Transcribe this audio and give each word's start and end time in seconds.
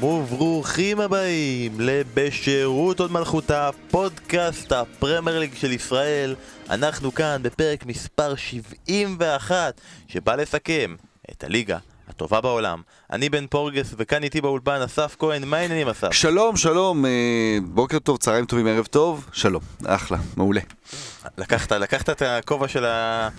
וברוכים 0.03 0.99
הבאים 0.99 1.79
לבשירות 1.79 2.99
עוד 2.99 3.11
מלכותה, 3.11 3.69
פודקאסט 3.91 4.71
הפרמייר 4.71 5.39
ליג 5.39 5.53
של 5.55 5.71
ישראל. 5.71 6.35
אנחנו 6.69 7.13
כאן 7.13 7.39
בפרק 7.43 7.85
מספר 7.85 8.35
71 8.35 9.81
שבא 10.07 10.35
לסכם 10.35 10.95
את 11.31 11.43
הליגה 11.43 11.77
הטובה 12.11 12.41
בעולם. 12.41 12.81
אני 13.11 13.29
בן 13.29 13.47
פורגס 13.47 13.93
וכאן 13.97 14.23
איתי 14.23 14.41
באולפן 14.41 14.81
אסף 14.85 15.15
כהן, 15.19 15.43
מה 15.43 15.57
העניינים 15.57 15.87
אסף? 15.87 16.11
שלום, 16.11 16.57
שלום, 16.57 17.05
אה, 17.05 17.57
בוקר 17.63 17.99
טוב, 17.99 18.17
צהריים 18.17 18.45
טובים, 18.45 18.67
ערב 18.67 18.85
טוב, 18.85 19.25
שלום, 19.33 19.61
אחלה, 19.85 20.17
מעולה. 20.37 20.61
לקחת, 21.37 21.71
לקחת 21.71 22.09
את 22.09 22.21
הכובע 22.21 22.67
של 22.67 22.85
ה... 22.85 23.29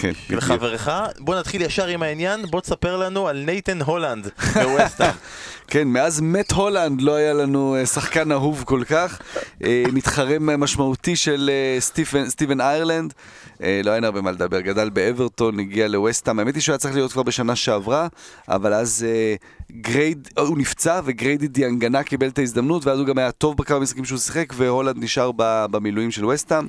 כן, 0.00 0.12
של. 0.28 0.40
חברך, 0.40 0.88
בוא 1.18 1.38
נתחיל 1.38 1.62
ישר 1.62 1.86
עם 1.86 2.02
העניין, 2.02 2.46
בוא 2.46 2.60
תספר 2.60 2.96
לנו 2.96 3.28
על 3.28 3.42
נייתן 3.46 3.82
הולנד 3.82 4.30
בווסטהאם. 4.54 5.14
כן, 5.70 5.88
מאז 5.88 6.20
מאט 6.20 6.52
הולנד 6.52 7.00
לא 7.00 7.14
היה 7.14 7.32
לנו 7.32 7.76
אה, 7.76 7.86
שחקן 7.86 8.32
אהוב 8.32 8.64
כל 8.66 8.82
כך. 8.88 9.18
אה, 9.64 9.84
מתחרה 9.92 10.60
משמעותי 10.60 11.16
של 11.16 11.50
סטיבן, 11.78 12.28
סטיבן 12.28 12.60
איירלנד. 12.60 13.14
אה, 13.62 13.80
לא 13.84 13.94
אין 13.94 14.04
הרבה 14.04 14.20
מה 14.20 14.30
לדבר, 14.30 14.60
גדל 14.60 14.90
באברטון, 14.90 15.60
הגיע 15.60 15.88
לווסטהאם. 15.88 16.38
האמת 16.38 16.54
היא 16.54 16.62
שהוא 16.62 16.72
היה 16.72 16.78
צריך 16.78 16.94
להיות 16.94 17.12
כבר 17.12 17.22
בשנה 17.22 17.56
שעברה, 17.56 18.08
אבל 18.48 18.74
אז 18.74 19.06
אה, 19.08 19.34
גרייד, 19.80 20.28
אה, 20.38 20.42
הוא 20.42 20.58
נפצע 20.58 21.00
וגריידי 21.04 21.48
דיאנגנה 21.48 22.02
קיבל 22.02 22.28
את 22.28 22.38
ההזדמנות, 22.38 22.86
ואז 22.86 22.98
הוא 22.98 23.06
גם 23.06 23.18
היה 23.18 23.32
טוב 23.32 23.56
בכמה 23.56 23.78
משחקים 23.78 24.04
שהוא 24.04 24.18
שיחק, 24.18 24.52
והולנד 24.56 25.04
נשאר 25.04 25.30
במילואים 25.70 26.10
של 26.10 26.24
ווסטהאם. 26.24 26.66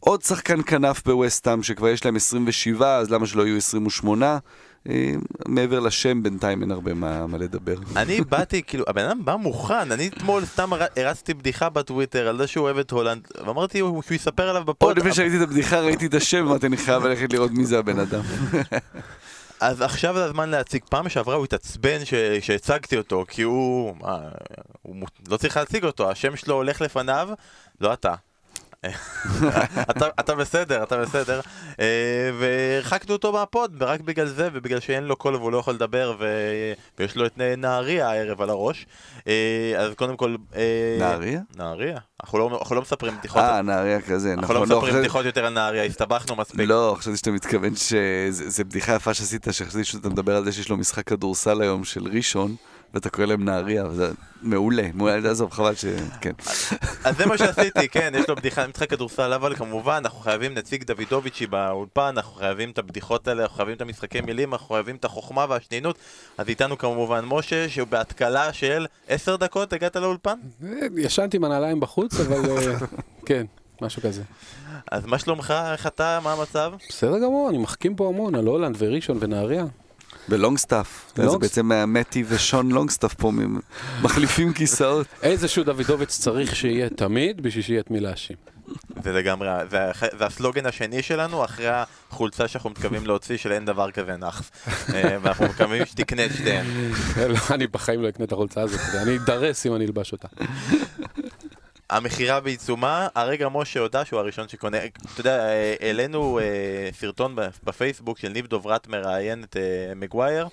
עוד 0.00 0.22
שחקן 0.22 0.62
כנף 0.66 1.02
בווסטהאם 1.04 1.62
שכבר 1.62 1.88
יש 1.88 2.04
להם 2.04 2.16
27, 2.16 2.96
אז 2.96 3.10
למה 3.10 3.26
שלא 3.26 3.46
יהיו 3.46 3.56
28? 3.56 4.38
אה, 4.88 5.12
מעבר 5.48 5.80
לשם 5.80 6.22
בינתיים 6.22 6.62
אין 6.62 6.70
הרבה 6.70 6.94
מה, 6.94 7.26
מה 7.26 7.38
לדבר. 7.38 7.74
אני 7.96 8.20
באתי, 8.30 8.62
כאילו, 8.62 8.84
הבן 8.88 9.04
אדם 9.04 9.24
בא 9.24 9.36
מוכן, 9.36 9.92
אני 9.92 10.08
אתמול 10.08 10.44
סתם 10.44 10.72
הר- 10.72 10.86
הרצתי 10.96 11.34
בדיחה 11.34 11.68
בטוויטר 11.68 12.28
על 12.28 12.38
זה 12.38 12.46
שהוא 12.46 12.64
אוהב 12.64 12.78
את 12.78 12.90
הולנד, 12.90 13.28
ואמרתי 13.46 13.78
שהוא 13.78 14.02
יספר 14.10 14.48
עליו 14.48 14.62
עוד 14.66 14.66
בפוד, 14.76 14.98
לפני 14.98 15.14
שראיתי 15.14 15.36
את 15.36 15.42
הבדיחה 15.42 15.80
ראיתי 15.80 16.06
את 16.06 16.14
השם, 16.14 16.46
אמרתי 16.46 16.66
אני 16.66 16.76
חייב 16.76 17.04
ללכת 17.06 17.32
לראות 17.32 17.50
מי 17.50 17.64
זה 17.66 17.78
הבן 17.78 17.98
אדם. 17.98 18.20
אז 19.60 19.80
עכשיו 19.80 20.14
זה 20.14 20.24
הזמן 20.24 20.48
להציג. 20.50 20.82
פעם 20.88 21.08
שעברה 21.08 21.34
הוא 21.34 21.44
התעצבן 21.44 22.04
ש- 22.04 22.14
שהצגתי 22.40 22.96
אותו, 22.96 23.24
כי 23.28 23.42
הוא... 23.42 23.96
מה, 24.00 24.18
הוא 24.82 24.96
לא 25.28 25.36
צריך 25.36 25.56
להציג 25.56 25.84
אותו, 25.84 26.10
השם 26.10 26.36
שלו 26.36 26.54
הולך 26.54 26.80
לפניו, 26.80 27.28
לא 27.80 27.92
אתה. 27.92 28.14
אתה, 29.90 30.08
אתה 30.20 30.34
בסדר, 30.34 30.82
אתה 30.82 30.98
בסדר. 30.98 31.40
אה, 31.80 31.84
והרחקנו 32.38 33.12
אותו 33.12 33.32
מהפוד, 33.32 33.76
ורק 33.78 34.00
בגלל 34.00 34.26
זה, 34.26 34.48
ובגלל 34.52 34.80
שאין 34.80 35.04
לו 35.04 35.16
קול 35.16 35.36
והוא 35.36 35.52
לא 35.52 35.58
יכול 35.58 35.74
לדבר, 35.74 36.14
ו... 36.20 36.26
ויש 36.98 37.16
לו 37.16 37.26
את 37.26 37.32
נהריה 37.58 38.10
הערב 38.10 38.42
על 38.42 38.50
הראש. 38.50 38.86
אה, 39.28 39.32
אז 39.78 39.94
קודם 39.94 40.16
כל... 40.16 40.36
אה, 40.56 40.96
נהריה? 40.98 41.40
נהריה. 41.56 41.98
אנחנו 42.24 42.38
לא, 42.38 42.58
אנחנו 42.60 42.76
לא 42.76 42.82
מספרים 42.82 43.14
בדיחות. 43.18 43.42
אה, 43.42 43.62
נהריה 43.62 44.00
כזה, 44.00 44.32
אנחנו 44.32 44.42
נכון. 44.44 44.56
לא 44.56 44.62
מספרים 44.62 44.82
חשבתי- 44.82 44.98
בדיחות 44.98 45.24
יותר 45.24 45.46
על 45.46 45.52
נהריה, 45.52 45.84
הסתבכנו 45.84 46.36
מספיק. 46.36 46.60
לא, 46.68 46.96
חשבתי 46.98 47.16
שאתה 47.16 47.30
מתכוון 47.30 47.76
שזה 47.76 48.64
בדיחה 48.64 48.94
יפה 48.94 49.14
שעשית, 49.14 49.46
שחשבתי 49.50 49.84
שאתה 49.84 50.08
מדבר 50.08 50.36
על 50.36 50.44
זה 50.44 50.52
שיש 50.52 50.68
לו 50.68 50.76
משחק 50.76 51.06
כדורסל 51.06 51.62
היום 51.62 51.84
של 51.84 52.06
ראשון, 52.12 52.56
ואתה 52.94 53.10
קורא 53.10 53.26
להם 53.26 53.44
נהריה, 53.44 53.86
וזה 53.86 54.12
מעולה, 54.42 54.88
מעולה, 54.94 55.30
עזוב, 55.30 55.50
חבל 55.50 55.74
ש... 55.74 55.84
כן. 56.20 56.32
אז 57.04 57.16
זה 57.16 57.26
מה 57.26 57.38
שעשיתי, 57.38 57.88
כן, 57.94 58.12
יש 58.16 58.28
לו 58.28 58.36
בדיחה, 58.36 58.66
משחק 58.66 58.90
כדורסל, 58.90 59.32
אבל 59.32 59.54
כמובן, 59.54 60.00
אנחנו 60.04 60.18
חייבים 60.18 60.54
נציג 60.54 60.84
דוידוביצ'י 60.84 61.46
באולפן, 61.46 62.14
אנחנו 62.16 62.34
חייבים 62.34 62.70
את 62.70 62.78
הבדיחות 62.78 63.28
האלה, 63.28 63.42
אנחנו 63.42 63.56
חייבים 63.56 63.76
את 63.76 63.80
המשחקי 63.80 64.20
מילים, 64.20 64.52
אנחנו 64.52 64.74
חייבים 64.74 64.96
את 64.96 65.04
החוכמה 65.04 65.46
והשנינות. 65.48 65.98
אז 66.38 66.48
איתנו 66.48 66.78
כמובן 66.78 67.24
משה, 67.24 67.68
שהוא 67.68 67.88
בהתקלה 67.88 68.52
של 68.52 68.86
עשר 69.08 69.36
דקות, 69.36 69.72
הגעת 69.72 69.96
לאולפן? 69.96 70.38
ישנתי 70.96 71.36
עם 71.36 71.44
הנעליים 71.44 71.80
בחוץ, 71.80 72.20
אבל 72.20 72.50
אה, 72.50 72.74
כן, 73.26 73.46
משהו 73.82 74.02
כזה. 74.02 74.22
אז 74.90 75.06
מה 75.06 75.18
שלומך, 75.18 75.54
איך 75.72 75.86
אתה, 75.86 76.18
מה 76.22 76.32
המצב? 76.32 76.72
בסדר 76.88 77.18
גמור, 77.18 77.50
אני 77.50 77.58
מחכים 77.58 77.96
פה 77.96 78.08
המון 78.08 78.34
על 78.34 78.46
הולנד 78.46 78.76
וראשון 78.78 79.18
ונהריה. 79.20 79.64
בלונגסטאף. 80.28 81.12
זה 81.16 81.38
בעצם 81.38 81.70
מתי 81.86 82.24
ושון 82.28 82.70
לונגסטאף 82.72 83.14
פה, 83.14 83.32
מחליפים 84.02 84.52
כיסאות. 84.52 85.06
איזשהו 85.22 85.64
דוידוביץ' 85.64 86.18
צריך 86.18 86.56
שיהיה 86.56 86.88
תמיד 86.88 87.40
בשביל 87.42 87.62
שיהיה 87.64 87.80
את 87.80 87.90
מי 87.90 88.00
להאשים. 88.00 88.36
זה 89.02 89.12
לגמרי, 89.12 89.48
זה, 89.70 89.90
הח- 89.90 90.16
זה 90.18 90.26
הסלוגן 90.26 90.66
השני 90.66 91.02
שלנו, 91.02 91.44
אחרי 91.44 91.66
החולצה 92.10 92.48
שאנחנו 92.48 92.70
מתכוונים 92.70 93.06
להוציא 93.06 93.36
של 93.36 93.52
אין 93.52 93.64
דבר 93.64 93.90
כזה 93.90 94.16
נאחס. 94.16 94.50
אה, 94.94 95.16
ואנחנו 95.22 95.44
מקווים 95.46 95.86
שתקנה 95.86 96.24
את 96.24 96.30
שתיהן. 96.34 96.66
לא, 97.28 97.36
אני 97.50 97.66
בחיים 97.66 98.02
לא 98.02 98.08
אקנה 98.08 98.24
את 98.26 98.32
החולצה 98.32 98.60
הזאת, 98.60 98.80
אני 99.02 99.16
אדרס 99.16 99.66
אם 99.66 99.74
אני 99.74 99.86
אלבש 99.86 100.12
אותה. 100.12 100.28
המכירה 101.94 102.40
בעיצומה, 102.40 103.08
הרגע 103.14 103.48
משה 103.48 103.80
הודה 103.80 104.04
שהוא 104.04 104.20
הראשון 104.20 104.48
שקונה, 104.48 104.78
אתה 104.84 105.20
יודע, 105.20 105.48
אה, 105.48 105.74
העלינו 105.80 106.38
אה, 106.38 106.88
סרטון 106.92 107.36
בפייסבוק 107.64 108.18
של 108.18 108.28
ניב 108.28 108.46
דוברת 108.46 108.88
מראיין 108.88 109.44
את 109.44 109.56
אה, 109.56 109.94
מגווייר, 109.94 110.48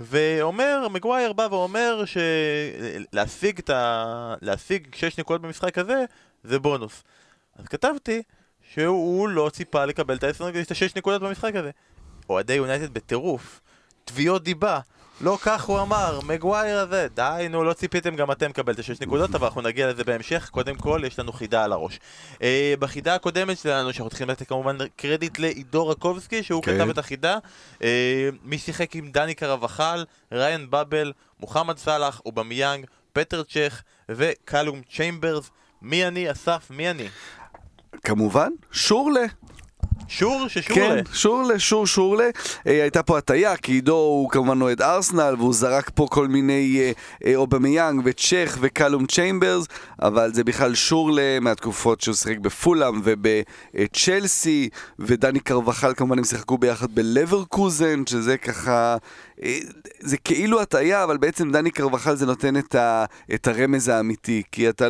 ואומר, 0.00 0.88
מגווייר 0.90 1.32
בא 1.32 1.48
ואומר 1.50 2.02
שלהשיג 2.06 3.60
ה... 3.70 4.34
להשיג 4.42 4.94
6 4.94 5.18
נקודות 5.18 5.42
במשחק 5.42 5.78
הזה, 5.78 6.04
זה 6.44 6.58
בונוס. 6.58 7.02
אז 7.56 7.66
כתבתי 7.68 8.22
שהוא 8.72 9.28
לא 9.28 9.50
ציפה 9.52 9.84
לקבל 9.84 10.16
את 10.16 10.24
ה-6 10.24 10.92
נקודות 10.96 11.22
במשחק 11.22 11.54
הזה. 11.54 11.70
אוהדי 12.28 12.54
יונייטד 12.54 12.94
בטירוף, 12.94 13.60
תביעות 14.04 14.44
דיבה. 14.44 14.80
לא 15.20 15.38
כך 15.42 15.64
הוא 15.64 15.80
אמר, 15.80 16.20
מגווייר 16.26 16.78
הזה, 16.78 17.06
די 17.14 17.46
נו, 17.50 17.64
לא 17.64 17.72
ציפיתם 17.72 18.16
גם 18.16 18.30
אתם 18.30 18.50
לקבל 18.50 18.72
את 18.72 18.78
השש 18.78 19.00
נקודות, 19.00 19.34
אבל 19.34 19.46
אנחנו 19.46 19.60
נגיע 19.60 19.90
לזה 19.90 20.04
בהמשך. 20.04 20.48
קודם 20.50 20.76
כל, 20.76 21.02
יש 21.06 21.18
לנו 21.18 21.32
חידה 21.32 21.64
על 21.64 21.72
הראש. 21.72 22.00
אה, 22.42 22.74
בחידה 22.78 23.14
הקודמת 23.14 23.58
שלנו, 23.58 23.92
שאנחנו 23.92 24.10
צריכים 24.10 24.30
לתת 24.30 24.48
כמובן 24.48 24.76
קרדיט 24.96 25.38
לעידו 25.38 25.88
רקובסקי, 25.88 26.42
שהוא 26.42 26.62
כן. 26.62 26.78
כתב 26.78 26.90
את 26.90 26.98
החידה. 26.98 27.38
אה, 27.82 28.28
מי 28.44 28.58
שיחק 28.58 28.96
עם 28.96 29.10
דני 29.10 29.34
קרבחל, 29.34 30.04
ריאן 30.32 30.70
באבל, 30.70 31.12
מוחמד 31.40 31.78
סאלח, 31.78 32.20
אובמיאנג, 32.26 32.86
פטר 33.12 33.42
צ'ך 33.42 33.82
וקלום 34.08 34.80
צ'יימברס. 34.96 35.50
מי 35.82 36.06
אני, 36.06 36.32
אסף? 36.32 36.66
מי 36.70 36.90
אני? 36.90 37.08
כמובן, 38.04 38.50
שורלה. 38.72 39.24
שור 40.08 40.48
ששורלה. 40.48 40.74
כן, 40.74 41.02
שורלה, 41.12 41.58
שור 41.58 41.86
שורלה. 41.86 42.24
אה, 42.66 42.82
הייתה 42.82 43.02
פה 43.02 43.18
הטעיה, 43.18 43.56
כי 43.56 43.72
עידו 43.72 43.94
הוא 43.96 44.30
כמובן 44.30 44.62
אוהד 44.62 44.82
ארסנל, 44.82 45.34
והוא 45.38 45.54
זרק 45.54 45.90
פה 45.94 46.06
כל 46.10 46.28
מיני 46.28 46.78
אה, 46.80 46.92
אה, 47.26 47.36
אובמיאנג 47.36 48.00
וצ'ך 48.04 48.58
וקלום 48.60 49.06
צ'יימברס, 49.06 49.66
אבל 50.02 50.34
זה 50.34 50.44
בכלל 50.44 50.74
שורלה 50.74 51.40
מהתקופות 51.40 52.00
שהוא 52.00 52.14
שיחק 52.14 52.38
בפולאם 52.38 53.00
ובצ'לסי, 53.04 54.68
ודני 54.98 55.40
קרבחל 55.40 55.94
כמובן 55.94 56.18
הם 56.18 56.24
שיחקו 56.24 56.58
ביחד 56.58 56.94
בלברקוזן, 56.94 58.02
שזה 58.06 58.36
ככה... 58.36 58.96
אה, 59.42 59.58
זה 60.00 60.16
כאילו 60.16 60.60
הטעיה, 60.60 61.04
אבל 61.04 61.16
בעצם 61.16 61.50
דני 61.50 61.70
קרבחל 61.70 62.14
זה 62.14 62.26
נותן 62.26 62.56
את, 62.56 62.74
ה, 62.74 63.04
את 63.34 63.48
הרמז 63.48 63.88
האמיתי, 63.88 64.42
כי 64.52 64.68
אתה 64.68 64.88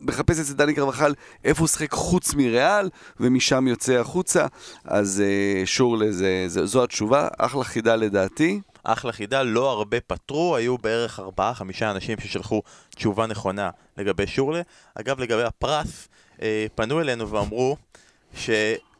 מחפש 0.00 0.38
אצל 0.38 0.52
דני 0.52 0.74
קרבחל 0.74 1.14
איפה 1.44 1.60
הוא 1.60 1.68
שיחק 1.68 1.92
חוץ 1.92 2.34
מריאל, 2.34 2.90
ומשם 3.20 3.68
יוצא 3.68 3.92
החוצה, 3.92 4.46
אז 4.84 5.22
אה, 5.26 5.66
שורלה 5.66 6.12
זה, 6.12 6.44
זה, 6.46 6.66
זו 6.66 6.84
התשובה, 6.84 7.28
אחלה 7.38 7.64
חידה 7.64 7.96
לדעתי. 7.96 8.60
אחלה 8.84 9.12
חידה, 9.12 9.42
לא 9.42 9.70
הרבה 9.70 10.00
פתרו, 10.00 10.56
היו 10.56 10.78
בערך 10.78 11.20
ארבעה, 11.20 11.54
חמישה 11.54 11.90
אנשים 11.90 12.20
ששלחו 12.20 12.62
תשובה 12.94 13.26
נכונה 13.26 13.70
לגבי 13.98 14.26
שורלה. 14.26 14.62
אגב, 14.94 15.20
לגבי 15.20 15.42
הפרס, 15.42 16.08
אה, 16.42 16.66
פנו 16.74 17.00
אלינו 17.00 17.30
ואמרו 17.30 17.76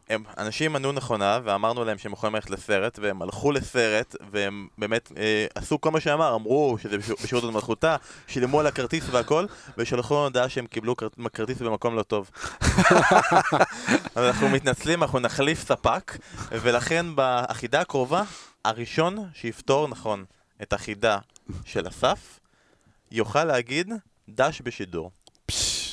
שהם, 0.08 0.22
אנשים 0.38 0.76
ענו 0.76 0.92
נכונה, 0.92 1.38
ואמרנו 1.44 1.84
להם 1.84 1.98
שהם 1.98 2.12
יכולים 2.12 2.34
ללכת 2.34 2.50
לסרט, 2.50 2.98
והם 3.02 3.22
הלכו 3.22 3.52
לסרט, 3.52 4.14
והם 4.30 4.68
באמת 4.78 5.12
אה, 5.16 5.46
עשו 5.54 5.80
כל 5.80 5.90
מה 5.90 6.00
שאמר, 6.00 6.34
אמרו 6.34 6.76
שזה 6.82 6.98
בש- 6.98 7.10
בשירות 7.24 7.44
עוד 7.44 7.52
מלכותה, 7.54 7.96
שילמו 8.26 8.60
על 8.60 8.66
הכרטיס 8.66 9.04
והכל, 9.10 9.46
ושלחו 9.78 10.14
לנו 10.14 10.24
הודעה 10.24 10.48
שהם 10.48 10.66
קיבלו 10.66 10.96
כר- 10.96 11.08
כרטיס 11.32 11.58
במקום 11.62 11.96
לא 11.96 12.02
טוב. 12.02 12.30
אנחנו 14.16 14.48
מתנצלים, 14.48 15.02
אנחנו 15.02 15.18
נחליף 15.18 15.60
ספק, 15.68 16.16
ולכן 16.50 17.06
בחידה 17.14 17.80
הקרובה, 17.80 18.22
הראשון 18.64 19.28
שיפתור 19.34 19.88
נכון 19.88 20.24
את 20.62 20.72
החידה 20.72 21.18
של 21.64 21.88
אסף, 21.88 22.38
יוכל 23.10 23.44
להגיד 23.44 23.92
דש 24.28 24.60
בשידור. 24.64 25.10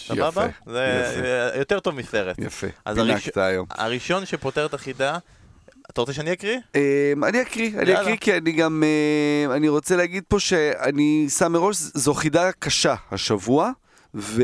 סבבה? 0.07 0.45
יפה, 0.45 0.71
זה 0.71 1.11
יפה. 1.17 1.25
אה, 1.27 1.57
יותר 1.59 1.79
טוב 1.79 1.95
מסרט. 1.95 2.35
יפה, 2.39 2.67
אז 2.85 2.97
הראש- 2.97 3.07
פינקת 3.23 3.37
היום. 3.37 3.65
הראשון 3.69 4.25
שפותר 4.25 4.65
את 4.65 4.73
החידה, 4.73 5.17
אתה 5.91 6.01
רוצה 6.01 6.13
שאני 6.13 6.33
אקריא? 6.33 6.57
אמ, 6.75 7.23
אני 7.23 7.41
אקריא, 7.41 7.79
אני. 7.79 7.93
אקריא 8.01 8.15
כי 8.15 8.37
אני 8.37 8.51
גם, 8.51 8.83
אמ, 9.45 9.51
אני 9.51 9.69
רוצה 9.69 9.95
להגיד 9.95 10.23
פה 10.27 10.39
שאני 10.39 11.25
שם 11.37 11.51
מראש, 11.51 11.75
זו 11.77 12.13
חידה 12.13 12.51
קשה 12.51 12.95
השבוע. 13.11 13.71
ו... 14.17 14.43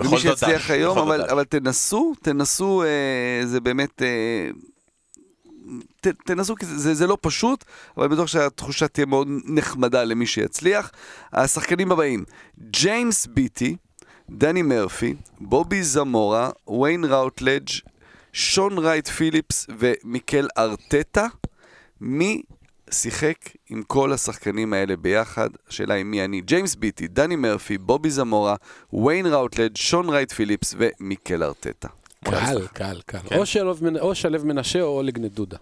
ומי 0.00 0.18
שיצליח 0.18 0.64
דש, 0.64 0.70
היום, 0.70 0.98
אבל. 0.98 1.22
אבל 1.30 1.44
תנסו, 1.44 2.12
תנסו, 2.22 2.82
אה, 2.82 3.46
זה 3.46 3.60
באמת, 3.60 4.02
אה, 4.02 4.50
ת, 6.00 6.06
תנסו, 6.26 6.54
כי 6.56 6.66
זה, 6.66 6.78
זה, 6.78 6.94
זה 6.94 7.06
לא 7.06 7.18
פשוט, 7.20 7.64
אבל 7.96 8.06
אני 8.06 8.14
בטוח 8.14 8.26
שהתחושה 8.26 8.88
תהיה 8.88 9.06
מאוד 9.06 9.28
נחמדה 9.44 10.04
למי 10.04 10.26
שיצליח. 10.26 10.90
השחקנים 11.32 11.92
הבאים, 11.92 12.24
ג'יימס 12.70 13.26
ביטי, 13.26 13.76
דני 14.30 14.62
מרפי, 14.62 15.14
בובי 15.40 15.82
זמורה, 15.82 16.50
ויין 16.82 17.04
ראוטלג', 17.04 17.68
שון 18.32 18.78
רייט 18.78 19.08
פיליפס 19.08 19.66
ומיקל 19.78 20.48
ארטטה. 20.58 21.26
מי 22.00 22.42
שיחק 22.90 23.36
עם 23.70 23.82
כל 23.82 24.12
השחקנים 24.12 24.72
האלה 24.72 24.96
ביחד? 24.96 25.48
השאלה 25.68 25.94
היא 25.94 26.04
מי 26.04 26.24
אני. 26.24 26.40
ג'יימס 26.40 26.74
ביטי, 26.74 27.08
דני 27.08 27.36
מרפי, 27.36 27.78
בובי 27.78 28.10
זמורה, 28.10 28.56
ויין 28.92 29.26
ראוטלג', 29.26 29.76
שון 29.76 30.08
רייט 30.08 30.32
פיליפס 30.32 30.74
ומיקל 30.78 31.42
ארטטה. 31.42 31.88
קל, 32.24 32.66
קל, 32.72 33.00
קל. 33.06 33.18
כן. 33.26 33.36
או 33.36 33.42
מנ- 33.80 33.98
או 34.00 34.14
שלו 34.14 34.44
מנשה 34.44 34.80
או 34.80 34.86
אולג 34.88 35.18
נדודה. 35.18 35.56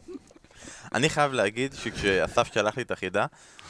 אני 0.94 1.08
חייב 1.08 1.32
להגיד 1.32 1.72
שכשאסף 1.74 2.54
שלח 2.54 2.76
לי 2.76 2.82
את 2.82 2.90
החידה, 2.90 3.26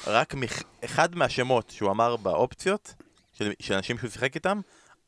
רק 0.06 0.34
מח... 0.34 0.62
אחד 0.84 1.14
מהשמות 1.16 1.70
שהוא 1.70 1.90
אמר 1.90 2.16
באופציות, 2.16 2.94
של, 3.38 3.52
של 3.60 3.74
אנשים 3.74 3.98
שהוא 3.98 4.10
שיחק 4.10 4.34
איתם, 4.34 4.60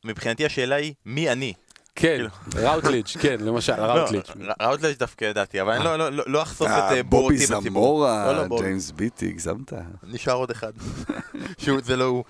מבחינתי 0.05 0.45
השאלה 0.45 0.75
היא, 0.75 0.93
מי 1.05 1.29
אני? 1.31 1.53
כן, 1.95 2.25
ראוטליץ', 2.55 3.17
כן, 3.21 3.35
למשל, 3.47 3.73
ראוטליץ'. 3.73 4.29
לא, 4.35 4.53
ראוטלג' 4.61 4.97
דווקא 4.97 5.25
ידעתי, 5.25 5.61
אבל 5.61 5.71
אני 5.73 5.83
לא- 5.83 6.11
לא- 6.11 6.23
לא 6.27 6.41
אחשוף 6.41 6.67
את 6.67 6.71
אה, 6.73 6.95
אה, 6.95 7.03
בובי 7.03 7.35
בציבור. 7.35 7.61
זמורה, 7.61 8.25
לא, 8.33 8.37
לא, 8.41 8.47
בובי. 8.47 8.63
ג'יימס 8.65 8.91
ביטי, 8.91 9.27
הגזמת. 9.27 9.73
נשאר 10.03 10.33
עוד 10.33 10.51
אחד. 10.51 10.71
שהוא, 11.61 11.79
זה 11.83 11.95
לא 11.95 12.03
הוא. 12.03 12.23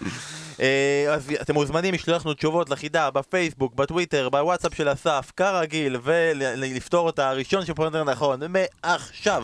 אה, 0.60 1.06
אז 1.14 1.32
אתם 1.42 1.54
מוזמנים 1.54 1.94
לשלוח 1.94 2.26
לנו 2.26 2.34
תשובות 2.34 2.70
לחידה 2.70 3.12
בפייסבוק, 3.12 3.74
בטוויטר, 3.76 4.30
בוואטסאפ 4.30 4.76
של 4.76 4.94
אסף, 4.94 5.32
כרגיל, 5.38 5.98
ולפתור 6.04 7.06
אותה 7.08 7.30
הראשון 7.30 7.66
שפונה 7.66 7.98
יותר 7.98 8.12
נכון, 8.12 8.40
מעכשיו 8.84 9.44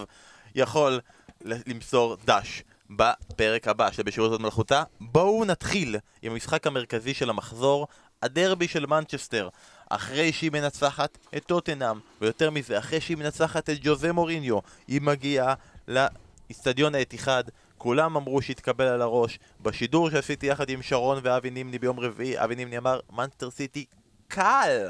יכול 0.55 0.99
למסור 1.45 2.17
דש. 2.25 2.63
בפרק 2.89 3.67
הבא 3.67 3.91
של 3.91 4.03
בשירות 4.03 4.31
עוד 4.31 4.41
מלאכותה. 4.41 4.83
בואו 5.01 5.45
נתחיל 5.45 5.95
עם 6.21 6.31
המשחק 6.31 6.67
המרכזי 6.67 7.13
של 7.13 7.29
המחזור, 7.29 7.87
הדרבי 8.23 8.67
של 8.67 8.85
מנצ'סטר. 8.85 9.49
אחרי 9.89 10.33
שהיא 10.33 10.51
מנצחת 10.51 11.17
את 11.37 11.43
טוטנאם, 11.43 11.99
ויותר 12.21 12.49
מזה, 12.49 12.79
אחרי 12.79 13.01
שהיא 13.01 13.17
מנצחת 13.17 13.69
את 13.69 13.77
ג'וזה 13.81 14.13
מוריניו, 14.13 14.59
היא 14.87 15.01
מגיעה 15.01 15.53
לאיצטדיון 15.87 16.95
האתיחד. 16.95 17.43
כולם 17.77 18.15
אמרו 18.15 18.41
שהתקבל 18.41 18.85
על 18.85 19.01
הראש. 19.01 19.39
בשידור 19.61 20.09
שעשיתי 20.09 20.45
יחד 20.45 20.69
עם 20.69 20.81
שרון 20.81 21.19
ואבי 21.23 21.49
נימני 21.49 21.79
ביום 21.79 21.99
רביעי, 21.99 22.43
אבי 22.43 22.55
נימני 22.55 22.77
אמר, 22.77 22.99
מנצ'סטר 23.11 23.51
סיטי 23.51 23.85
קל! 24.27 24.87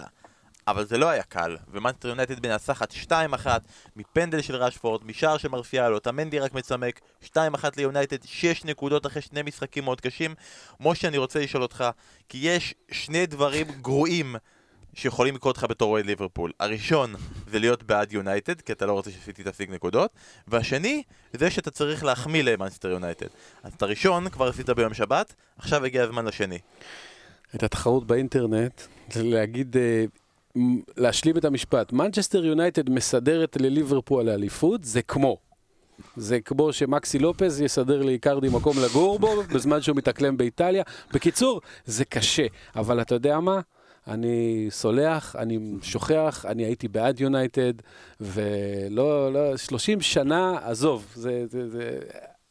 אבל 0.68 0.86
זה 0.86 0.98
לא 0.98 1.10
היה 1.10 1.24
קל, 1.24 1.58
ומנצ'סטר 1.72 2.08
יונייטד 2.08 2.48
מנצחת 2.48 2.94
2-1 2.94 3.12
מפנדל 3.96 4.42
של 4.42 4.56
רשפורד, 4.56 5.06
משער 5.06 5.38
של 5.38 5.48
מרסיאל, 5.48 6.00
אוטמנדי 6.00 6.40
רק 6.40 6.54
מצמק, 6.54 7.00
2-1 7.24 7.28
ליונייטד, 7.78 8.18
6 8.24 8.66
נקודות 8.66 9.06
אחרי 9.06 9.22
שני 9.22 9.42
משחקים 9.42 9.84
מאוד 9.84 10.02
קשים. 10.02 10.36
משה, 10.80 11.08
אני 11.08 11.18
רוצה 11.18 11.40
לשאול 11.40 11.64
אותך, 11.64 11.86
כי 12.30 12.38
יש 12.38 12.74
שני 12.92 13.26
דברים 13.26 13.68
גרועים 13.82 14.36
שיכולים 14.94 15.36
לקרות 15.36 15.58
לך 15.58 15.64
בתור 15.64 15.92
אוהד 15.92 16.06
ליברפול. 16.06 16.52
הראשון 16.60 17.14
זה 17.48 17.60
להיות 17.60 17.84
בעד 17.84 18.14
יונייטד, 18.14 18.62
כי 18.62 18.72
אתה 18.72 18.86
לא 18.86 18.94
רוצה 18.94 19.12
שסיטי 19.12 19.44
תשיג 19.46 19.72
נקודות, 19.72 20.12
והשני 20.48 21.04
זה 21.34 21.52
שאתה 21.52 21.72
צריך 21.72 22.04
להחמיא 22.04 22.44
למאנסטר 22.44 22.90
יונייטד. 22.90 23.28
אז 23.64 23.74
את 23.74 23.82
הראשון 23.82 24.30
כבר 24.30 24.48
עשית 24.48 24.70
ביום 24.70 24.94
שבת, 24.94 25.34
עכשיו 25.58 25.86
הגיע 25.86 26.04
הזמן 26.04 26.26
לשני. 26.26 26.60
הייתה 27.54 27.68
תחרות 27.68 28.08
באינטרנט, 28.08 28.82
להגיד, 29.16 29.78
אה, 29.78 30.06
להשלים 30.98 31.38
את 31.38 31.46
המשפט. 31.46 31.94
מנצ'סטר 31.94 32.46
יונייטד 32.46 32.90
מסדרת 32.90 33.58
לליברפול 33.62 34.24
לאליפות, 34.26 34.84
זה 34.84 35.02
כמו. 35.02 35.38
זה 36.16 36.42
כמו 36.42 36.74
שמקסי 36.74 37.20
לופז 37.20 37.62
יסדר 37.62 38.02
לאיקרדי 38.02 38.48
מקום 38.50 38.76
לגור 38.86 39.20
בו 39.20 39.44
בזמן 39.54 39.82
שהוא 39.82 39.98
מתאקלם 39.98 40.38
באיטליה. 40.38 40.84
בקיצור, 41.14 41.62
זה 41.86 42.06
קשה, 42.06 42.46
אבל 42.76 43.02
אתה 43.02 43.16
יודע 43.16 43.40
מה? 43.40 43.60
אני 44.08 44.68
סולח, 44.70 45.36
אני 45.36 45.60
שוכח, 45.82 46.46
אני 46.46 46.66
הייתי 46.66 46.88
בעד 46.88 47.20
יונייטד, 47.20 47.74
ולא, 48.20 49.34
לא, 49.34 49.58
30 49.58 50.02
שנה, 50.02 50.58
עזוב, 50.64 51.06
זה, 51.16 51.46
זה, 51.50 51.70
זה, 51.70 52.00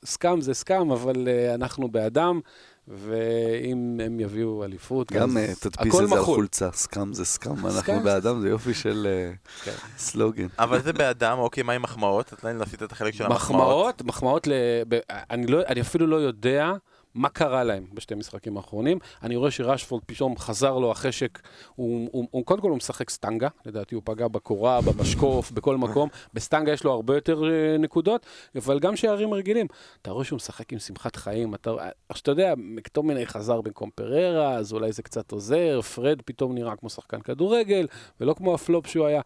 סקאם 0.04 0.40
זה 0.40 0.54
סקאם, 0.54 0.90
אבל 0.90 1.28
uh, 1.28 1.54
אנחנו 1.54 1.88
בעדם, 1.88 2.40
ואם 2.88 4.00
הם 4.04 4.20
יביאו 4.20 4.64
אליפות, 4.64 5.12
גם 5.12 5.31
אז 5.31 5.36
אה, 5.36 5.54
תדפיס 5.60 5.94
את 5.94 6.08
זה 6.08 6.14
על 6.14 6.20
מחול. 6.20 6.34
חולצה, 6.34 6.69
סקאם 6.72 7.12
זה 7.12 7.25
סקאם, 7.25 7.66
אנחנו. 7.66 8.00
באדם, 8.00 8.40
זה 8.40 8.48
יופי 8.48 8.75
של 8.75 9.06
אה, 9.10 9.32
כן. 9.64 9.72
סלוגן. 9.98 10.46
אבל 10.58 10.82
זה 10.82 10.92
באדם, 10.92 11.38
אוקיי, 11.38 11.62
מה 11.62 11.72
עם 11.72 11.82
מחמאות? 11.82 12.32
אתה 12.32 12.52
לא 12.52 12.62
עשית 12.62 12.82
את 12.82 12.92
החלק 12.92 13.14
של 13.14 13.25
המחמאות. 13.25 13.60
מחמאות, 13.60 14.02
מחמאות 14.02 14.46
ל... 14.46 14.52
ב... 14.88 14.98
אני, 15.10 15.46
לא, 15.46 15.60
אני 15.69 15.81
אפילו 15.81 16.06
לא 16.06 16.16
יודע 16.16 16.72
מה 17.14 17.28
קרה 17.28 17.64
להם 17.64 17.87
בשתי 17.93 18.14
המשחקים 18.14 18.56
האחרונים. 18.56 18.99
אני 19.22 19.37
רואה 19.37 19.50
שרשפורד 19.50 20.02
פתאום 20.06 20.38
חזר 20.38 20.78
לו 20.78 20.90
החשק, 20.90 21.38
הוא, 21.75 22.08
הוא, 22.12 22.28
הוא, 22.31 22.46
קודם 22.46 22.62
כל 22.62 22.69
הוא 22.69 22.76
משחק 22.76 23.11
סטנגה, 23.11 23.49
לדעתי 23.66 23.94
הוא 23.94 24.02
פגע 24.05 24.28
בקורה, 24.28 24.81
במשקוף, 24.81 25.50
בכל 25.50 25.76
מקום. 25.76 26.08
בסטנגה 26.34 26.72
יש 26.72 26.84
לו 26.84 26.93
הרבה 26.93 27.14
יותר 27.14 27.44
אה, 27.44 27.78
נקודות, 27.78 28.26
אבל 28.56 28.78
גם 28.78 28.96
שערים 28.96 29.34
רגילים. 29.34 29.66
אתה 30.02 30.11
רואה 30.11 30.25
שהוא 30.25 30.37
משחק 30.37 30.72
עם 30.72 30.78
שמחת 30.78 31.16
חיים, 31.16 31.55
אתה, 31.55 31.70
עכשיו 32.08 32.22
אתה 32.22 32.31
יודע, 32.31 32.55
מקטומיני 32.56 33.26
חזר 33.26 33.60
במקום 33.60 33.90
פררה, 33.94 34.55
אז 34.55 34.72
אולי 34.72 34.93
זה 34.93 35.02
קצת 35.02 35.32
עוזר, 35.32 35.81
פרד 35.81 36.22
פתאום 36.25 36.55
נראה 36.55 36.76
כמו 36.76 36.90
שחקן 36.90 37.20
כדורגל, 37.20 37.87
ולא 38.20 38.34
כמו 38.34 38.55
הפלופ 38.55 38.87
שהוא 38.87 39.06
היה. 39.06 39.20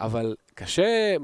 אבל 0.00 0.34
קשה, 0.54 1.16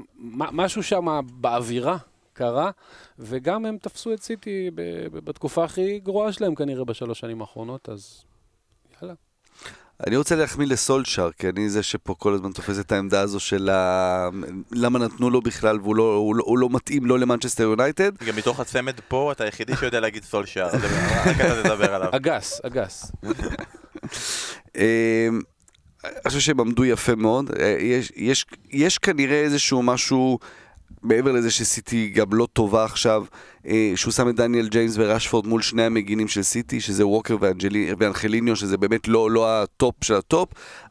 משהו 0.51 0.83
שם 0.83 1.19
באווירה 1.33 1.97
קרה, 2.41 2.71
וגם 3.19 3.65
הם 3.65 3.77
תפסו 3.77 4.13
את 4.13 4.23
סיטי 4.23 4.69
ב- 4.75 4.81
ב- 5.11 5.25
בתקופה 5.25 5.63
הכי 5.63 5.99
גרועה 5.99 6.31
שלהם 6.31 6.55
כנראה 6.55 6.85
בשלוש 6.85 7.19
שנים 7.19 7.41
האחרונות, 7.41 7.89
אז 7.89 8.23
יאללה. 9.01 9.13
אני 10.07 10.17
רוצה 10.17 10.35
להחמיא 10.35 10.67
לסולצ'אר, 10.67 11.31
כי 11.31 11.49
אני 11.49 11.69
זה 11.69 11.83
שפה 11.83 12.15
כל 12.17 12.33
הזמן 12.33 12.51
תופס 12.51 12.79
את 12.79 12.91
העמדה 12.91 13.21
הזו 13.21 13.39
של 13.39 13.69
ה... 13.69 14.29
למה 14.71 14.99
נתנו 14.99 15.29
לו 15.29 15.41
בכלל 15.41 15.79
והוא 15.79 15.95
לא, 15.95 16.15
הוא 16.15 16.35
לא, 16.35 16.43
הוא 16.47 16.57
לא 16.57 16.69
מתאים 16.71 17.05
לא 17.05 17.19
למנצ'סטר 17.19 17.63
יונייטד. 17.63 18.11
גם 18.27 18.35
מתוך 18.35 18.59
הצמד 18.59 18.99
פה, 19.07 19.31
אתה 19.31 19.43
היחידי 19.43 19.75
שיודע 19.75 19.99
להגיד 19.99 20.23
סולשייר, 20.23 20.65
אז 20.65 20.73
רק 21.25 21.41
אתה 21.41 21.63
תדבר 21.63 21.95
עליו. 21.95 22.09
אגס, 22.11 22.61
אגס. 22.63 23.11
אה, 24.77 25.29
אני 26.05 26.27
חושב 26.27 26.39
שהם 26.39 26.59
עמדו 26.59 26.85
יפה 26.85 27.15
מאוד. 27.15 27.51
אה, 27.59 27.77
יש, 27.79 28.11
יש, 28.15 28.45
יש 28.69 28.97
כנראה 28.97 29.41
איזשהו 29.41 29.83
משהו, 29.83 30.39
מעבר 31.03 31.31
לזה 31.31 31.51
שסיטי 31.51 32.09
גם 32.09 32.25
לא 32.33 32.47
טובה 32.53 32.83
עכשיו, 32.83 33.23
אה, 33.67 33.91
שהוא 33.95 34.11
שם 34.13 34.29
את 34.29 34.35
דניאל 34.35 34.67
ג'יימס 34.67 34.93
ורשפורד 34.97 35.47
מול 35.47 35.61
שני 35.61 35.83
המגינים 35.83 36.27
של 36.27 36.43
סיטי, 36.43 36.81
שזה 36.81 37.07
ווקר 37.07 37.37
ואנג'לי- 37.39 37.93
ואנחליניו, 37.97 38.55
שזה 38.55 38.77
באמת 38.77 39.07
לא, 39.07 39.31
לא 39.31 39.61
הטופ 39.63 39.95
של 40.03 40.13
הטופ, 40.15 40.49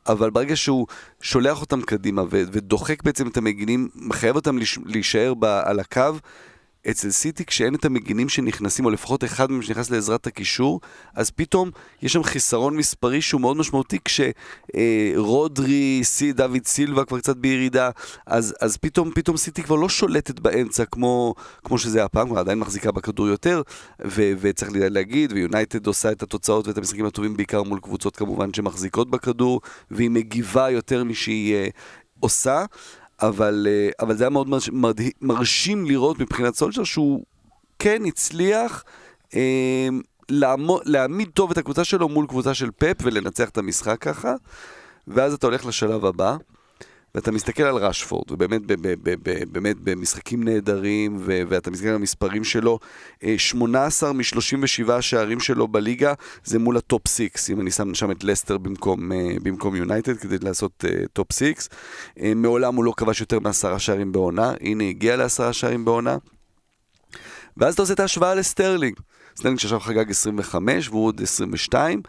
אבל 0.09 0.31
ברגע 0.31 0.57
שהוא 0.57 0.87
שולח 1.21 1.61
אותם 1.61 1.83
קדימה 1.83 2.23
ודוחק 2.31 3.03
בעצם 3.03 3.27
את 3.29 3.37
המגינים, 3.37 3.89
מחייב 3.95 4.37
אותם 4.37 4.59
להיש- 4.59 4.79
להישאר 4.85 5.33
על 5.65 5.81
הקו, 5.81 6.03
אצל 6.91 7.11
סיטי 7.11 7.45
כשאין 7.45 7.75
את 7.75 7.85
המגינים 7.85 8.29
שנכנסים, 8.29 8.85
או 8.85 8.91
לפחות 8.91 9.25
אחד 9.25 9.51
מהם 9.51 9.63
שנכנס 9.63 9.91
לעזרת 9.91 10.27
הקישור, 10.27 10.81
אז 11.15 11.31
פתאום 11.31 11.71
יש 12.03 12.13
שם 12.13 12.23
חיסרון 12.23 12.77
מספרי 12.77 13.23
שהוא 13.23 13.41
מאוד 13.41 13.57
משמעותי, 13.57 13.99
כשרודרי, 14.05 16.01
סי, 16.03 16.33
דוד 16.33 16.67
סילבה 16.67 17.05
כבר 17.05 17.19
קצת 17.19 17.37
בירידה, 17.37 17.91
אז, 18.27 18.55
אז 18.61 18.77
פתאום, 18.77 19.11
פתאום 19.15 19.37
סיטי 19.37 19.63
כבר 19.63 19.77
לא 19.77 19.89
שולטת 19.89 20.41
באמצע 20.41 20.85
כמו, 20.85 21.35
כמו 21.65 21.79
שזה 21.79 21.99
היה 21.99 22.09
פעם, 22.09 22.29
כבר 22.29 22.39
עדיין 22.39 22.59
מחזיקה 22.59 22.93
בכדור 22.93 23.29
יותר, 23.29 23.63
ו, 24.07 24.33
וצריך 24.41 24.71
להגיד, 24.75 25.33
ויונייטד 25.33 25.87
עושה 25.87 26.13
את 26.13 26.23
התוצאות 26.23 26.69
ואת 26.69 26.79
המשחקים 26.79 27.07
הטובים 27.07 27.37
בעיקר 27.37 27.63
מול 27.63 27.81
קבוצות 27.81 28.17
כמובן 28.17 28.55
שמחזיקות 28.55 29.11
בכדור, 29.11 29.61
והיא 29.91 30.11
מגיבה 30.11 30.71
יותר 30.71 31.05
משהיא 31.05 31.55
אה, 31.55 31.69
עושה. 32.21 32.65
אבל, 33.23 33.67
אה, 33.71 33.89
אבל 34.01 34.17
זה 34.17 34.25
היה 34.25 34.31
מאוד 34.31 34.49
מרש- 34.49 34.71
מרשים 35.21 35.85
לראות 35.87 36.19
מבחינת 36.19 36.55
סולשר 36.55 36.85
שהוא 36.85 37.25
כן 37.79 38.03
הצליח 38.07 38.85
אה, 39.35 39.89
לעמוד, 40.29 40.83
להעמיד 40.85 41.29
טוב 41.35 41.51
את 41.51 41.59
הקבוצה 41.59 41.85
שלו 41.85 42.09
מול 42.09 42.27
קבוצה 42.27 42.55
של 42.55 42.71
פפ 42.79 42.97
ולנצח 43.03 43.49
את 43.49 43.59
המשחק 43.59 43.99
ככה, 44.01 44.35
ואז 45.09 45.35
אתה 45.35 45.47
הולך 45.47 45.67
לשלב 45.67 46.05
הבא. 46.05 46.37
ואתה 47.15 47.33
מסתכל 47.33 47.63
על 47.63 47.77
רשפורד, 47.77 48.33
ובאמת 48.33 48.63
באמת 49.53 49.77
במשחקים 49.85 50.45
נהדרים, 50.45 51.19
ואתה 51.25 51.71
מסתכל 51.71 51.89
על 51.89 51.95
המספרים 51.95 52.45
שלו, 52.45 52.79
אה, 53.25 53.35
18 53.39 54.13
מ-37 54.13 54.93
השערים 54.93 55.41
שלו 55.41 55.69
בליגה, 55.69 56.15
זה 56.45 56.59
מול 56.59 56.77
הטופ 56.77 57.09
6, 57.09 57.51
אם 57.51 57.61
אני 57.61 57.71
שם 57.71 57.95
שם 57.95 58.11
את 58.11 58.25
לסטר 58.25 58.59
במקום, 58.59 59.13
אה, 59.13 59.79
יונייטד, 59.79 60.17
כדי 60.17 60.37
לעשות 60.43 60.85
אה, 60.89 61.07
טופ 61.13 61.33
6. 61.33 61.69
אה, 62.21 62.33
מעולם 62.35 62.75
הוא 62.75 62.85
לא 62.85 62.93
כבש 62.97 63.21
יותר 63.21 63.39
מעשרה 63.39 63.79
שערים 63.79 64.13
בעונה, 64.13 64.53
הנה 64.61 64.85
הגיע 64.85 65.17
לעשרה 65.17 65.53
שערים 65.53 65.85
בעונה. 65.85 66.17
ואז 67.57 67.75
אתה 67.75 67.83
עושה 67.83 67.93
את 67.93 68.01
ההשוואה 68.01 68.35
לסטרלינג. 68.35 68.95
סטרלינג 69.37 69.61
שעכשיו 69.61 69.81
חגג 69.81 70.11
25 70.11 70.89
והוא 70.89 71.07
עוד 71.07 71.23
22. 71.23 72.03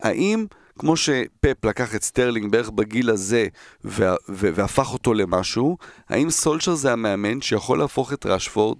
האם 0.00 0.46
כמו 0.78 0.96
שפפ 0.96 1.64
לקח 1.64 1.94
את 1.94 2.02
סטרלינג 2.02 2.52
בערך 2.52 2.70
בגיל 2.70 3.10
הזה 3.10 3.46
וה- 3.84 4.14
ו- 4.28 4.54
והפך 4.54 4.92
אותו 4.92 5.14
למשהו, 5.14 5.76
האם 6.08 6.30
סולשר 6.30 6.74
זה 6.74 6.92
המאמן 6.92 7.40
שיכול 7.40 7.78
להפוך 7.78 8.12
את 8.12 8.26
רשפורד 8.26 8.78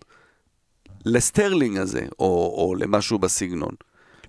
לסטרלינג 1.05 1.79
הזה, 1.79 2.07
או, 2.19 2.55
או 2.59 2.75
למשהו 2.79 3.19
בסגנון? 3.19 3.75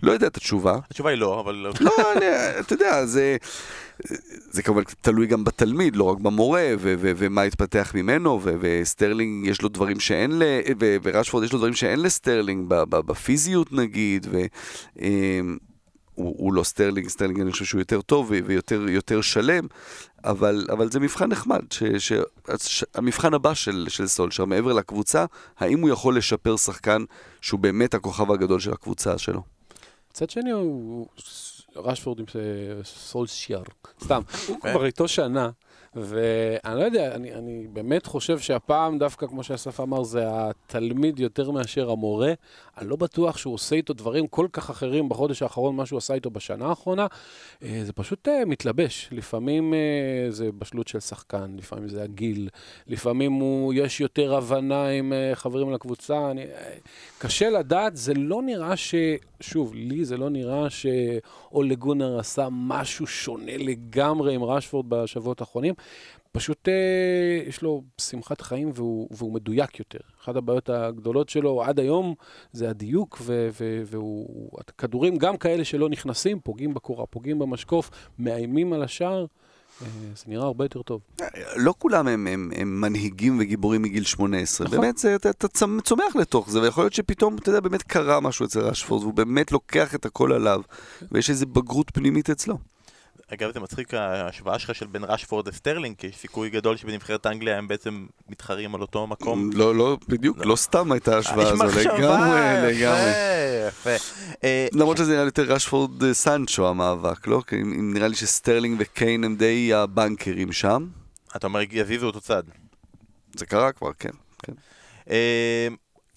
לא 0.03 0.11
יודע 0.11 0.27
את 0.27 0.37
התשובה. 0.37 0.79
התשובה 0.89 1.09
היא 1.09 1.17
לא, 1.19 1.39
אבל... 1.39 1.67
לא, 1.79 1.91
אני, 2.17 2.25
אתה 2.59 2.73
יודע, 2.73 3.05
זה, 3.05 3.37
זה 4.51 4.63
כמובן 4.63 4.83
תלוי 5.01 5.27
גם 5.27 5.43
בתלמיד, 5.43 5.95
לא 5.95 6.03
רק 6.03 6.17
במורה, 6.17 6.71
ו- 6.79 6.95
ו- 6.99 7.11
ומה 7.15 7.41
התפתח 7.41 7.91
ממנו, 7.95 8.39
ו- 8.43 8.55
וסטרלינג 8.59 9.47
יש 9.47 9.61
לו 9.61 9.69
דברים 9.69 9.99
שאין, 9.99 10.31
ל- 10.39 10.43
ו- 10.79 10.95
ורשפורד 11.03 11.43
יש 11.43 11.53
לו 11.53 11.57
דברים 11.57 11.73
שאין 11.73 12.01
לסטרלינג, 12.01 12.67
בפיזיות 12.89 13.73
נגיד, 13.73 14.27
ו... 14.31 14.41
הוא, 16.15 16.35
הוא 16.37 16.53
לא 16.53 16.63
סטרלינג, 16.63 17.07
סטרלינג 17.07 17.39
אני 17.39 17.51
חושב 17.51 17.65
שהוא 17.65 17.81
יותר 17.81 18.01
טוב 18.01 18.31
ויותר 18.45 18.89
יותר 18.89 19.21
שלם, 19.21 19.67
אבל, 20.23 20.67
אבל 20.71 20.91
זה 20.91 20.99
מבחן 20.99 21.29
נחמד, 21.29 21.61
ש, 21.71 21.83
ש, 21.83 22.13
ש, 22.65 22.83
המבחן 22.95 23.33
הבא 23.33 23.53
של, 23.53 23.85
של 23.89 24.07
סולשר, 24.07 24.45
מעבר 24.45 24.73
לקבוצה, 24.73 25.25
האם 25.57 25.81
הוא 25.81 25.89
יכול 25.89 26.17
לשפר 26.17 26.57
שחקן 26.57 27.03
שהוא 27.41 27.59
באמת 27.59 27.93
הכוכב 27.93 28.31
הגדול 28.31 28.59
של 28.59 28.73
הקבוצה 28.73 29.17
שלו. 29.17 29.41
מצד 30.11 30.29
שני 30.29 30.51
הוא 30.51 31.07
רשפורד 31.75 32.19
עם 32.19 32.25
סולשיאר, 32.83 33.63
סתם, 34.03 34.21
הוא 34.47 34.59
כבר 34.59 34.85
איתו 34.85 35.07
שנה, 35.07 35.49
ואני 35.95 36.79
לא 36.79 36.83
יודע, 36.83 37.15
אני, 37.15 37.33
אני 37.33 37.67
באמת 37.73 38.05
חושב 38.05 38.39
שהפעם 38.39 38.99
דווקא, 38.99 39.27
כמו 39.27 39.43
שאסף 39.43 39.79
אמר, 39.79 40.03
זה 40.03 40.23
התלמיד 40.27 41.19
יותר 41.19 41.51
מאשר 41.51 41.89
המורה. 41.89 42.33
אני 42.77 42.89
לא 42.89 42.95
בטוח 42.95 43.37
שהוא 43.37 43.53
עושה 43.53 43.75
איתו 43.75 43.93
דברים 43.93 44.27
כל 44.27 44.47
כך 44.53 44.69
אחרים 44.69 45.09
בחודש 45.09 45.41
האחרון, 45.41 45.75
מה 45.75 45.85
שהוא 45.85 45.97
עשה 45.97 46.13
איתו 46.13 46.29
בשנה 46.29 46.65
האחרונה. 46.65 47.07
אה, 47.63 47.81
זה 47.83 47.93
פשוט 47.93 48.27
אה, 48.27 48.45
מתלבש. 48.45 49.09
לפעמים 49.11 49.73
אה, 49.73 50.31
זה 50.31 50.49
בשלות 50.57 50.87
של 50.87 50.99
שחקן, 50.99 51.55
לפעמים 51.57 51.89
זה 51.89 52.03
הגיל, 52.03 52.49
לפעמים 52.87 53.31
הוא, 53.31 53.73
יש 53.73 54.01
יותר 54.01 54.35
הבנה 54.35 54.87
עם 54.87 55.13
חברים 55.33 55.73
לקבוצה. 55.73 56.31
אני, 56.31 56.45
קשה 57.17 57.49
לדעת, 57.49 57.97
זה 57.97 58.13
לא 58.13 58.41
נראה 58.41 58.77
ש... 58.77 58.95
שוב, 59.39 59.73
לי 59.75 60.05
זה 60.05 60.17
לא 60.17 60.29
נראה 60.29 60.69
שאולה 60.69 61.75
גונר 61.75 62.19
עשה 62.19 62.47
משהו 62.51 63.07
שונה 63.07 63.57
לגמרי 63.57 64.35
עם 64.35 64.43
רשפורד 64.43 64.85
בשבועות 64.89 65.41
האחרונים. 65.41 65.73
פשוט 66.35 66.69
אה, 66.69 67.47
יש 67.47 67.61
לו 67.61 67.83
שמחת 68.01 68.41
חיים 68.41 68.71
והוא, 68.75 69.07
והוא 69.11 69.33
מדויק 69.33 69.79
יותר. 69.79 69.99
אחת 70.23 70.35
הבעיות 70.35 70.69
הגדולות 70.69 71.29
שלו 71.29 71.63
עד 71.63 71.79
היום 71.79 72.15
זה 72.51 72.69
הדיוק, 72.69 73.17
ו, 73.21 73.49
ו, 73.59 73.81
והוא... 73.85 74.49
הכדורים, 74.59 75.17
גם 75.17 75.37
כאלה 75.37 75.65
שלא 75.65 75.89
נכנסים, 75.89 76.39
פוגעים 76.39 76.73
בקורה, 76.73 77.05
פוגעים 77.05 77.39
במשקוף, 77.39 77.89
מאיימים 78.19 78.73
על 78.73 78.83
השער. 78.83 79.25
אה, 79.81 79.87
זה 80.15 80.23
נראה 80.27 80.45
הרבה 80.45 80.65
יותר 80.65 80.81
טוב. 80.81 81.01
לא 81.55 81.73
כולם 81.77 82.07
הם, 82.07 82.27
הם, 82.27 82.51
הם 82.55 82.81
מנהיגים 82.81 83.37
וגיבורים 83.39 83.81
מגיל 83.81 84.03
18. 84.03 84.67
נכון. 84.67 84.81
באמת, 84.81 84.97
זה, 84.97 85.15
אתה, 85.15 85.29
אתה 85.29 85.47
צומח 85.83 86.15
לתוך 86.15 86.49
זה, 86.49 86.61
ויכול 86.61 86.83
להיות 86.83 86.93
שפתאום, 86.93 87.35
אתה 87.35 87.49
יודע, 87.49 87.59
באמת 87.59 87.83
קרה 87.83 88.19
משהו 88.19 88.45
אצל 88.45 88.59
רשפורד, 88.59 89.01
והוא 89.01 89.13
באמת 89.13 89.51
לוקח 89.51 89.95
את 89.95 90.05
הכל 90.05 90.33
עליו, 90.33 90.61
ויש 91.11 91.29
איזו 91.29 91.45
בגרות 91.45 91.91
פנימית 91.93 92.29
אצלו. 92.29 92.57
אגב, 93.33 93.53
זה 93.53 93.59
מצחיק 93.59 93.93
ההשוואה 93.93 94.59
שלך 94.59 94.75
של 94.75 94.87
בין 94.87 95.03
רשפורד 95.03 95.47
לסטרלינג, 95.47 95.95
כי 95.97 96.07
יש 96.07 96.17
סיכוי 96.17 96.49
גדול 96.49 96.77
שבנבחרת 96.77 97.25
אנגליה 97.27 97.57
הם 97.57 97.67
בעצם 97.67 98.05
מתחרים 98.29 98.75
על 98.75 98.81
אותו 98.81 99.07
מקום. 99.07 99.49
לא, 99.53 99.75
לא, 99.75 99.97
בדיוק, 100.07 100.45
לא 100.45 100.55
סתם 100.55 100.91
הייתה 100.91 101.15
ההשוואה 101.15 101.49
הזו, 101.49 101.63
לגמרי, 101.63 102.39
לגמרי. 102.61 103.11
יפה, 103.67 103.89
יפה. 103.89 104.05
אה, 104.43 104.67
למרות 104.73 104.97
שזה 104.97 105.11
נראה 105.11 105.23
יותר 105.23 105.43
רשפורד 105.43 106.03
אה, 106.03 106.13
סנצ'ו 106.13 106.67
המאבק, 106.67 107.27
לא? 107.27 107.41
כי 107.47 107.55
נראה 107.63 108.07
לי 108.07 108.15
שסטרלינג 108.15 108.77
וקיין 108.79 109.23
הם 109.23 109.35
די 109.35 109.73
הבנקרים 109.73 110.51
שם. 110.51 110.87
אתה 111.35 111.47
אומר, 111.47 111.59
יזיזו 111.71 112.07
אותו 112.07 112.21
צד. 112.21 112.43
זה 113.35 113.45
קרה 113.45 113.71
כבר, 113.71 113.91
כן. 113.99 114.09
כן. 114.43 114.53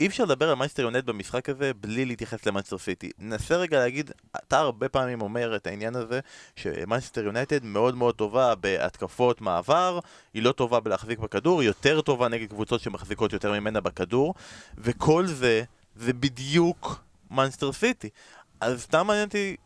אי 0.00 0.07
אפשר 0.07 0.25
לדבר 0.25 0.49
על 0.49 0.55
מנצ'סטר 0.55 0.83
יונייטד 0.83 1.05
במשחק 1.05 1.49
הזה 1.49 1.73
בלי 1.75 2.05
להתייחס 2.05 2.47
למנצ'סטר 2.47 2.78
סיטי. 2.78 3.11
ננסה 3.19 3.57
רגע 3.57 3.78
להגיד, 3.78 4.11
אתה 4.37 4.59
הרבה 4.59 4.88
פעמים 4.88 5.23
אומר 5.23 5.57
את 5.57 5.67
העניין 5.67 5.97
הזה 5.97 6.21
שמנצ'סטר 6.57 7.25
יונייטד 7.25 7.64
מאוד 7.64 7.95
מאוד 7.95 8.14
טובה 8.14 8.55
בהתקפות 8.55 9.40
מעבר, 9.40 9.99
היא 10.35 10.43
לא 10.43 10.52
טובה 10.52 10.81
בלהחזיק 10.81 11.19
בכדור, 11.19 11.61
היא 11.61 11.67
יותר 11.67 12.00
טובה 12.00 12.28
נגד 12.28 12.49
קבוצות 12.49 12.81
שמחזיקות 12.81 13.33
יותר 13.33 13.52
ממנה 13.52 13.81
בכדור, 13.81 14.35
וכל 14.78 15.26
זה, 15.26 15.62
זה 15.97 16.12
בדיוק 16.12 17.02
מנצ'סטר 17.31 17.73
סיטי. 17.73 18.09
אז 18.61 18.83
סתם 18.83 19.07
מעניין 19.07 19.26
אותי 19.26 19.57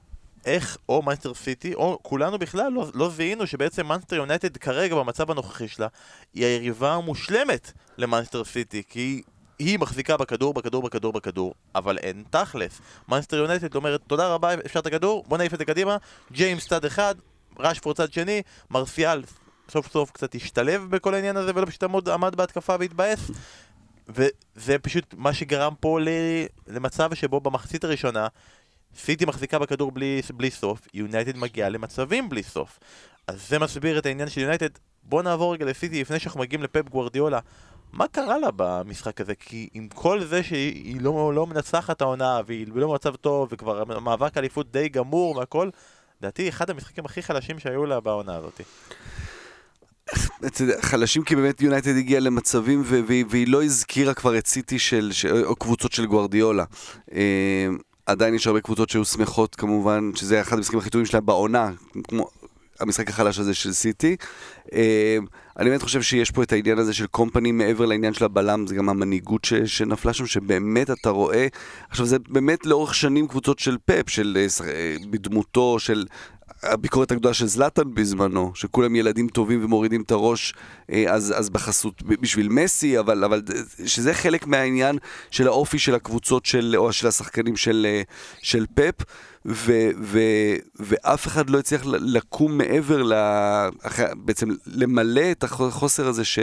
איך 0.44 0.78
או 0.88 1.02
מנצ'סטר 1.02 1.34
סיטי, 1.34 1.74
או 1.74 1.98
כולנו 2.02 2.38
בכלל 2.38 2.72
לא, 2.72 2.86
לא 2.94 3.10
זיהינו 3.10 3.46
שבעצם 3.46 3.86
מנצ'סטר 3.86 4.16
יונייטד 4.16 4.56
כרגע 4.56 4.94
במצב 4.94 5.30
הנוכחי 5.30 5.68
שלה 5.68 5.86
היא 6.34 6.44
היריבה 6.44 6.94
המושלמת 6.94 7.72
למנצ'סטר 7.98 8.44
סיטי, 8.44 8.82
כי 8.88 9.22
היא 9.58 9.78
מחזיקה 9.78 10.16
בכדור, 10.16 10.54
בכדור, 10.54 10.82
בכדור, 10.82 11.12
בכדור, 11.12 11.54
אבל 11.74 11.98
אין 11.98 12.24
תכלס. 12.30 12.80
מנצ'סטר 13.08 13.36
יונייטד 13.36 13.74
אומרת, 13.74 14.00
תודה 14.06 14.28
רבה, 14.28 14.54
אפשר 14.54 14.80
את 14.80 14.86
הכדור, 14.86 15.24
בוא 15.28 15.38
נעיף 15.38 15.54
את 15.54 15.58
זה 15.58 15.64
קדימה, 15.64 15.96
ג'יימס 16.32 16.68
צד 16.68 16.84
אחד, 16.84 17.14
רשפורד 17.58 17.96
צד 17.96 18.12
שני, 18.12 18.42
מרסיאל 18.70 19.22
סוף 19.70 19.92
סוף 19.92 20.10
קצת 20.10 20.34
השתלב 20.34 20.86
בכל 20.90 21.14
העניין 21.14 21.36
הזה 21.36 21.52
ולא 21.54 21.66
פשוט 21.66 21.82
עמוד, 21.82 22.08
עמד 22.08 22.34
בהתקפה 22.34 22.76
והתבאס. 22.80 23.30
וזה 24.08 24.78
פשוט 24.78 25.14
מה 25.16 25.32
שגרם 25.32 25.74
פה 25.80 26.00
ל... 26.00 26.08
למצב 26.68 27.14
שבו 27.14 27.40
במחצית 27.40 27.84
הראשונה 27.84 28.26
סיטי 28.96 29.24
מחזיקה 29.24 29.58
בכדור 29.58 29.92
בלי, 29.92 30.20
בלי 30.34 30.50
סוף, 30.50 30.88
יונייטד 30.94 31.36
מגיעה 31.36 31.68
למצבים 31.68 32.28
בלי 32.28 32.42
סוף. 32.42 32.78
אז 33.26 33.48
זה 33.48 33.58
מסביר 33.58 33.98
את 33.98 34.06
העניין 34.06 34.28
של 34.28 34.40
יונייטד. 34.40 34.68
בוא 35.02 35.22
נעבור 35.22 35.52
רגע 35.52 35.64
לסיטי 35.64 36.00
לפני 36.00 36.18
שאנחנו 36.18 36.40
מגיעים 36.40 36.62
לפפ 36.62 36.88
גוורדיולה. 36.88 37.38
מה 37.92 38.08
קרה 38.08 38.38
לה 38.38 38.48
במשחק 38.56 39.20
הזה? 39.20 39.34
כי 39.34 39.68
עם 39.74 39.88
כל 39.94 40.24
זה 40.24 40.42
שהיא 40.42 41.00
לא, 41.00 41.32
לא 41.34 41.46
מנצחת 41.46 42.00
העונה 42.00 42.40
והיא 42.46 42.66
לא 42.74 42.88
במצב 42.88 43.16
טוב 43.16 43.48
וכבר 43.52 43.92
המאבק 43.96 44.38
אליפות 44.38 44.72
די 44.72 44.88
גמור 44.88 45.36
והכל, 45.36 45.70
לדעתי 46.20 46.48
אחד 46.48 46.70
המשחקים 46.70 47.04
הכי 47.04 47.22
חלשים 47.22 47.58
שהיו 47.58 47.86
לה 47.86 48.00
בעונה 48.00 48.36
הזאת. 48.36 48.60
חלשים 50.80 51.24
כי 51.24 51.36
באמת 51.36 51.60
יונייטד 51.60 51.96
הגיעה 51.96 52.20
למצבים 52.20 52.82
והיא, 53.28 53.48
לא 53.48 53.64
הזכירה 53.64 54.14
כבר 54.14 54.38
את 54.38 54.46
סיטי 54.46 54.78
של, 54.78 55.10
או 55.44 55.56
קבוצות 55.56 55.92
של 55.92 56.06
גוארדיולה. 56.06 56.64
אה, 57.14 57.66
עדיין 58.06 58.34
יש 58.34 58.46
הרבה 58.46 58.60
קבוצות 58.60 58.90
שהיו 58.90 59.04
שמחות 59.04 59.54
כמובן, 59.54 60.10
שזה 60.14 60.40
אחד 60.40 60.56
המשחקים 60.56 60.78
הכי 60.78 60.90
טובים 60.90 61.06
שלהם 61.06 61.26
בעונה, 61.26 61.70
כמו 62.08 62.28
המשחק 62.82 63.08
החלש 63.08 63.38
הזה 63.38 63.54
של 63.54 63.72
סיטי. 63.72 64.16
אה, 64.74 65.18
אני 65.58 65.70
באמת 65.70 65.82
חושב 65.82 66.02
שיש 66.02 66.30
פה 66.30 66.42
את 66.42 66.52
העניין 66.52 66.78
הזה 66.78 66.94
של 66.94 67.06
קומפני 67.06 67.52
מעבר 67.52 67.86
לעניין 67.86 68.14
של 68.14 68.24
הבלם, 68.24 68.66
זה 68.66 68.74
גם 68.74 68.88
המנהיגות 68.88 69.44
ש- 69.44 69.54
שנפלה 69.54 70.12
שם, 70.12 70.26
שבאמת 70.26 70.90
אתה 70.90 71.10
רואה, 71.10 71.46
עכשיו 71.90 72.06
זה 72.06 72.16
באמת 72.28 72.66
לאורך 72.66 72.94
שנים 72.94 73.28
קבוצות 73.28 73.58
של 73.58 73.76
פאפ, 73.84 74.10
של 74.10 74.38
אה, 74.40 74.66
אה, 74.68 74.96
בדמותו 75.10 75.78
של 75.78 76.04
הביקורת 76.62 77.12
הגדולה 77.12 77.34
של 77.34 77.46
זלאטן 77.46 77.94
בזמנו, 77.94 78.52
שכולם 78.54 78.96
ילדים 78.96 79.28
טובים 79.28 79.64
ומורידים 79.64 80.02
את 80.02 80.10
הראש, 80.10 80.54
אה, 80.92 81.04
אז, 81.08 81.34
אז 81.36 81.50
בחסות 81.50 82.02
בשביל 82.02 82.48
מסי, 82.48 82.98
אבל, 82.98 83.24
אבל 83.24 83.42
שזה 83.86 84.14
חלק 84.14 84.46
מהעניין 84.46 84.98
של 85.30 85.46
האופי 85.46 85.78
של 85.78 85.94
הקבוצות 85.94 86.46
של, 86.46 86.74
או 86.76 86.92
של 86.92 87.06
השחקנים 87.06 87.56
של, 87.56 87.86
של 88.42 88.66
פפ, 88.74 88.94
ו, 89.46 89.90
ו, 90.02 90.20
ואף 90.76 91.26
אחד 91.26 91.50
לא 91.50 91.58
הצליח 91.58 91.82
לקום 91.86 92.58
מעבר, 92.58 93.02
ל, 93.02 93.12
בעצם 94.16 94.48
למלא 94.66 95.30
את 95.30 95.44
החוסר 95.44 96.06
הזה 96.08 96.24
ש, 96.24 96.38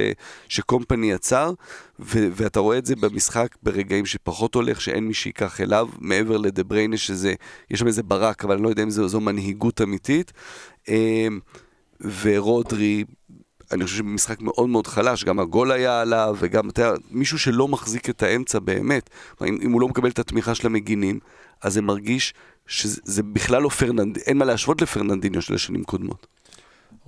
שקומפני 0.49 1.11
יצר, 1.11 1.53
ו, 1.99 2.27
ואתה 2.35 2.59
רואה 2.59 2.77
את 2.77 2.85
זה 2.85 2.95
במשחק 2.95 3.55
ברגעים 3.63 4.05
שפחות 4.05 4.55
הולך, 4.55 4.81
שאין 4.81 5.07
מי 5.07 5.13
שייקח 5.13 5.61
אליו, 5.61 5.87
מעבר 5.99 6.37
לדה 6.37 6.63
בריינה, 6.63 6.97
שזה, 6.97 7.33
יש 7.71 7.79
שם 7.79 7.87
איזה 7.87 8.03
ברק, 8.03 8.45
אבל 8.45 8.53
אני 8.53 8.63
לא 8.63 8.69
יודע 8.69 8.83
אם 8.83 8.89
זו, 8.89 9.07
זו 9.07 9.19
מנהיגות 9.19 9.81
אמיתית. 9.81 10.33
אה, 10.89 11.27
ורודרי, 12.21 13.03
אני 13.71 13.83
חושב 13.83 13.97
שבמשחק 13.97 14.41
מאוד 14.41 14.69
מאוד 14.69 14.87
חלש, 14.87 15.23
גם 15.23 15.39
הגול 15.39 15.71
היה 15.71 16.01
עליו, 16.01 16.35
וגם, 16.39 16.69
אתה 16.69 16.81
יודע, 16.81 16.97
מישהו 17.11 17.39
שלא 17.39 17.67
מחזיק 17.67 18.09
את 18.09 18.23
האמצע 18.23 18.59
באמת. 18.59 19.09
אם, 19.41 19.57
אם 19.61 19.71
הוא 19.71 19.81
לא 19.81 19.87
מקבל 19.87 20.09
את 20.09 20.19
התמיכה 20.19 20.55
של 20.55 20.67
המגינים, 20.67 21.19
אז 21.61 21.73
זה 21.73 21.81
מרגיש 21.81 22.33
שזה 22.69 23.01
זה 23.03 23.23
בכלל 23.23 23.61
לא 23.61 23.69
פרננד... 23.69 24.17
אין 24.17 24.37
מה 24.37 24.45
להשוות 24.45 24.81
לפרננדיניו 24.81 25.41
של 25.41 25.53
השנים 25.53 25.83
קודמות. 25.83 26.27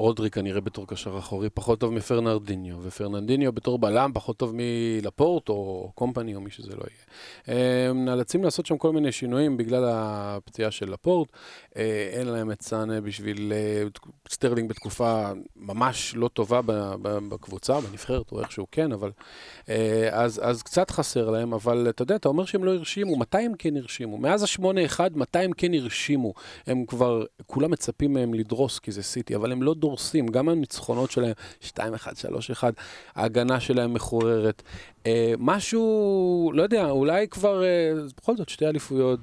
רודרי 0.01 0.29
כנראה 0.29 0.61
בתור 0.61 0.87
קשר 0.87 1.17
אחורי 1.19 1.49
פחות 1.49 1.79
טוב 1.79 1.93
מפרנרדיניו, 1.93 2.75
ופרננדיניו 2.81 3.51
בתור 3.51 3.79
בלם 3.79 4.11
פחות 4.13 4.37
טוב 4.37 4.53
מלפורט 4.55 5.49
או 5.49 5.91
קומפני 5.95 6.35
או 6.35 6.41
מי 6.41 6.49
שזה 6.51 6.75
לא 6.75 6.83
יהיה. 6.87 7.89
הם 7.89 8.05
נאלצים 8.05 8.43
לעשות 8.43 8.65
שם 8.65 8.77
כל 8.77 8.91
מיני 8.91 9.11
שינויים 9.11 9.57
בגלל 9.57 9.83
הפציעה 9.87 10.71
של 10.71 10.91
לפורט. 10.91 11.29
אה, 11.77 12.09
אין 12.11 12.27
להם 12.27 12.51
את 12.51 12.61
סאנה 12.61 13.01
בשביל 13.01 13.53
אה, 13.55 13.83
סטרלינג 14.29 14.69
בתקופה 14.69 15.31
ממש 15.55 16.15
לא 16.15 16.27
טובה 16.27 16.61
בקבוצה, 17.29 17.81
בנבחרת 17.81 18.31
או 18.31 18.39
איכשהו 18.39 18.67
כן, 18.71 18.91
אבל... 18.91 19.11
אה, 19.69 20.09
אז, 20.11 20.41
אז 20.43 20.63
קצת 20.63 20.91
חסר 20.91 21.29
להם, 21.29 21.53
אבל 21.53 21.87
אתה 21.89 22.01
יודע, 22.01 22.15
אתה 22.15 22.29
אומר 22.29 22.45
שהם 22.45 22.63
לא 22.63 22.73
הרשימו, 22.73 23.17
מתי 23.17 23.37
הם 23.37 23.53
כן 23.57 23.77
הרשימו? 23.77 24.17
מאז 24.17 24.43
ה-8-1, 24.43 24.99
מתי 25.15 25.39
הם 25.39 25.53
כן 25.53 25.73
הרשימו? 25.73 26.33
הם 26.67 26.85
כבר, 26.85 27.23
כולם 27.47 27.71
מצפים 27.71 28.13
מהם 28.13 28.33
לדרוס 28.33 28.79
כי 28.79 28.91
זה 28.91 29.03
סיטי, 29.03 29.35
אבל 29.35 29.51
הם 29.51 29.63
לא 29.63 29.73
דורסים, 29.73 29.90
גם 30.31 30.49
הניצחונות 30.49 31.11
שלהם, 31.11 31.33
2-1, 31.63 31.69
3-1, 32.59 32.63
ההגנה 33.15 33.59
שלהם 33.59 33.93
מחוררת. 33.93 34.63
אה, 35.05 35.33
משהו, 35.39 36.51
לא 36.53 36.63
יודע, 36.63 36.89
אולי 36.89 37.27
כבר, 37.27 37.63
אה, 37.63 37.93
בכל 38.17 38.37
זאת, 38.37 38.49
שתי 38.49 38.67
אליפויות, 38.67 39.19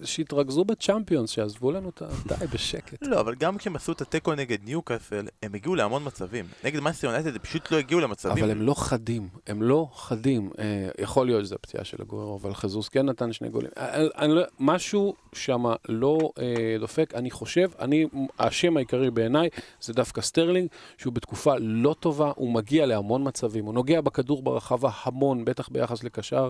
ושיתרכזו 0.00 0.64
בצ'אמפיונס, 0.64 1.30
שיעזבו 1.30 1.72
לנו 1.72 1.88
את 1.88 2.02
ה... 2.02 2.06
די, 2.26 2.46
בשקט. 2.46 2.98
לא, 3.02 3.20
אבל 3.20 3.34
גם 3.34 3.58
כשהם 3.58 3.76
עשו 3.76 3.92
את 3.92 4.00
התיקו 4.00 4.34
נגד 4.34 4.58
ניוקאסל, 4.64 5.26
הם 5.42 5.54
הגיעו 5.54 5.74
להמון 5.74 6.02
מצבים. 6.04 6.44
נגד 6.64 6.80
מנצ'סטר 6.80 7.06
יונייטד 7.06 7.32
הם 7.32 7.38
פשוט 7.38 7.70
לא 7.70 7.76
הגיעו 7.76 8.00
למצבים. 8.00 8.44
אבל 8.44 8.50
הם 8.50 8.62
לא 8.62 8.74
חדים, 8.74 9.28
הם 9.46 9.62
לא 9.62 9.88
חדים. 9.94 10.50
אה, 10.58 10.88
יכול 10.98 11.26
להיות 11.26 11.44
שזו 11.44 11.54
הפציעה 11.54 11.84
של 11.84 11.96
אגוארו, 12.02 12.38
אבל 12.42 12.54
ז'זוס 12.54 12.88
כן 12.88 13.06
נתן 13.06 13.32
שני 13.32 13.48
גולים. 13.48 13.70
אה, 13.78 14.06
אה, 14.18 14.26
לא- 14.26 14.42
משהו 14.60 15.14
שם 15.32 15.64
לא 15.88 16.18
אה, 16.38 16.76
דופק. 16.80 17.14
אני 17.14 17.30
חושב, 17.30 17.70
אני, 17.78 18.06
האשם 18.38 18.76
העיקרי 18.76 19.10
בעיניי 19.14 19.48
זה 19.80 19.92
דווקא 19.92 20.20
סטרלינג, 20.20 20.68
שהוא 20.98 21.12
בתקופה 21.12 21.54
לא 21.58 21.94
טובה, 22.00 22.32
הוא 22.36 22.52
מגיע 22.52 22.86
להמון 22.86 23.28
מצבים, 23.28 23.64
הוא 23.64 23.74
נוגע 23.74 24.00
בכדור 24.00 24.42
ברחבה 24.42 24.90
המון, 25.02 25.44
בטח 25.44 25.68
ביחס 25.68 26.04
לקשר. 26.04 26.48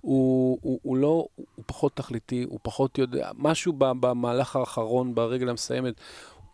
הוא, 0.00 0.58
הוא, 0.62 0.80
הוא 0.82 0.96
לא, 0.96 1.26
הוא 1.34 1.64
פחות 1.66 1.96
תכליתי, 1.96 2.44
הוא 2.48 2.58
פחות 2.62 2.98
יודע, 2.98 3.30
משהו 3.34 3.72
במהלך 3.78 4.56
האחרון, 4.56 5.14
ברגל 5.14 5.48
המסיימת. 5.48 5.94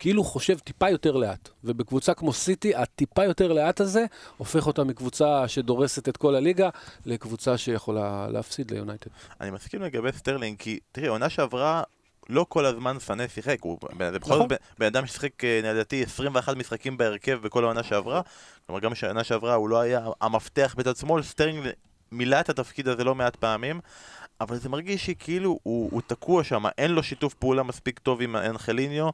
כאילו 0.00 0.24
חושב 0.24 0.58
טיפה 0.58 0.90
יותר 0.90 1.16
לאט. 1.16 1.48
ובקבוצה 1.64 2.14
כמו 2.14 2.32
סיטי, 2.32 2.74
הטיפה 2.74 3.24
יותר 3.24 3.52
לאט 3.52 3.80
הזה, 3.80 4.04
הופך 4.36 4.66
אותה 4.66 4.84
מקבוצה 4.84 5.48
שדורסת 5.48 6.08
את 6.08 6.16
כל 6.16 6.34
הליגה, 6.34 6.68
לקבוצה 7.06 7.58
שיכולה 7.58 8.28
להפסיד 8.28 8.70
ליונייטד. 8.70 9.10
אני 9.40 9.50
מסכים 9.50 9.82
לגבי 9.82 10.12
סטרלינג, 10.12 10.58
כי 10.58 10.78
תראי, 10.92 11.08
עונה 11.08 11.28
שעברה... 11.28 11.82
לא 12.30 12.46
כל 12.48 12.66
הזמן 12.66 12.96
סנה 12.98 13.28
שיחק, 13.28 13.58
הוא 13.60 13.78
בכל 13.96 14.34
זאת 14.34 14.42
נכון. 14.42 14.48
בן 14.78 14.86
אדם 14.86 15.06
ששיחק 15.06 15.44
אה, 15.44 15.60
לדעתי 15.62 16.02
21 16.02 16.56
משחקים 16.56 16.96
בהרכב 16.96 17.38
בכל 17.42 17.64
העונה 17.64 17.82
שעברה, 17.82 18.20
כלומר 18.66 18.80
גם 18.80 18.90
בשנה 18.90 19.24
שעברה 19.24 19.54
הוא 19.54 19.68
לא 19.68 19.80
היה 19.80 20.00
המפתח 20.20 20.74
בצד 20.78 20.96
שמאל, 20.96 21.22
סטרלינג 21.22 21.66
מילא 22.12 22.40
את 22.40 22.48
התפקיד 22.48 22.88
הזה 22.88 23.04
לא 23.04 23.14
מעט 23.14 23.36
פעמים, 23.36 23.80
אבל 24.40 24.56
זה 24.56 24.68
מרגיש 24.68 25.06
שכאילו 25.06 25.58
הוא, 25.62 25.88
הוא 25.92 26.02
תקוע 26.06 26.44
שם, 26.44 26.64
אין 26.78 26.90
לו 26.90 27.02
שיתוף 27.02 27.34
פעולה 27.34 27.62
מספיק 27.62 27.98
טוב 27.98 28.22
עם 28.22 28.36
אנג'ליניו. 28.36 29.08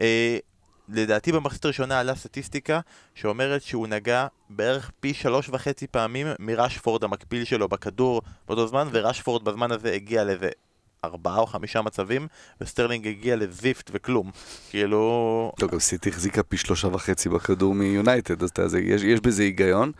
אה, 0.00 0.38
לדעתי 0.88 1.32
במחצית 1.32 1.64
הראשונה 1.64 2.00
עלה 2.00 2.14
סטטיסטיקה 2.14 2.80
שאומרת 3.14 3.62
שהוא 3.62 3.86
נגע 3.86 4.26
בערך 4.50 4.90
פי 5.00 5.14
שלוש 5.14 5.48
וחצי 5.48 5.86
פעמים 5.86 6.26
מרשפורד 6.38 7.04
המקביל 7.04 7.44
שלו 7.44 7.68
בכדור 7.68 8.22
באותו 8.46 8.66
זמן, 8.66 8.88
ורשפורד 8.92 9.44
בזמן 9.44 9.72
הזה 9.72 9.92
הגיע 9.92 10.24
לאיזה 10.24 10.50
ארבעה 11.04 11.38
או 11.38 11.46
חמישה 11.46 11.82
מצבים, 11.82 12.26
וסטרלינג 12.60 13.08
הגיע 13.08 13.36
לזיפט 13.36 13.90
וכלום. 13.94 14.30
כאילו... 14.70 15.52
לא, 15.62 15.68
גם 15.68 15.78
סיטי 15.78 16.08
החזיקה 16.08 16.42
פי 16.42 16.56
שלושה 16.56 16.88
וחצי 16.88 17.28
בכדור 17.28 17.74
מיונייטד, 17.74 18.42
אז 18.42 18.48
אתה 18.48 18.62
יודע, 18.62 18.78
יש, 18.78 19.20
בזה 19.20 19.42
היגיון. 19.42 19.92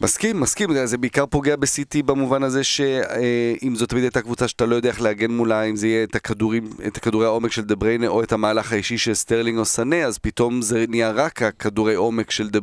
מסכים, 0.00 0.40
מסכים, 0.40 0.86
זה 0.86 0.98
בעיקר 0.98 1.26
פוגע 1.26 1.56
בסיטי 1.56 2.02
במובן 2.02 2.42
הזה 2.42 2.64
שאם 2.64 3.74
זאת 3.76 3.88
תמיד 3.88 4.02
הייתה 4.02 4.22
קבוצה 4.22 4.48
שאתה 4.48 4.66
לא 4.66 4.76
יודע 4.76 4.88
איך 4.88 5.00
להגן 5.00 5.30
מולה, 5.30 5.62
אם 5.62 5.76
זה 5.76 5.86
יהיה 5.86 6.04
את 6.04 6.14
הכדורים, 6.14 6.70
את 6.86 6.96
הכדורי 6.96 7.26
העומק 7.26 7.52
של 7.52 7.62
דה 7.62 7.74
או 8.06 8.22
את 8.22 8.32
המהלך 8.32 8.72
האישי 8.72 8.98
של 8.98 9.14
סטרלינג 9.14 9.58
או 9.58 9.64
סנה, 9.64 9.96
אז 9.96 10.18
פתאום 10.18 10.62
זה 10.62 10.84
נהיה 10.88 11.10
רק 11.10 11.42
הכדורי 11.42 11.94
עומק 11.94 12.30
של 12.30 12.50
דה 12.50 12.60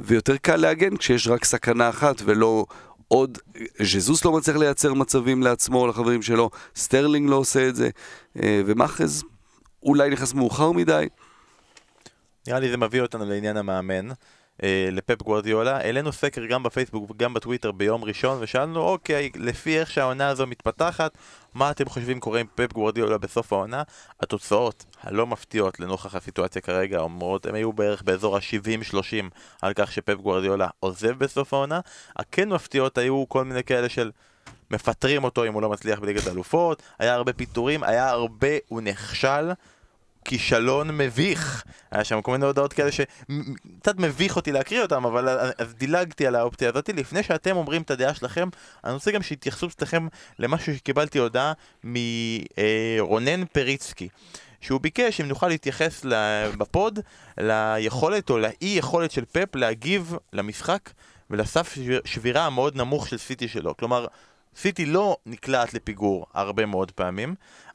ויותר 0.00 0.36
קל 0.36 0.56
להגן 0.56 0.96
כשיש 0.96 1.28
רק 1.28 1.44
סכנה 1.44 1.88
אחת 1.88 2.22
ולא 2.24 2.66
עוד, 3.08 3.38
ז'זוס 3.82 4.24
לא 4.24 4.32
מצליח 4.32 4.56
לייצר 4.56 4.94
מצבים 4.94 5.42
לעצמו 5.42 5.86
לחברים 5.86 6.22
שלו, 6.22 6.50
סטרלינג 6.76 7.30
לא 7.30 7.36
עושה 7.36 7.68
את 7.68 7.76
זה, 7.76 7.90
אה, 8.42 8.62
ומחרז 8.66 9.24
אולי 9.82 10.10
נכנס 10.10 10.34
מאוחר 10.34 10.72
מדי. 10.72 11.08
נראה 12.46 12.60
לי 12.60 12.70
זה 12.70 12.76
מביא 12.76 13.00
אותנו 13.00 13.24
לעניין 13.24 13.56
המאמן. 13.56 14.08
אה, 14.62 14.88
לפפ 14.92 15.22
גוורדיולה. 15.22 15.76
העלינו 15.76 16.12
סקר 16.12 16.46
גם 16.46 16.62
בפייסבוק 16.62 17.10
וגם 17.10 17.34
בטוויטר 17.34 17.72
ביום 17.72 18.04
ראשון 18.04 18.38
ושאלנו, 18.40 18.80
אוקיי, 18.80 19.30
לפי 19.36 19.78
איך 19.78 19.90
שהעונה 19.90 20.28
הזו 20.28 20.46
מתפתחת, 20.46 21.18
מה 21.54 21.70
אתם 21.70 21.88
חושבים 21.88 22.20
קורה 22.20 22.40
עם 22.40 22.46
פפ 22.54 22.72
גוורדיולה 22.72 23.18
בסוף 23.18 23.52
העונה? 23.52 23.82
התוצאות 24.20 24.84
הלא 25.02 25.26
מפתיעות 25.26 25.80
לנוכח 25.80 26.14
הסיטואציה 26.14 26.62
כרגע 26.62 26.98
אומרות, 26.98 27.46
הם 27.46 27.54
היו 27.54 27.72
בערך 27.72 28.02
באזור 28.02 28.36
ה-70-30 28.36 29.24
על 29.62 29.72
כך 29.74 29.92
שפפ 29.92 30.14
גוורדיולה 30.14 30.68
עוזב 30.80 31.18
בסוף 31.18 31.54
העונה. 31.54 31.80
הכן 32.16 32.48
מפתיעות 32.48 32.98
היו 32.98 33.24
כל 33.28 33.44
מיני 33.44 33.64
כאלה 33.64 33.88
של... 33.88 34.10
מפטרים 34.70 35.24
אותו 35.24 35.44
אם 35.44 35.54
הוא 35.54 35.62
לא 35.62 35.68
מצליח 35.68 35.98
בליגת 35.98 36.26
האלופות, 36.26 36.82
היה 36.98 37.14
הרבה 37.14 37.32
פיטורים, 37.32 37.82
היה 37.82 38.08
הרבה, 38.08 38.48
הוא 38.68 38.80
נכשל 38.80 39.50
כישלון 40.28 40.98
מביך. 40.98 41.64
היה 41.90 42.04
שם 42.04 42.22
כל 42.22 42.32
מיני 42.32 42.46
הודעות 42.46 42.72
כאלה 42.72 42.92
שקצת 42.92 43.98
מביך 43.98 44.36
אותי 44.36 44.52
להקריא 44.52 44.82
אותם, 44.82 45.04
אבל 45.04 45.28
אז 45.58 45.74
דילגתי 45.74 46.26
על 46.26 46.34
האופציה 46.34 46.68
הזאת. 46.68 46.88
לפני 46.88 47.22
שאתם 47.22 47.56
אומרים 47.56 47.82
את 47.82 47.90
הדעה 47.90 48.14
שלכם, 48.14 48.48
אני 48.84 48.92
רוצה 48.92 49.10
גם 49.10 49.22
שיתייחסו 49.22 49.66
אצלכם 49.66 50.08
למשהו 50.38 50.76
שקיבלתי 50.76 51.18
הודעה 51.18 51.52
מרונן 51.84 53.44
פריצקי. 53.44 54.08
שהוא 54.60 54.80
ביקש 54.80 55.20
אם 55.20 55.28
נוכל 55.28 55.48
להתייחס 55.48 56.04
בפוד 56.58 56.98
ליכולת 57.38 58.30
או 58.30 58.38
לאי 58.38 58.52
יכולת 58.60 59.10
של 59.10 59.24
פפ 59.24 59.54
להגיב 59.56 60.14
למשחק 60.32 60.90
ולסף 61.30 61.74
שבירה 62.04 62.46
המאוד 62.46 62.76
נמוך 62.76 63.08
של 63.08 63.18
סיטי 63.18 63.48
שלו. 63.48 63.76
כלומר, 63.76 64.06
סיטי 64.56 64.86
לא 64.86 65.16
נקלעת 65.26 65.74
לפיגור 65.74 66.26
הרבה 66.34 66.66
מאוד 66.66 66.90
פעמים, 66.90 67.34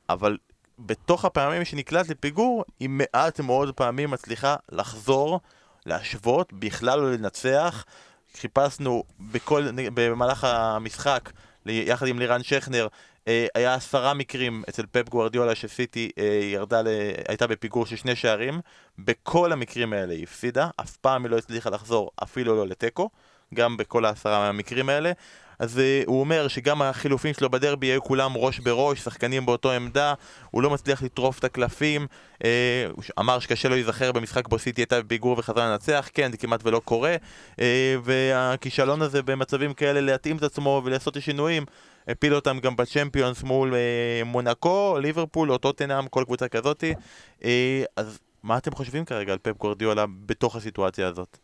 אבל 0.09 0.37
בתוך 0.79 1.25
הפעמים 1.25 1.65
שנקלט 1.65 2.09
לפיגור, 2.09 2.65
היא 2.79 2.89
מעט 2.89 3.39
מאוד 3.39 3.75
פעמים 3.75 4.12
מצליחה 4.12 4.55
לחזור, 4.71 5.39
להשוות, 5.86 6.53
בכלל 6.53 6.99
לא 6.99 7.13
לנצח. 7.13 7.86
חיפשנו 8.38 9.03
בכל, 9.19 9.67
במהלך 9.93 10.43
המשחק, 10.43 11.31
יחד 11.65 12.07
עם 12.07 12.19
לירן 12.19 12.43
שכנר, 12.43 12.88
אה, 13.27 13.47
היה 13.55 13.73
עשרה 13.73 14.13
מקרים 14.13 14.63
אצל 14.69 14.86
פפ 14.91 15.09
גוורדיולה 15.09 15.55
שסיטי 15.55 16.09
אה, 16.17 16.39
ירדה, 16.53 16.81
ל... 16.81 16.88
הייתה 17.27 17.47
בפיגור 17.47 17.86
של 17.86 17.95
שני 17.95 18.15
שערים. 18.15 18.62
בכל 18.99 19.51
המקרים 19.51 19.93
האלה 19.93 20.13
היא 20.13 20.23
הפסידה, 20.23 20.69
אף 20.81 20.97
פעם 20.97 21.23
היא 21.23 21.31
לא 21.31 21.38
הצליחה 21.38 21.69
לחזור 21.69 22.12
אפילו 22.23 22.55
לא 22.55 22.67
לתיקו, 22.67 23.09
גם 23.53 23.77
בכל 23.77 24.05
העשרה 24.05 24.39
מהמקרים 24.39 24.89
האלה. 24.89 25.12
אז 25.59 25.77
uh, 25.77 26.07
הוא 26.07 26.19
אומר 26.19 26.47
שגם 26.47 26.81
החילופים 26.81 27.33
שלו 27.33 27.49
בדרבי 27.49 27.87
יהיו 27.87 28.03
כולם 28.03 28.31
ראש 28.35 28.59
בראש, 28.59 28.99
שחקנים 28.99 29.45
באותו 29.45 29.71
עמדה, 29.71 30.13
הוא 30.51 30.61
לא 30.61 30.69
מצליח 30.69 31.03
לטרוף 31.03 31.39
את 31.39 31.43
הקלפים, 31.43 32.07
הוא 32.91 33.03
אמר 33.19 33.39
שקשה 33.39 33.69
לו 33.69 33.75
להיזכר 33.75 34.11
במשחק 34.11 34.47
בו 34.47 34.59
סיטי 34.59 34.81
הייתה 34.81 35.01
בפיגור 35.01 35.39
וחזרה 35.39 35.69
לנצח, 35.69 36.09
כן, 36.13 36.31
זה 36.31 36.37
כמעט 36.37 36.59
ולא 36.63 36.81
קורה, 36.85 37.15
uh, 37.51 37.59
והכישלון 38.03 39.01
הזה 39.01 39.21
במצבים 39.21 39.73
כאלה 39.73 40.01
להתאים 40.01 40.37
את 40.37 40.43
עצמו 40.43 40.81
ולעשות 40.85 41.17
שינויים, 41.19 41.65
הפיל 42.07 42.35
אותם 42.35 42.59
גם 42.59 42.75
בצ'מפיונס 42.75 43.43
מול 43.43 43.73
מונקו, 44.25 44.97
ליברפול 45.01 45.51
או 45.51 45.57
טוטנאם, 45.57 46.07
כל 46.07 46.23
קבוצה 46.25 46.47
כזאתי, 46.47 46.93
אז 47.97 48.19
מה 48.43 48.57
אתם 48.57 48.71
חושבים 48.71 49.05
כרגע 49.05 49.33
על 49.33 49.39
פפ 49.41 49.57
גורדיולה 49.57 50.05
בתוך 50.25 50.55
הסיטואציה 50.55 51.07
הזאת? 51.07 51.37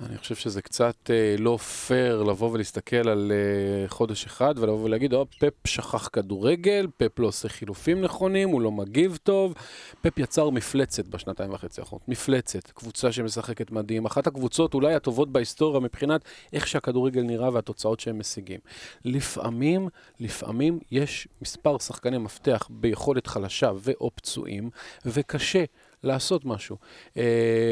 אני 0.00 0.18
חושב 0.18 0.34
שזה 0.34 0.62
קצת 0.62 1.10
אה, 1.10 1.34
לא 1.38 1.56
פייר 1.56 2.22
לבוא 2.22 2.50
ולהסתכל 2.50 3.08
על 3.08 3.32
אה, 3.34 3.88
חודש 3.88 4.26
אחד 4.26 4.54
ולבוא 4.58 4.84
ולהגיד, 4.84 5.12
או, 5.12 5.26
פפ 5.38 5.66
שכח 5.66 6.08
כדורגל, 6.12 6.86
פפ 6.96 7.18
לא 7.18 7.26
עושה 7.26 7.48
חילופים 7.48 8.00
נכונים, 8.00 8.48
הוא 8.48 8.60
לא 8.60 8.72
מגיב 8.72 9.18
טוב. 9.22 9.54
פפ 10.02 10.18
יצר 10.18 10.50
מפלצת 10.50 11.06
בשנתיים 11.06 11.52
וחצי 11.52 11.80
האחרונות, 11.80 12.08
מפלצת, 12.08 12.70
קבוצה 12.70 13.12
שמשחקת 13.12 13.70
מדהים, 13.70 14.06
אחת 14.06 14.26
הקבוצות 14.26 14.74
אולי 14.74 14.94
הטובות 14.94 15.32
בהיסטוריה 15.32 15.80
מבחינת 15.80 16.24
איך 16.52 16.66
שהכדורגל 16.66 17.22
נראה 17.22 17.52
והתוצאות 17.52 18.00
שהם 18.00 18.18
משיגים. 18.18 18.60
לפעמים, 19.04 19.88
לפעמים 20.20 20.78
יש 20.90 21.28
מספר 21.42 21.78
שחקני 21.78 22.18
מפתח 22.18 22.68
ביכולת 22.70 23.26
חלשה 23.26 23.72
ואו 23.76 24.10
פצועים, 24.14 24.70
וקשה 25.06 25.64
לעשות 26.04 26.44
משהו. 26.44 26.76
אה, 27.16 27.22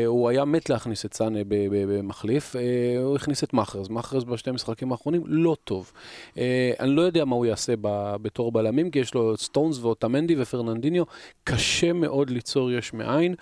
הוא 0.07 0.29
היה 0.29 0.45
מת 0.45 0.71
להכניס 0.71 1.05
את 1.05 1.15
סאנה 1.15 1.39
במחליף, 1.49 2.57
אה, 2.57 2.63
הוא 3.03 3.17
הכניס 3.17 3.45
את 3.45 3.53
מאחרז. 3.53 3.89
מאחרז 3.89 4.25
בשתי 4.25 4.51
המשחקים 4.51 4.93
האחרונים 4.93 5.23
לא 5.27 5.57
טוב. 5.65 5.93
אה, 6.39 6.73
אני 6.81 6.91
לא 6.91 7.03
יודע 7.03 7.25
מה 7.25 7.37
הוא 7.37 7.47
יעשה 7.47 7.75
ב- 7.81 8.17
בתור 8.23 8.53
בלמים, 8.53 8.91
כי 8.91 8.99
יש 8.99 9.15
לו 9.15 9.37
סטונס 9.37 9.79
ואוטמנדי 9.79 10.35
ופרננדיניו, 10.43 11.05
קשה 11.45 11.93
מאוד 11.93 12.31
ליצור 12.31 12.71
יש 12.71 12.93
מאין. 12.93 13.35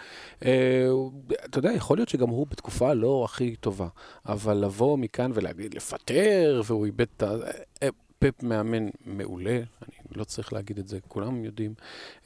הוא- 0.91 1.13
אתה 1.45 1.59
יודע, 1.59 1.73
יכול 1.73 1.97
להיות 1.99 2.09
שגם 2.09 2.29
הוא 2.29 2.47
בתקופה 2.51 2.93
לא 2.95 3.23
הכי 3.25 3.57
טובה, 3.57 3.89
אבל 4.27 4.57
לבוא 4.57 4.99
מכאן 4.99 5.31
ולהגיד 5.35 5.75
לפטר, 5.75 6.63
והוא 6.65 6.87
איבד 6.87 7.07
את 7.17 7.23
ה... 7.23 7.37
פפ 8.21 8.43
מאמן 8.43 8.89
מעולה, 9.07 9.57
אני 9.57 10.17
לא 10.17 10.25
צריך 10.25 10.53
להגיד 10.53 10.79
את 10.79 10.89
זה, 10.89 10.99
כולם 11.09 11.45
יודעים, 11.45 11.75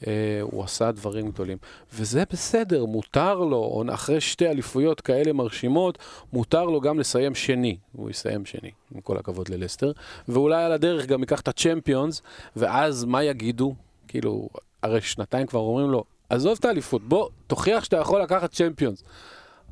אה, 0.07 0.39
הוא 0.41 0.63
עשה 0.63 0.91
דברים 0.91 1.31
גדולים. 1.31 1.57
וזה 1.93 2.23
בסדר, 2.31 2.85
מותר 2.85 3.35
לו, 3.35 3.83
אחרי 3.93 4.21
שתי 4.21 4.47
אליפויות 4.47 5.01
כאלה 5.01 5.33
מרשימות, 5.33 5.97
מותר 6.33 6.65
לו 6.65 6.81
גם 6.81 6.99
לסיים 6.99 7.35
שני. 7.35 7.77
הוא 7.91 8.09
יסיים 8.09 8.45
שני, 8.45 8.71
עם 8.95 9.01
כל 9.01 9.17
הכבוד 9.17 9.49
ללסטר. 9.49 9.91
ואולי 10.27 10.63
על 10.63 10.71
הדרך 10.71 11.05
גם 11.05 11.19
ייקח 11.19 11.41
את 11.41 11.47
הצ'מפיונס, 11.47 12.21
ואז 12.55 13.03
מה 13.03 13.23
יגידו? 13.23 13.75
כאילו, 14.07 14.49
הרי 14.83 15.01
שנתיים 15.01 15.47
כבר 15.47 15.59
אומרים 15.59 15.89
לו, 15.89 16.03
עזוב 16.29 16.57
את 16.59 16.65
האליפות, 16.65 17.01
בוא, 17.01 17.29
תוכיח 17.47 17.83
שאתה 17.83 17.97
יכול 17.97 18.21
לקחת 18.21 18.51
צ'מפיונס. 18.51 19.03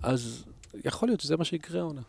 אז 0.04 0.46
יכול 0.86 1.10
להיות 1.10 1.20
שזה 1.20 1.38
מה 1.38 1.46
שיקרה 1.46 1.80
העונה. 1.80 2.02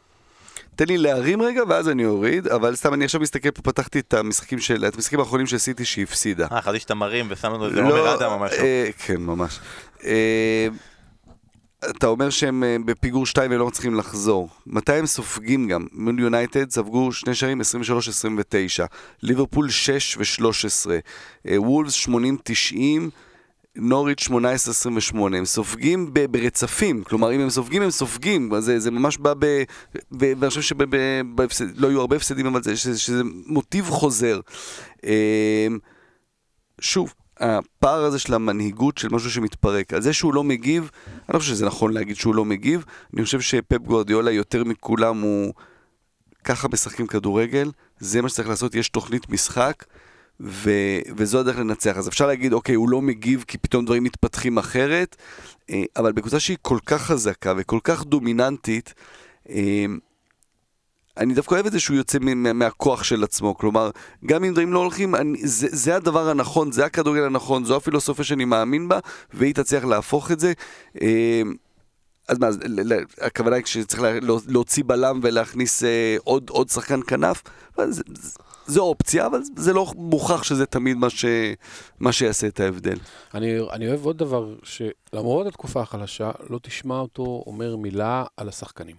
תן 0.77 0.85
לי 0.89 0.99
להרים 0.99 1.43
רגע 1.43 1.63
ואז 1.69 1.89
אני 1.89 2.07
אוריד, 2.07 2.49
אבל 2.49 2.77
סתם 2.77 2.95
אני 2.95 3.05
עכשיו 3.05 3.21
מסתכל 3.21 3.51
פה, 3.51 3.63
פתחתי 3.63 3.99
את 3.99 4.15
המשחקים 4.15 4.59
של, 4.59 4.85
את 4.89 4.95
המשחקים 4.95 5.21
האחרונים 5.21 5.47
של 5.47 5.59
סיטי 5.59 5.85
שהפסידה. 5.85 6.47
אה, 6.53 6.63
חשבתי 6.63 6.79
שאתה 6.79 6.95
מרים 6.95 7.27
ושם 7.31 7.53
לנו 7.53 7.67
איזה 7.67 7.83
עומר 7.83 8.15
אדם 8.15 8.33
או 8.33 8.39
משהו. 8.39 8.65
אה, 8.65 8.89
כן, 8.99 9.17
ממש. 9.17 9.61
אה, 10.05 10.69
אתה 11.91 12.07
אומר 12.07 12.31
שהם 12.31 12.65
אה, 12.65 12.77
בפיגור 12.85 13.27
2 13.27 13.51
והם 13.51 13.61
לא 13.61 13.67
מצליחים 13.67 13.95
לחזור. 13.95 14.49
מתי 14.67 14.93
הם 14.93 15.07
סופגים 15.07 15.69
גם? 15.69 15.87
מול 15.93 16.21
יונייטד 16.21 16.71
ספגו 16.71 17.13
שני 17.13 17.35
שערים 17.35 17.61
23-29, 17.61 17.65
ליברפול 19.23 19.71
6 19.71 20.17
ו-13, 20.17 20.91
וולפס 21.47 22.07
80-90, 22.07 22.11
נוריץ' 23.77 24.29
18-28, 24.29 25.17
הם 25.17 25.45
סופגים 25.45 26.15
ברצפים, 26.31 27.03
כלומר 27.05 27.33
אם 27.33 27.41
הם 27.41 27.51
סופגים 27.51 27.83
הם 27.83 27.91
סופגים, 27.91 28.51
זה, 28.61 28.81
זה 28.81 28.91
ממש 28.91 29.17
בא 29.17 29.35
ב... 29.39 29.47
ב- 30.17 30.33
ואני 30.39 30.49
חושב 30.49 30.63
שלא 30.63 31.89
היו 31.89 32.01
הרבה 32.01 32.17
הפסדים, 32.17 32.47
אבל 32.47 32.63
זה, 32.63 32.77
שזה, 32.77 32.99
שזה 32.99 33.23
מוטיב 33.47 33.85
חוזר. 33.91 34.41
אה, 35.05 35.67
שוב, 36.81 37.15
הפער 37.41 38.05
הזה 38.05 38.19
של 38.19 38.35
המנהיגות 38.35 38.99
של 38.99 39.09
משהו 39.09 39.31
שמתפרק, 39.31 39.95
על 39.95 40.03
זה 40.03 40.13
שהוא 40.13 40.35
לא 40.35 40.45
מגיב, 40.45 40.91
אני 41.07 41.35
לא 41.35 41.39
חושב 41.39 41.51
שזה 41.51 41.67
נכון 41.67 41.93
להגיד 41.93 42.17
שהוא 42.17 42.35
לא 42.35 42.45
מגיב, 42.45 42.85
אני 43.15 43.25
חושב 43.25 43.41
שפפ 43.41 43.79
גוארדיולה 43.79 44.31
יותר 44.31 44.65
מכולם 44.65 45.21
הוא 45.21 45.55
ככה 46.45 46.69
משחקים 46.69 47.07
כדורגל, 47.07 47.71
זה 47.99 48.23
מה 48.23 48.29
שצריך 48.29 48.49
לעשות, 48.49 48.75
יש 48.75 48.89
תוכנית 48.89 49.31
משחק, 49.31 49.85
ו... 50.41 50.71
וזו 51.17 51.41
הדרך 51.41 51.59
לנצח. 51.59 51.97
אז 51.97 52.09
אפשר 52.09 52.27
להגיד, 52.27 52.53
אוקיי, 52.53 52.75
הוא 52.75 52.89
לא 52.89 53.03
מגיב 53.03 53.45
כי 53.49 53.59
פתאום 53.59 53.85
דברים 53.85 54.05
מתפתחים 54.05 54.59
אחרת, 54.59 55.17
אה, 55.71 55.83
אבל 55.97 56.13
בקבוצה 56.13 56.41
שהיא 56.41 56.57
כל 56.63 56.79
כך 56.87 57.03
חזקה 57.03 57.55
וכל 57.57 57.79
כך 57.85 58.05
דומיננטית, 58.05 58.95
אה, 59.49 59.85
אני 61.17 61.35
דווקא 61.35 61.55
אוהב 61.55 61.67
את 61.67 61.73
זה 61.73 61.81
שהוא 61.81 61.97
יוצא 61.97 62.19
מה- 62.21 62.53
מהכוח 62.53 63.05
של 63.05 63.25
עצמו, 63.25 63.57
כלומר, 63.59 63.91
גם 64.27 64.45
אם 64.45 64.53
דברים 64.53 64.73
לא 64.73 64.79
הולכים, 64.79 65.15
אני, 65.15 65.47
זה, 65.47 65.67
זה 65.71 65.97
הדבר 65.97 66.29
הנכון, 66.29 66.73
זה 66.73 66.85
הכדורגל 66.85 67.23
הנכון, 67.23 67.65
זו 67.65 67.77
הפילוסופיה 67.77 68.25
שאני 68.25 68.45
מאמין 68.45 68.89
בה, 68.89 68.99
והיא 69.35 69.55
תצליח 69.55 69.85
להפוך 69.85 70.31
את 70.31 70.41
זה. 70.41 70.53
אה, 71.03 71.43
אז 72.29 72.39
מה, 72.39 72.49
הכוונה 73.21 73.57
היא 73.57 73.65
שצריך 73.67 74.03
לה- 74.03 74.19
להוציא 74.49 74.83
בלם 74.87 75.21
ולהכניס 75.23 75.83
עוד, 76.25 76.51
עוד 76.51 76.69
שחקן 76.69 77.01
כנף, 77.07 77.43
זה, 77.77 78.03
זה, 78.15 78.31
זו 78.67 78.83
אופציה, 78.83 79.27
אבל 79.27 79.41
זה 79.57 79.73
לא 79.73 79.87
מוכח 79.97 80.43
שזה 80.43 80.67
תמיד 80.67 80.97
מה, 80.97 81.11
ש, 81.11 81.25
מה 82.01 82.13
שיעשה 82.13 82.47
את 82.47 82.61
ההבדל. 82.61 82.97
אני, 83.35 83.61
אני 83.73 83.89
אוהב 83.89 84.07
עוד 84.07 84.19
דבר, 84.19 84.55
שלמרות 84.63 85.47
התקופה 85.47 85.81
החלשה, 85.81 86.31
לא 86.51 86.59
תשמע 86.63 86.99
אותו 86.99 87.45
אומר 87.47 87.77
מילה 87.77 88.25
על 88.37 88.49
השחקנים. 88.49 88.97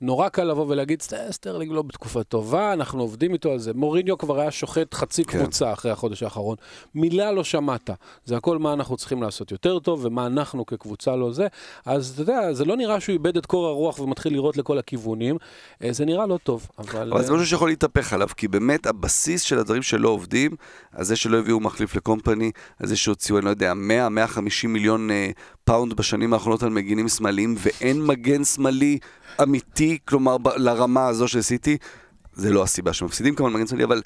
נורא 0.00 0.28
קל 0.28 0.44
לבוא 0.44 0.64
ולהגיד, 0.68 1.02
"סט- 1.02 1.30
סטרלינג 1.30 1.72
לא 1.72 1.82
בתקופה 1.82 2.22
טובה, 2.22 2.72
אנחנו 2.72 3.00
עובדים 3.02 3.32
איתו 3.32 3.52
על 3.52 3.58
זה. 3.58 3.74
מוריניו 3.74 4.18
כבר 4.18 4.40
היה 4.40 4.50
שוחט 4.50 4.94
חצי 4.94 5.24
כן. 5.24 5.38
קבוצה 5.38 5.72
אחרי 5.72 5.90
החודש 5.90 6.22
האחרון. 6.22 6.56
מילה 6.94 7.32
לא 7.32 7.44
שמעת. 7.44 7.90
זה 8.24 8.36
הכל 8.36 8.58
מה 8.58 8.72
אנחנו 8.72 8.96
צריכים 8.96 9.22
לעשות 9.22 9.52
יותר 9.52 9.78
טוב, 9.78 10.04
ומה 10.04 10.26
אנחנו 10.26 10.66
כקבוצה 10.66 11.16
לא 11.16 11.32
זה. 11.32 11.46
אז 11.86 12.10
אתה 12.10 12.22
יודע, 12.22 12.52
זה 12.52 12.64
לא 12.64 12.76
נראה 12.76 13.00
שהוא 13.00 13.12
איבד 13.12 13.36
את 13.36 13.46
קור 13.46 13.66
הרוח 13.66 13.98
ומתחיל 14.00 14.32
לירות 14.32 14.56
לכל 14.56 14.78
הכיוונים. 14.78 15.36
אה, 15.84 15.92
זה 15.92 16.04
נראה 16.04 16.26
לא 16.26 16.38
טוב, 16.42 16.68
אבל... 16.78 17.12
אבל 17.12 17.22
זה 17.22 17.32
אה, 17.32 17.36
משהו 17.36 17.46
שיכול 17.46 17.68
להתהפך 17.68 18.12
עליו, 18.12 18.28
כי 18.36 18.48
באמת 18.48 18.86
הבסיס 18.86 19.42
של 19.42 19.58
הדברים 19.58 19.82
שלא 19.82 20.08
עובדים, 20.08 20.50
על 20.92 21.04
זה 21.04 21.16
שלא 21.16 21.38
הביאו 21.38 21.60
מחליף 21.60 21.96
לקומפני, 21.96 22.50
על 22.80 22.86
זה 22.86 22.96
שהוציאו, 22.96 23.38
אני 23.38 23.44
לא 23.44 23.50
יודע, 23.50 23.72
100-150 23.72 24.66
מיליון 24.68 25.10
אה, 25.10 25.30
פאונד 25.64 25.94
בשנים 25.94 26.34
האחרונות 26.34 26.62
על 26.62 26.70
מגינים 26.70 27.08
שמאליים, 27.08 27.54
ואין 27.58 28.02
מגן 28.02 28.44
שמאלי 28.44 28.98
אמיתי, 29.42 29.87
כלומר 30.04 30.36
לרמה 30.56 31.06
הזו 31.06 31.28
של 31.28 31.42
סיטי, 31.42 31.76
זה 32.32 32.50
לא 32.50 32.62
הסיבה 32.62 32.92
שמפסידים 32.92 33.34
כמובן 33.34 33.52
מגן 33.52 33.66
שמאלי, 33.66 33.84
אבל 33.84 34.02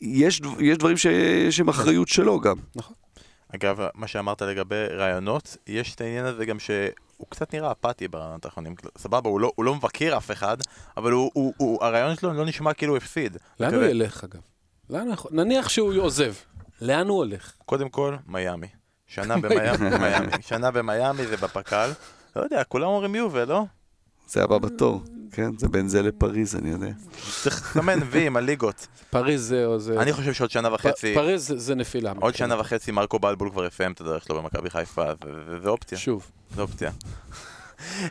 יש, 0.00 0.40
יש 0.60 0.78
דברים 0.78 0.96
ש... 0.96 1.06
שהם 1.50 1.68
אחריות 1.68 2.08
שלו 2.08 2.40
גם. 2.40 2.56
אגב, 3.54 3.78
מה 3.94 4.06
שאמרת 4.06 4.42
לגבי 4.42 4.86
רעיונות, 4.90 5.56
יש 5.66 5.94
את 5.94 6.00
העניין 6.00 6.24
הזה 6.24 6.46
גם 6.46 6.58
שהוא 6.58 6.90
קצת 7.28 7.54
נראה 7.54 7.72
אפאתי 7.72 8.08
ברעיונות 8.08 8.44
האחרונים. 8.44 8.74
סבבה, 8.98 9.30
הוא 9.30 9.40
לא, 9.40 9.52
הוא 9.54 9.64
לא 9.64 9.74
מבקר 9.74 10.16
אף 10.16 10.30
אחד, 10.30 10.56
אבל 10.96 11.12
הוא, 11.12 11.30
הוא, 11.34 11.54
הוא, 11.56 11.84
הרעיון 11.84 12.16
שלו 12.16 12.32
לא 12.32 12.44
נשמע 12.44 12.74
כאילו 12.74 12.92
הוא 12.92 12.96
הפסיד. 12.96 13.36
לאן 13.60 13.68
מקווה- 13.70 13.84
הוא 13.84 13.90
ילך, 13.90 14.24
אגב? 14.24 14.40
לאן 14.90 15.08
הוא 15.08 15.16
נניח 15.32 15.68
שהוא 15.68 16.00
עוזב. 16.00 16.34
לאן 16.80 17.08
הוא 17.08 17.16
הולך? 17.16 17.52
קודם 17.66 17.88
כל, 17.88 18.16
מיאמי. 18.26 18.66
שנה 19.06 19.36
במיאמי, 19.42 19.90
מיאמי. 19.98 20.32
שנה 20.40 20.70
במיאמי 20.70 21.26
זה 21.26 21.36
בפק"ל. 21.36 21.90
לא 22.36 22.42
יודע, 22.42 22.64
כולם 22.64 22.86
אומרים 22.86 23.14
יובל, 23.14 23.44
לא? 23.48 23.64
זה 24.28 24.42
הבא 24.44 24.58
בתור, 24.58 25.02
כן? 25.36 25.50
זה 25.58 25.68
בין 25.68 25.88
זה 25.88 26.02
לפריז, 26.02 26.56
אני 26.56 26.70
יודע. 26.70 26.86
צריך 27.42 27.76
לסמן 27.76 27.98
וי 28.10 28.26
עם 28.26 28.36
הליגות. 28.36 28.86
פריז 29.10 29.42
זה... 29.42 29.78
זה... 29.78 30.00
אני 30.00 30.12
חושב 30.12 30.32
שעוד 30.32 30.50
שנה 30.50 30.74
וחצי, 30.74 31.14
פריז 31.14 31.52
זה- 31.56 31.74
נפילה. 31.74 32.12
עוד. 32.20 32.34
שנה 32.34 32.60
וחצי 32.60 32.90
מרקו 32.92 33.18
בלבול 33.18 33.50
כבר 33.50 33.66
יסיים 33.66 33.92
את 33.92 34.00
הדרך 34.00 34.24
שלו 34.24 34.42
במכבי 34.42 34.70
חיפה, 34.70 35.04
זה- 35.24 35.30
זה- 35.50 35.60
זה 35.62 35.68
אופציה. 35.68 35.98
שוב. 35.98 36.30
זה 36.54 36.62
אופציה. 36.62 36.90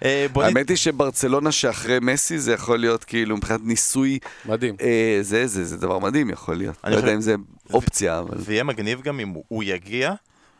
אה, 0.03 0.25
האמת 0.35 0.69
היא 0.69 0.77
שברצלונה 0.77 1.51
שאחרי 1.51 1.97
מסי 2.01 2.39
זה 2.39 2.53
יכול 2.53 2.79
להיות 2.79 3.03
כאילו 3.03 3.37
מבחינת 3.37 3.59
ניסוי, 3.63 4.19
מדהים. 4.45 4.75
אה, 4.81 5.17
זה, 5.21 5.47
זה, 5.47 5.65
זה 5.65 5.77
דבר 5.77 5.99
מדהים 5.99 6.29
יכול 6.29 6.55
להיות. 6.55 6.75
אני 6.83 6.91
לא 6.93 6.97
יודע 6.97 7.13
אם 7.13 7.21
זה 7.21 7.35
אופציה, 7.73 8.19
אבל... 8.19 8.37
זה 8.41 8.53
יהיה 8.53 8.63
מגניב 8.63 9.01
גם 9.01 9.19
אם 9.19 9.33
הוא 9.47 9.63
יגיע, 9.63 10.13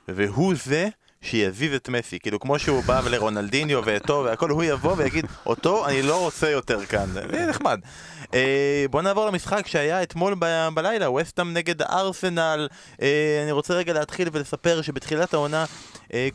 והוא 0.08 0.54
זה 0.65 0.88
שיזיז 1.25 1.73
את 1.73 1.89
מסי. 1.89 2.19
כאילו, 2.19 2.39
כמו 2.39 2.59
שהוא 2.59 2.83
בא 2.83 3.01
לרונלדיניו 3.09 3.81
ואתו 3.85 4.21
והכל, 4.25 4.49
הוא 4.49 4.63
יבוא 4.63 4.93
ויגיד, 4.97 5.25
אותו 5.45 5.88
אני 5.88 6.01
לא 6.01 6.19
רוצה 6.19 6.49
יותר 6.49 6.85
כאן. 6.85 7.05
זה 7.13 7.45
נחמד. 7.49 7.79
אה, 8.33 8.85
בוא 8.89 9.01
נעבור 9.01 9.25
למשחק 9.25 9.67
שהיה 9.67 10.03
אתמול 10.03 10.35
ב- 10.39 10.67
בלילה, 10.73 11.11
וסטאם 11.11 11.53
נגד 11.53 11.81
ארסנל. 11.81 12.67
אה, 13.01 13.41
אני 13.43 13.51
רוצה 13.51 13.73
רגע 13.73 13.93
להתחיל 13.93 14.29
ולספר 14.31 14.81
שבתחילת 14.81 15.33
העונה, 15.33 15.65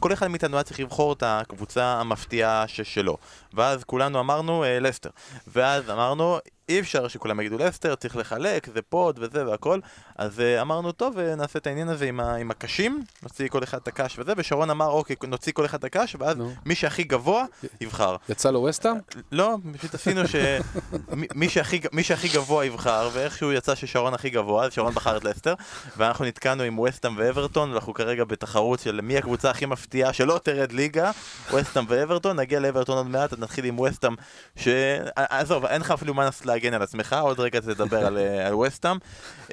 כל 0.01 0.13
אחד 0.13 0.29
מאיתנו 0.29 0.57
היה 0.57 0.65
צריך 0.65 0.81
לבחור 0.81 1.13
את 1.13 1.23
הקבוצה 1.27 1.85
המפתיעה 2.01 2.65
ש- 2.69 2.81
שלו. 2.81 3.17
ואז 3.55 3.85
כולנו 3.85 4.21
אמרנו 4.21 4.65
אה, 4.65 4.81
לסטר. 4.81 5.11
ואז 5.47 5.91
אמרנו, 5.91 6.39
אי 6.69 6.81
אפשר 6.81 7.09
שכולם 7.09 7.41
יגידו 7.41 7.59
לסטר, 7.59 7.95
צריך 7.95 8.17
לחלק, 8.17 8.67
זה 8.75 8.83
פוד 8.83 9.19
וזה 9.23 9.47
והכל. 9.47 9.81
אז 10.17 10.41
אה, 10.41 10.61
אמרנו, 10.61 10.93
טוב, 10.93 11.19
אה, 11.19 11.35
נעשה 11.35 11.59
את 11.59 11.67
העניין 11.67 11.89
הזה 11.89 12.05
עם, 12.05 12.21
ה- 12.21 12.35
עם 12.35 12.51
הקשים, 12.51 13.05
נוציא 13.23 13.49
כל 13.49 13.65
אחד 13.65 13.79
את 13.83 13.89
הקש 13.89 14.19
וזה, 14.19 14.33
ושרון 14.37 14.71
אמר, 14.71 14.87
אוקיי, 14.87 15.17
נוציא 15.29 15.53
כל 15.53 15.65
אחד 15.65 15.79
את 15.79 15.85
הקש, 15.85 16.17
ואז 16.19 16.37
נו. 16.37 16.53
מי 16.67 16.75
שהכי 16.75 17.03
גבוה, 17.05 17.45
יבחר. 17.81 18.17
יצא 18.29 18.51
לו 18.51 18.63
וסטאם? 18.63 18.95
לא, 19.33 19.57
פשוט 19.79 19.95
עשינו 19.95 20.29
ש... 20.29 20.35
מי- 21.17 21.27
מי 21.35 21.49
שהכי- 21.49 21.81
שהכי 22.03 22.29
גבוה 22.29 22.65
יבחר, 22.65 23.11
ואיכשהו 23.13 23.53
יצא 23.53 23.75
ששרון 23.75 24.15
הכי 24.15 24.31
גבוה, 24.31 24.65
אז 24.65 24.73
שרון 24.73 24.95
בחר 24.95 25.17
את 25.17 25.25
לסטר, 25.25 25.55
ואנחנו 25.97 26.25
נתקענו 26.25 26.63
עם 26.63 26.79
וסטאם 26.79 27.15
ואברטון, 27.17 27.71
ואנחנו 27.73 27.95
כרגע 27.95 28.25
בתחרות 28.25 28.81
של 28.81 29.01
מי 29.01 29.19
הקבוצה 29.19 29.51
הכי 29.51 29.67
מפתיעה 29.71 30.13
שלא 30.13 30.41
תרד 30.43 30.73
ליגה, 30.73 31.11
וסטאם 31.55 31.85
ואברטון, 31.89 32.41
נגיע 32.41 32.61
לאברטון 32.61 32.97
עוד 32.97 33.07
מעט, 33.07 33.39
נתחיל 33.39 33.65
עם 33.65 33.79
וסטאם, 33.79 34.15
ש... 34.57 34.69
עזוב, 35.17 35.65
אין 35.65 35.81
לך 35.81 35.91
אפילו 35.91 36.15
מה 36.15 36.29
להגן 36.45 36.75
על 36.75 36.83
עצמך, 36.83 37.17
עוד 37.21 37.41
רגע 37.41 37.61
תדבר 37.61 38.07
על, 38.07 38.19
אה, 38.19 38.47
על 38.47 38.55
וסטאם. 38.55 38.97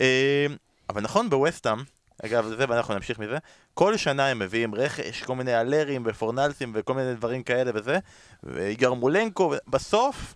אה, 0.02 0.46
אבל 0.90 1.02
נכון, 1.02 1.30
בווסטאם, 1.30 1.78
אגב, 2.26 2.54
זה 2.58 2.66
ואנחנו 2.70 2.94
נמשיך 2.94 3.20
מזה, 3.20 3.38
כל 3.74 3.98
שנה 3.98 4.28
הם 4.28 4.40
מביאים 4.40 4.76
רכש, 4.76 5.24
כל 5.24 5.36
מיני 5.36 5.62
האלרים 5.62 6.04
ופורנלסים 6.06 6.72
וכל 6.76 6.94
מיני 6.94 7.14
דברים 7.14 7.44
כאלה 7.44 7.72
וזה, 7.74 8.00
ויארמולנקו, 8.44 9.54
בסוף 9.68 10.36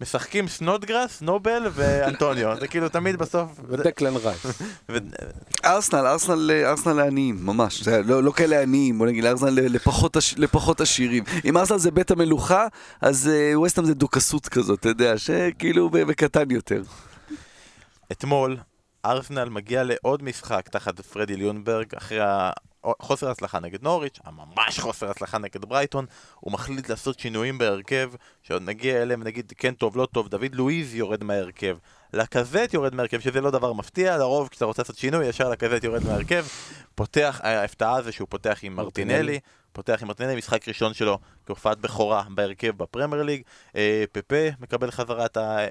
משחקים 0.00 0.48
סנודגרס, 0.48 1.22
נובל 1.22 1.62
ואנטוניו. 1.72 2.56
זה 2.60 2.68
כאילו 2.68 2.88
תמיד 2.88 3.16
בסוף... 3.16 3.50
ודקלן 3.68 4.14
רייס. 4.16 4.46
ארסנל, 5.64 6.06
ארסנל, 6.06 6.92
לעניים, 6.92 7.38
ממש. 7.46 7.88
לא, 7.88 8.22
לא 8.22 8.32
כאלה 8.32 8.62
עניים, 8.62 8.98
בוא 8.98 9.06
נגיד, 9.06 9.24
ארסנל 9.24 9.50
לפחות, 9.50 10.16
עש, 10.16 10.34
לפחות 10.38 10.80
עשירים. 10.80 11.24
אם 11.44 11.56
ארסנל 11.56 11.78
זה 11.78 11.90
בית 11.90 12.10
המלוכה, 12.10 12.66
אז 13.00 13.30
uh, 13.30 13.58
ווסטהאם 13.58 13.86
זה 13.86 13.94
דוכסות 13.94 14.48
כזאת, 14.48 14.80
אתה 14.80 14.88
יודע, 14.88 15.18
שכאילו 15.18 15.90
בקטן 15.90 16.50
יותר. 16.50 16.82
אתמול, 18.12 18.56
ארסנל 19.04 19.48
מגיע 19.48 19.82
לעוד 19.84 20.22
משחק 20.22 20.68
תחת 20.68 21.00
פרדי 21.00 21.36
ליונברג, 21.36 21.86
אחרי 21.96 22.20
החוסר 23.00 23.30
הצלחה 23.30 23.60
נגד 23.60 23.82
נוריץ', 23.82 24.18
הממש 24.24 24.80
חוסר 24.80 25.10
הצלחה 25.10 25.38
נגד 25.38 25.64
ברייטון, 25.64 26.06
הוא 26.40 26.52
מחליט 26.52 26.88
לעשות 26.88 27.18
שינויים 27.18 27.58
בהרכב, 27.58 28.10
שעוד 28.42 28.62
נגיע 28.62 29.02
אליהם, 29.02 29.22
נגיד 29.22 29.52
כן 29.58 29.74
טוב, 29.74 29.96
לא 29.96 30.06
טוב, 30.06 30.28
דוד 30.28 30.54
לואיז 30.54 30.94
יורד 30.94 31.24
מההרכב, 31.24 31.76
לקזט 32.12 32.74
יורד 32.74 32.94
מההרכב, 32.94 33.20
שזה 33.20 33.40
לא 33.40 33.50
דבר 33.50 33.72
מפתיע, 33.72 34.16
לרוב 34.16 34.48
כשאתה 34.48 34.64
רוצה 34.64 34.82
לעשות 34.82 34.96
שינוי, 34.96 35.26
ישר 35.26 35.48
לקזט 35.48 35.84
יורד 35.84 36.04
מההרכב, 36.04 36.46
פותח, 36.94 37.40
ההפתעה 37.44 38.02
זה 38.02 38.12
שהוא 38.12 38.28
פותח 38.30 38.58
עם 38.62 38.76
מרטינלי, 38.76 39.40
פותח 39.72 39.98
עם 40.02 40.08
מרטינלי, 40.08 40.36
משחק 40.36 40.68
ראשון 40.68 40.94
שלו 40.94 41.18
כהופעת 41.46 41.78
בכורה 41.78 42.22
בהרכב 42.30 42.76
בפרמייר 42.76 43.22
ליג, 43.22 43.42
אה, 43.76 44.04
פפה 44.12 44.48
מקבל 44.60 44.90
חזרה 44.90 45.26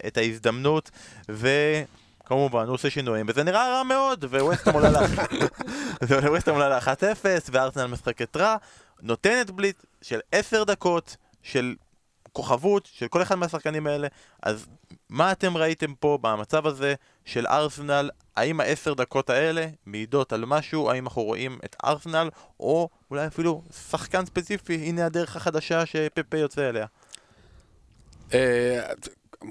את 0.08 0.18
ההזדמנות, 0.18 0.92
ו... 1.32 1.50
כמובן, 2.28 2.66
הוא 2.66 2.74
עושה 2.74 2.90
שינויים, 2.90 3.26
וזה 3.30 3.44
נראה 3.44 3.78
רע 3.78 3.84
מאוד, 3.84 4.24
וווסטהאם 4.24 4.76
עולה 4.76 4.90
ל- 4.90 4.96
וווסטהאם 6.28 6.56
עולה 6.56 6.70
ל-1-0, 6.70 7.26
וארסנל 7.52 7.86
משחקת 7.86 8.38
רע, 8.38 8.56
נותנת 9.02 9.52
בליט 9.52 9.84
של 10.02 10.20
10 10.32 10.64
דקות 10.64 11.18
של 11.44 11.76
כוכבות 12.32 12.90
של 12.94 13.08
כל 13.08 13.22
אחד 13.22 13.36
מהשחקנים 13.36 13.88
האלה, 13.88 14.08
אז 14.44 14.66
מה 15.10 15.32
אתם 15.32 15.58
ראיתם 15.58 15.94
פה 15.96 16.18
במצב 16.22 16.68
הזה 16.68 16.94
של 17.26 17.48
ארסנל? 17.48 18.10
האם 18.36 18.60
העשר 18.60 18.94
דקות 18.94 19.30
האלה 19.30 19.68
מעידות 19.86 20.34
על 20.34 20.46
משהו? 20.46 20.92
האם 20.92 21.04
אנחנו 21.04 21.24
רואים 21.24 21.60
את 21.66 21.76
ארסנל, 21.86 22.30
או 22.60 22.90
אולי 23.12 23.28
אפילו 23.28 23.64
שחקן 23.90 24.26
ספציפי, 24.26 24.76
הנה 24.76 25.06
הדרך 25.06 25.36
החדשה 25.36 25.86
שפפה 25.86 26.38
יוצא 26.38 26.70
אליה? 26.70 26.86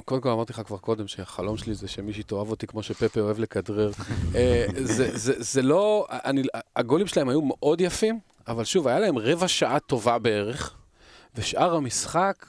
קודם 0.04 0.20
כל 0.20 0.28
אמרתי 0.28 0.52
לך 0.52 0.60
כבר 0.66 0.78
קודם 0.78 1.08
שהחלום 1.08 1.56
שלי 1.56 1.74
זה 1.74 1.88
שמישהי 1.88 2.22
תאהב 2.22 2.50
אותי 2.50 2.66
כמו 2.66 2.82
שפפה 2.82 3.20
אוהב 3.20 3.38
לכדרר. 3.38 3.90
אה, 4.34 4.66
זה- 4.84 5.18
זה 5.18 5.32
זה 5.38 5.62
לא, 5.62 6.06
אני- 6.10 6.42
הגולים 6.76 7.06
שלהם 7.06 7.28
היו 7.28 7.42
מאוד 7.42 7.80
יפים, 7.80 8.18
אבל 8.48 8.64
שוב, 8.64 8.88
היה 8.88 8.98
להם 9.00 9.18
רבע 9.18 9.48
שעה 9.48 9.80
טובה 9.80 10.18
בערך, 10.18 10.74
ושאר 11.34 11.74
המשחק, 11.74 12.46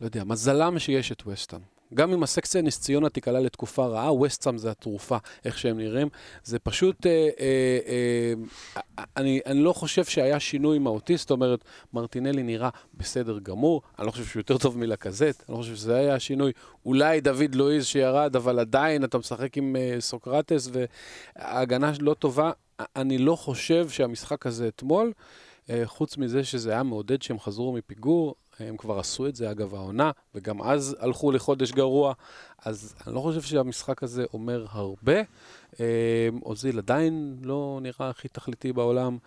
לא 0.00 0.06
יודע, 0.06 0.24
מזלם 0.24 0.78
שיש 0.78 1.12
את 1.12 1.22
וסטהאם. 1.26 1.62
גם 1.94 2.12
אם 2.12 2.22
הסקציה 2.22 2.62
נס 2.62 2.80
ציונה 2.80 3.08
תיקלע 3.08 3.40
לתקופה 3.40 3.86
רעה, 3.86 4.12
וסטהאם 4.12 4.58
זה 4.58 4.70
התרופה, 4.70 5.16
איך 5.44 5.58
שהם 5.58 5.78
נראים. 5.78 6.08
זה 6.44 6.58
פשוט, 6.58 7.06
אה, 7.06 7.28
אה, 7.40 8.32
אה, 8.98 9.04
אני, 9.16 9.40
אני 9.46 9.62
לא 9.62 9.72
חושב 9.72 10.04
שהיה 10.04 10.40
שינוי 10.40 10.78
מהותי, 10.78 11.16
זאת 11.16 11.30
אומרת, 11.30 11.64
מרטינלי 11.92 12.42
נראה 12.42 12.68
בסדר 12.94 13.38
גמור, 13.38 13.82
אני 13.98 14.06
לא 14.06 14.10
חושב 14.10 14.24
שהוא 14.24 14.40
יותר 14.40 14.58
טוב 14.58 14.78
מלקזט, 14.78 15.44
אני 15.48 15.56
לא 15.56 15.62
חושב 15.62 15.74
שזה 15.76 15.96
היה 15.96 16.14
השינוי. 16.14 16.52
אולי 16.86 17.20
דוד 17.20 17.54
לואיז 17.54 17.86
שירד, 17.86 18.36
אבל 18.36 18.58
עדיין 18.58 19.04
אתה 19.04 19.18
משחק 19.18 19.56
עם 19.56 19.76
אה, 19.76 19.96
סוקרטס 20.00 20.68
וההגנה 21.36 21.92
לא 22.00 22.14
טובה. 22.14 22.50
אני 22.96 23.18
לא 23.18 23.36
חושב 23.36 23.88
שהמשחק 23.88 24.46
הזה 24.46 24.68
אתמול, 24.68 25.12
אה, 25.70 25.82
חוץ 25.86 26.16
מזה 26.16 26.44
שזה 26.44 26.70
היה 26.72 26.82
מעודד 26.82 27.22
שהם 27.22 27.38
חזרו 27.38 27.72
מפיגור, 27.72 28.34
הם 28.68 28.76
כבר 28.76 28.98
עשו 28.98 29.26
את 29.26 29.36
זה 29.36 29.50
אגב 29.50 29.74
העונה, 29.74 30.10
וגם 30.34 30.62
אז 30.62 30.96
הלכו 31.00 31.32
לחודש 31.32 31.72
גרוע, 31.72 32.12
אז 32.64 32.94
אני 33.06 33.14
לא 33.14 33.20
חושב 33.20 33.42
שהמשחק 33.42 34.02
הזה 34.02 34.24
אומר 34.34 34.66
הרבה. 34.70 35.20
אה, 35.80 36.28
אוזיל 36.42 36.78
עדיין 36.78 37.36
לא 37.42 37.78
נראה 37.82 38.10
הכי 38.10 38.28
תכליתי 38.28 38.72
בעולם, 38.72 39.18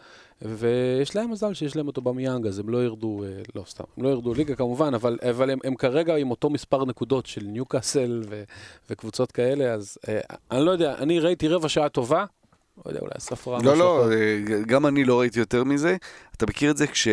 ויש 0.42 1.16
להם 1.16 1.32
מזל 1.32 1.54
שיש 1.54 1.76
להם 1.76 1.88
אותו 1.88 2.02
במיאנג, 2.02 2.48
אז 2.48 2.60
הם 2.60 2.70
לא 2.70 2.84
ירדו, 2.84 3.24
אה, 3.24 3.42
לא 3.56 3.64
סתם, 3.68 3.84
הם 3.98 4.04
לא 4.04 4.10
ירדו 4.10 4.34
ליגה 4.34 4.56
כמובן, 4.56 4.94
אבל, 4.94 5.20
אבל 5.30 5.50
הם, 5.50 5.60
הם 5.64 5.76
כרגע 5.76 6.16
עם 6.16 6.32
אותו 6.32 6.50
מספר 6.50 6.86
נקודות 6.86 7.26
של 7.26 7.44
ניוקאסל 7.44 8.24
וקבוצות 8.90 9.32
כאלה, 9.32 9.74
אז 9.74 9.98
אה, 10.08 10.20
אני 10.52 10.66
לא 10.66 10.72
יודע, 10.72 10.96
אני 10.98 11.20
ראיתי 11.20 11.48
רבע 11.48 11.70
שעה 11.70 11.90
טובה, 11.90 12.26
לא 12.78 12.92
יודע, 12.92 13.00
אולי 13.00 13.12
ספרה 13.20 13.60
לא, 13.64 13.78
לא, 13.78 14.02
אחר. 14.02 14.12
אה, 14.14 14.38
גם 14.68 14.86
אני 14.86 15.04
לא 15.06 15.20
ראיתי 15.20 15.40
יותר 15.40 15.64
מזה. 15.64 15.96
אתה 16.38 16.46
מכיר 16.46 16.72
את 16.72 16.78
זה 16.78 16.88
כש... 16.88 17.08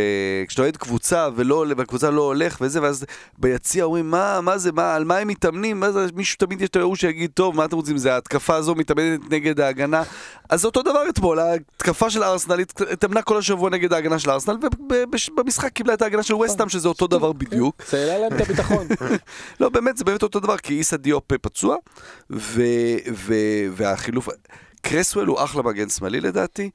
כשאתה 0.48 0.62
אוהד 0.62 0.76
קבוצה 0.76 1.28
ולא, 1.36 1.54
עולה- 1.54 1.74
והקבוצה 1.76 2.10
לא 2.10 2.22
הולך 2.22 2.58
וזה, 2.60 2.82
ואז 2.82 3.04
ביציע 3.38 3.84
אומרים, 3.84 4.10
מה, 4.10 4.40
מה 4.40 4.58
זה, 4.58 4.72
מה, 4.72 4.94
על 4.94 5.04
מה 5.04 5.16
הם 5.16 5.28
מתאמנים? 5.28 5.80
מה 5.80 5.92
זה, 5.92 6.06
מישהו 6.14 6.36
תמיד 6.38 6.60
יש 6.62 6.68
את 6.68 6.76
ההוא 6.76 6.96
שיגיד, 6.96 7.30
טוב, 7.34 7.56
מה 7.56 7.64
אתם 7.64 7.76
רוצים, 7.76 7.96
זה 7.98 8.14
ההתקפה 8.14 8.54
הזו 8.54 8.74
מתאמנת 8.74 9.20
נגד 9.30 9.60
ההגנה. 9.60 10.02
אז 10.48 10.60
זה 10.60 10.66
אותו 10.66 10.82
דבר 10.82 11.08
אתמול, 11.08 11.38
ההתקפה 11.38 12.10
של 12.10 12.22
ארסנל 12.22 12.60
הת- 12.60 12.80
התאמנה 12.80 13.22
כל 13.22 13.38
השבוע 13.38 13.70
נגד 13.70 13.92
ההגנה 13.92 14.18
של 14.18 14.30
ארסנל, 14.30 14.56
ובמשחק 15.32 15.72
קיבלה 15.72 15.94
את 15.94 16.02
ההגנה 16.02 16.22
של 16.22 16.34
וסטאם, 16.34 16.68
שזה 16.68 16.88
אותו 16.88 17.06
דבר 17.06 17.32
בדיוק. 17.32 17.82
זה 17.90 17.98
העלה 17.98 18.18
להם 18.18 18.36
את 18.36 18.40
הביטחון. 18.40 18.86
לא, 19.60 19.68
באמת, 19.68 19.96
זה 19.96 20.04
באמת 20.04 20.22
אותו 20.22 20.40
דבר, 20.40 20.56
כי 20.56 20.74
איסה 20.74 20.96
דיופ 20.96 21.24
פצוע, 21.42 21.76
ו, 22.30 22.62
והחילוף... 23.72 24.28
קרסוול 24.80 25.26
הוא 25.26 25.44
אחלה 25.44 25.62
מגן 25.62 25.88
שמאלי 25.88 26.20
לדעתי. 26.20 26.70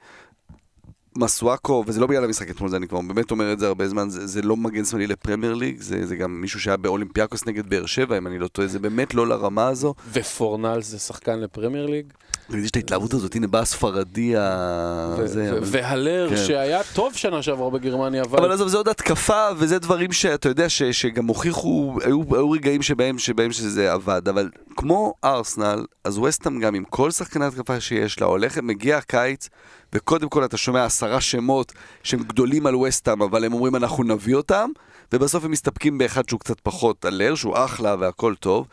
מסואקו, 1.17 1.83
וזה 1.87 1.99
לא 1.99 2.07
בגלל 2.07 2.23
המשחק 2.23 2.49
אתמול, 2.49 2.69
זה 2.69 2.77
אני 2.77 2.87
כבר 2.87 3.01
באמת 3.01 3.31
אומר 3.31 3.53
את 3.53 3.59
זה 3.59 3.67
הרבה 3.67 3.87
זמן, 3.87 4.09
זה, 4.09 4.27
זה 4.27 4.41
לא 4.41 4.57
מגן 4.57 4.85
שמאלי 4.85 5.07
לפרמייר 5.07 5.53
ליג, 5.53 5.81
זה, 5.81 6.05
זה 6.05 6.15
גם 6.15 6.41
מישהו 6.41 6.59
שהיה 6.59 6.77
באולימפיאקוס 6.77 7.45
נגד 7.45 7.69
באר 7.69 7.85
שבע, 7.85 8.17
אם 8.17 8.27
אני 8.27 8.39
לא 8.39 8.47
טועה, 8.47 8.67
זה 8.67 8.79
באמת 8.79 9.13
לא 9.13 9.27
לרמה 9.27 9.67
הזו. 9.67 9.93
ופורנל 10.13 10.81
זה 10.81 10.99
שחקן 10.99 11.39
לפרמייר 11.39 11.85
ליג. 11.85 12.05
יש 12.53 12.71
את 12.71 12.75
ההתלהבות 12.75 13.13
הזאת, 13.13 13.35
הנה 13.35 13.47
בא 13.47 13.59
הספרדי 13.59 14.37
ה... 14.37 15.15
והלר, 15.61 16.29
כן. 16.29 16.37
שהיה 16.37 16.81
טוב 16.93 17.13
שנה 17.13 17.41
שעברה 17.41 17.69
בגרמניה, 17.69 18.23
אבל 18.23 18.39
אבל... 18.39 18.51
עזוב, 18.51 18.67
זה 18.67 18.77
עוד 18.77 18.87
התקפה, 18.87 19.47
וזה 19.57 19.79
דברים 19.79 20.11
שאתה 20.11 20.49
יודע 20.49 20.69
ש, 20.69 20.83
שגם 20.83 21.27
הוכיחו, 21.27 21.97
היו, 22.03 22.51
רגעים 22.51 22.81
שבהם 22.81 23.51
שזה 23.51 23.93
עבד, 23.93 24.27
אבל 24.27 24.49
כמו 24.77 25.13
ארסנל, 25.23 25.85
אז 26.03 26.17
וסטאם 26.17 26.59
גם 26.59 26.75
עם 26.75 26.83
כל 26.89 27.11
שחקני 27.11 27.45
התקפה 27.45 27.79
שיש 27.79 28.21
לה, 28.21 28.27
הולכת, 28.27 28.61
מגיע 28.63 28.97
הקיץ, 28.97 29.49
וקודם 29.93 30.29
כל 30.29 30.45
אתה 30.45 30.57
שומע 30.57 30.85
עשרה 30.85 31.21
שמות 31.21 31.73
שהם 32.03 32.23
גדולים 32.23 32.65
על 32.65 32.75
וסטאם, 32.75 33.21
אבל 33.21 33.43
הם 33.43 33.53
אומרים 33.53 33.75
אנחנו 33.75 34.03
נביא 34.03 34.35
אותם, 34.35 34.69
ובסוף 35.13 35.45
הם 35.45 35.51
מסתפקים 35.51 35.97
באחד 35.97 36.29
שהוא 36.29 36.39
קצת 36.39 36.59
פחות 36.59 37.05
אלר, 37.05 37.35
שהוא 37.35 37.53
אחלה 37.57 37.95
והכל 37.99 38.35
טוב. 38.35 38.67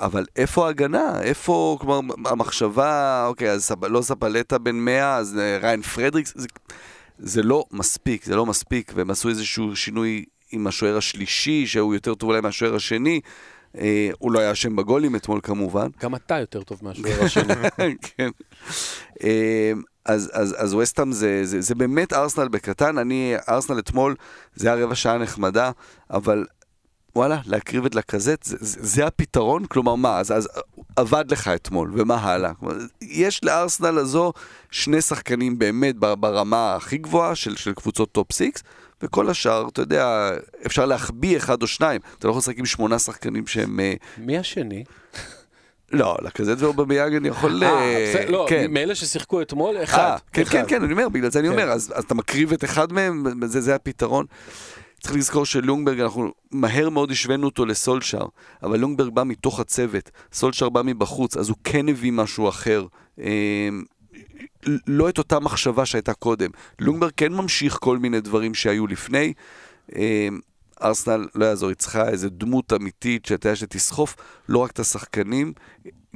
אבל 0.00 0.26
איפה 0.36 0.66
ההגנה? 0.66 1.22
איפה, 1.22 1.76
כלומר, 1.80 2.14
המחשבה, 2.24 3.24
אוקיי, 3.26 3.50
אז 3.50 3.64
סב, 3.64 3.84
לא 3.84 4.02
סבלטה 4.02 4.58
בן 4.58 4.76
100, 4.76 5.16
אז 5.16 5.38
אה, 5.38 5.58
ריין 5.62 5.82
פרדריקס, 5.82 6.32
זה, 6.36 6.48
זה 7.18 7.42
לא 7.42 7.64
מספיק, 7.72 8.24
זה 8.24 8.36
לא 8.36 8.46
מספיק, 8.46 8.92
והם 8.94 9.10
עשו 9.10 9.28
איזשהו 9.28 9.76
שינוי 9.76 10.24
עם 10.52 10.66
השוער 10.66 10.96
השלישי, 10.96 11.66
שהוא 11.66 11.94
יותר 11.94 12.14
טוב 12.14 12.30
אולי 12.30 12.40
מהשוער 12.40 12.74
השני. 12.74 13.20
אה, 13.78 14.10
הוא 14.18 14.32
לא 14.32 14.38
היה 14.38 14.52
אשם 14.52 14.76
בגולים 14.76 15.16
אתמול 15.16 15.40
כמובן. 15.42 15.88
גם 16.02 16.14
אתה 16.14 16.38
יותר 16.38 16.62
טוב 16.62 16.80
מהשוער 16.82 17.24
השני. 17.24 17.54
כן. 18.16 18.30
אה, 19.24 19.72
אז, 20.06 20.30
אז, 20.32 20.54
אז 20.58 20.74
וסטאם 20.74 21.12
זה, 21.12 21.40
זה, 21.44 21.60
זה 21.60 21.74
באמת 21.74 22.12
ארסנל 22.12 22.48
בקטן, 22.48 22.98
אני, 22.98 23.34
ארסנל 23.48 23.78
אתמול, 23.78 24.14
זה 24.54 24.72
היה 24.72 24.84
רבע 24.84 24.94
שעה 24.94 25.18
נחמדה, 25.18 25.70
אבל 26.10 26.44
וואלה, 27.16 27.40
להקריב 27.46 27.84
את 27.84 27.94
לקזט, 27.94 28.42
זה, 28.42 28.56
זה, 28.60 28.78
זה 28.82 29.06
הפתרון? 29.06 29.66
כלומר, 29.66 29.94
מה, 29.94 30.18
אז, 30.18 30.32
אז 30.32 30.48
עבד 30.96 31.24
לך 31.30 31.48
אתמול, 31.48 31.92
ומה 31.94 32.14
הלאה? 32.16 32.54
כלומר, 32.54 32.74
יש 33.00 33.44
לארסנל 33.44 33.98
הזו 33.98 34.32
שני 34.70 35.00
שחקנים 35.00 35.58
באמת 35.58 35.96
ברמה 35.96 36.74
הכי 36.74 36.98
גבוהה 36.98 37.34
של, 37.34 37.56
של 37.56 37.72
קבוצות 37.72 38.12
top 38.12 38.32
six, 38.32 38.62
וכל 39.02 39.30
השאר, 39.30 39.68
אתה 39.68 39.82
יודע, 39.82 40.30
אפשר 40.66 40.86
להחביא 40.86 41.36
אחד 41.36 41.62
או 41.62 41.66
שניים. 41.66 42.00
אתה 42.18 42.26
לא 42.26 42.30
יכול 42.30 42.38
לשחק 42.38 42.58
עם 42.58 42.66
שמונה 42.66 42.98
שחקנים 42.98 43.46
שהם... 43.46 43.80
אה, 43.80 43.94
מי 44.18 44.38
השני? 44.38 44.84
לא, 45.92 46.16
לקזט 46.22 46.62
ואובמיאנג 46.62 47.14
אני 47.14 47.28
יכול... 47.28 47.64
אה, 47.64 47.68
אה, 47.68 48.12
בסדר, 48.12 48.30
לא, 48.30 48.46
כן. 48.48 48.72
מאלה 48.72 48.94
ששיחקו 48.94 49.42
אתמול, 49.42 49.76
אה, 49.76 49.82
אחד. 49.82 50.16
כן. 50.32 50.44
כן, 50.44 50.64
כן, 50.68 50.82
אני 50.82 50.92
אומר, 50.92 51.08
בגלל 51.08 51.30
זה 51.30 51.38
אני 51.38 51.48
כן. 51.48 51.54
אומר, 51.54 51.70
אז, 51.70 51.92
אתה 51.98 52.14
מקריב 52.14 52.52
את 52.52 52.64
אחד 52.64 52.92
מהם, 52.92 53.24
זה, 53.44 53.60
זה 53.60 53.74
הפתרון. 53.74 54.26
צריך 55.00 55.14
לזכור 55.14 55.46
שליונגברג, 55.46 56.00
אנחנו 56.00 56.32
מהר 56.50 56.90
מאוד 56.90 57.10
השווינו 57.10 57.46
אותו 57.46 57.66
לסולשאר, 57.66 58.26
אבל 58.62 58.78
לונגברג 58.78 59.08
בא 59.08 59.24
מתוך 59.24 59.60
הצוות, 59.60 60.10
סולשאר 60.32 60.68
בא 60.68 60.82
מבחוץ, 60.84 61.36
אז 61.36 61.48
הוא 61.48 61.56
כן 61.64 61.88
הביא 61.88 62.12
משהו 62.12 62.48
אחר. 62.48 62.86
אה, 63.20 63.68
לא 64.86 65.08
את 65.08 65.18
אותה 65.18 65.40
מחשבה 65.40 65.86
שהייתה 65.86 66.14
קודם. 66.14 66.50
לונגברג 66.78 67.10
כן 67.16 67.32
ממשיך 67.32 67.78
כל 67.80 67.98
מיני 67.98 68.20
דברים 68.20 68.54
שהיו 68.54 68.86
לפני. 68.86 69.32
ארסנל, 70.82 71.26
לא 71.34 71.44
יעזור, 71.44 71.68
היא 71.68 71.76
צריכה 71.76 72.08
איזה 72.08 72.28
דמות 72.30 72.72
אמיתית 72.72 73.26
שאתה 73.26 73.48
יודע 73.48 73.56
שתסחוף 73.56 74.16
לא 74.48 74.58
רק 74.58 74.70
את 74.70 74.78
השחקנים, 74.78 75.52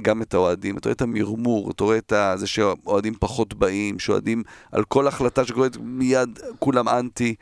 גם 0.01 0.21
את 0.21 0.33
האוהדים. 0.33 0.77
אתה 0.77 0.89
רואה 0.89 0.95
את 0.95 1.01
המרמור, 1.01 1.71
אתה 1.71 1.83
רואה 1.83 1.97
את 1.97 2.13
זה 2.35 2.47
שאוהדים 2.47 3.13
פחות 3.19 3.53
באים, 3.53 3.99
שאוהדים 3.99 4.43
על 4.71 4.83
כל 4.83 5.07
החלטה 5.07 5.45
שקורית 5.45 5.77
מיד 5.77 6.39
כולם 6.59 6.89
אנטי. 6.89 7.35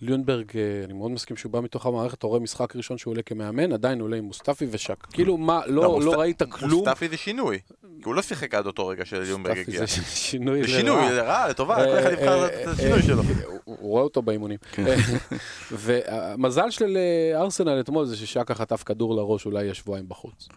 ליונברג, 0.00 0.44
אה, 0.54 0.60
אני 0.84 0.92
מאוד 0.92 1.10
מסכים 1.10 1.36
שהוא 1.36 1.52
בא 1.52 1.60
מתוך 1.60 1.86
המערכת, 1.86 2.18
אתה 2.18 2.26
רואה 2.26 2.40
משחק 2.40 2.76
ראשון 2.76 2.98
שהוא 2.98 3.12
עולה 3.12 3.22
כמאמן, 3.22 3.72
עדיין 3.72 4.00
עולה 4.00 4.16
עם 4.16 4.24
מוסטפי 4.24 4.66
ושק. 4.70 5.06
כאילו, 5.12 5.36
מה, 5.36 5.60
לא, 5.66 5.82
לא, 5.82 5.98
מוסט- 6.00 6.16
ראית 6.18 6.42
כלום? 6.42 6.70
מוסטפי 6.84 7.08
זה 7.08 7.16
שינוי. 7.16 7.58
כי 7.82 8.02
הוא 8.04 8.14
לא 8.14 8.22
שיחק 8.22 8.54
עד 8.54 8.66
אותו 8.66 8.86
רגע 8.86 9.04
שליומברג 9.04 9.56
מוסטפי 9.56 9.70
הגיע. 9.76 9.86
זה 9.86 10.02
שינוי 10.26 10.62
זה 10.62 10.68
שינוי, 10.68 10.94
לרעה. 10.96 11.12
לרעה, 11.12 11.48
לטובה, 11.48 11.78
אה, 11.78 11.84
כל 11.84 11.98
אחד 11.98 12.12
יבחר 12.12 12.42
אה, 12.42 12.46
את 12.62 12.66
אה, 12.66 12.72
השינוי 12.72 13.02
שלו. 13.02 13.22
הוא- 13.64 13.76
רואה 13.80 14.02
אותו 14.02 14.22
באימונים. 14.22 14.58
והמזל 15.72 16.70
של 16.70 16.96
אה, 16.96 17.40
ארסנל 17.40 17.80
אתמול 17.80 18.06
זה 18.06 18.16
ששקה 18.16 18.54
חטף 18.54 18.82
כדור 18.82 19.16
לראש, 19.16 19.46
אולי 19.46 19.62
יהיה 19.64 19.74
שבועיים 19.74 20.08
בחוץ. 20.08 20.48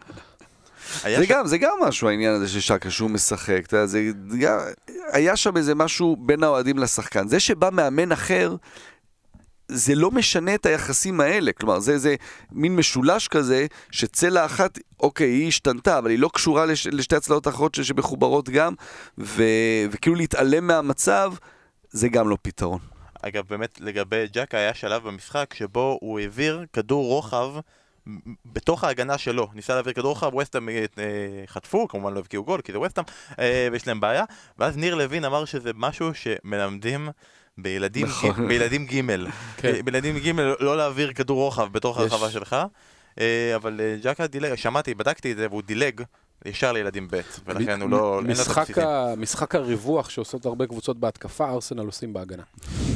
זה 1.04 1.26
ש- 1.26 1.30
גם, 1.30 1.48
זה 1.48 1.58
גם 1.58 1.72
משהו 1.88 2.10
העניין 2.10 2.34
הזה 2.34 2.48
של 2.48 2.60
שקה 2.60 2.90
שהוא 2.92 3.10
משחק, 3.10 3.62
אתה 3.68 3.76
יודע, 3.78 3.86
זה 3.88 4.02
גם, 4.42 4.58
היה 5.12 5.36
שם 5.36 5.58
איזה 5.58 5.76
משהו 5.76 6.16
בין 6.20 6.44
האוהדים 6.44 6.78
לשחקן. 6.78 7.28
זה 7.28 7.40
שבא 7.40 7.70
מאמן 7.74 8.12
אחר, 8.12 8.56
זה 9.70 9.96
לא 9.96 10.12
משנה 10.12 10.56
את 10.56 10.66
היחסים 10.66 11.22
האלה, 11.22 11.52
כלומר 11.52 11.80
זה, 11.80 11.98
זה 11.98 12.16
מין 12.52 12.76
משולש 12.76 13.28
כזה, 13.28 13.66
שצלע 13.92 14.46
אחת, 14.46 14.80
אוקיי, 15.00 15.30
היא 15.30 15.48
השתנתה, 15.48 15.98
אבל 15.98 16.10
היא 16.10 16.20
לא 16.20 16.30
קשורה 16.34 16.66
לש, 16.66 16.88
לשתי 16.88 17.16
הצלעות 17.16 17.48
האחרות 17.48 17.76
שמחוברות 17.76 18.50
גם, 18.50 18.74
ו, 19.18 19.44
וכאילו 19.92 20.16
להתעלם 20.16 20.68
מהמצב, 20.68 21.34
זה 21.90 22.10
גם 22.10 22.30
לא 22.30 22.38
פתרון. 22.42 22.80
אגב, 23.22 23.44
באמת, 23.50 23.82
לגבי 23.82 24.26
ג'קה 24.34 24.58
היה 24.58 24.74
שלב 24.74 25.04
במשחק 25.04 25.54
שבו 25.54 25.98
הוא 26.02 26.20
העביר 26.20 26.66
כדור 26.74 27.06
רוחב 27.06 27.54
בתוך 28.46 28.84
ההגנה 28.84 29.18
שלו. 29.18 29.48
ניסה 29.54 29.74
להעביר 29.74 29.94
כדור 29.94 30.10
רוחב, 30.10 30.36
וסטאם 30.36 30.70
אה, 30.70 30.86
חטפו, 31.48 31.88
כמובן 31.88 32.14
לא 32.14 32.20
הבקיעו 32.20 32.44
גול, 32.44 32.62
כי 32.62 32.72
זה 32.72 32.80
וסטאם, 32.80 33.04
אה, 33.40 33.68
ויש 33.72 33.88
להם 33.88 34.00
בעיה. 34.00 34.24
ואז 34.58 34.78
ניר 34.78 34.96
לוין 34.96 35.26
אמר 35.26 35.46
שזה 35.46 35.72
משהו 35.76 36.12
שמלמדים 36.14 37.10
בילדים, 37.64 38.06
נכון. 38.08 38.46
ג- 38.46 38.48
בילדים 38.48 38.86
ג' 38.86 39.02
כן. 39.58 39.82
בילדים 39.86 40.18
ג' 40.20 40.40
לא 40.60 40.78
להעביר 40.78 41.14
כדור 41.14 41.38
רוחב 41.40 41.74
בתוך 41.74 41.98
יש. 41.98 42.04
הרחבה 42.12 42.32
שלך. 42.32 42.56
אה, 43.20 43.56
אבל 43.56 43.82
אה, 43.84 43.98
ג'קה 44.04 44.28
דילג, 44.28 44.56
שמעתי, 44.56 44.94
בדקתי 44.94 45.32
את 45.32 45.38
זה, 45.38 45.48
והוא 45.50 45.62
דילג 45.62 46.02
ישר 46.46 46.72
לילדים 46.72 47.08
ב', 47.12 47.20
ולכן 47.46 47.82
הוא 47.82 47.90
לא... 47.90 48.22
משחק. 48.26 48.78
ה... 48.78 49.16
משחק 49.18 49.56
הריווח 49.56 50.10
שעושות 50.10 50.46
הרבה 50.46 50.68
קבוצות 50.68 51.00
בהתקפה, 51.00 51.50
ארסנל 51.50 51.86
עושים 51.86 52.14
בהגנה. 52.14 52.44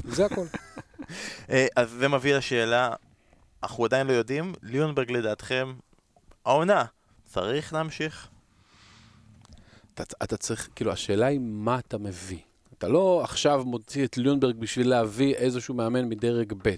זה 0.07 0.25
הכל. 0.25 0.45
אה, 1.49 1.67
אז 1.75 1.89
זה 1.89 2.07
מביא 2.07 2.35
לשאלה, 2.35 2.89
אנחנו 3.63 3.85
עדיין 3.85 4.07
לא 4.07 4.13
יודעים, 4.13 4.53
ליונברג 4.63 5.11
לדעתכם, 5.11 5.73
העונה, 6.45 6.85
צריך 7.25 7.73
להמשיך? 7.73 8.27
אתה, 9.93 10.03
אתה 10.23 10.37
צריך, 10.37 10.69
כאילו, 10.75 10.91
השאלה 10.91 11.25
היא 11.25 11.39
מה 11.43 11.79
אתה 11.79 11.97
מביא. 11.97 12.39
אתה 12.83 12.91
לא 12.91 13.21
עכשיו 13.23 13.63
מוציא 13.65 14.05
את 14.05 14.17
ליונברג 14.17 14.55
בשביל 14.55 14.89
להביא 14.89 15.35
איזשהו 15.35 15.73
מאמן 15.73 16.09
מדרג 16.09 16.53
ב'. 16.63 16.69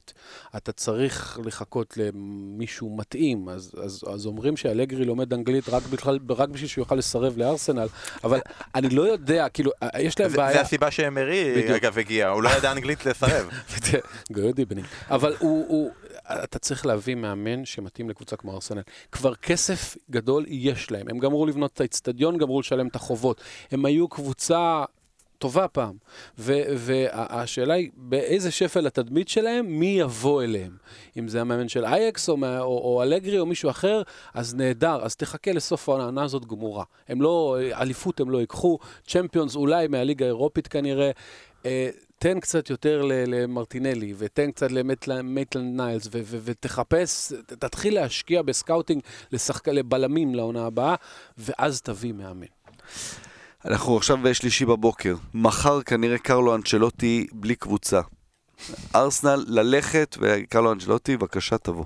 אתה 0.57 0.71
צריך 0.71 1.39
לחכות 1.45 1.97
למישהו 1.97 2.97
מתאים. 2.97 3.49
אז, 3.49 3.71
אז, 3.83 4.03
אז 4.13 4.25
אומרים 4.25 4.57
שאלגרי 4.57 5.05
לומד 5.05 5.33
אנגלית 5.33 5.69
רק, 5.69 5.83
בכלל, 5.83 6.19
רק 6.29 6.49
בשביל 6.49 6.69
שהוא 6.69 6.81
יוכל 6.81 6.95
לסרב 6.95 7.37
לארסנל, 7.37 7.87
אבל 8.23 8.39
אני 8.75 8.89
לא 8.89 9.01
יודע, 9.01 9.49
כאילו, 9.49 9.71
יש 9.99 10.19
להם 10.19 10.29
זה, 10.29 10.37
בעיה... 10.37 10.53
זה 10.53 10.61
הסיבה 10.61 10.91
שאמרי. 10.91 11.75
אגב, 11.75 11.97
הגיע, 11.97 12.29
הוא 12.29 12.43
לא 12.43 12.49
ידע 12.49 12.71
אנגלית 12.71 13.05
לסרב. 13.05 13.49
Good 14.35 14.59
evening. 14.59 14.87
אבל 15.09 15.35
הוא, 15.39 15.65
הוא, 15.67 15.91
אתה 16.43 16.59
צריך 16.59 16.85
להביא 16.85 17.15
מאמן 17.15 17.65
שמתאים 17.65 18.09
לקבוצה 18.09 18.35
כמו 18.35 18.55
ארסנל. 18.55 18.81
כבר 19.11 19.35
כסף 19.35 19.97
גדול 20.11 20.45
יש 20.47 20.91
להם. 20.91 21.09
הם 21.09 21.19
גמרו 21.19 21.45
לבנות 21.45 21.73
את 21.73 21.81
האצטדיון, 21.81 22.37
גמרו 22.37 22.59
לשלם 22.59 22.87
את 22.87 22.95
החובות. 22.95 23.41
הם 23.71 23.85
היו 23.85 24.07
קבוצה 24.07 24.83
טובה 25.45 25.67
פעם. 25.67 25.97
והשאלה 26.37 27.73
היא, 27.73 27.89
באיזה 27.97 28.51
שפל 28.51 28.87
התדמית 28.87 29.27
שלהם, 29.27 29.65
מי 29.65 29.85
יבוא 29.85 30.43
אליהם? 30.43 30.77
אם 31.19 31.27
זה 31.27 31.41
המאמן 31.41 31.67
של 31.69 31.85
אייקס 31.85 32.29
או, 32.29 32.37
או, 32.43 32.63
או 32.63 33.03
אלגרי 33.03 33.39
או 33.39 33.45
מישהו 33.45 33.69
אחר, 33.69 34.01
אז 34.33 34.55
נהדר, 34.55 34.99
אז 35.03 35.15
תחכה 35.15 35.51
לסוף 35.51 35.89
העונה, 35.89 36.23
הזאת 36.23 36.45
גמורה. 36.45 36.83
הם 37.07 37.21
לא, 37.21 37.57
אליפות 37.73 38.19
הם 38.19 38.29
לא 38.29 38.37
ייקחו, 38.37 38.79
צ'מפיונס 39.07 39.55
אולי 39.55 39.87
מהליגה 39.87 40.25
האירופית 40.25 40.67
כנראה. 40.67 41.11
אה, 41.65 41.89
תן 42.19 42.39
קצת 42.39 42.69
יותר 42.69 43.01
למרטינלי, 43.27 44.13
ותן 44.17 44.51
קצת 44.51 44.71
למייטלנד 45.07 45.81
ניילס, 45.81 46.07
ותחפש, 46.11 47.33
תתחיל 47.45 47.95
להשקיע 47.95 48.41
ב 48.41 48.48
scouting 48.48 49.01
לשחק... 49.31 49.67
לבלמים 49.67 50.35
לעונה 50.35 50.65
הבאה, 50.65 50.95
ואז 51.37 51.81
תביא 51.81 52.13
מאמן. 52.13 52.45
אנחנו 53.65 53.97
עכשיו 53.97 54.17
בשלישי 54.17 54.65
בבוקר. 54.65 55.15
מחר 55.33 55.81
כנראה 55.81 56.17
קרלו 56.17 56.55
אנצ'לוטי 56.55 57.27
בלי 57.31 57.55
קבוצה. 57.55 58.01
ארסנל 58.95 59.43
ללכת, 59.47 60.17
וקרלו 60.21 60.71
אנצ'לוטי, 60.71 61.17
בבקשה 61.17 61.57
תבוא. 61.57 61.85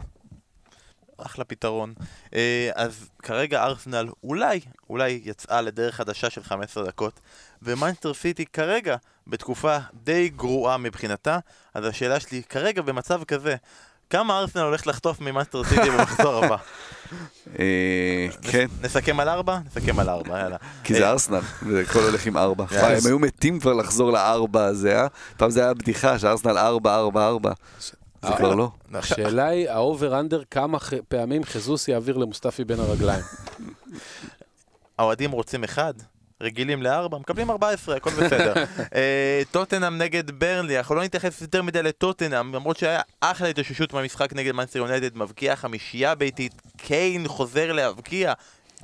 אחלה 1.18 1.46
פתרון. 1.46 1.94
אה, 2.34 2.70
אז 2.76 3.10
כרגע 3.20 3.64
ארסנל 3.64 4.10
אולי, 4.24 4.60
אולי 4.90 5.22
יצאה 5.24 5.62
לדרך 5.62 5.96
חדשה 5.96 6.30
של 6.30 6.44
15 6.44 6.86
דקות, 6.86 7.20
ומנצ'סטר 7.62 8.14
סיטי 8.14 8.46
כרגע 8.46 8.96
בתקופה 9.28 9.78
די 9.94 10.30
גרועה 10.30 10.78
מבחינתה, 10.78 11.40
אז 11.74 11.86
השאלה 11.86 12.20
שלי, 12.20 12.44
כרגע 12.44 12.82
במצב 12.82 13.24
כזה, 13.24 13.56
כמה 14.10 14.40
ארסנל 14.40 14.62
הולך 14.62 14.88
לחטוף 14.88 15.22
ממנצ'סטר 15.22 15.64
סיטי 15.64 15.90
במחזור 15.90 16.46
הבא? 16.46 16.56
אה, 17.60 18.28
כן, 18.42 18.66
נסכם 18.82 19.20
על 19.20 19.30
ארבע? 19.30 19.60
נסכם 19.66 20.00
על 20.00 20.10
ארבע, 20.10 20.40
יאללה. 20.40 20.58
כי 20.84 20.94
אה, 20.94 21.00
זה 21.00 21.10
ארסנל, 21.10 21.40
והכל 21.62 22.00
הולך 22.00 22.26
עם 22.26 22.38
ארבע. 22.38 22.66
הם 22.72 23.06
היו 23.06 23.20
מתים 23.20 23.60
כבר 23.60 23.74
לחזור 23.74 24.12
לארבע 24.12 24.66
הזה, 24.66 25.02
אה? 25.02 25.08
פעם 25.38 25.50
זה 25.50 25.62
היה 25.62 25.74
בדיחה 25.74 26.20
שארסנל 26.20 26.58
ארבע, 26.58 26.96
ארבע, 26.96 27.28
ארבע. 27.28 27.52
זה 28.22 28.28
כבר 28.38 28.56
לא. 28.56 28.72
עכשיו- 28.94 29.18
השאלה 29.18 29.48
היא, 29.48 29.70
ה 29.70 29.76
over-under, 29.76 30.42
כמה 30.52 30.80
ח... 30.80 30.94
פעמים 31.08 31.44
חיזוס 31.44 31.88
יעביר 31.88 32.18
למוסטפי 32.18 32.64
בין 32.66 32.80
הרגליים. 32.80 33.24
האוהדים 35.00 35.32
רוצים 35.32 35.64
אחד, 35.64 35.94
רגילים 36.42 36.84
לארבע, 36.84 37.18
מקבלים 37.18 37.50
14, 37.50 37.96
הכל 37.96 38.10
בסדר. 38.10 38.54
אה, 38.96 39.42
טוטנאם 39.52 39.98
נגד 39.98 40.32
ברנלי, 40.32 40.78
אנחנו 40.78 40.96
לא 40.96 41.04
נתייחס 41.04 41.42
יותר 41.42 41.62
מדי 41.62 41.84
לטוטנאם, 41.84 42.56
למרות 42.56 42.78
שהיה 42.78 43.02
אחלה 43.20 43.48
התאוששות 43.48 43.94
מהמשחק 43.94 44.34
נגד 44.34 44.52
מנצ'סטר 44.52 44.80
יונייטד, 44.80 45.18
מבקיע 45.18 45.56
חמישייה 45.56 46.16
ביתית, 46.16 46.62
קיין 46.78 47.28
חוזר 47.28 47.72
להבקיע. 47.72 48.34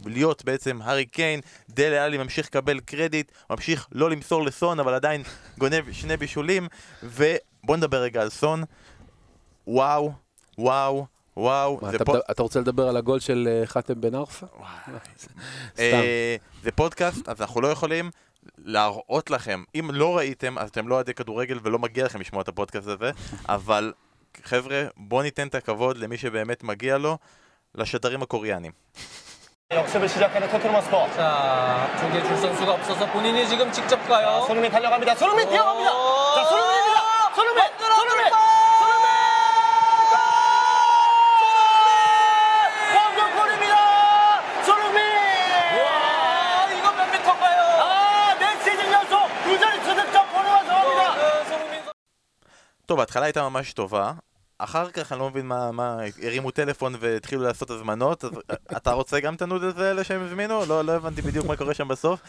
להיות 0.05 0.45
בעצם 0.45 0.81
הארי 0.81 1.05
קיין, 1.05 1.41
דלה 1.69 2.05
אלי 2.05 2.17
ממשיך 2.17 2.47
לקבל 2.47 2.79
קרדיט, 2.79 3.31
ממשיך 3.49 3.87
לא 3.91 4.09
למסור 4.09 4.45
לסון, 4.45 4.79
אבל 4.79 4.93
עדיין 4.93 5.23
גונב 5.57 5.91
שני 5.91 6.17
בישולים, 6.17 6.67
ובוא 7.03 7.77
נדבר 7.77 8.01
רגע 8.01 8.21
על 8.21 8.29
סון. 8.29 8.63
וואו, 9.67 10.11
וואו, 10.57 11.05
וואו, 11.36 11.78
מה, 11.82 11.90
זה 11.90 11.96
אתה, 11.96 12.04
פה... 12.04 12.12
מדבר- 12.12 12.24
אתה 12.30 12.42
רוצה 12.42 12.60
לדבר 12.60 12.88
על 12.88 12.96
הגול 12.96 13.20
של 13.20 13.48
אה, 13.50 13.66
חאתם 13.66 14.00
בן 14.00 14.14
ערפה? 14.14 14.46
סתם. 14.46 15.78
אה, 15.78 16.36
זה 16.62 16.72
פודקאסט, 16.72 17.28
אז 17.28 17.40
אנחנו 17.40 17.60
לא 17.60 17.68
יכולים 17.68 18.10
להראות 18.64 19.30
לכם. 19.30 19.62
אם 19.74 19.90
לא 19.92 20.16
ראיתם, 20.16 20.58
אז 20.58 20.68
אתם 20.70 20.88
לא 20.88 20.94
אוהדי 20.94 21.14
כדורגל 21.14 21.58
ולא 21.62 21.78
מגיע 21.78 22.04
לכם 22.04 22.20
לשמוע 22.20 22.42
את 22.42 22.48
הפודקאסט 22.48 22.88
הזה, 22.88 23.10
אבל 23.48 23.92
חבר'ה, 24.44 24.82
בואו 24.96 25.22
ניתן 25.22 25.46
את 25.48 25.54
הכבוד 25.54 25.98
למי 25.98 26.16
שבאמת 26.16 26.64
מגיע 26.64 26.98
לו, 26.98 27.18
לשדרים 27.74 28.22
הקוריאנים. 28.22 28.72
역습을 29.72 30.08
시작하는 30.08 30.50
토트넘 30.50 30.80
스포. 30.82 30.96
자, 31.14 31.88
쪽에 32.00 32.20
줄 32.26 32.36
선수가 32.38 32.72
없어서 32.74 33.06
본인이 33.12 33.46
지금 33.46 33.70
직접 33.70 33.96
가요. 34.08 34.42
손흥민 34.48 34.68
달려갑니다. 34.72 35.14
손흥민 35.14 35.48
뛰어갑니다. 35.48 35.90
자, 36.34 36.44
손흥민입니다. 36.50 36.98
손흥민, 37.36 37.62
손흥민, 37.78 37.93
손흥민. 37.93 37.93
טוב, 52.85 52.99
ההתחלה 52.99 53.25
הייתה 53.25 53.49
ממש 53.49 53.73
טובה. 53.73 54.13
אחר 54.57 54.91
כך 54.91 55.11
אני 55.11 55.19
לא 55.19 55.29
מבין 55.29 55.47
מה, 55.47 55.71
מה, 55.71 55.97
הרימו 56.23 56.51
טלפון 56.51 56.95
והתחילו 56.99 57.43
לעשות 57.43 57.69
הזמנות, 57.69 58.23
אז 58.25 58.31
אתה 58.77 58.91
רוצה 58.91 59.19
גם 59.19 59.35
את 59.35 59.41
הנודלס 59.41 59.77
האלה 59.77 60.03
שהם 60.03 60.21
הזמינו? 60.21 60.65
לא, 60.65 60.85
לא 60.85 60.91
הבנתי 60.91 61.21
בדיוק 61.21 61.45
מה 61.45 61.55
קורה 61.55 61.73
שם 61.73 61.87
בסוף. 61.87 62.19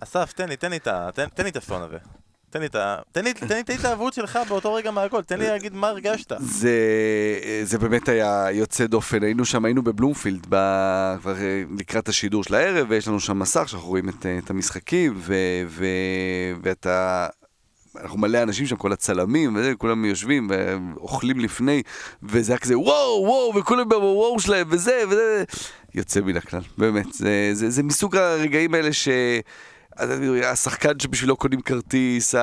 אסף, 0.00 0.32
תן 0.32 0.48
לי, 0.48 0.56
תן 0.56 0.70
לי 0.70 0.76
את 0.76 0.86
ה... 0.86 1.08
תן, 1.14 1.28
תן 1.28 1.44
לי 1.44 1.50
את 1.50 1.56
הסון 1.56 1.82
הזה. 1.82 1.98
תן 2.50 2.60
לי 2.60 2.66
את 2.66 2.74
ה... 2.74 2.96
תן 3.12 3.24
לי, 3.24 3.30
את 3.30 3.70
ההתלהבות 3.70 4.14
שלך 4.14 4.38
באותו 4.48 4.74
רגע 4.74 4.90
מהגול, 4.90 5.22
תן 5.22 5.38
לי 5.38 5.46
להגיד 5.46 5.74
מה 5.74 5.88
הרגשת. 5.88 6.32
זה, 6.40 6.78
זה 7.62 7.78
באמת 7.78 8.08
היה 8.08 8.46
יוצא 8.52 8.86
דופן, 8.86 9.22
היינו 9.22 9.44
שם, 9.44 9.64
היינו 9.64 9.82
בבלומפילד 9.82 10.46
ב, 10.48 10.54
כבר 11.20 11.36
אה, 11.36 11.62
לקראת 11.78 12.08
השידור 12.08 12.44
של 12.44 12.54
הערב, 12.54 12.86
ויש 12.90 13.08
לנו 13.08 13.20
שם 13.20 13.38
מסך 13.38 13.68
שאנחנו 13.68 13.88
רואים 13.88 14.08
את, 14.08 14.26
אה, 14.26 14.38
את 14.38 14.50
המשחקים, 14.50 15.14
ו, 15.16 15.34
ו, 15.66 15.84
ואתה... 16.62 17.26
אנחנו 17.96 18.18
מלא 18.18 18.42
אנשים 18.42 18.66
שם, 18.66 18.76
כל 18.76 18.92
הצלמים, 18.92 19.56
וזה, 19.56 19.72
כולם 19.78 20.04
יושבים 20.04 20.50
ואוכלים 20.50 21.40
לפני, 21.40 21.82
וזה 22.22 22.52
היה 22.52 22.58
כזה 22.58 22.78
וואו, 22.78 23.22
וואו, 23.26 23.54
וכולם 23.56 23.88
בוואו 23.88 24.40
שלהם, 24.40 24.66
וזה, 24.70 25.02
וזה, 25.08 25.44
יוצא 25.94 26.20
מן 26.20 26.36
הכלל, 26.36 26.62
באמת. 26.78 27.12
זה, 27.12 27.50
זה, 27.52 27.70
זה 27.70 27.82
מסוג 27.82 28.16
הרגעים 28.16 28.74
האלה 28.74 28.92
ש... 28.92 29.08
השחקן 30.44 30.98
שבשבילו 30.98 31.36
קונים 31.36 31.60
כרטיס. 31.60 32.34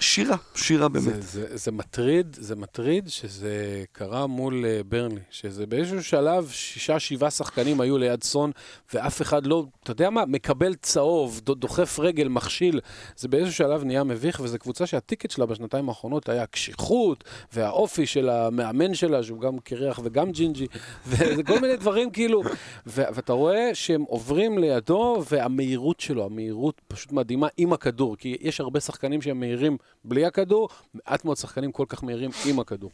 שירה, 0.00 0.36
שירה 0.54 0.88
באמת. 0.88 1.04
זה, 1.04 1.20
זה, 1.20 1.56
זה 1.56 1.72
מטריד, 1.72 2.36
זה 2.40 2.56
מטריד 2.56 3.08
שזה 3.08 3.84
קרה 3.92 4.26
מול 4.26 4.64
uh, 4.64 4.84
ברנלי, 4.84 5.20
שזה 5.30 5.66
באיזשהו 5.66 6.02
שלב 6.04 6.48
שישה, 6.50 6.98
שבעה 6.98 7.30
שחקנים 7.30 7.80
היו 7.80 7.98
ליד 7.98 8.24
סון, 8.24 8.50
ואף 8.94 9.22
אחד 9.22 9.46
לא, 9.46 9.64
אתה 9.82 9.90
יודע 9.90 10.10
מה, 10.10 10.24
מקבל 10.26 10.74
צהוב, 10.74 11.40
דוחף 11.44 11.98
רגל, 11.98 12.28
מכשיל. 12.28 12.80
זה 13.16 13.28
באיזשהו 13.28 13.54
שלב 13.54 13.84
נהיה 13.84 14.04
מביך, 14.04 14.40
וזו 14.40 14.58
קבוצה 14.58 14.86
שהטיקט 14.86 15.30
שלה 15.30 15.46
בשנתיים 15.46 15.88
האחרונות 15.88 16.28
היה 16.28 16.42
הקשיחות, 16.42 17.24
והאופי 17.52 18.06
של 18.06 18.28
המאמן 18.28 18.94
שלה, 18.94 19.22
שהוא 19.22 19.40
גם 19.40 19.58
קרח 19.58 20.00
וגם 20.04 20.32
ג'ינג'י, 20.32 20.66
וזה 21.06 21.42
כל 21.42 21.60
מיני 21.60 21.76
דברים 21.76 22.10
כאילו, 22.10 22.42
ו- 22.86 23.04
ואתה 23.14 23.32
רואה 23.32 23.74
שהם 23.74 24.02
עוברים 24.02 24.58
לידו, 24.58 25.22
והמהירות 25.30 26.00
שלו, 26.00 26.24
המהירות 26.24 26.80
פשוט 26.88 27.12
מדהימה 27.12 27.48
עם 27.56 27.72
הכדור, 27.72 28.16
כי 28.16 28.36
יש 28.40 28.60
הרבה 28.60 28.80
שחקנים 28.80 29.22
שהם 29.22 29.40
מהירים 29.40 29.76
בלי 30.04 30.26
הכדור, 30.26 30.68
מעט 30.94 31.24
מאוד 31.24 31.36
שחקנים 31.36 31.72
כל 31.72 31.86
כך 31.88 32.04
מהירים 32.04 32.30
עם 32.46 32.60
הכדור. 32.60 32.90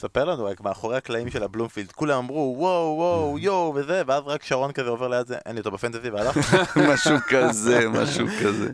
ספר 0.00 0.24
לנו 0.24 0.44
רק 0.44 0.60
מאחורי 0.60 0.96
הקלעים 0.96 1.30
של 1.30 1.42
הבלומפילד, 1.42 1.92
כולם 1.92 2.18
אמרו 2.18 2.54
וואו 2.58 2.94
וואו 2.96 3.38
יואו 3.38 3.72
וזה, 3.74 4.02
ואז 4.06 4.22
רק 4.26 4.42
שרון 4.42 4.72
כזה 4.72 4.88
עובר 4.88 5.08
ליד 5.08 5.26
זה, 5.26 5.36
אין 5.46 5.54
לי 5.54 5.58
אותו 5.58 5.70
בפנטזי 5.70 6.10
והלך. 6.10 6.36
משהו 6.92 7.16
כזה, 7.28 7.88
משהו 7.88 8.26
כזה. 8.42 8.68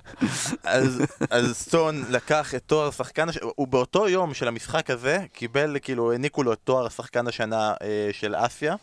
אז, 0.65 1.03
אז 1.31 1.57
סטון 1.57 2.05
לקח 2.11 2.55
את 2.55 2.63
תואר 2.67 2.91
שחקן. 2.91 3.27
הוא 3.43 3.69
באותו 3.69 4.09
יום 4.09 4.35
של 4.35 4.49
המשחק 4.49 4.91
הזה 4.91 5.19
קיבל, 5.33 5.77
כאילו, 5.83 6.13
העניקו 6.13 6.43
לו 6.43 6.53
את 6.53 6.59
תואר 6.65 6.89
שחקן 6.89 7.27
השנה 7.27 7.75
אה, 7.83 8.09
של 8.13 8.35
אסיה, 8.37 8.75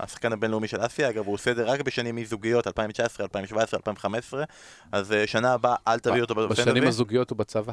השחקן 0.00 0.32
הבינלאומי 0.32 0.68
של 0.68 0.86
אסיה, 0.86 1.08
אגב, 1.10 1.26
הוא 1.26 1.34
עושה 1.34 1.50
את 1.50 1.56
זה 1.56 1.64
רק 1.64 1.80
בשנים 1.80 2.16
מזוגיות, 2.16 2.66
2019, 2.66 3.24
2017, 3.24 3.78
2015, 3.78 4.44
אז 4.92 5.12
אה, 5.12 5.26
שנה 5.26 5.52
הבאה 5.52 5.74
אל 5.88 5.98
תביא 5.98 6.20
אותו 6.20 6.34
בפנטזי. 6.34 6.62
בשנים 6.62 6.86
הזוגיות 6.86 7.30
הוא 7.30 7.38
בצבא. 7.38 7.72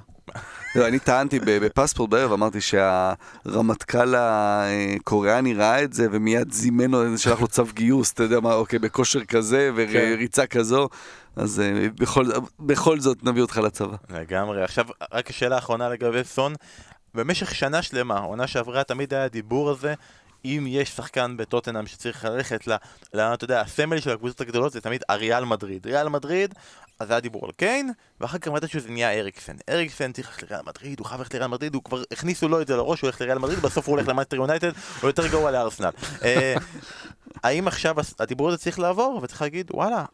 לא, 0.75 0.87
אני 0.87 0.99
טענתי 0.99 1.39
ב- 1.39 1.65
בפספורט 1.65 2.09
בערב, 2.09 2.31
אמרתי 2.31 2.61
שהרמטכ"ל 2.61 4.16
הקוריאני 4.19 5.53
ראה 5.53 5.83
את 5.83 5.93
זה 5.93 6.07
ומיד 6.11 6.51
זימן 6.51 6.91
לו, 6.91 7.17
שלח 7.17 7.41
לו 7.41 7.47
צו 7.47 7.63
גיוס, 7.73 8.11
אתה 8.13 8.23
יודע 8.23 8.39
מה, 8.39 8.53
אוקיי, 8.53 8.79
בכושר 8.79 9.25
כזה 9.25 9.71
וריצה 9.75 10.45
כזו, 10.45 10.89
אז 11.35 11.59
אה, 11.59 11.87
בכל, 11.99 12.25
בכל 12.59 12.99
זאת 12.99 13.23
נביא 13.23 13.41
אותך 13.41 13.57
לצבא. 13.57 13.95
לגמרי. 14.09 14.63
עכשיו, 14.63 14.85
רק 15.13 15.29
השאלה 15.29 15.55
האחרונה 15.55 15.89
לגבי 15.89 16.23
סון. 16.23 16.53
במשך 17.13 17.55
שנה 17.55 17.81
שלמה, 17.81 18.17
העונה 18.17 18.47
שעברה, 18.47 18.83
תמיד 18.83 19.13
היה 19.13 19.23
הדיבור 19.23 19.69
הזה, 19.69 19.93
אם 20.45 20.65
יש 20.67 20.89
שחקן 20.89 21.37
בטוטנאם 21.37 21.87
שצריך 21.87 22.25
ללכת 22.25 22.67
ל... 22.67 22.71
ל- 23.13 23.19
אתה 23.19 23.43
יודע, 23.43 23.61
הסמל 23.61 23.99
של 23.99 24.09
הקבוצות 24.09 24.41
הגדולות 24.41 24.71
זה 24.71 24.81
תמיד 24.81 25.03
ריאל 25.09 25.45
מדריד. 25.45 25.87
ריאל 25.87 26.09
מדריד, 26.09 26.53
אז 26.99 27.11
היה 27.11 27.19
דיבור 27.19 27.45
על 27.45 27.51
קיין, 27.51 27.91
ואחר 28.21 28.37
כך 28.37 28.47
מתישהו 28.47 28.79
זה 28.79 28.89
נהיה 28.89 29.11
אריקסן. 29.11 29.55
אריקסן 29.69 30.11
צריך 30.11 30.29
ללכת 30.29 30.51
לריאל 30.51 30.65
מדריד, 30.65 30.99
הוא 30.99 31.07
חייב 31.07 31.19
ללכת 31.21 31.33
לריאל 31.33 31.49
מדריד, 31.49 31.75
הוא 31.75 31.83
כבר 31.83 32.03
הכניסו 32.11 32.47
לו 32.47 32.61
את 32.61 32.67
זה 32.67 32.75
לראש, 32.75 33.01
הוא 33.01 33.07
הולך 33.07 33.21
לריאל 33.21 33.37
מדריד, 33.37 33.59
בסוף 33.59 33.87
הוא 33.87 33.95
הולך 33.95 34.07
למנצ'סטר 34.07 34.35
יונייטד, 34.35 34.71
הוא 35.01 35.09
יותר 35.09 35.27
גרוע 35.27 35.51
לארסנל. 35.51 35.89
אה, 36.23 36.55
האם 37.43 37.67
עכשיו 37.67 37.95
הדיבור 38.19 38.49
הזה 38.49 38.57
צריך 38.57 38.79
לעבור, 38.79 39.19
וצריך 39.23 39.41
להגיד, 39.41 39.71
וואלה, 39.73 40.05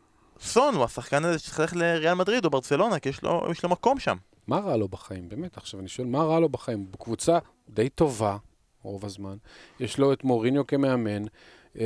סון 0.42 0.76
הוא 0.76 0.84
השחקן 0.84 1.26
הזה 1.26 1.40
שצריך 1.40 1.60
ללכת 1.60 1.76
לריאל 1.76 2.14
מדריד 2.14 2.46
או 2.46 2.50
ברצלונה, 2.50 3.00
כי 3.00 3.10
יש 3.10 3.24
לו, 3.24 3.48
יש 3.52 3.64
לו 3.64 3.70
מקום 3.70 4.00
שם. 4.00 4.18
מה 4.48 4.60
רע 4.60 4.78
לו 4.78 4.88
בחיים? 4.88 5.30
באמת, 5.30 5.58
עכשיו 5.58 5.80
אני 5.80 5.88
שואל, 5.88 6.08
מה 6.08 6.24
רע 6.24 6.40
לו 6.40 6.50
בחיים? 6.50 6.92
בקבוצה 6.92 7.40
די 7.70 7.90
טובה, 7.90 8.38
רוב 8.82 9.06
הזמן. 9.06 9.38
יש 9.80 9.98
לו 9.98 10.14
את 10.14 10.24
מוריניו 10.24 10.68
כמאמן. 10.68 11.24
אה, 11.80 11.86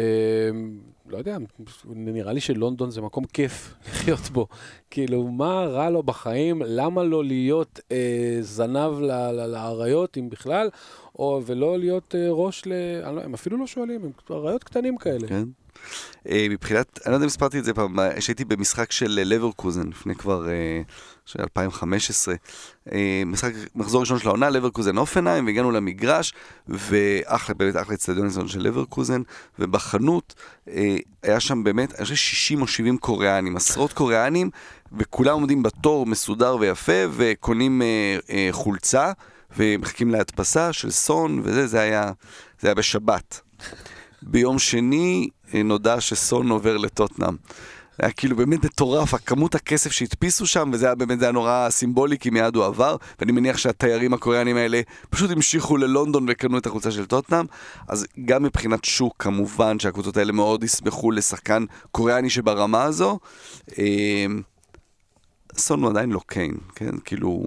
לא 1.09 1.17
יודע, 1.17 1.37
נראה 1.85 2.33
לי 2.33 2.41
שלונדון 2.41 2.91
זה 2.91 3.01
מקום 3.01 3.23
כיף 3.23 3.73
לחיות 3.89 4.29
בו. 4.31 4.47
כאילו, 4.89 5.23
מה 5.23 5.65
רע 5.65 5.89
לו 5.89 6.03
בחיים? 6.03 6.61
למה 6.65 7.03
לא 7.03 7.23
להיות 7.23 7.79
אה, 7.91 8.37
זנב 8.41 8.99
לאריות, 9.47 10.17
אם 10.17 10.29
בכלל, 10.29 10.69
או, 11.19 11.41
ולא 11.45 11.79
להיות 11.79 12.15
אה, 12.15 12.27
ראש 12.29 12.63
ל... 12.65 12.71
לא, 13.11 13.21
הם 13.21 13.33
אפילו 13.33 13.57
לא 13.57 13.67
שואלים, 13.67 14.03
הם 14.03 14.11
אריות 14.31 14.63
קטנים 14.63 14.97
כאלה. 14.97 15.27
כן. 15.27 15.43
אה, 16.29 16.47
מבחינת, 16.49 16.99
אני 17.05 17.11
לא 17.11 17.15
יודע 17.15 17.23
אם 17.23 17.27
הספרתי 17.27 17.59
את 17.59 17.65
זה 17.65 17.73
פעם, 17.73 17.99
אה, 17.99 18.21
שהייתי 18.21 18.45
במשחק 18.45 18.91
של 18.91 19.19
לברקוזן, 19.25 19.87
לפני 19.87 20.15
כבר, 20.15 20.49
אה, 20.49 20.81
של 21.25 21.41
2015, 21.41 22.35
אה, 22.91 23.23
משחק, 23.25 23.51
מחזור 23.75 24.01
ראשון 24.01 24.19
של 24.19 24.27
העונה, 24.27 24.49
לברקוזן 24.49 24.97
אופנהיים, 24.97 25.45
והגענו 25.45 25.71
למגרש, 25.71 26.33
ואחלה, 26.67 27.55
באמת 27.55 27.75
אחלה 27.75 27.95
אצטדיון 27.95 28.47
של 28.47 28.61
לברקוזן, 28.61 29.21
ובחנות 29.59 30.35
היה 31.23 31.39
שם 31.39 31.63
באמת, 31.63 31.95
אני 31.95 32.03
חושב 32.03 32.15
60 32.15 32.61
או 32.61 32.67
70 32.67 32.97
קוריאנים, 32.97 33.57
עשרות 33.57 33.93
קוריאנים, 33.93 34.49
וכולם 34.97 35.33
עומדים 35.33 35.63
בתור 35.63 36.05
מסודר 36.05 36.57
ויפה, 36.59 37.03
וקונים 37.11 37.81
חולצה, 38.51 39.11
ומחכים 39.57 40.11
להדפסה 40.11 40.73
של 40.73 40.91
סון, 40.91 41.41
וזה, 41.43 41.67
זה 41.67 41.79
היה, 41.79 42.11
זה 42.59 42.67
היה 42.67 42.75
בשבת. 42.75 43.41
ביום 44.21 44.59
שני 44.59 45.29
נודע 45.53 46.01
שסון 46.01 46.49
עובר 46.49 46.77
לטוטנאם. 46.77 47.35
היה 47.99 48.11
כאילו 48.11 48.35
באמת 48.35 48.65
מטורף, 48.65 49.13
הכמות 49.13 49.55
הכסף 49.55 49.91
שהדפיסו 49.91 50.47
שם, 50.47 50.69
וזה 50.73 50.85
היה 50.85 50.95
באמת, 50.95 51.19
זה 51.19 51.25
היה 51.25 51.31
נורא 51.31 51.67
סימבולי, 51.69 52.17
כי 52.17 52.29
מיד 52.29 52.55
הוא 52.55 52.65
עבר, 52.65 52.95
ואני 53.19 53.31
מניח 53.31 53.57
שהתיירים 53.57 54.13
הקוריאנים 54.13 54.57
האלה 54.57 54.81
פשוט 55.09 55.31
המשיכו 55.31 55.77
ללונדון 55.77 56.25
וקנו 56.29 56.57
את 56.57 56.65
החולצה 56.65 56.91
של 56.91 57.05
טוטנאם, 57.05 57.45
אז 57.87 58.05
גם 58.25 58.43
מבחינת 58.43 58.85
שוק, 58.85 59.15
כמובן 59.19 59.79
שהקבוצות 59.79 60.17
האלה 60.17 60.31
מאוד 60.31 60.63
ישמחו 60.63 61.11
לשחקן 61.11 61.65
קוריאני 61.91 62.29
שברמה 62.29 62.83
הזו. 62.83 63.19
אה, 63.79 64.25
סון 65.57 65.83
הוא 65.83 65.89
עדיין 65.89 66.09
לא 66.09 66.21
קיין, 66.27 66.57
כן? 66.75 66.97
כאילו... 67.05 67.45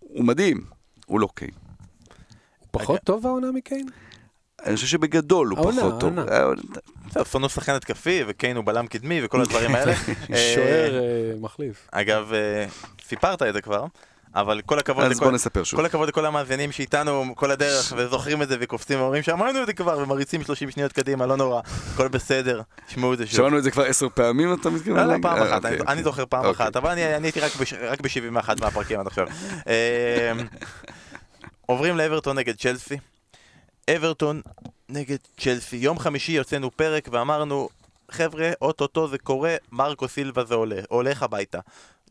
הוא 0.00 0.24
מדהים, 0.24 0.60
הוא 1.06 1.20
לא 1.20 1.28
קיין. 1.34 1.50
הוא 2.58 2.68
פחות 2.70 3.00
טוב 3.04 3.26
העונה 3.26 3.52
מקיין? 3.52 3.86
אני 4.66 4.74
חושב 4.76 4.86
שבגדול 4.86 5.48
הוא 5.48 5.58
פחות 5.58 6.00
טוב. 6.00 6.18
העונה. 6.18 6.24
אה, 6.32 6.42
הוא 7.32 7.48
שחקן 7.48 7.72
התקפי, 7.72 8.22
וקיין 8.26 8.56
הוא 8.56 8.64
בלם 8.64 8.86
קדמי, 8.86 9.24
וכל 9.24 9.40
הדברים 9.40 9.74
האלה. 9.74 9.92
אה, 10.32 10.52
שוער 10.54 10.94
אה, 10.98 11.00
מחליף. 11.40 11.88
אגב, 11.92 12.32
סיפרת 13.08 13.42
את 13.42 13.54
זה 13.54 13.60
כבר, 13.60 13.84
אבל 14.34 14.60
כל 14.66 14.78
הכבוד 14.78 15.04
אז 15.04 15.10
לכל... 15.12 15.24
בוא 15.24 15.32
נספר 15.32 15.64
שוב. 15.64 15.80
כל 15.80 15.86
הכבוד 15.86 16.08
לכל 16.08 16.26
המאזינים 16.26 16.72
שאיתנו 16.72 17.24
כל 17.36 17.50
הדרך 17.50 17.92
וזוכרים 17.96 18.42
את 18.42 18.48
זה 18.48 18.56
וקופצים 18.60 19.00
ואומרים 19.00 19.22
שאמרנו 19.22 19.62
את 19.62 19.66
זה 19.66 19.72
כבר 19.72 19.98
ומריצים 19.98 20.42
30 20.44 20.70
שניות 20.70 20.92
קדימה, 20.92 21.26
לא 21.26 21.36
נורא, 21.36 21.60
הכל 21.94 22.08
בסדר, 22.08 22.60
תשמעו 22.86 23.12
את 23.12 23.18
זה 23.18 23.26
שוב. 23.26 23.36
שמענו 23.36 23.58
את 23.58 23.62
זה 23.62 23.70
כבר 23.70 23.84
עשר 23.84 24.06
פעמים, 24.14 24.54
אתה 24.54 24.70
מתכוון? 24.70 24.96
לא, 24.96 25.14
לא? 25.14 25.18
פעם 25.22 25.42
אחת, 25.42 25.64
אוקיי, 25.64 25.78
אני- 25.88 26.02
זוכר 26.02 26.24
פעם 26.28 26.44
אוקיי. 26.44 26.66
אחת, 26.66 26.76
אבל 26.76 26.90
אני 26.90 27.16
אני 27.16 27.26
הייתי 27.26 27.40
רק 27.40 27.56
בש- 27.56 27.72
רק 27.72 28.00
ב-71 28.00 28.60
מהפרקים 28.60 29.00
עד 29.00 29.06
עכשיו. 29.06 29.26
אה, 29.68 30.32
עוברים 31.66 31.96
לאברטון 31.96 32.38
נגד 32.38 32.54
צ'לסי. 32.56 32.96
אברטון 33.96 34.40
נגד 34.88 35.16
צ'לסי. 35.40 35.76
יום 35.76 35.98
חמישי 35.98 36.32
יוצאנו 36.32 36.70
פרק 36.70 37.08
ואמרנו, 37.12 37.68
חבר'ה, 38.10 38.50
אוטוטו 38.62 39.08
זה 39.08 39.18
קורה, 39.18 39.56
מרקו 39.72 40.08
סילבה 40.08 40.44
זה 40.44 40.54
עולה, 40.54 40.80
הולך 40.88 41.22
הביתה. 41.22 41.58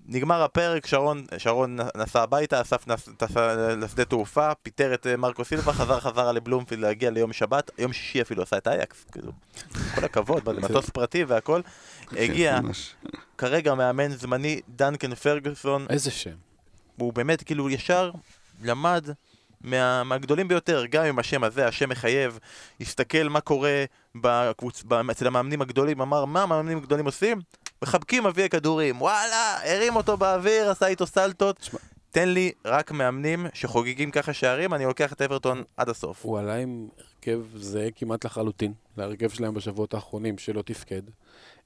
נגמר 0.10 0.44
הפרק, 0.44 0.88
שרון, 0.88 1.26
שרון 1.38 1.78
נסע 1.98 2.22
הביתה, 2.22 2.62
אסף 2.62 2.88
נס- 2.88 3.10
טסה 3.18 3.56
לשדה 3.76 4.06
תעופה, 4.06 4.52
פיטר 4.64 4.94
את 4.94 5.08
אה, 5.08 5.18
מרקו 5.18 5.46
סילבה, 5.46 5.74
חזר 5.74 6.00
חזרה 6.00 6.32
לבלומפילד 6.32 6.82
להגיע 6.82 7.10
ליום 7.10 7.34
שבת, 7.34 7.72
יום 7.78 7.94
שישי 7.94 8.22
אפילו 8.22 8.44
עשה 8.44 8.58
את 8.58 8.68
אייקס, 8.68 9.06
כאילו, 9.12 9.32
כל 9.96 10.06
הכבוד, 10.06 10.50
מטוס 10.64 10.90
פרטי 10.90 11.24
והכל. 11.24 11.62
הגיע. 12.12 12.60
כרגע 13.38 13.74
מאמן 13.76 14.10
זמני, 14.10 14.62
דנקן 14.70 15.16
פרגוסון, 15.16 15.86
איזה 15.90 16.12
שם. 16.12 16.36
הוא 16.98 17.14
באמת 17.14 17.44
כאילו 17.44 17.70
ישר 17.70 18.12
למד 18.64 19.10
מה, 19.62 20.04
מהגדולים 20.04 20.48
ביותר, 20.48 20.86
גם 20.86 21.06
עם 21.06 21.20
השם 21.20 21.44
הזה, 21.44 21.68
השם 21.68 21.90
מחייב, 21.90 22.40
הסתכל 22.82 23.24
מה 23.30 23.42
קורה 23.42 23.84
בקבוצ... 24.16 24.84
אצל 25.12 25.28
המאמנים 25.28 25.62
הגדולים, 25.62 26.02
אמר 26.02 26.26
מה 26.26 26.44
המאמנים 26.44 26.78
הגדולים 26.78 27.06
עושים? 27.06 27.40
מחבקים 27.82 28.26
אבי 28.26 28.44
הכדורים, 28.44 29.02
וואלה, 29.02 29.58
הרים 29.64 29.96
אותו 29.96 30.18
באוויר, 30.18 30.72
עשה 30.72 30.88
איתו 30.88 31.08
סלטות. 31.08 31.60
תשמע- 31.60 31.80
תן 32.12 32.30
לי 32.30 32.52
רק 32.66 32.92
מאמנים 32.92 33.46
שחוגגים 33.54 34.12
ככה 34.12 34.34
שערים, 34.34 34.74
אני 34.74 34.86
לוקח 34.86 35.14
את 35.14 35.22
אברטון 35.22 35.64
עד 35.78 35.90
הסוף. 35.90 36.26
הוא 36.26 36.40
עלה 36.40 36.56
עם 36.56 36.88
הרכב 36.98 37.42
זהה 37.56 37.92
כמעט 37.96 38.26
לחלוטין 38.26 38.74
להרכב 38.98 39.30
שלהם 39.30 39.54
בשבועות 39.54 39.94
האחרונים 39.94 40.38
שלא 40.38 40.62
תפקד. 40.62 41.02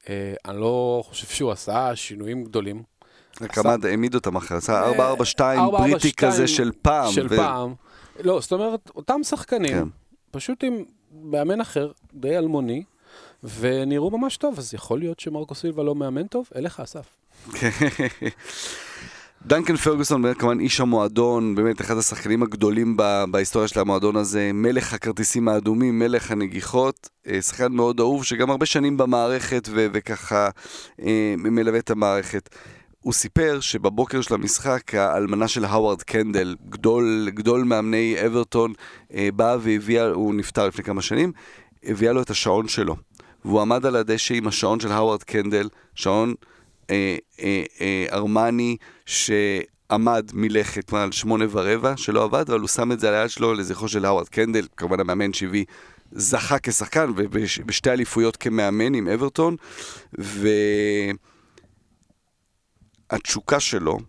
אה, 0.10 0.34
אני 0.46 0.58
לא 0.62 1.04
חושב 1.06 1.28
שהוא 1.28 1.52
עשה 1.52 1.96
שינויים 1.96 2.44
גדולים. 2.44 2.84
רק 3.42 3.58
עמד, 3.58 3.86
העמיד 3.86 4.16
אותם 4.16 4.36
אחרי, 4.36 4.58
עשה 4.58 4.92
4-4-2 4.92 4.94
4-4-2 5.40 5.72
בריטי 5.72 6.14
כזה 6.14 6.48
של 6.48 6.72
פעם. 6.82 7.12
של 7.12 7.28
ו- 7.30 7.36
פעם. 7.38 7.74
לא, 8.24 8.42
זאת 8.42 8.52
אומרת, 8.52 8.92
אותם 8.96 9.24
שחקנים, 9.24 9.72
כן. 9.72 9.88
פשוט 10.32 10.64
עם 10.64 10.84
מאמן 11.24 11.62
אחר, 11.62 11.92
די 12.14 12.38
אלמוני, 12.38 12.84
ונראו 13.60 14.18
ממש 14.18 14.38
טוב, 14.38 14.60
אז 14.60 14.74
יכול 14.74 15.00
להיות 15.00 15.20
שמרקו 15.20 15.56
סילבה 15.56 15.84
לא 15.84 15.96
מאמן 15.96 16.28
טוב? 16.28 16.48
אליך, 16.56 16.80
אסף. 16.80 17.06
דנקן 19.46 19.76
פרגוסון, 19.76 20.34
כמובן 20.34 20.60
איש 20.60 20.80
המועדון, 20.80 21.56
באמת 21.56 21.82
אחד 21.82 21.98
השחקנים 21.98 22.44
הגדולים 22.44 22.98
ב- 22.98 23.24
בהיסטוריה 23.32 23.68
של 23.68 23.80
המועדון 23.80 24.16
הזה, 24.16 24.52
מלך 24.54 24.94
הכרטיסים 24.94 25.48
האדומים, 25.48 26.00
מלך 26.00 26.32
הנגיחות, 26.32 27.10
אה, 27.28 27.42
שחקן 27.42 27.72
מאוד 27.72 28.00
אהוב, 28.00 28.24
שגם 28.24 28.50
הרבה 28.52 28.66
שנים 28.66 28.98
במערכת 28.98 29.70
ו- 29.72 29.88
וככה 29.94 30.50
אה, 31.02 31.34
מלווה 31.38 31.80
את 31.80 31.92
המערכת. 31.92 32.50
הוא 33.02 33.14
סיפר 33.14 33.60
שבבוקר 33.60 34.22
של 34.22 34.34
המשחק, 34.34 34.96
האלמנה 34.96 35.48
של 35.48 35.66
האווארד 35.66 36.02
קנדל, 36.02 36.56
גדול, 36.70 37.30
גדול 37.34 37.64
מאמני 37.64 38.16
אברטון, 38.26 38.74
אה, 39.14 39.30
באה 39.36 39.58
והביאה, 39.62 40.08
הוא 40.08 40.34
נפטר 40.34 40.68
לפני 40.68 40.84
כמה 40.84 41.02
שנים, 41.02 41.32
הביאה 41.84 42.14
לו 42.14 42.22
את 42.22 42.30
השעון 42.30 42.68
שלו. 42.68 42.96
והוא 43.46 43.62
עמד 43.62 43.86
על 43.86 43.96
הדשא 43.96 44.34
עם 44.34 44.48
השעון 44.48 44.80
של 44.80 44.92
האווארד 44.92 45.24
קנדל, 45.24 45.70
שעון 45.96 46.34
אה, 46.90 47.18
אה, 47.42 47.64
אה, 47.82 48.06
ארמני 48.12 48.78
שעמד 49.06 50.32
מלכת 50.34 50.94
על 50.94 51.12
שמונה 51.12 51.46
ורבע, 51.52 51.94
שלא 51.98 52.24
עבד, 52.24 52.50
אבל 52.50 52.60
הוא 52.60 52.68
שם 52.68 52.92
את 52.92 53.00
זה 53.00 53.08
על 53.10 53.14
היד 53.14 53.30
שלו 53.30 53.54
לזכרו 53.54 53.88
של 53.88 54.06
האווארד 54.06 54.30
קנדל, 54.30 54.68
כמובן 54.78 55.00
המאמן 55.00 55.34
שהביא 55.34 55.66
זכה 56.12 56.60
כשחקן 56.64 57.12
ובשתי 57.16 57.90
אליפויות 57.90 58.38
כמאמן 58.38 58.94
עם 58.94 59.08
אברטון, 59.08 59.56
והתשוקה 63.12 63.60
שלו, 63.60 64.00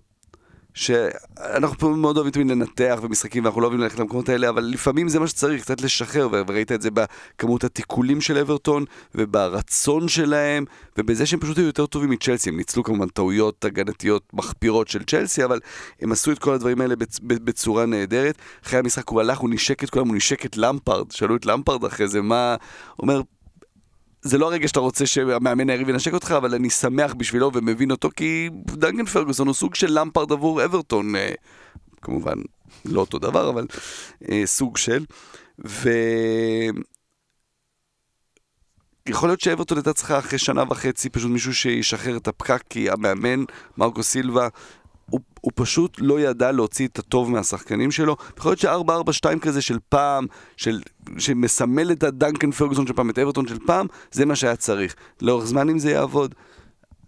שאנחנו 0.74 1.78
פה 1.78 1.88
מאוד 1.88 2.16
אוהבים 2.16 2.32
תמיד 2.32 2.50
לנתח 2.50 2.98
במשחקים 3.02 3.44
ואנחנו 3.44 3.60
לא 3.60 3.66
אוהבים 3.66 3.80
ללכת 3.80 3.98
למקומות 3.98 4.28
האלה, 4.28 4.48
אבל 4.48 4.64
לפעמים 4.64 5.08
זה 5.08 5.20
מה 5.20 5.26
שצריך, 5.26 5.62
קצת 5.62 5.80
לשחרר, 5.80 6.28
וראית 6.32 6.72
את 6.72 6.82
זה 6.82 6.88
בכמות 6.90 7.64
התיקולים 7.64 8.20
של 8.20 8.38
אברטון, 8.38 8.84
וברצון 9.14 10.08
שלהם, 10.08 10.64
ובזה 10.98 11.26
שהם 11.26 11.40
פשוט 11.40 11.58
היו 11.58 11.66
יותר 11.66 11.86
טובים 11.86 12.10
מצ'לסי, 12.10 12.50
הם 12.50 12.56
ניצלו 12.56 12.82
כמובן 12.82 13.08
טעויות 13.08 13.64
הגנתיות 13.64 14.22
מחפירות 14.32 14.88
של 14.88 15.04
צ'לסי, 15.04 15.44
אבל 15.44 15.60
הם 16.00 16.12
עשו 16.12 16.32
את 16.32 16.38
כל 16.38 16.54
הדברים 16.54 16.80
האלה 16.80 16.96
בצ... 16.96 17.18
בצורה 17.22 17.86
נהדרת. 17.86 18.38
אחרי 18.66 18.78
המשחק 18.78 19.08
הוא 19.08 19.20
הלך, 19.20 19.38
הוא 19.38 19.50
נשק 19.50 19.84
את 19.84 19.90
כולם, 19.90 20.08
הוא 20.08 20.16
נשק 20.16 20.46
את 20.46 20.56
למפרד, 20.56 21.10
שאלו 21.10 21.36
את 21.36 21.46
למפרד 21.46 21.84
אחרי 21.84 22.08
זה, 22.08 22.22
מה... 22.22 22.56
אומר, 22.98 23.20
זה 24.22 24.38
לא 24.38 24.46
הרגע 24.46 24.68
שאתה 24.68 24.80
רוצה 24.80 25.06
שהמאמן 25.06 25.70
היריב 25.70 25.88
ינשק 25.88 26.12
אותך, 26.12 26.34
אבל 26.36 26.54
אני 26.54 26.70
שמח 26.70 27.14
בשבילו 27.14 27.50
ומבין 27.54 27.90
אותו, 27.90 28.10
כי 28.16 28.50
דנגן 28.66 29.04
פרגוסון 29.04 29.46
הוא 29.46 29.54
סוג 29.54 29.74
של 29.74 29.98
למפרד 30.00 30.32
עבור 30.32 30.64
אברטון, 30.64 31.16
אה, 31.16 31.32
כמובן 32.02 32.34
לא 32.84 33.00
אותו 33.00 33.18
דבר, 33.18 33.50
אבל 33.50 33.66
אה, 34.30 34.42
סוג 34.46 34.76
של. 34.76 35.04
ו... 35.66 35.90
יכול 39.08 39.28
להיות 39.28 39.40
שאברטון 39.40 39.78
הייתה 39.78 39.92
צריכה 39.92 40.18
אחרי 40.18 40.38
שנה 40.38 40.62
וחצי 40.70 41.08
פשוט 41.08 41.30
מישהו 41.30 41.54
שישחרר 41.54 42.16
את 42.16 42.28
הפקק, 42.28 42.62
כי 42.70 42.90
המאמן, 42.90 43.44
מרקו 43.78 44.02
סילבה, 44.02 44.48
הוא, 45.10 45.20
הוא 45.40 45.52
פשוט 45.54 45.96
לא 45.98 46.20
ידע 46.20 46.52
להוציא 46.52 46.88
את 46.88 46.98
הטוב 46.98 47.30
מהשחקנים 47.30 47.90
שלו. 47.90 48.16
יכול 48.38 48.50
להיות 48.50 48.58
ש-4-4-2 48.58 49.38
כזה 49.40 49.62
של 49.62 49.78
פעם, 49.88 50.26
של, 50.56 50.80
שמסמל 51.18 51.92
את 51.92 52.02
הדנקן 52.02 52.50
פרגוסון 52.50 52.86
של 52.86 52.92
פעם, 52.92 53.10
את 53.10 53.18
אברטון 53.18 53.48
של 53.48 53.58
פעם, 53.66 53.86
זה 54.12 54.26
מה 54.26 54.36
שהיה 54.36 54.56
צריך. 54.56 54.94
לאורך 55.22 55.44
זמן 55.44 55.68
אם 55.68 55.78
זה 55.78 55.90
יעבוד. 55.90 56.34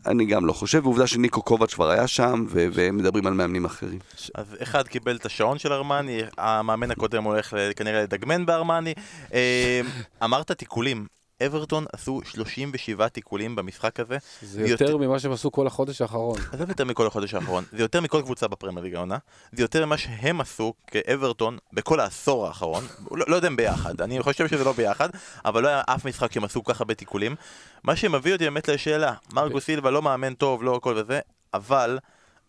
אני 0.06 0.24
גם 0.24 0.46
לא 0.46 0.52
חושב, 0.52 0.80
ועובדה 0.86 1.06
שניקו 1.06 1.42
קובץ' 1.42 1.74
כבר 1.74 1.90
היה 1.90 2.06
שם, 2.06 2.44
ו- 2.48 2.66
והם 2.72 2.96
מדברים 2.96 3.26
על 3.26 3.32
מאמנים 3.32 3.64
אחרים. 3.64 3.98
אז 4.34 4.56
אחד 4.62 4.88
קיבל 4.88 5.16
את 5.16 5.26
השעון 5.26 5.58
של 5.58 5.72
ארמני, 5.72 6.20
המאמן 6.38 6.90
הקודם 6.90 7.24
הולך 7.24 7.56
כנראה 7.76 8.02
לדגמן 8.02 8.46
בארמני. 8.46 8.94
אה, 9.34 9.80
אמרת 10.24 10.52
תיקולים, 10.52 11.06
אברטון 11.46 11.84
עשו 11.92 12.20
37 12.24 13.08
תיקולים 13.08 13.56
במשחק 13.56 14.00
הזה. 14.00 14.18
זה 14.42 14.60
יותר, 14.68 14.84
יותר 14.84 14.96
ממה 14.96 15.18
שהם 15.18 15.32
עשו 15.32 15.52
כל 15.52 15.66
החודש 15.66 16.00
האחרון. 16.00 16.38
עזוב 16.52 16.68
יותר 16.68 16.84
מכל 16.84 17.06
החודש 17.06 17.34
האחרון, 17.34 17.64
זה 17.72 17.82
יותר 17.82 18.00
מכל 18.00 18.22
קבוצה 18.22 18.48
בפרמייר 18.48 18.84
ליגה 18.84 18.98
העונה, 18.98 19.18
זה 19.52 19.62
יותר 19.62 19.86
ממה 19.86 19.96
שהם 19.96 20.40
עשו 20.40 20.74
כאברטון 20.86 21.58
בכל 21.72 22.00
העשור 22.00 22.46
האחרון, 22.46 22.84
לא, 23.10 23.24
לא 23.28 23.36
יודע 23.36 23.48
אם 23.48 23.56
ביחד, 23.56 24.00
אני 24.00 24.22
חושב 24.22 24.48
שזה 24.48 24.64
לא 24.64 24.72
ביחד, 24.72 25.08
אבל 25.44 25.62
לא 25.62 25.68
היה 25.68 25.82
אף 25.86 26.04
משחק 26.04 26.32
שהם 26.32 26.44
עשו 26.44 26.64
ככה 26.64 26.84
הרבה 26.84 26.94
תיקולים. 26.94 27.36
מה 27.84 27.96
שמביא 27.96 28.32
אותי 28.32 28.44
באמת 28.44 28.68
לשאלה, 28.68 29.12
מרגו 29.32 29.60
סילבה 29.60 29.90
לא 29.90 30.02
מאמן 30.02 30.34
טוב, 30.34 30.62
לא 30.62 30.76
הכל 30.76 30.94
וזה, 30.96 31.20
אבל 31.54 31.98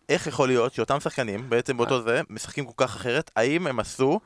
איך 0.08 0.26
יכול 0.26 0.48
להיות 0.48 0.74
שאותם 0.74 1.00
שחקנים, 1.00 1.50
בעצם 1.50 1.76
באותו 1.76 2.02
זה, 2.02 2.20
משחקים 2.30 2.66
כל 2.66 2.72
כך 2.76 2.96
אחרת, 2.96 3.30
האם 3.36 3.66
הם 3.66 3.80
עשו... 3.80 4.20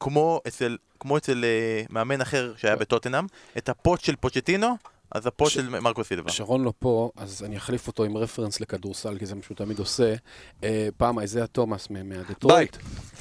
כמו 0.00 0.40
אצל, 0.48 0.76
כמו 1.00 1.16
אצל 1.16 1.44
uh, 1.44 1.92
מאמן 1.92 2.20
אחר 2.20 2.52
שהיה 2.56 2.76
בטוטנאם, 2.76 3.26
את 3.58 3.68
הפוט 3.68 4.00
של 4.00 4.16
פוצ'טינו, 4.16 4.76
אז 5.10 5.26
הפוט 5.26 5.50
ש... 5.50 5.54
של 5.54 5.68
מרקו 5.68 6.04
סילבה. 6.04 6.30
שרון 6.30 6.64
לא 6.64 6.72
פה, 6.78 7.10
אז 7.16 7.42
אני 7.44 7.56
אחליף 7.56 7.86
אותו 7.86 8.04
עם 8.04 8.16
רפרנס 8.16 8.60
לכדורסל, 8.60 9.18
כי 9.18 9.26
זה 9.26 9.34
מה 9.34 9.42
שהוא 9.42 9.56
תמיד 9.56 9.78
עושה. 9.78 10.14
Uh, 10.60 10.64
פעם 10.96 11.18
איזיה 11.18 11.46
תומאס 11.46 11.88
מהדטרויט. 11.90 12.76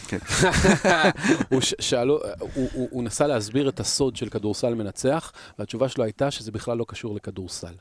כן. 0.08 0.18
הוא, 1.52 1.62
שאלו, 1.62 2.20
הוא, 2.40 2.70
הוא, 2.74 2.88
הוא 2.92 3.04
נסה 3.04 3.28
להסביר 3.28 3.70
את 3.70 3.80
הסוד 3.80 4.16
של 4.16 4.30
כדורסל 4.30 4.74
מנצח, 4.74 5.32
והתשובה 5.60 5.90
שלו 5.90 6.04
הייתה 6.04 6.32
שזה 6.32 6.52
בכלל 6.52 6.78
לא 6.78 6.86
קשור 6.88 7.16
לכדורסל. 7.16 7.74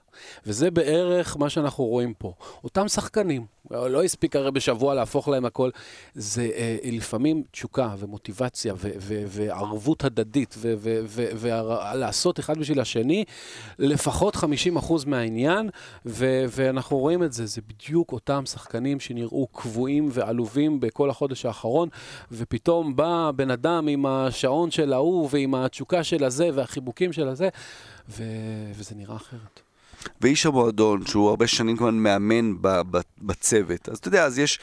וזה 0.46 0.70
בערך 0.70 1.36
מה 1.36 1.50
שאנחנו 1.50 1.84
רואים 1.84 2.14
פה. 2.14 2.34
אותם 2.64 2.88
שחקנים, 2.88 3.46
לא 3.70 4.04
הספיק 4.04 4.36
הרי 4.36 4.50
בשבוע 4.50 4.94
להפוך 4.94 5.28
להם 5.28 5.44
הכל, 5.44 5.70
זה 6.14 6.50
אה, 6.54 6.76
לפעמים 6.82 7.42
תשוקה 7.50 7.94
ומוטיבציה 7.98 8.74
ו- 8.76 8.90
ו- 8.98 9.22
וערבות 9.26 10.04
הדדית 10.04 10.56
ולעשות 11.38 12.40
אחד 12.40 12.58
בשביל 12.58 12.80
השני, 12.80 13.24
לפחות 14.04 14.36
50% 14.36 14.40
מהעניין, 15.06 15.70
ו- 16.06 16.44
ואנחנו 16.50 16.98
רואים 16.98 17.22
את 17.22 17.32
זה, 17.32 17.46
זה 17.46 17.60
בדיוק 17.68 18.12
אותם 18.12 18.46
שחקנים 18.46 19.00
שנראו 19.00 19.46
קבועים 19.46 20.08
ועלובים 20.12 20.80
בכל 20.80 21.10
החודש 21.10 21.46
האחרון, 21.46 21.88
ופתאום 22.32 22.96
בא 22.96 23.30
בן 23.36 23.50
אדם 23.50 23.88
עם 23.88 24.06
השעון 24.06 24.70
של 24.70 24.92
ההוא 24.92 25.28
ועם 25.32 25.54
התשוקה 25.54 26.04
של 26.04 26.24
הזה 26.24 26.50
והחיבוקים 26.54 27.12
של 27.12 27.28
הזה, 27.28 27.48
ו- 28.08 28.72
וזה 28.74 28.94
נראה 28.94 29.16
אחרת. 29.16 29.60
ואיש 30.20 30.46
המועדון, 30.46 31.06
שהוא 31.06 31.30
הרבה 31.30 31.46
שנים 31.46 31.76
כבר 31.76 31.90
מאמן 31.90 32.54
בצוות, 33.22 33.88
אז 33.88 33.98
אתה 33.98 34.08
יודע, 34.08 34.24
אז 34.24 34.38
יש... 34.38 34.58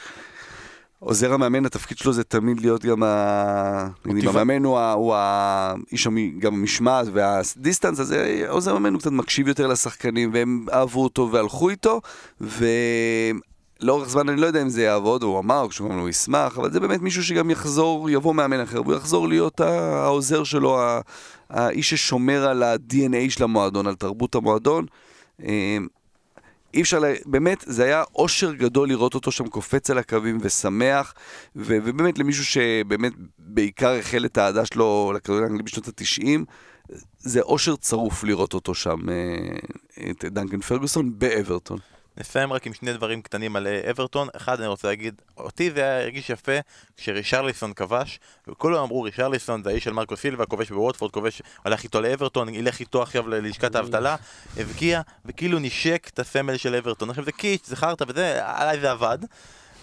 עוזר 1.03 1.33
המאמן, 1.33 1.65
התפקיד 1.65 1.97
שלו 1.97 2.13
זה 2.13 2.23
תמיד 2.23 2.61
להיות 2.61 2.85
גם 2.85 3.03
ה... 3.03 3.87
אם 4.07 4.27
המאמן 4.27 4.65
הוא, 4.65 4.79
ה... 4.79 4.93
הוא 4.93 5.15
ה... 5.15 5.73
איש 5.91 6.07
המ... 6.07 6.39
גם 6.39 6.53
המשמעת 6.53 7.07
והדיסטנס, 7.13 7.99
אז 7.99 8.15
עוזר 8.47 8.71
המאמן 8.71 8.93
הוא 8.93 8.99
קצת 8.99 9.11
מקשיב 9.11 9.47
יותר 9.47 9.67
לשחקנים, 9.67 10.29
והם 10.33 10.65
אהבו 10.73 11.03
אותו 11.03 11.29
והלכו 11.31 11.69
איתו, 11.69 12.01
ולאורך 12.41 14.09
זמן 14.09 14.29
אני 14.29 14.41
לא 14.41 14.45
יודע 14.45 14.61
אם 14.61 14.69
זה 14.69 14.83
יעבוד, 14.83 15.23
הוא 15.23 15.39
אמר, 15.39 15.67
כשהוא 15.69 15.87
אמר, 15.87 15.99
הוא 15.99 16.09
ישמח, 16.09 16.57
אבל 16.57 16.71
זה 16.71 16.79
באמת 16.79 17.01
מישהו 17.01 17.23
שגם 17.23 17.49
יחזור, 17.49 18.09
יבוא 18.09 18.33
מאמן 18.33 18.59
אחר, 18.59 18.81
והוא 18.81 18.93
יחזור 18.95 19.27
להיות 19.27 19.59
העוזר 19.59 20.43
שלו, 20.43 20.79
האיש 21.49 21.89
ששומר 21.89 22.47
על 22.47 22.63
ה-DNA 22.63 23.29
של 23.29 23.43
המועדון, 23.43 23.87
על 23.87 23.95
תרבות 23.95 24.35
המועדון. 24.35 24.85
אי 26.73 26.81
אפשר, 26.81 26.99
לה... 26.99 27.13
באמת, 27.25 27.63
זה 27.67 27.83
היה 27.83 28.03
אושר 28.15 28.53
גדול 28.53 28.89
לראות 28.89 29.15
אותו 29.15 29.31
שם 29.31 29.47
קופץ 29.47 29.89
על 29.89 29.97
הקווים 29.97 30.37
ושמח, 30.41 31.13
ו... 31.55 31.77
ובאמת 31.83 32.19
למישהו 32.19 32.45
שבאמת 32.45 33.13
בעיקר 33.39 33.91
החל 33.91 34.25
את 34.25 34.37
האהדה 34.37 34.65
שלו 34.65 35.13
לכדורגל 35.15 35.43
האנגלי 35.43 35.63
בשנות 35.63 35.87
התשעים, 35.87 36.45
זה 37.19 37.41
אושר 37.41 37.75
צרוף 37.75 38.23
לראות 38.23 38.53
אותו 38.53 38.73
שם, 38.73 39.09
אה, 39.09 40.09
את 40.09 40.25
דנקן 40.25 40.61
פרגוסון 40.61 41.19
באברטון. 41.19 41.77
נסיים 42.21 42.53
רק 42.53 42.67
עם 42.67 42.73
שני 42.73 42.93
דברים 42.93 43.21
קטנים 43.21 43.55
על 43.55 43.67
אה, 43.67 43.89
אברטון. 43.89 44.27
אחד, 44.35 44.59
אני 44.59 44.67
רוצה 44.67 44.87
להגיד, 44.87 45.21
אותי 45.37 45.71
זה 45.71 45.81
היה 45.81 46.01
הרגיש 46.01 46.29
יפה 46.29 46.51
כשרישרליסון 46.97 47.73
כבש, 47.73 48.19
וכולם 48.47 48.83
אמרו 48.83 49.01
רישרליסון 49.01 49.63
זה 49.63 49.69
האיש 49.69 49.83
של 49.83 49.93
מרקו 49.93 50.17
סילבה, 50.17 50.45
כובש 50.45 50.69
בווטפורד, 50.69 51.11
כובש, 51.11 51.41
הלך 51.65 51.83
איתו 51.83 52.01
לאברטון, 52.01 52.49
ילך 52.49 52.79
איתו 52.79 53.01
עכשיו 53.01 53.27
ללשכת 53.27 53.75
האבטלה, 53.75 54.15
הבקיע, 54.57 55.01
וכאילו 55.25 55.59
נשק 55.59 56.09
את 56.13 56.19
הסמל 56.19 56.57
של 56.57 56.75
אברטון. 56.75 57.09
עכשיו 57.09 57.25
זה 57.25 57.31
קיץ', 57.31 57.67
זה 57.67 57.75
חרטא 57.75 58.05
וזה, 58.07 58.39
עליי 58.43 58.79
זה 58.79 58.91
עבד. 58.91 59.17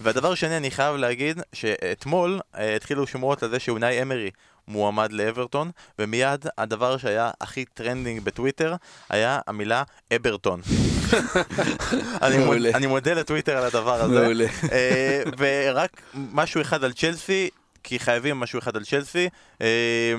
והדבר 0.01 0.33
השני, 0.33 0.57
אני 0.57 0.71
חייב 0.71 0.97
להגיד 0.97 1.41
שאתמול 1.53 2.41
אה, 2.57 2.77
התחילו 2.77 3.07
שמועות 3.07 3.43
על 3.43 3.51
זה 3.51 3.59
שאונאי 3.59 4.03
אמרי 4.03 4.31
מועמד 4.69 5.13
לאברטון, 5.13 5.71
ומיד 5.99 6.47
הדבר 6.59 6.97
שהיה 6.97 7.31
הכי 7.41 7.65
trending 7.65 8.21
בטוויטר 8.21 8.75
היה 9.11 9.41
המילה 9.47 9.83
אברטון. 10.17 10.61
אני, 12.23 12.39
מוד, 12.39 12.57
אני 12.75 12.87
מודה 12.87 13.15
לטוויטר 13.15 13.57
על 13.57 13.65
הדבר 13.65 14.01
הזה. 14.01 14.47
אה, 14.73 15.23
ורק 15.39 16.03
משהו 16.15 16.61
אחד 16.61 16.85
על 16.85 16.93
צ'לסי, 16.93 17.51
כי 17.85 17.99
חייבים 17.99 18.41
משהו 18.41 18.59
אחד 18.59 18.77
על 18.77 18.85
צ'לסי. 18.85 19.29
אה, 19.61 20.15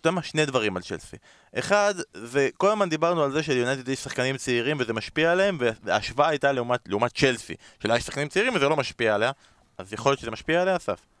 אתה 0.00 0.08
יודע 0.08 0.14
מה? 0.14 0.22
שני 0.22 0.46
דברים 0.46 0.76
על 0.76 0.82
צ'לסי. 0.82 1.16
אחד, 1.58 1.94
זה 2.14 2.48
כל 2.56 2.68
הזמן 2.70 2.88
דיברנו 2.88 3.22
על 3.22 3.32
זה 3.32 3.42
שליונייטד 3.42 3.88
יש 3.88 3.98
שחקנים 3.98 4.36
צעירים 4.36 4.76
וזה 4.80 4.92
משפיע 4.92 5.32
עליהם, 5.32 5.58
וההשוואה 5.82 6.28
הייתה 6.28 6.52
לעומת, 6.52 6.80
לעומת 6.86 7.14
צ'לסי, 7.14 7.54
שלה 7.82 7.96
יש 7.96 8.02
שחקנים 8.02 8.28
צעירים 8.28 8.54
וזה 8.54 8.68
לא 8.68 8.76
משפיע 8.76 9.14
עליה, 9.14 9.30
אז 9.78 9.92
יכול 9.92 10.12
להיות 10.12 10.20
שזה 10.20 10.30
משפיע 10.30 10.62
עליה, 10.62 10.76
אסף? 10.76 11.13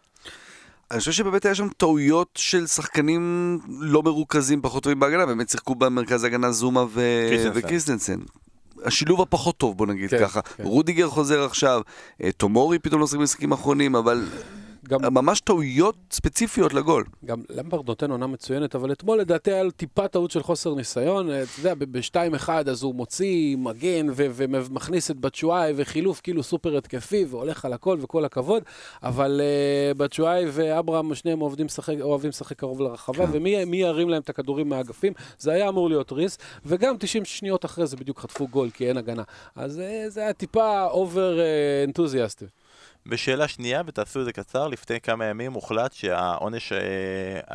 אני 0.90 0.98
חושב 0.98 1.12
שבאמת 1.12 1.44
היה 1.44 1.54
שם 1.54 1.68
טעויות 1.76 2.28
של 2.34 2.66
שחקנים 2.66 3.58
לא 3.68 4.02
מרוכזים 4.02 4.62
פחות 4.62 4.82
טובים 4.82 5.00
בהגנה, 5.00 5.26
באמת 5.26 5.48
שיחקו 5.48 5.74
במרכז 5.74 6.24
ההגנה 6.24 6.52
זומה 6.52 6.84
ו... 6.90 7.00
וקריסטנסן. 7.54 8.18
השילוב 8.84 9.20
הפחות 9.20 9.56
טוב, 9.56 9.76
בוא 9.76 9.86
נגיד 9.86 10.10
כן, 10.10 10.18
ככה. 10.20 10.42
כן. 10.42 10.62
רודיגר 10.62 11.08
חוזר 11.08 11.44
עכשיו, 11.44 11.80
אה, 12.22 12.32
תומורי 12.32 12.78
פתאום 12.78 13.00
לא 13.00 13.06
שחק 13.06 13.18
במשחקים 13.18 13.52
האחרונים, 13.52 13.96
אבל 13.96 14.24
גם, 14.88 15.14
ממש 15.14 15.40
טעויות 15.40 15.94
ספציפיות 16.12 16.74
לגול. 16.74 17.04
גם 17.24 17.42
למפארד 17.50 17.88
נותן 17.88 18.10
עונה 18.10 18.26
מצוינת, 18.26 18.74
אבל 18.74 18.92
אתמול 18.92 19.18
לדעתי 19.18 19.52
היה 19.52 19.62
לו 19.62 19.70
טיפה 19.70 20.08
טעות 20.08 20.30
של 20.30 20.42
חוסר 20.42 20.74
ניסיון. 20.74 21.30
אה, 21.30 21.42
אתה 21.42 21.50
יודע, 21.58 21.74
ב-2-1 21.74 22.48
אז 22.48 22.82
הוא 22.82 22.94
מוציא 22.94 23.56
מגן 23.56 24.06
ו- 24.10 24.26
ומכניס 24.34 25.10
את 25.10 25.16
בצ'ואיי 25.16 25.72
וחילוף 25.76 26.20
כאילו 26.20 26.42
סופר 26.42 26.76
התקפי 26.76 27.24
והולך 27.28 27.64
על 27.64 27.72
הכל 27.72 27.98
וכל 28.00 28.24
הכבוד, 28.24 28.62
אבל 29.02 29.40
uh, 29.40 29.98
בצ'ואיי 29.98 30.44
ואברהם 30.52 31.14
שניהם 31.14 31.42
אוהבים 31.42 31.66
לשחק, 31.66 31.94
אוהבים 32.00 32.28
לשחק 32.28 32.58
קרוב 32.58 32.80
לרחבה, 32.80 33.24
ומי 33.32 33.64
מי 33.64 33.76
ירים 33.76 34.08
להם 34.08 34.22
את 34.22 34.28
הכדורים 34.28 34.68
מהאגפים? 34.68 35.12
זה 35.38 35.52
היה 35.52 35.68
אמור 35.68 35.88
להיות 35.88 36.12
ריס, 36.12 36.38
וגם 36.66 36.96
90 36.98 37.24
שניות 37.24 37.64
אחרי 37.64 37.86
זה 37.86 37.96
בדיוק 37.96 38.20
חטפו 38.20 38.48
גול 38.48 38.70
כי 38.70 38.88
אין 38.88 38.96
הגנה. 38.96 39.22
אז 39.56 39.78
uh, 39.78 40.10
זה 40.10 40.20
היה 40.20 40.32
טיפה 40.32 40.86
over 40.86 41.38
אנתוזיאסטי. 41.84 42.46
בשאלה 43.06 43.48
שנייה, 43.48 43.82
ותעשו 43.86 44.20
את 44.20 44.24
זה 44.24 44.32
קצר, 44.32 44.68
לפני 44.68 45.00
כמה 45.00 45.24
ימים 45.24 45.52
הוחלט 45.52 45.92
שהעונש, 45.92 46.72
אה, 46.72 46.78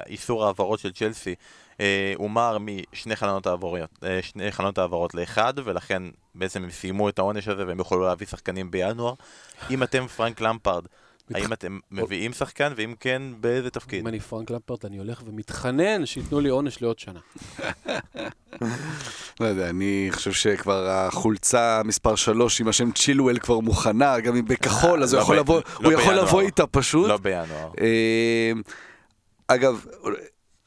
איסור 0.07 0.45
העברות 0.45 0.79
של 0.79 0.91
צ'לסי 0.91 1.35
אה, 1.79 2.13
הומר 2.17 2.57
משני 2.59 3.15
חלונות 3.15 3.47
העברות, 3.47 3.89
אה, 4.03 4.19
שני 4.21 4.51
חלונות 4.51 4.77
העברות 4.77 5.13
לאחד, 5.13 5.53
ולכן 5.63 6.03
בעצם 6.35 6.63
הם 6.63 6.71
סיימו 6.71 7.09
את 7.09 7.19
העונש 7.19 7.47
הזה 7.47 7.67
והם 7.67 7.79
יכולו 7.79 8.05
להביא 8.05 8.27
שחקנים 8.27 8.71
בינואר. 8.71 9.13
אם 9.69 9.83
אתם 9.83 10.07
פרנק 10.07 10.41
למפרד, 10.41 10.83
האם 11.33 11.53
אתם 11.53 11.79
מביאים 11.91 12.33
שחקן, 12.33 12.73
ואם 12.75 12.93
כן, 12.99 13.21
באיזה 13.39 13.69
תפקיד? 13.69 13.99
אם 13.99 14.07
אני 14.07 14.19
פרנק 14.19 14.51
למפרט, 14.51 14.85
אני 14.85 14.97
הולך 14.97 15.21
ומתחנן 15.25 16.05
שייתנו 16.05 16.39
לי 16.39 16.49
עונש 16.49 16.81
לעוד 16.81 16.99
שנה. 16.99 17.19
לא 19.39 19.45
יודע, 19.45 19.69
אני 19.69 20.07
חושב 20.11 20.31
שכבר 20.31 20.87
החולצה 20.89 21.81
מספר 21.85 22.15
3 22.15 22.61
עם 22.61 22.67
השם 22.67 22.91
צ'ילואל 22.91 23.39
כבר 23.39 23.59
מוכנה, 23.59 24.19
גם 24.19 24.35
אם 24.35 24.45
בכחול, 24.45 25.03
אז 25.03 25.13
הוא 25.13 25.17
לא 25.17 25.23
יכול 25.23 25.35
ב- 25.35 25.39
לבוא- 25.39 25.61
לא 25.79 25.89
הוא 25.89 25.93
יכול. 25.93 26.13
לבוא 26.13 26.41
איתה 26.41 26.67
פשוט. 26.67 27.07
לא 27.07 27.17
בינואר. 27.17 27.71
אה, 27.81 28.51
אגב, 29.47 29.85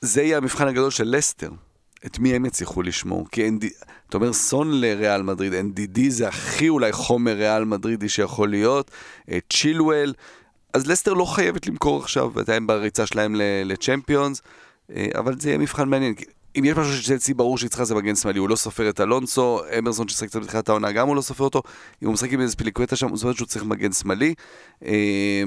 זה 0.00 0.22
יהיה 0.22 0.36
המבחן 0.36 0.68
הגדול 0.68 0.90
של 0.90 1.04
לסטר. 1.16 1.50
את 2.06 2.18
מי 2.18 2.34
הם 2.34 2.44
יצליחו 2.46 2.82
לשמור? 2.82 3.26
כי 3.32 3.48
ND, 3.48 3.64
אתה 4.08 4.16
אומר 4.16 4.32
סון 4.32 4.80
לריאל 4.80 5.22
מדריד, 5.22 5.52
NDD 5.52 6.00
זה 6.08 6.28
הכי 6.28 6.68
אולי 6.68 6.92
חומר 6.92 7.32
ריאל 7.32 7.64
מדרידי 7.64 8.08
שיכול 8.08 8.50
להיות, 8.50 8.90
אה, 9.30 9.38
צ'ילואל, 9.52 10.14
אז 10.74 10.86
לסטר 10.86 11.12
לא 11.12 11.24
חייבת 11.24 11.66
למכור 11.66 12.00
עכשיו, 12.00 12.40
עדיין 12.40 12.66
בריצה 12.66 13.06
שלהם 13.06 13.34
לצ'מפיונס, 13.64 14.42
אה, 14.90 15.06
אבל 15.18 15.40
זה 15.40 15.48
יהיה 15.48 15.58
מבחן 15.58 15.88
מעניין. 15.88 16.14
אם 16.58 16.64
יש 16.64 16.76
משהו 16.76 16.92
שצלצי 16.92 17.34
ברור 17.34 17.58
שהיא 17.58 17.70
צריכה 17.70 17.84
זה 17.84 17.94
מגן 17.94 18.16
שמאלי, 18.16 18.38
הוא 18.38 18.48
לא 18.48 18.56
סופר 18.56 18.88
את 18.90 19.00
אלונסו, 19.00 19.60
אמרסון 19.78 20.08
ששחק 20.08 20.28
קצת 20.28 20.40
בתחילת 20.40 20.68
העונה 20.68 20.92
גם 20.92 21.08
הוא 21.08 21.16
לא 21.16 21.20
סופר 21.20 21.44
אותו, 21.44 21.62
אם 22.02 22.06
הוא 22.06 22.14
משחק 22.14 22.32
עם 22.32 22.40
איזה 22.40 22.56
פיליקווטה 22.56 22.96
שם, 22.96 23.16
זאת 23.16 23.24
אומרת 23.24 23.36
שהוא 23.36 23.48
צריך 23.48 23.64
מגן 23.64 23.92
שמאלי. 23.92 24.34
אה, 24.84 25.42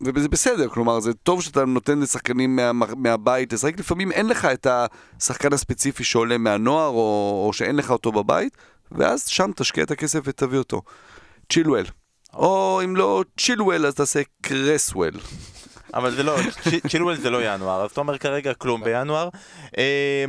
וזה 0.00 0.28
בסדר, 0.28 0.68
כלומר 0.68 1.00
זה 1.00 1.14
טוב 1.14 1.42
שאתה 1.42 1.64
נותן 1.64 1.98
לשחקנים 1.98 2.56
מה, 2.56 2.86
מהבית 2.96 3.52
לשחק, 3.52 3.78
לפעמים 3.78 4.12
אין 4.12 4.26
לך 4.26 4.44
את 4.44 4.66
השחקן 5.20 5.52
הספציפי 5.52 6.04
שעולה 6.04 6.38
מהנוער 6.38 6.88
או, 6.88 7.44
או 7.46 7.52
שאין 7.52 7.76
לך 7.76 7.90
אותו 7.90 8.12
בבית, 8.12 8.56
ואז 8.92 9.26
שם 9.26 9.50
תשקיע 9.56 9.84
את 9.84 9.90
הכסף 9.90 10.20
ותביא 10.24 10.58
אותו. 10.58 10.82
צ'ילואל. 11.52 11.84
או 12.34 12.80
אם 12.84 12.96
לא 12.96 13.24
צ'ילואל 13.40 13.86
אז 13.86 13.94
תעשה 13.94 14.20
קרסוול. 14.42 15.10
אבל 15.94 16.10
זה 16.14 16.22
לא, 16.22 16.36
צ'ילואל 16.88 17.16
זה 17.16 17.30
לא 17.30 17.38
ינואר, 17.54 17.84
אז 17.84 17.90
אתה 17.90 18.00
אומר 18.00 18.18
כרגע 18.18 18.54
כלום 18.54 18.84
בינואר. 18.84 19.28
אה, 19.78 20.24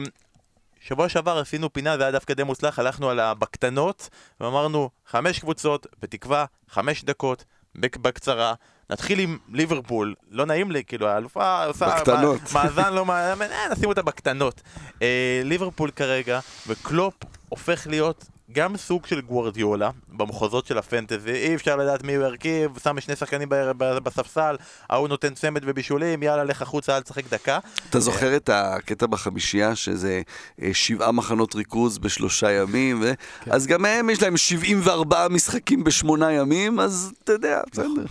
שבוע 0.82 1.10
שעבר 1.10 1.38
עשינו 1.38 1.74
פינה, 1.74 1.98
זה 1.98 2.04
היה 2.04 2.12
דווקא 2.12 2.34
די 2.34 2.44
מוצלח, 2.44 2.80
הלכנו 2.80 3.10
על 3.10 3.20
הבקטנות, 3.20 4.10
ואמרנו 4.40 4.90
חמש 5.08 5.40
קבוצות, 5.40 5.88
בתקווה, 6.02 6.46
חמש 6.70 7.04
דקות, 7.04 7.44
בק- 7.76 7.98
בקצרה. 7.98 8.54
נתחיל 8.90 9.20
עם 9.20 9.38
ליברפול, 9.54 10.14
לא 10.32 10.46
נעים 10.46 10.72
לי, 10.72 10.84
כאילו 10.84 11.08
האלופה 11.08 11.66
עושה 11.66 11.86
בקטנות. 11.88 12.42
מא- 12.54 12.64
מאזן 12.64 12.94
לא 12.94 13.06
מאמן, 13.06 13.52
אה, 13.52 13.68
נשים 13.72 13.90
אותה 13.90 14.02
בקטנות. 14.02 14.62
אה, 15.02 15.42
ליברפול 15.44 15.92
כרגע, 15.92 16.40
וקלופ 16.68 17.14
הופך 17.50 17.88
להיות 17.90 18.26
גם 18.52 18.78
סוג 18.78 19.06
של 19.06 19.22
גוורדיולה 19.22 19.90
במחוזות 20.10 20.66
של 20.66 20.78
הפנטזי, 20.78 21.32
אי 21.32 21.56
אפשר 21.56 21.76
לדעת 21.76 22.04
מי 22.04 22.16
הוא 22.16 22.26
הרכיב, 22.26 22.72
שם 22.84 23.00
שני 23.00 23.16
שחקנים 23.16 23.50
בספסל, 23.80 24.56
ההוא 24.90 25.08
נותן 25.08 25.34
צמד 25.34 25.62
ובישולים, 25.66 26.24
יאללה 26.24 26.44
לך 26.44 26.62
החוצה, 26.62 26.98
אל 26.98 27.02
תשחק 27.02 27.30
דקה. 27.30 27.60
אתה 27.90 28.00
זוכר 28.00 28.36
את 28.36 28.50
הקטע 28.54 29.06
בחמישייה 29.06 29.76
שזה 29.76 30.22
אה, 30.62 30.70
שבעה 30.74 31.12
מחנות 31.12 31.56
ריכוז 31.56 31.98
בשלושה 31.98 32.52
ימים, 32.52 33.02
ו... 33.04 33.12
אז 33.52 33.68
גם 33.68 33.86
הם 33.86 34.10
יש 34.10 34.22
להם 34.22 34.38
74 34.38 35.28
משחקים 35.28 35.84
בשמונה 35.84 36.32
ימים, 36.32 36.80
אז 36.80 37.12
אתה 37.24 37.32
יודע, 37.32 37.62
בסדר. 37.72 38.06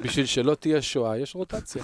בשביל 0.00 0.26
שלא 0.26 0.54
תהיה 0.54 0.82
שואה, 0.82 1.18
יש 1.18 1.34
רוטציה. 1.34 1.82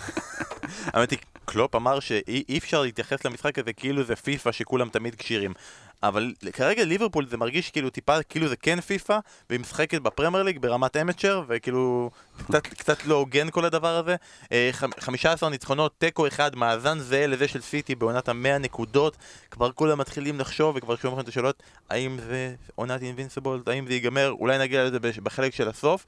האמת 0.86 1.10
היא, 1.10 1.18
קלופ 1.50 1.74
אמר 1.74 2.00
שאי 2.00 2.44
אי 2.48 2.58
אפשר 2.58 2.82
להתייחס 2.82 3.24
למשחק 3.24 3.58
הזה 3.58 3.72
כאילו 3.72 4.04
זה 4.04 4.16
פיפא 4.16 4.52
שכולם 4.52 4.88
תמיד 4.88 5.14
כשירים. 5.14 5.54
אבל 6.02 6.32
כרגע 6.52 6.84
ליברפול 6.84 7.26
זה 7.26 7.36
מרגיש 7.36 7.70
כאילו 7.70 7.90
טיפה, 7.90 8.22
כאילו 8.22 8.48
זה 8.48 8.56
כן 8.56 8.80
פיפא, 8.80 9.18
והיא 9.50 9.60
משחקת 9.60 10.00
בפרמייר 10.00 10.42
ליג 10.44 10.58
ברמת 10.58 10.96
amateur, 10.96 11.42
וכאילו 11.48 12.10
קצת, 12.48 12.66
קצת 12.66 13.06
לא 13.06 13.14
הוגן 13.14 13.50
כל 13.50 13.64
הדבר 13.64 13.96
הזה. 13.96 14.16
אה, 14.52 14.70
חמ- 14.72 15.00
15 15.00 15.50
ניצחונות, 15.50 15.94
תיקו 15.98 16.26
אחד, 16.26 16.56
מאזן 16.56 16.98
זהה 16.98 17.26
לזה 17.26 17.48
של 17.48 17.60
סיטי 17.60 17.94
בעונת 17.94 18.28
המאה 18.28 18.58
נקודות. 18.58 19.16
כבר 19.50 19.72
כולם 19.72 19.98
מתחילים 19.98 20.40
לחשוב 20.40 20.76
וכבר 20.76 20.96
שומעים 20.96 21.18
לכם 21.18 21.24
את 21.24 21.28
השאלות, 21.28 21.62
האם 21.90 22.18
זה 22.18 22.54
עונת 22.74 23.02
invincible, 23.02 23.62
האם 23.66 23.86
זה 23.86 23.92
ייגמר, 23.92 24.30
אולי 24.30 24.58
נגיע 24.58 24.84
לזה 24.84 24.98
בחלק 25.00 25.54
של 25.54 25.68
הסוף, 25.68 26.06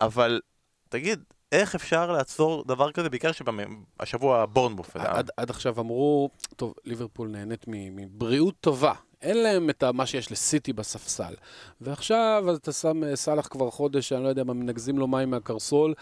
אבל 0.00 0.40
תגיד, 0.88 1.24
איך 1.52 1.74
אפשר 1.74 2.12
לעצור 2.12 2.64
דבר 2.66 2.92
כזה, 2.92 3.10
בעיקר 3.10 3.30
שבשבוע 3.32 4.46
בורנבוף. 4.46 4.96
עד, 4.96 5.30
עד 5.36 5.50
עכשיו 5.50 5.80
אמרו, 5.80 6.30
טוב, 6.56 6.74
ליברפול 6.84 7.28
נהנית 7.28 7.64
מבריאות 7.68 8.54
טובה. 8.60 8.92
אין 9.22 9.42
להם 9.42 9.70
את 9.70 9.84
מה 9.84 10.06
שיש 10.06 10.32
לסיטי 10.32 10.72
בספסל. 10.72 11.34
ועכשיו 11.80 12.44
אתה 12.54 12.72
שם 12.72 13.04
אה, 13.04 13.16
סאלח 13.16 13.46
כבר 13.46 13.70
חודש, 13.70 14.12
אני 14.12 14.24
לא 14.24 14.28
יודע 14.28 14.44
מה, 14.44 14.52
מנגזים 14.52 14.98
לו 14.98 15.06
מים 15.06 15.30
מהקרסול, 15.30 15.94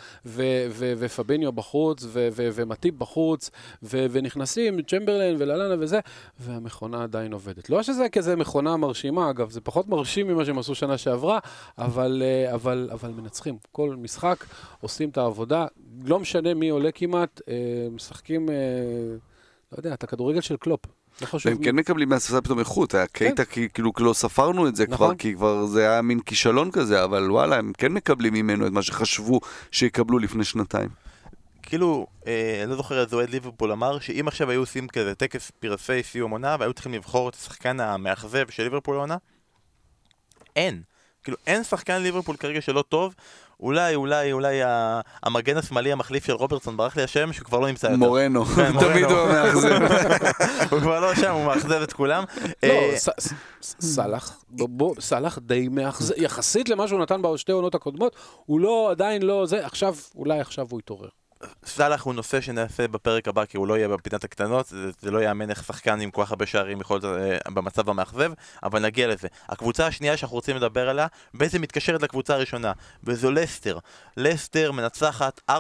ופביניו 0.77 1.53
בחוץ, 1.53 2.07
ומטיפ 2.13 2.95
בחוץ, 2.95 3.51
ונכנסים 3.83 4.83
צ'מברליין 4.83 5.37
וללנה 5.39 5.75
וזה, 5.79 6.01
והמכונה 6.41 7.03
עדיין 7.03 7.33
עובדת. 7.33 7.71
לא 7.71 7.83
שזה 7.83 8.09
כזה 8.09 8.37
מכונה 8.37 8.77
מרשימה, 8.77 9.31
אגב, 9.31 9.51
זה 9.51 9.61
פחות 9.61 9.89
מרשים 9.89 10.29
ממה 10.29 10.45
שהם 10.45 10.59
עשו 10.59 10.75
שנה 10.75 10.99
שעברה, 10.99 11.39
אבל, 11.79 12.23
אה, 12.25 12.55
אבל, 12.55 12.89
אבל 12.93 13.11
מנצחים. 13.11 13.57
כל 13.73 13.97
משחק 13.97 14.45
עושים 14.81 15.09
את 15.09 15.19
העבודה, 15.19 15.67
לא 16.05 16.21
משנה 16.21 16.55
מי 16.55 16.69
עולה 16.69 16.93
כמעט, 16.93 17.41
אה, 17.49 17.55
משחקים, 17.91 18.49
לא 19.73 19.79
יודע, 19.79 19.95
את 19.95 20.05
הכדורגל 20.05 20.41
של 20.41 20.57
קלופ. 20.57 21.00
לא 21.21 21.27
חשוב. 21.27 21.53
והם 21.53 21.65
כן 21.65 21.77
מקבלים 21.77 22.09
מהספסל 22.09 22.41
פתאום 22.41 22.59
איכות, 22.59 22.95
היה 22.95 23.07
קייטה 23.07 23.45
כי- 23.45 23.69
כאילו 23.75 23.93
לא 23.99 24.13
ספרנו 24.13 24.69
את 24.69 24.77
זה 24.77 24.87
כבר, 24.87 24.95
נכון. 24.95 25.17
כי 25.17 25.35
כבר 25.35 25.67
זה 25.67 25.81
היה 25.91 26.03
מין 26.03 26.21
כישלון 26.21 26.71
כזה, 26.71 27.05
אבל 27.05 27.31
וואלה, 27.31 27.57
הם 27.57 27.73
כן 27.79 27.93
מקבלים 27.93 28.35
ממנו 28.35 28.67
את 28.67 28.73
מה 28.73 28.83
שחשבו 28.83 29.41
שיקבלו 29.71 30.19
לפני 30.19 30.45
שנתיים. 30.45 30.89
כאילו, 31.63 32.07
אה, 32.27 32.61
אני 32.63 32.71
לא 32.71 32.77
זוכר 32.77 33.01
איזה 33.01 33.17
אוהד 33.17 33.31
ליברפול 33.31 33.73
אמר, 33.73 33.99
שאם 33.99 34.29
עכשיו 34.29 34.51
היו 34.51 34.61
עושים 34.61 34.89
כזה 34.89 35.15
טקס 35.15 35.51
פרסי 35.51 36.03
סיום 36.03 36.31
עונה, 36.31 36.57
והיו 36.61 36.73
צריכים 36.73 36.95
לבחור 36.95 37.29
את 37.29 37.35
השחקן 37.35 37.81
המאכזב 37.81 38.49
של 38.51 38.63
ליברפול 38.63 38.97
העונה, 38.97 39.17
אין. 40.57 40.83
כאילו, 41.25 41.37
אין 41.47 41.65
שחקן 41.65 42.03
ליברפול 42.03 42.37
כרגע 42.37 42.61
שלא 42.61 42.85
טוב. 42.89 43.15
אולי, 43.63 43.95
אולי, 43.95 44.33
אולי 44.33 44.61
המגן 45.23 45.57
השמאלי 45.57 45.93
המחליף 45.93 46.25
של 46.25 46.33
רוברטסון, 46.33 46.77
ברח 46.77 46.97
לי 46.97 47.03
השם, 47.03 47.33
שהוא 47.33 47.45
כבר 47.45 47.59
לא 47.59 47.69
נמצא 47.69 47.87
יותר. 47.87 47.97
מורנו, 47.97 48.45
כן, 48.45 48.73
תמיד. 48.81 49.05
הוא 49.05 49.19
המאכזב. 49.19 49.79
הוא 50.71 50.81
כבר 50.81 51.01
לא 51.01 51.15
שם, 51.15 51.33
הוא 51.33 51.45
מאכזב 51.45 51.83
את 51.83 51.93
כולם. 51.93 52.25
לא, 52.63 52.69
אה, 52.69 52.97
סאלח, 53.63 54.45
בוא, 54.51 54.95
סאלח 55.01 55.39
די 55.39 55.69
מאכזב, 55.69 56.15
יחסית 56.17 56.69
למה 56.69 56.89
שהוא 56.89 57.01
נתן 57.01 57.23
בשתי 57.23 57.53
עונות 57.53 57.75
הקודמות, 57.75 58.17
הוא 58.47 58.61
לא, 58.61 58.91
עדיין 58.91 59.23
לא, 59.23 59.47
זה, 59.47 59.67
עכשיו, 59.67 59.95
אולי 60.17 60.41
עכשיו 60.41 60.67
הוא 60.71 60.81
יתעורר. 60.81 61.09
סאלח 61.65 62.03
הוא 62.03 62.15
נושא 62.15 62.41
שנעשה 62.41 62.89
בפרק 62.89 63.29
הבא 63.29 63.45
כי 63.45 63.57
הוא 63.57 63.67
לא 63.67 63.77
יהיה 63.77 63.89
בפינת 63.89 64.25
הקטנות, 64.25 64.67
זה, 64.67 64.91
זה 65.01 65.11
לא 65.11 65.23
יאמן 65.23 65.51
איך 65.51 65.65
שחקן 65.65 66.01
עם 66.01 66.11
כל 66.11 66.25
כך 66.25 66.31
הרבה 66.31 66.47
שערים 66.47 66.81
יכול 66.81 67.01
להיות 67.03 67.21
אה, 67.21 67.51
במצב 67.51 67.91
המאכזב, 67.91 68.33
אבל 68.63 68.83
נגיע 68.83 69.09
לזה. 69.09 69.29
הקבוצה 69.49 69.87
השנייה 69.87 70.17
שאנחנו 70.17 70.35
רוצים 70.35 70.57
לדבר 70.57 70.89
עליה, 70.89 71.07
בעצם 71.35 71.63
מתקשרת 71.63 72.03
לקבוצה 72.03 72.35
הראשונה, 72.35 72.73
וזו 73.05 73.31
לסטר. 73.31 73.79
לסטר 74.17 74.73
מנצחת 74.73 75.41
4-1 75.51 75.53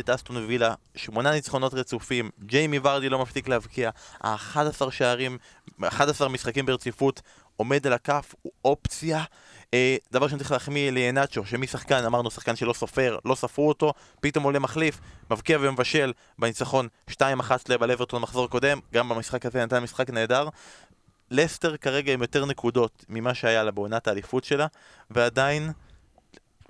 את 0.00 0.10
אסטון 0.10 0.36
וילה, 0.36 0.74
שמונה 0.94 1.32
ניצחונות 1.32 1.74
רצופים, 1.74 2.30
ג'יימי 2.44 2.78
ורדי 2.82 3.08
לא 3.08 3.18
מפסיק 3.18 3.48
להבקיע, 3.48 3.90
ה-11 4.20 4.90
שערים, 4.90 5.38
11 5.82 6.28
משחקים 6.28 6.66
ברציפות, 6.66 7.22
עומד 7.56 7.86
על 7.86 7.92
הכף, 7.92 8.34
הוא 8.42 8.52
אופציה. 8.64 9.24
אה, 9.74 9.96
דבר 10.12 10.28
שאני 10.28 10.38
צריך 10.38 10.52
להחמיא 10.52 10.90
ליאנצ'ו, 10.90 11.46
שמשחקן, 11.46 12.04
אמרנו 12.04 12.30
שחקן 12.30 12.56
שלא 12.56 12.72
סופר, 12.72 13.18
לא 13.24 13.34
ספרו 13.34 13.68
אותו, 13.68 13.92
פתאום 14.20 14.44
עולה 14.44 14.58
מחליף, 14.58 15.00
מבקיע 15.30 15.58
ומבשל 15.60 16.12
בניצחון 16.38 16.88
2-1 17.10 17.14
שלהם 17.66 17.82
על 17.82 17.90
אברטון 17.90 18.22
מחזור 18.22 18.48
קודם, 18.48 18.78
גם 18.94 19.08
במשחק 19.08 19.46
הזה 19.46 19.64
נתן 19.64 19.82
משחק 19.82 20.10
נהדר. 20.10 20.48
לסטר 21.30 21.76
כרגע 21.76 22.12
עם 22.12 22.22
יותר 22.22 22.46
נקודות 22.46 23.04
ממה 23.08 23.34
שהיה 23.34 23.64
לה 23.64 23.70
בעונת 23.70 24.08
האליפות 24.08 24.44
שלה, 24.44 24.66
ועדיין, 25.10 25.70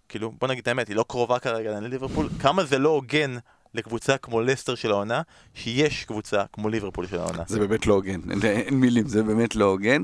כאילו, 0.08 0.32
בוא 0.38 0.48
נגיד 0.48 0.62
את 0.62 0.68
האמת, 0.68 0.88
היא 0.88 0.96
לא 0.96 1.04
קרובה 1.08 1.38
כרגע 1.38 1.80
לליברפול, 1.80 2.28
כמה 2.40 2.64
זה 2.64 2.78
לא 2.78 2.88
הוגן 2.88 3.36
לקבוצה 3.74 4.16
כמו 4.18 4.40
לסטר 4.40 4.74
של 4.74 4.90
העונה, 4.90 5.22
שיש 5.54 6.04
קבוצה 6.04 6.42
כמו 6.52 6.68
ליברפול 6.68 7.06
של 7.06 7.18
העונה. 7.18 7.42
זה 7.46 7.58
באמת 7.58 7.86
לא 7.86 7.94
הוגן, 7.94 8.20
אין, 8.44 8.74
מילים, 8.74 9.08
זה 9.08 9.22
באמת 9.22 9.56
לא 9.56 9.64
הוגן. 9.64 10.02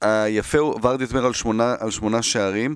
היפה 0.00 0.58
הוא, 0.58 0.80
ורדי 0.82 1.04
אומר 1.10 1.26
על 1.26 1.32
שמונה, 1.32 1.74
על 1.78 1.90
שמונה 1.90 2.22
שערים, 2.22 2.74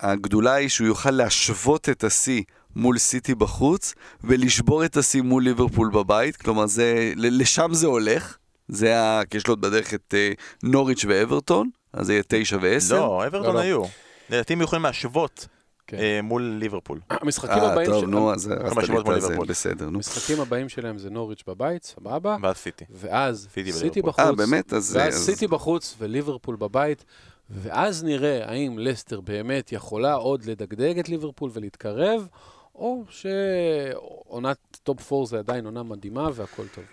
הגדולה 0.00 0.52
היא 0.52 0.68
שהוא 0.68 0.86
יוכל 0.86 1.10
להשוות 1.10 1.88
את 1.88 2.04
השיא 2.04 2.42
מול 2.76 2.98
סיטי 2.98 3.34
בחוץ, 3.34 3.94
ולשבור 4.24 4.84
את 4.84 4.96
השיא 4.96 5.22
מול 5.22 5.42
ליברפול 5.42 5.90
בבית, 5.90 6.36
כלומר 6.36 6.66
זה, 6.66 7.12
ל- 7.16 7.40
לשם 7.40 7.68
זה 7.72 7.86
הולך. 7.86 8.36
זה 8.68 9.00
ה... 9.00 9.20
כי 9.30 9.36
יש 9.36 9.46
לו 9.46 9.52
עוד 9.52 9.60
בדרך 9.60 9.94
את 9.94 10.14
אה, 10.16 10.32
נוריץ' 10.62 11.04
ואברטון, 11.08 11.70
אז 11.92 12.06
זה 12.06 12.12
יהיה 12.12 12.22
תשע 12.28 12.58
ועשר. 12.60 12.96
לא, 12.96 13.26
אברטון 13.26 13.46
לא, 13.46 13.54
לא. 13.54 13.58
היו. 13.58 13.82
לדעתי 14.30 14.52
הם 14.52 14.62
יכולים 14.62 14.82
להשוות 14.82 15.46
כן. 15.90 15.96
אה, 15.96 16.22
מול 16.22 16.42
ליברפול. 16.42 17.00
המשחקים 17.10 17.62
אה, 17.62 17.72
הבאים 17.72 17.86
טוב, 17.90 18.00
של- 18.04 18.10
נו, 18.10 18.32
אז 18.32 18.46
הרסת 18.46 18.76
לי 18.76 18.98
את 18.98 19.08
ליברפול. 19.08 19.46
בסדר, 19.46 19.90
נו. 19.90 19.96
המשחקים 19.96 20.40
הבאים 20.40 20.68
שלהם 20.68 20.98
זה 20.98 21.10
נוריץ' 21.10 21.42
בבית, 21.46 21.84
סבבה? 21.84 22.36
ואז 22.42 22.56
סיטי. 22.56 22.84
ואז 22.90 23.48
סיטי. 23.70 24.02
בחוץ. 24.02 24.18
אה, 24.20 24.32
באמת? 24.32 24.72
אז... 24.72 24.96
ואז 24.96 25.14
אז- 25.14 25.20
סיטי 25.26 25.46
בחוץ 25.46 25.96
וליברפול 25.98 26.56
בבית, 26.56 27.04
ואז 27.50 28.04
נראה 28.04 28.50
האם 28.50 28.78
לסטר 28.78 29.20
באמת 29.20 29.72
יכולה 29.72 30.14
עוד 30.14 30.44
לדגדג 30.44 30.98
את 30.98 31.08
ליברפול 31.08 31.50
ולהתקרב, 31.54 32.28
או 32.74 33.02
שעונת 33.08 34.56
טופ 34.82 35.12
4 35.12 35.26
זה 35.26 35.38
עדיין 35.38 35.64
עונה 35.64 35.82
מדהימה 35.82 36.28
והכל 36.34 36.64
טוב. 36.74 36.84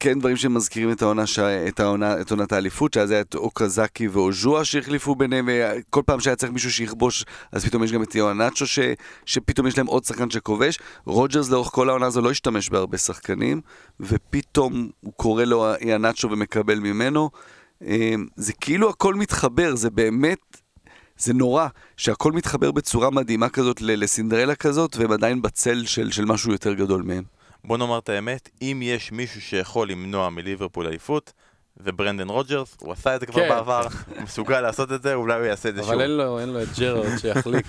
וכן 0.00 0.18
דברים 0.18 0.36
שמזכירים 0.36 0.92
את 0.92 1.02
העונה, 1.02 1.26
ש... 1.26 1.38
את 1.38 1.80
העונה, 1.80 2.20
את 2.20 2.30
עונת 2.30 2.52
האליפות, 2.52 2.94
שאז 2.94 3.10
היה 3.10 3.20
את 3.20 3.34
אוקזאקי 3.34 4.08
ואוז'ואה 4.08 4.64
שהחליפו 4.64 5.14
ביניהם, 5.14 5.48
וכל 5.52 6.02
פעם 6.06 6.20
שהיה 6.20 6.36
צריך 6.36 6.52
מישהו 6.52 6.72
שיכבוש, 6.72 7.24
אז 7.52 7.64
פתאום 7.64 7.84
יש 7.84 7.92
גם 7.92 8.02
את 8.02 8.14
איהנאצ'ו, 8.14 8.66
ש... 8.66 8.78
שפתאום 9.26 9.66
יש 9.66 9.78
להם 9.78 9.86
עוד 9.86 10.04
שחקן 10.04 10.30
שכובש. 10.30 10.78
רוג'רס 11.04 11.50
לאורך 11.50 11.68
כל 11.68 11.88
העונה 11.88 12.06
הזו 12.06 12.20
לא 12.20 12.30
השתמש 12.30 12.70
בהרבה 12.70 12.98
שחקנים, 12.98 13.60
ופתאום 14.00 14.88
הוא 15.00 15.12
קורא 15.16 15.44
לו 15.44 15.66
איהנאצ'ו 15.80 16.30
ומקבל 16.30 16.78
ממנו. 16.78 17.30
אמ, 17.82 18.26
זה 18.36 18.52
כאילו 18.52 18.90
הכל 18.90 19.14
מתחבר, 19.14 19.74
זה 19.74 19.90
באמת... 19.90 20.38
זה 21.18 21.34
נורא 21.34 21.66
שהכל 21.96 22.32
מתחבר 22.32 22.72
בצורה 22.72 23.10
מדהימה 23.10 23.48
כזאת 23.48 23.80
לסינדרלה 23.80 24.54
כזאת, 24.54 24.96
והם 24.96 25.12
עדיין 25.12 25.42
בצל 25.42 25.84
של, 25.84 26.10
של 26.10 26.24
משהו 26.24 26.52
יותר 26.52 26.74
גדול 26.74 27.02
מהם. 27.02 27.37
בוא 27.64 27.76
נאמר 27.78 27.98
את 27.98 28.08
האמת, 28.08 28.48
אם 28.62 28.80
יש 28.82 29.12
מישהו 29.12 29.40
שיכול 29.40 29.90
למנוע 29.90 30.30
מליברפול 30.30 30.86
אליפות, 30.86 31.32
זה 31.76 31.92
ברנדן 31.92 32.28
רוג'רס, 32.28 32.76
הוא 32.80 32.92
עשה 32.92 33.16
את 33.16 33.20
זה 33.20 33.26
כבר 33.26 33.40
כן. 33.40 33.48
בעבר, 33.48 33.86
הוא 34.06 34.22
מסוגל 34.26 34.60
לעשות 34.60 34.92
את 34.92 35.02
זה, 35.02 35.14
אולי 35.14 35.38
הוא 35.38 35.46
יעשה 35.46 35.68
את 35.68 35.74
זה 35.74 35.82
שוב. 35.82 35.90
אבל 35.90 36.02
אין 36.02 36.10
לו, 36.10 36.40
אין 36.40 36.48
לו 36.48 36.62
את 36.62 36.68
ג'רארד 36.78 37.18
שיחליק. 37.18 37.66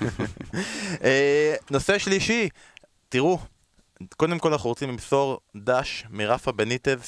אה, 1.03 1.55
נושא 1.71 1.97
שלישי, 1.97 2.49
תראו, 3.09 3.39
קודם 4.17 4.39
כל 4.39 4.51
אנחנו 4.51 4.69
רוצים 4.69 4.89
למסור 4.89 5.39
דש 5.55 6.05
מרפה 6.09 6.51
בניטס, 6.51 6.99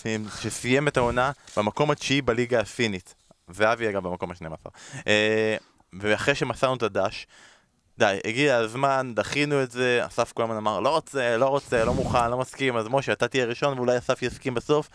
שסיים 0.42 0.88
את 0.88 0.98
העונה 0.98 1.32
במקום 1.58 1.92
התשיעי 1.92 2.22
בליגה 2.22 2.60
הסינית. 2.60 3.16
ואבי 3.54 3.90
אגב 3.90 4.08
במקום 4.08 4.32
ה-12. 4.32 4.70
אה, 5.08 5.56
ואחרי 6.00 6.36
שמסרנו 6.36 6.76
את 6.76 6.84
הדש, 6.84 7.28
די, 7.98 8.18
הגיע 8.26 8.58
הזמן, 8.58 9.12
דחינו 9.16 9.64
את 9.64 9.72
זה, 9.72 10.06
אסף 10.06 10.32
כל 10.32 10.44
הזמן 10.44 10.56
אמר, 10.56 10.80
לא 10.80 10.90
רוצה, 10.90 11.38
לא 11.38 11.46
רוצה, 11.46 11.86
לא 11.86 11.94
מוכן, 11.94 12.32
לא 12.32 12.38
מסכים, 12.38 12.78
אז 12.78 12.88
משה, 12.90 13.12
אתה 13.12 13.28
תהיה 13.28 13.46
ראשון 13.46 13.78
ואולי 13.78 13.98
אסף 13.98 14.22
יסכים 14.22 14.54
בסוף. 14.54 14.90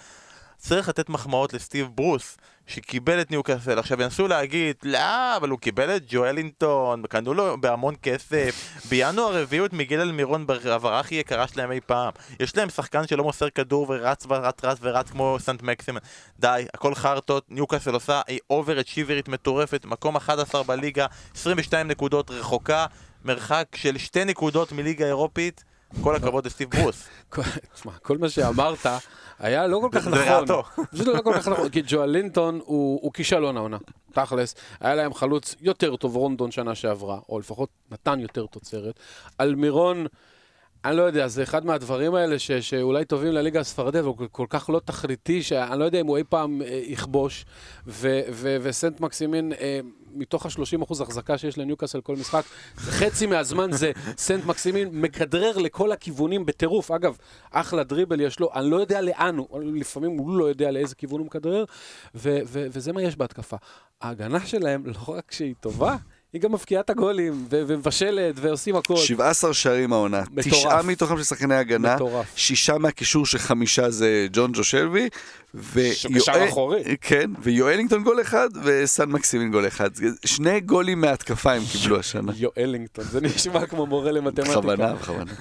צריך 0.58 0.88
לתת 0.88 1.08
מחמאות 1.08 1.52
לסטיב 1.52 1.88
ברוס, 1.94 2.36
שקיבל 2.66 3.20
את 3.20 3.30
ניוקאסל. 3.30 3.78
עכשיו 3.78 4.02
ינסו 4.02 4.28
להגיד, 4.28 4.76
לא, 4.82 5.36
אבל 5.36 5.48
הוא 5.48 5.58
קיבל 5.58 5.96
את 5.96 6.02
ג'ואלינטון, 6.08 7.02
קנו 7.08 7.34
לו 7.34 7.60
בהמון 7.60 7.94
כסף. 8.02 8.78
בינואר 8.88 9.36
הביאו 9.36 9.66
את 9.66 9.72
מיגל 9.72 10.00
אלמירון 10.00 10.46
בהעברה 10.46 11.00
הכי 11.00 11.14
יקרה 11.14 11.48
שלהם 11.48 11.72
אי 11.72 11.80
פעם. 11.86 12.12
יש 12.40 12.56
להם 12.56 12.70
שחקן 12.70 13.06
שלא 13.06 13.24
מוסר 13.24 13.50
כדור 13.50 13.86
ורץ 13.88 14.26
ורץ 14.28 14.64
רץ 14.64 14.78
ורץ 14.80 15.10
כמו 15.10 15.36
סנט 15.40 15.62
מקסימן. 15.62 16.00
די, 16.38 16.64
הכל 16.74 16.94
חרטות, 16.94 17.46
ניוקאסל 17.48 17.94
עושה 17.94 18.20
overachiever 18.50 18.80
ית 18.80 19.28
מטורפת, 19.28 19.84
מקום 19.84 20.16
11 20.16 20.62
בליגה, 20.62 21.06
22 21.34 21.88
נקודות 21.88 22.30
רחוקה, 22.30 22.86
מרחק 23.24 23.66
של 23.74 23.98
שתי 23.98 24.24
נקודות 24.24 24.72
מליגה 24.72 25.06
אירופית. 25.06 25.64
כל 26.00 26.16
הכבוד 26.16 26.46
לסטיב 26.46 26.70
ברוס. 26.70 27.08
תשמע, 27.74 27.92
כל 28.02 28.18
מה 28.18 28.28
שאמרת 28.28 28.86
היה 29.38 29.66
לא 29.66 29.78
כל 29.82 29.88
כך 29.92 30.04
זה 30.04 30.10
נכון. 30.10 30.22
רעתו. 30.22 30.62
פשוט 30.90 31.06
לא 31.06 31.20
כל 31.22 31.32
כך 31.34 31.48
נכון, 31.48 31.68
כי 31.68 31.82
ג'ואלינטון 31.86 32.60
הוא 32.64 33.12
כישלון 33.12 33.56
העונה, 33.56 33.76
תכלס. 34.12 34.54
היה 34.80 34.94
להם 34.94 35.14
חלוץ 35.14 35.54
יותר 35.60 35.96
טוב 35.96 36.16
רונדון 36.16 36.50
שנה 36.50 36.74
שעברה, 36.74 37.18
או 37.28 37.38
לפחות 37.38 37.68
נתן 37.90 38.20
יותר 38.20 38.46
תוצרת. 38.46 38.94
אלמירון, 39.40 40.06
אני 40.84 40.96
לא 40.96 41.02
יודע, 41.02 41.28
זה 41.28 41.42
אחד 41.42 41.66
מהדברים 41.66 42.14
האלה 42.14 42.38
ש, 42.38 42.52
שאולי 42.52 43.04
טובים 43.04 43.32
לליגה 43.32 43.60
הספרדית, 43.60 44.00
אבל 44.00 44.08
הוא 44.08 44.28
כל 44.32 44.46
כך 44.48 44.70
לא 44.70 44.80
תכליתי, 44.84 45.42
שאני 45.42 45.78
לא 45.78 45.84
יודע 45.84 46.00
אם 46.00 46.06
הוא 46.06 46.16
אי 46.16 46.24
פעם 46.24 46.62
אה, 46.62 46.80
יכבוש. 46.84 47.44
ו, 47.86 48.20
ו, 48.30 48.56
וסנט 48.62 49.00
מקסימין, 49.00 49.52
אה, 49.52 49.80
מתוך 50.18 50.46
ה-30% 50.46 51.02
החזקה 51.02 51.38
שיש 51.38 51.58
לניוקאסל 51.58 52.00
כל 52.00 52.16
משחק, 52.16 52.42
חצי 52.76 53.26
מהזמן 53.26 53.72
זה 53.72 53.92
סנט 54.18 54.44
מקסימין 54.44 54.88
מכדרר 54.92 55.58
לכל 55.58 55.92
הכיוונים 55.92 56.46
בטירוף. 56.46 56.90
אגב, 56.90 57.16
אחלה 57.50 57.84
דריבל 57.84 58.20
יש 58.20 58.40
לו, 58.40 58.50
אני 58.54 58.70
לא 58.70 58.76
יודע 58.76 59.00
לאן 59.00 59.36
הוא, 59.36 59.60
לפעמים 59.74 60.18
הוא 60.18 60.38
לא 60.38 60.44
יודע 60.44 60.70
לאיזה 60.70 60.94
כיוון 60.94 61.18
הוא 61.18 61.26
מכדרר, 61.26 61.64
וזה 62.14 62.92
מה 62.92 63.02
יש 63.02 63.16
בהתקפה. 63.16 63.56
ההגנה 64.00 64.46
שלהם, 64.46 64.86
לא 64.86 65.14
רק 65.14 65.32
שהיא 65.32 65.54
טובה, 65.60 65.96
היא 66.36 66.42
גם 66.42 66.52
מפקיעה 66.52 66.80
את 66.80 66.90
הגולים, 66.90 67.46
ו- 67.50 67.62
ומבשלת, 67.66 68.34
ועושים 68.36 68.76
הכל. 68.76 68.96
17 68.96 69.54
שערים 69.54 69.92
העונה, 69.92 70.22
מטורף. 70.30 70.46
תשעה 70.46 70.82
מתוכם 70.82 71.16
של 71.16 71.22
שחקני 71.22 71.54
הגנה, 71.54 71.94
מטורף. 71.94 72.26
שישה 72.36 72.78
מהקישור 72.78 73.26
שחמישה 73.26 73.90
זה 73.90 74.26
ג'ון 74.32 74.52
ג'ו 74.52 74.64
שלוי, 74.64 75.08
שקשר 75.92 76.48
אחורי. 76.48 76.96
כן, 77.00 77.30
ויואלינגטון 77.42 78.02
גול 78.02 78.20
אחד 78.20 78.48
וסן 78.64 79.08
מקסימין 79.08 79.50
גול 79.50 79.66
אחד. 79.66 79.90
שני 80.24 80.60
גולים 80.60 81.00
מהתקפה 81.00 81.52
הם 81.52 81.62
קיבלו 81.72 81.98
השנה. 82.00 82.32
יואלינגטון, 82.36 83.04
זה 83.04 83.20
נשמע 83.20 83.66
כמו 83.66 83.86
מורה 83.86 84.12
למתמטיקה. 84.12 84.58
בכוונה, 84.60 84.94
בכוונה. 84.94 85.32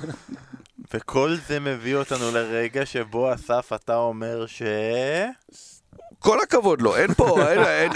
וכל 0.94 1.36
זה 1.48 1.60
מביא 1.60 1.96
אותנו 1.96 2.32
לרגע 2.32 2.86
שבו 2.86 3.34
אסף 3.34 3.72
אתה 3.76 3.96
אומר 3.96 4.46
ש... 4.46 4.62
כל 6.26 6.42
הכבוד 6.42 6.82
לו, 6.82 6.96
אין 6.96 7.14
פה, 7.14 7.52
אין, 7.52 7.60
אין, 7.60 7.92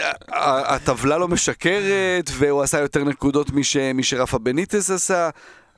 הטבלה 0.66 1.18
לא 1.18 1.28
משקרת, 1.28 2.30
והוא 2.38 2.62
עשה 2.62 2.80
יותר 2.80 3.04
נקודות 3.04 3.52
מש, 3.52 3.78
מה 3.78 3.95
שרפא 3.95 4.38
בניטס 4.38 4.92
עשה, 4.92 5.30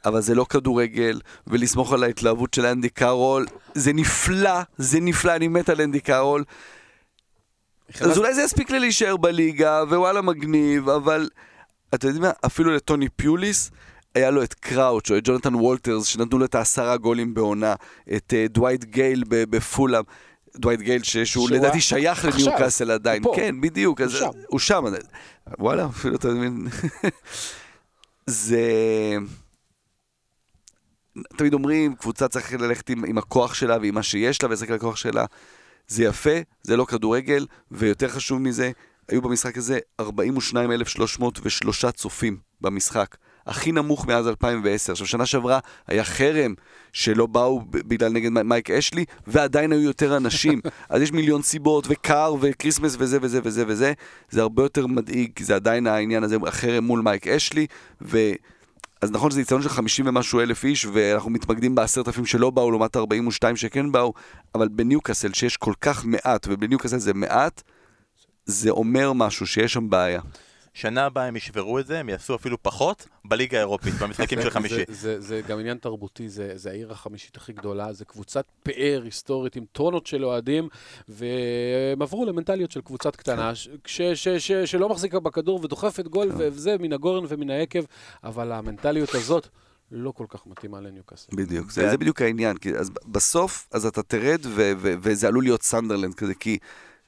אבל 0.06 0.22
זה 0.22 0.36
לא 0.36 0.46
כדורגל, 0.50 1.20
ולסמוך 1.48 1.94
על 1.94 2.04
ההתלהבות 2.04 2.54
של 2.54 2.66
אנדי 2.66 2.90
קארול, 2.90 3.46
זה 3.74 3.94
נפלא, 3.94 4.62
זה 4.78 5.00
נפלא, 5.00 5.36
אני 5.36 5.48
מת 5.48 5.70
על 5.70 5.82
אנדי 5.82 6.00
קארול. 6.00 6.44
אז 8.02 8.18
אולי 8.18 8.34
זה 8.34 8.42
יספיק 8.42 8.72
לי 8.72 8.80
להישאר 8.80 9.18
בליגה, 9.18 9.84
ווואלה 9.90 10.22
מגניב, 10.22 10.90
אבל 10.90 11.30
אתה 11.94 12.08
יודע 12.08 12.20
מה, 12.20 12.32
אפילו 12.46 12.76
לטוני 12.76 13.10
פיוליס, 13.16 13.72
היה 14.16 14.32
לו 14.32 14.44
את 14.44 14.54
קראוץ' 14.54 15.12
או 15.12 15.18
את 15.18 15.28
ג'ונתן 15.28 15.56
וולטרס, 15.56 16.06
שנתנו 16.06 16.40
לו 16.40 16.46
את 16.46 16.56
העשרה 16.56 16.98
גולים 16.98 17.34
בעונה, 17.34 17.76
את 18.16 18.34
uh, 18.34 18.52
דווייט 18.54 18.84
גייל 18.84 19.24
בפולאם. 19.28 20.04
דווייט 20.56 20.80
גייל, 20.80 21.04
שהוא 21.04 21.50
לדעתי 21.50 21.82
שייך 21.82 22.26
עכשיו, 22.26 22.42
לניוקאסל 22.42 22.92
עדיין. 22.92 23.24
כן, 23.36 23.62
בדיוק, 23.62 24.02
אז 24.02 24.14
הוא 24.14 24.20
שם. 24.20 24.30
הוא 24.48 24.60
שם, 24.60 24.84
וואלה, 25.60 25.86
אפילו 25.86 26.16
אתה 26.16 26.28
מבין, 26.28 26.68
זה... 28.28 28.62
תמיד 31.38 31.54
אומרים, 31.54 31.96
קבוצה 31.96 32.28
צריך 32.28 32.54
ללכת 32.54 32.90
עם, 32.90 33.06
עם 33.06 33.18
הכוח 33.18 33.54
שלה 33.54 33.78
ועם 33.82 33.96
מה 33.96 34.04
שיש 34.04 34.44
לה 34.44 34.50
ולשחק 34.50 34.70
על 34.70 34.76
הכוח 34.76 34.96
שלה. 34.96 35.26
זה 35.88 36.04
יפה, 36.04 36.40
זה 36.64 36.78
לא 36.78 36.86
כדורגל, 36.86 37.46
ויותר 37.72 38.08
חשוב 38.10 38.42
מזה, 38.42 38.72
היו 39.08 39.22
במשחק 39.22 39.58
הזה 39.58 39.80
42,303 40.00 41.86
צופים 41.86 42.38
במשחק. 42.62 43.16
הכי 43.48 43.72
נמוך 43.72 44.08
מאז 44.08 44.28
2010. 44.28 44.92
עכשיו, 44.92 45.08
שנה 45.08 45.26
שעברה 45.26 45.60
היה 45.88 46.04
חרם 46.04 46.54
שלא 46.94 47.26
באו 47.26 47.62
בגלל 47.70 48.12
נגד 48.12 48.30
מי- 48.30 48.44
מייק 48.44 48.72
אשלי, 48.72 49.06
ועדיין 49.28 49.72
היו 49.72 49.82
יותר 49.82 50.18
אנשים. 50.18 50.62
אז 50.90 51.02
יש 51.02 51.12
מיליון 51.12 51.42
סיבות, 51.42 51.86
וקר, 51.90 52.34
וכריסמס, 52.42 52.96
וזה 53.00 53.18
וזה 53.22 53.40
וזה 53.44 53.64
וזה. 53.68 53.94
זה 54.30 54.42
הרבה 54.42 54.64
יותר 54.64 54.88
מדאיג, 54.88 55.32
זה 55.40 55.56
עדיין 55.56 55.88
העניין 55.88 56.24
הזה, 56.24 56.38
החרם 56.48 56.84
מול 56.84 57.02
מייק 57.02 57.28
אשלי, 57.28 57.68
ו... 58.02 58.18
אז 59.02 59.12
נכון 59.12 59.32
שזה 59.32 59.42
אצטדיון 59.42 59.62
של 59.62 59.70
50 59.70 60.08
ומשהו 60.08 60.40
אלף 60.40 60.64
איש, 60.64 60.86
ואנחנו 60.86 61.32
מתמקדים 61.32 61.76
בעשרת 61.76 62.08
אלפים 62.08 62.26
שלא 62.26 62.50
באו 62.50 62.72
לעומת 62.72 62.96
42 62.98 63.56
שכן 63.56 63.92
באו, 63.92 64.14
אבל 64.56 64.68
בניוקאסל 64.68 65.34
שיש 65.34 65.58
כל 65.58 65.74
כך 65.82 66.06
מעט, 66.06 66.48
ובניוקאסל 66.50 66.98
זה 66.98 67.14
מעט, 67.14 67.62
זה 68.46 68.70
אומר 68.70 69.14
משהו, 69.14 69.48
שיש 69.48 69.74
שם 69.74 69.90
בעיה. 69.90 70.22
שנה 70.74 71.06
הבאה 71.06 71.26
הם 71.26 71.36
ישברו 71.36 71.80
את 71.80 71.88
זה, 71.88 72.00
הם 72.00 72.10
יעשו 72.10 72.36
אפילו 72.36 72.64
פחות 72.64 73.08
בליגה 73.26 73.58
האירופית, 73.58 73.94
במשחקים 73.94 74.42
של 74.42 74.50
חמישי. 74.60 74.76
זה, 74.88 74.94
זה, 74.94 75.22
זה 75.22 75.42
גם 75.48 75.60
עניין 75.60 75.78
תרבותי, 75.78 76.30
זה, 76.30 76.52
זה 76.56 76.70
העיר 76.70 76.92
החמישית 76.92 77.38
הכי 77.38 77.54
גדולה, 77.54 77.94
זה 77.94 78.06
קבוצת 78.06 78.46
פאר 78.64 79.02
היסטורית 79.06 79.56
עם 79.56 79.66
טונות 79.72 80.08
של 80.08 80.26
אוהדים, 80.26 80.70
והם 81.10 82.02
עברו 82.02 82.26
למנטליות 82.26 82.72
של 82.72 82.82
קבוצת 82.82 83.16
קטנה, 83.16 83.56
ש, 83.56 83.70
ש, 83.86 84.02
ש, 84.02 84.28
ש, 84.28 84.52
שלא 84.52 84.90
מחזיקה 84.90 85.20
בכדור 85.20 85.60
ודוחפת 85.64 86.08
גול, 86.08 86.32
וזה 86.38 86.76
מן 86.80 86.94
הגורן 86.94 87.26
ומן 87.28 87.50
היקב, 87.50 87.84
אבל 88.24 88.52
המנטליות 88.52 89.16
הזאת 89.16 89.48
לא 89.92 90.12
כל 90.12 90.26
כך 90.30 90.48
מתאימה 90.48 90.82
לניוקאסל. 90.82 91.36
בדיוק, 91.36 91.72
זה, 91.72 91.90
זה 91.90 91.98
בדיוק 91.98 92.22
העניין, 92.22 92.58
כי 92.58 92.76
אז 92.76 92.92
בסוף, 93.06 93.68
אז 93.72 93.86
אתה 93.86 94.04
תרד 94.04 94.40
ו- 94.46 94.72
ו- 94.78 94.94
וזה 95.02 95.28
עלול 95.28 95.44
להיות 95.44 95.64
סנדרלנד 95.64 96.14
כזה, 96.14 96.34
כי 96.34 96.58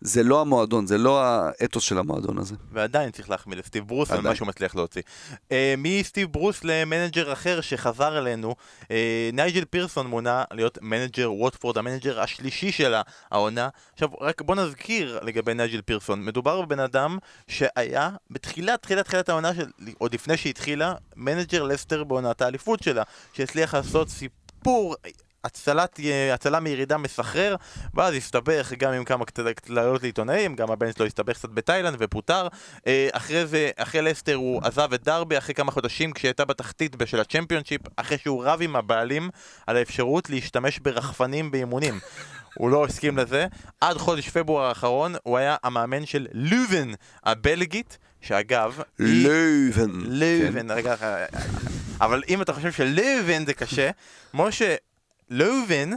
זה 0.03 0.23
לא 0.23 0.41
המועדון, 0.41 0.87
זה 0.87 0.97
לא 0.97 1.23
האתוס 1.23 1.83
של 1.83 1.97
המועדון 1.97 2.37
הזה. 2.37 2.55
ועדיין 2.71 3.11
צריך 3.11 3.29
להחמיא 3.29 3.57
לסטיב 3.57 3.87
ברוס 3.87 4.11
על. 4.11 4.21
מה 4.21 4.35
שהוא 4.35 4.47
מצליח 4.47 4.75
להוציא. 4.75 5.01
אה, 5.51 5.73
מסטיב 5.77 6.31
ברוס 6.31 6.63
למנג'ר 6.63 7.33
אחר 7.33 7.61
שחזר 7.61 8.17
אלינו, 8.17 8.55
אה, 8.91 9.29
נייג'ל 9.33 9.65
פירסון 9.65 10.07
מונה 10.07 10.43
להיות 10.51 10.77
מנג'ר 10.81 11.31
ווטפורד, 11.33 11.77
המנג'ר 11.77 12.21
השלישי 12.21 12.71
של 12.71 12.93
העונה. 13.31 13.69
עכשיו, 13.93 14.09
רק 14.21 14.41
בוא 14.41 14.55
נזכיר 14.55 15.19
לגבי 15.23 15.53
נייג'ל 15.53 15.81
פירסון, 15.81 16.25
מדובר 16.25 16.61
בבן 16.61 16.79
אדם 16.79 17.17
שהיה 17.47 18.09
בתחילת, 18.31 18.81
תחילת, 18.81 19.05
תחילת 19.05 19.29
העונה, 19.29 19.55
של, 19.55 19.65
עוד 19.97 20.13
לפני 20.13 20.37
שהתחילה, 20.37 20.93
מנג'ר 21.15 21.63
לסטר 21.63 22.03
בעונת 22.03 22.41
האליפות 22.41 22.83
שלה, 22.83 23.03
שהצליח 23.33 23.75
לעשות 23.75 24.09
סיפור 24.09 24.95
הצלת, 25.43 25.99
הצלה 26.33 26.59
מירידה 26.59 26.97
מסחרר, 26.97 27.55
ואז 27.93 28.13
הסתבך 28.13 28.73
גם 28.77 28.93
עם 28.93 29.03
כמה 29.03 29.25
קללות 29.65 30.03
לעיתונאים, 30.03 30.55
גם 30.55 30.71
הבן 30.71 30.91
שלו 30.91 31.05
הסתבך 31.05 31.37
קצת 31.37 31.49
בתאילנד 31.49 31.95
ופוטר. 31.99 32.47
אה, 32.87 33.09
אחרי 33.11 33.45
זה, 33.45 33.69
אחרי 33.77 34.01
לסטר 34.01 34.35
הוא 34.35 34.61
עזב 34.63 34.93
את 34.93 35.03
דרבי 35.03 35.37
אחרי 35.37 35.53
כמה 35.55 35.71
חודשים 35.71 36.11
כשהייתה 36.11 36.45
בתחתית 36.45 36.95
של 37.05 37.19
הצ'מפיונשיפ, 37.19 37.81
אחרי 37.95 38.17
שהוא 38.17 38.43
רב 38.45 38.59
עם 38.61 38.75
הבעלים 38.75 39.29
על 39.67 39.77
האפשרות 39.77 40.29
להשתמש 40.29 40.79
ברחפנים 40.79 41.51
באימונים. 41.51 41.99
הוא 42.57 42.69
לא 42.69 42.85
הסכים 42.85 43.17
לזה. 43.17 43.47
עד 43.81 43.97
חודש 43.97 44.29
פברואר 44.29 44.65
האחרון 44.65 45.15
הוא 45.23 45.37
היה 45.37 45.55
המאמן 45.63 46.05
של 46.05 46.27
לובן 46.33 46.91
הבלגית, 47.23 47.97
שאגב. 48.21 48.79
לובן. 48.99 49.91
לובן, 50.05 50.71
רגע, 50.71 50.95
אה, 51.01 51.25
אבל 52.01 52.23
אם 52.27 52.41
אתה 52.41 52.53
חושב 52.53 52.71
שלובן 52.71 53.45
זה 53.45 53.53
קשה, 53.53 53.89
משה, 54.33 54.75
לובן 55.33 55.89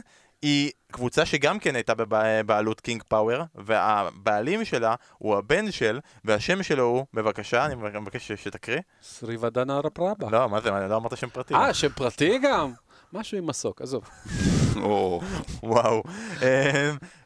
היא 0.42 0.70
קבוצה 0.92 1.26
שגם 1.26 1.58
כן 1.58 1.74
הייתה 1.74 1.94
בבעלות 1.96 2.80
קינג 2.80 3.02
פאוור, 3.08 3.42
והבעלים 3.54 4.64
שלה 4.64 4.94
הוא 5.18 5.36
הבן 5.36 5.70
של, 5.70 6.00
והשם 6.24 6.62
שלו 6.62 6.84
הוא, 6.84 7.04
בבקשה, 7.14 7.66
אני 7.66 7.74
מבקש 7.74 8.32
שתקריא. 8.32 8.80
סריוודהנפרבה. 9.02 10.30
לא, 10.30 10.48
מה 10.48 10.60
זה, 10.60 10.70
לא 10.70 10.96
אמרת 10.96 11.16
שם 11.16 11.28
פרטי. 11.28 11.54
אה, 11.54 11.74
שם 11.74 11.88
פרטי 11.88 12.38
גם? 12.38 12.72
משהו 13.12 13.38
עם 13.38 13.46
מסוק, 13.46 13.82
עזוב. 13.82 14.04
או, 14.76 15.20
וואו. 15.62 16.02
אמ, 16.42 16.46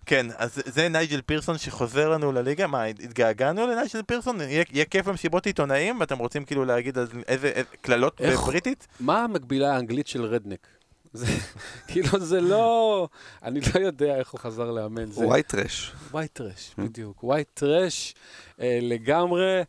כן, 0.07 0.27
אז 0.37 0.63
זה 0.65 0.89
נייג'ל 0.89 1.21
פירסון 1.21 1.59
שחוזר 1.59 2.09
לנו 2.09 2.33
לליגה, 2.33 2.67
מה, 2.67 2.83
התגעגענו 2.83 3.67
לנייג'ל 3.67 4.03
פירסון? 4.03 4.41
יהיה 4.41 4.65
יהיה 4.73 4.85
כיף 4.85 5.07
במסיבות 5.07 5.47
עיתונאים, 5.47 6.01
ואתם 6.01 6.19
רוצים 6.19 6.45
כאילו 6.45 6.65
להגיד 6.65 6.99
איזה 7.29 7.53
קללות 7.81 8.21
בבריטית? 8.21 8.87
מה 9.01 9.25
המקבילה 9.25 9.75
האנגלית 9.75 10.07
של 10.07 10.25
redneck? 10.25 10.80
זה, 11.13 11.27
כאילו 11.89 12.21
זה 12.21 12.41
לא, 12.41 13.09
אני 13.43 13.61
לא 13.61 13.81
יודע 13.81 14.17
איך 14.17 14.31
הוא 14.31 14.41
חזר 14.41 14.71
לאמן. 14.71 15.07
זה 15.13 15.27
white 15.27 15.49
trash. 15.49 15.93
white 16.11 16.31
trash, 16.33 16.75
בדיוק. 16.79 17.25
white 17.25 17.49
trash 17.55 18.15
אה, 18.61 18.79
לגמרי. 18.83 19.63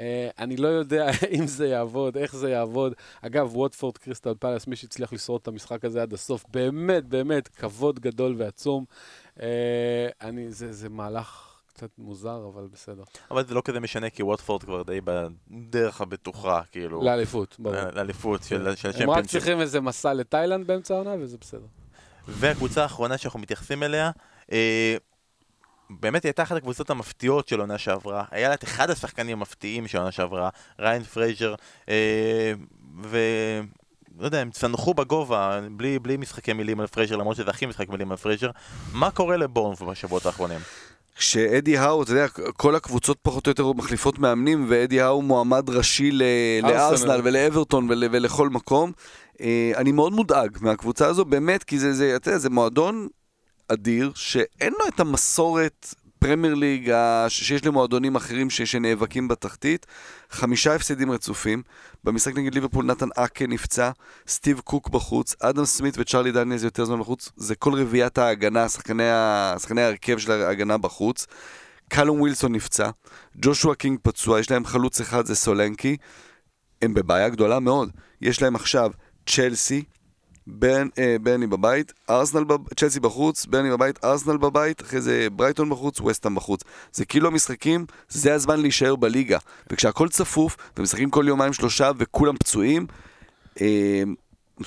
אה, 0.00 0.28
אני 0.38 0.56
לא 0.56 0.68
יודע 0.68 1.10
אם 1.38 1.46
זה 1.46 1.66
יעבוד, 1.66 2.16
איך 2.16 2.36
זה 2.36 2.50
יעבוד. 2.50 2.92
אגב, 3.22 3.56
ווטפורד 3.56 3.98
קריסטל 3.98 4.34
פלאס, 4.38 4.66
מי 4.66 4.76
שהצליח 4.76 5.12
לשרוד 5.12 5.40
את 5.42 5.48
המשחק 5.48 5.84
הזה 5.84 6.02
עד 6.02 6.12
הסוף, 6.12 6.44
באמת, 6.50 7.04
באמת, 7.04 7.48
כבוד 7.48 8.00
גדול 8.00 8.34
ועצום. 8.38 8.84
אה, 9.42 10.08
אני, 10.20 10.50
זה, 10.50 10.72
זה 10.72 10.88
מהלך 10.88 11.47
קצת 11.78 11.90
מוזר, 11.98 12.48
אבל 12.54 12.66
בסדר. 12.72 13.02
אבל 13.30 13.46
זה 13.46 13.54
לא 13.54 13.62
כזה 13.64 13.80
משנה, 13.80 14.10
כי 14.10 14.22
ווטפורד 14.22 14.62
כבר 14.62 14.82
די 14.82 15.00
בדרך 15.04 16.00
הבטוחה, 16.00 16.60
כאילו, 16.72 17.02
לאליפות, 17.02 17.56
ברור. 17.58 17.76
לאליפות 17.94 18.42
של 18.42 18.48
של 18.48 18.88
הם 18.88 18.94
רק 18.94 18.96
הצ'מפיונשיפ. 18.96 19.30
צריכים 19.30 19.60
איזה 19.60 19.80
מסע 19.80 20.14
לתאילנד 20.14 20.66
באמצע 20.66 20.94
העונה, 20.94 21.14
וזה 21.20 21.36
בסדר. 21.40 21.66
והקבוצה 22.28 22.82
האחרונה 22.82 23.18
שאנחנו 23.18 23.38
מתייחסים 23.38 23.82
אליה, 23.82 24.10
אה, 24.52 24.96
באמת 25.90 26.22
היא 26.22 26.28
הייתה 26.28 26.42
אחת 26.42 26.56
הקבוצות 26.56 26.90
המפתיעות 26.90 27.48
של 27.48 27.60
עונה 27.60 27.78
שעברה. 27.78 28.24
היה 28.30 28.48
לה 28.48 28.54
את 28.54 28.64
אחד 28.64 28.90
השחקנים 28.90 29.38
המפתיעים 29.38 29.88
של 29.88 29.98
עונה 29.98 30.12
שעברה, 30.12 30.48
ריאן 30.78 31.02
פרייזר, 31.02 31.54
אה, 31.88 32.52
ו... 33.04 33.18
לא 34.18 34.24
יודע, 34.24 34.40
הם 34.40 34.50
צנחו 34.50 34.94
בגובה, 34.94 35.60
בלי, 35.70 35.98
בלי 35.98 36.16
משחקי 36.16 36.52
מילים 36.52 36.80
על 36.80 36.86
פרייזר, 36.86 37.16
למרות 37.16 37.36
שזה 37.36 37.50
הכי 37.50 37.66
משחק 37.66 37.88
מילים 37.88 38.10
על 38.10 38.16
פרייזר. 38.16 38.50
מה 38.92 39.10
קורה 39.10 39.36
לבורנף 39.36 39.82
בשבועות 39.82 40.26
האחרונים? 40.26 40.60
כשאדי 41.18 41.76
האו, 41.78 42.02
אתה 42.02 42.10
יודע, 42.12 42.26
כל 42.56 42.74
הקבוצות 42.74 43.18
פחות 43.22 43.46
או 43.46 43.50
יותר 43.50 43.72
מחליפות 43.72 44.18
מאמנים, 44.18 44.66
ואדי 44.68 45.00
האו 45.00 45.22
מועמד 45.22 45.70
ראשי. 45.70 46.10
לארסנל 46.62 47.20
ולאברטון 47.24 47.86
ול- 47.90 48.04
ולכל 48.12 48.48
מקום. 48.48 48.92
אה, 49.40 49.72
אני 49.76 49.92
מאוד 49.92 50.12
מודאג 50.12 50.58
מהקבוצה 50.60 51.06
הזו, 51.06 51.24
באמת, 51.24 51.64
כי 51.64 51.78
זה, 51.78 51.92
זה, 51.92 52.16
אתה 52.16 52.28
יודע, 52.28 52.38
זה 52.38 52.50
מועדון 52.50 53.08
אדיר, 53.68 54.12
שאין 54.14 54.72
לו 54.78 54.88
את 54.94 55.00
המסורת 55.00 55.94
פרמייר 56.18 56.54
ליג 56.54 56.92
שיש 57.28 57.64
למועדונים 57.64 58.16
אחרים 58.16 58.50
ש- 58.50 58.62
שנאבקים 58.62 59.28
בתחתית. 59.28 59.86
חמישה 60.30 60.74
הפסדים 60.74 61.10
רצופים. 61.10 61.62
במשחק 62.04 62.36
נגד 62.36 62.54
ליברפול 62.54 62.84
נתן 62.84 63.08
אקה 63.16 63.46
נפצע, 63.46 63.90
סטיב 64.28 64.60
קוק 64.60 64.88
בחוץ, 64.88 65.34
אדם 65.40 65.64
סמית 65.64 65.94
וצ'רלי 65.98 66.32
דניאלס 66.32 66.62
יותר 66.62 66.84
זמן 66.84 67.00
בחוץ. 67.00 67.32
זה 67.36 67.54
כל 67.54 67.74
רביעיית 67.80 68.18
ההגנה, 68.18 68.68
שחקני 68.68 69.80
ההרכב 69.82 70.18
של 70.18 70.32
ההגנה 70.32 70.78
בחוץ. 70.78 71.26
קאלום 71.88 72.20
ווילסון 72.20 72.52
נפצע, 72.54 72.90
ג'ושוע 73.36 73.74
קינג 73.74 73.98
פצוע, 74.02 74.40
יש 74.40 74.50
להם 74.50 74.64
חלוץ 74.64 75.00
אחד, 75.00 75.26
זה 75.26 75.34
סולנקי. 75.34 75.96
הם 76.82 76.94
בבעיה 76.94 77.28
גדולה 77.28 77.60
מאוד. 77.60 77.90
יש 78.20 78.42
להם 78.42 78.54
עכשיו 78.54 78.90
צ'לסי, 79.26 79.82
ברן, 80.50 80.88
אה, 80.98 81.16
ברנלי 81.22 81.46
בבית, 81.46 81.92
ארסנל, 82.10 82.44
בב... 82.44 82.74
צ'לסי 82.76 83.00
בחוץ, 83.00 83.46
ברנלי 83.46 83.70
בבית, 83.70 84.04
ארסנל 84.04 84.36
בבית, 84.36 84.82
אחרי 84.82 85.00
זה 85.00 85.28
ברייטון 85.32 85.70
בחוץ, 85.70 86.00
ווסטהאם 86.00 86.34
בחוץ. 86.34 86.60
זה 86.92 87.04
כאילו 87.04 87.28
המשחקים, 87.28 87.86
זה 88.08 88.34
הזמן 88.34 88.60
להישאר 88.60 88.96
בליגה. 88.96 89.38
וכשהכל 89.70 90.08
צפוף, 90.08 90.56
ומשחקים 90.76 91.10
כל 91.10 91.24
יומיים 91.28 91.52
שלושה 91.52 91.90
וכולם 91.98 92.36
פצועים, 92.36 92.86
אה, 93.60 94.02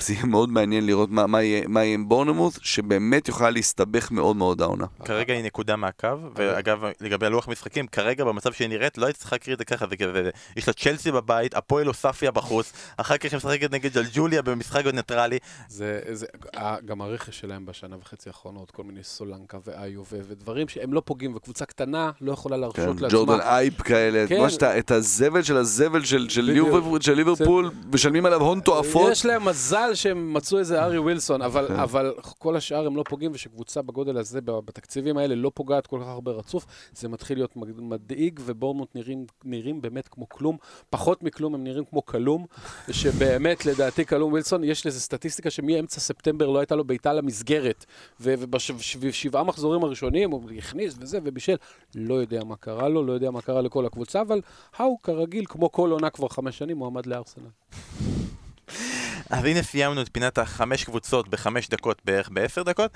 זה 0.00 0.12
יהיה 0.12 0.24
מאוד 0.24 0.48
מעניין 0.50 0.86
לראות 0.86 1.10
מה, 1.10 1.26
מה, 1.26 1.42
יהיה, 1.42 1.68
מה 1.68 1.84
יהיה 1.84 1.94
עם 1.94 2.08
בורנמוט, 2.08 2.58
שבאמת 2.62 3.28
יכולה 3.28 3.50
להסתבך 3.50 4.10
מאוד 4.10 4.36
מאוד 4.36 4.62
העונה. 4.62 4.86
כרגע 5.04 5.34
היא 5.34 5.44
נקודה 5.44 5.76
מהקו, 5.76 6.08
ואגב, 6.34 6.84
לגבי 7.00 7.26
הלוח 7.26 7.48
משחקים, 7.48 7.86
כרגע 7.86 8.24
במצב 8.24 8.52
שהיא 8.52 8.68
נראית, 8.68 8.98
לא 8.98 9.06
היית 9.06 9.16
צריכה 9.16 9.36
להקריא 9.36 9.54
את 9.54 9.58
זה 9.58 9.64
ככה, 9.64 9.86
זה 9.90 9.96
כזה, 9.96 10.30
יש 10.56 10.68
לה 10.68 10.74
צ'לסי 10.74 11.12
בבית, 11.12 11.54
הפועל 11.54 11.88
אוספיה 11.88 12.30
בחוץ, 12.30 12.72
אחר 12.96 13.16
כך 13.18 13.32
היא 13.32 13.36
משחקת 13.36 13.70
נגד 13.72 13.92
ג'לג'וליה 13.94 14.42
במשחק 14.42 14.86
ניטרלי, 14.86 15.38
זה, 15.68 16.00
זה, 16.12 16.26
ה- 16.56 16.80
גם 16.80 17.00
הרכש 17.00 17.40
שלהם 17.40 17.66
בשנה 17.66 17.96
וחצי 18.00 18.28
האחרונות, 18.28 18.70
כל 18.70 18.82
מיני 18.84 19.02
סולנקה 19.02 19.58
ואיו 19.66 20.00
ו- 20.12 20.20
ודברים 20.28 20.68
שהם 20.68 20.92
לא 20.92 21.02
פוגעים, 21.04 21.36
וקבוצה 21.36 21.64
קטנה 21.64 22.10
לא 22.20 22.32
יכולה 22.32 22.56
כן, 22.56 22.60
להרשות 22.60 23.00
לעצמה. 23.00 23.08
ג'ורדן 23.18 23.40
אייפ 23.40 23.82
כאלה, 23.82 24.26
כן. 24.28 24.36
כן. 24.36 24.42
ממש 24.42 24.56
את 24.78 24.90
הזבל 24.90 25.42
של 25.42 25.56
הזבל 25.56 26.04
של, 26.04 26.28
של. 26.28 26.40
ליברפול, 26.40 27.00
של 27.00 27.14
ליברפול, 27.14 27.70
משלמים 27.92 28.26
עליו 28.26 28.40
הון 28.42 28.60
תועפות. 28.60 29.12
יש 29.12 29.26
להם 29.26 29.44
מזל 29.44 29.81
שהם 29.94 30.34
מצאו 30.34 30.58
איזה 30.58 30.82
ארי 30.82 30.98
ווילסון, 31.04 31.42
אבל, 31.42 31.68
כן. 31.68 31.74
אבל 31.76 32.14
כל 32.38 32.56
השאר 32.56 32.86
הם 32.86 32.96
לא 32.96 33.04
פוגעים, 33.08 33.30
ושקבוצה 33.34 33.82
בגודל 33.82 34.16
הזה, 34.18 34.40
בתקציבים 34.40 35.18
האלה, 35.18 35.34
לא 35.34 35.50
פוגעת 35.54 35.86
כל 35.86 35.98
כך 36.02 36.06
הרבה 36.08 36.30
רצוף, 36.32 36.66
זה 36.94 37.08
מתחיל 37.08 37.38
להיות 37.38 37.56
מד- 37.56 37.80
מדאיג, 37.80 38.40
ובורנמוט 38.44 38.94
נראים, 38.94 39.26
נראים 39.44 39.82
באמת 39.82 40.08
כמו 40.08 40.28
כלום. 40.28 40.56
פחות 40.90 41.22
מכלום, 41.22 41.54
הם 41.54 41.64
נראים 41.64 41.84
כמו 41.84 42.06
כלום, 42.06 42.46
שבאמת, 42.90 43.66
לדעתי, 43.66 44.06
כלום 44.06 44.32
ווילסון, 44.32 44.64
יש 44.64 44.86
לזה 44.86 45.00
סטטיסטיקה 45.00 45.50
שמאמצע 45.50 46.00
ספטמבר 46.00 46.46
לא 46.50 46.58
הייתה 46.58 46.74
לו 46.74 46.84
בעיטה 46.84 47.12
למסגרת, 47.12 47.84
ובשבעה 48.20 49.42
מחזורים 49.44 49.84
הראשונים 49.84 50.30
הוא 50.30 50.42
הכניס 50.58 50.94
וזה, 51.00 51.18
ובישל. 51.24 51.56
לא 51.94 52.14
יודע 52.14 52.44
מה 52.44 52.56
קרה 52.56 52.88
לו, 52.88 53.02
לא 53.06 53.12
יודע 53.12 53.30
מה 53.30 53.42
קרה 53.42 53.62
לכל 53.62 53.86
הקבוצה, 53.86 54.20
אבל 54.20 54.40
האו, 54.76 54.98
כרגיל, 55.02 55.44
כמו 55.48 55.72
כל 55.72 55.90
עונה 55.90 56.10
כבר 56.10 56.28
חמש 56.28 56.58
שנים, 56.58 56.76
מועמד 56.76 57.06
לארסנל. 57.06 57.44
אז 59.32 59.44
הנה 59.44 59.62
סיימנו 59.62 60.02
את 60.02 60.08
פינת 60.12 60.38
החמש 60.38 60.84
קבוצות 60.84 61.28
בחמש 61.28 61.68
דקות 61.68 62.02
בערך 62.04 62.28
בעשר 62.32 62.62
דקות. 62.62 62.92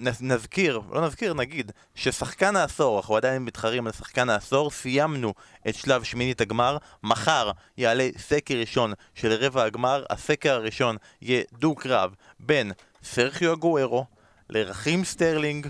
נז- 0.00 0.22
נזכיר, 0.22 0.80
לא 0.90 1.06
נזכיר, 1.06 1.34
נגיד, 1.34 1.72
ששחקן 1.94 2.56
העשור, 2.56 2.96
אנחנו 2.98 3.16
עדיין 3.16 3.44
מתחרים 3.44 3.86
על 3.86 3.92
שחקן 3.92 4.28
העשור, 4.28 4.70
סיימנו 4.70 5.34
את 5.68 5.74
שלב 5.74 6.02
שמינית 6.02 6.40
הגמר. 6.40 6.76
מחר 7.02 7.50
יעלה 7.78 8.08
סקר 8.18 8.54
ראשון 8.54 8.92
של 9.14 9.32
רבע 9.32 9.64
הגמר. 9.64 10.04
הסקר 10.10 10.52
הראשון 10.52 10.96
יהיה 11.22 11.42
דו-קרב 11.52 12.14
בין 12.40 12.72
סרחיו 13.02 13.52
אגוארו 13.52 14.06
לרכים 14.50 15.04
סטרלינג, 15.04 15.66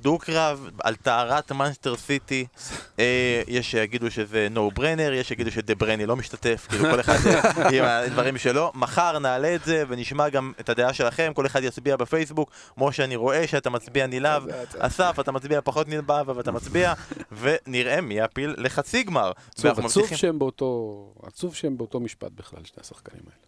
דו-קרב 0.00 0.70
על 0.82 0.96
טהרת 0.96 1.52
מנסטר 1.52 1.96
סיטי, 1.96 2.46
אה, 2.98 3.42
יש 3.48 3.70
שיגידו 3.70 4.10
שזה 4.10 4.48
no 4.50 4.70
brainer, 4.70 5.12
יש 5.12 5.28
שיגידו 5.28 5.50
שדה 5.50 5.74
בריינה 5.74 6.06
לא 6.06 6.16
משתתף, 6.16 6.66
כאילו 6.68 6.84
כל 6.90 7.00
אחד 7.00 7.16
אה, 7.26 7.68
עם 7.78 7.84
הדברים 7.84 8.38
שלו. 8.38 8.72
מחר 8.74 9.18
נעלה 9.18 9.54
את 9.54 9.64
זה 9.64 9.84
ונשמע 9.88 10.28
גם 10.28 10.52
את 10.60 10.68
הדעה 10.68 10.92
שלכם, 10.92 11.32
כל 11.34 11.46
אחד 11.46 11.62
יצביע 11.62 11.96
בפייסבוק. 11.96 12.50
משה, 12.78 13.04
אני 13.04 13.16
רואה 13.16 13.46
שאתה 13.46 13.70
מצביע 13.70 14.06
נלהב, 14.06 14.42
אסף, 14.78 15.16
אתה 15.20 15.32
מצביע 15.32 15.60
פחות 15.64 15.88
נלהב, 15.88 16.30
אבל 16.30 16.40
אתה 16.40 16.52
מצביע, 16.52 16.92
ונראה 17.40 18.00
מי 18.00 18.14
יעפיל 18.14 18.54
לחצי 18.58 19.02
גמר. 19.02 19.32
עצוב 21.22 21.54
שהם 21.54 21.78
באותו 21.78 22.00
משפט 22.00 22.32
בכלל, 22.32 22.60
שני 22.64 22.80
השחקנים 22.80 23.22
האלה. 23.26 23.42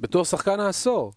בתור 0.00 0.24
שחקן 0.24 0.60
העשור. 0.60 1.12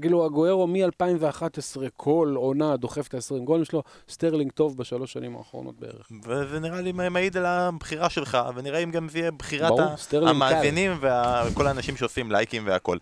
כאילו, 0.00 0.24
אגוארו 0.24 0.66
מ-2011, 0.66 1.80
כל 1.96 2.34
עונה 2.36 2.76
דוחף 2.76 3.08
את 3.08 3.14
ה-20 3.14 3.44
גולים 3.44 3.64
שלו, 3.64 3.82
סטרלינג 4.08 4.52
טוב 4.52 4.76
בשלוש 4.76 5.12
שנים 5.12 5.36
האחרונות 5.36 5.80
בערך. 5.80 6.10
וזה 6.24 6.60
נראה 6.60 6.80
לי 6.80 6.92
מעיד 6.92 7.36
על 7.36 7.46
הבחירה 7.46 8.10
שלך, 8.10 8.38
ונראה 8.54 8.78
אם 8.78 8.90
גם 8.90 9.08
זה 9.08 9.18
יהיה 9.18 9.30
בחירת 9.30 9.72
ברור, 10.12 10.28
המאזינים 10.28 10.92
וכל 11.00 11.66
האנשים 11.66 11.96
שעושים 11.96 12.32
לייקים 12.32 12.66
והכל. 12.66 12.98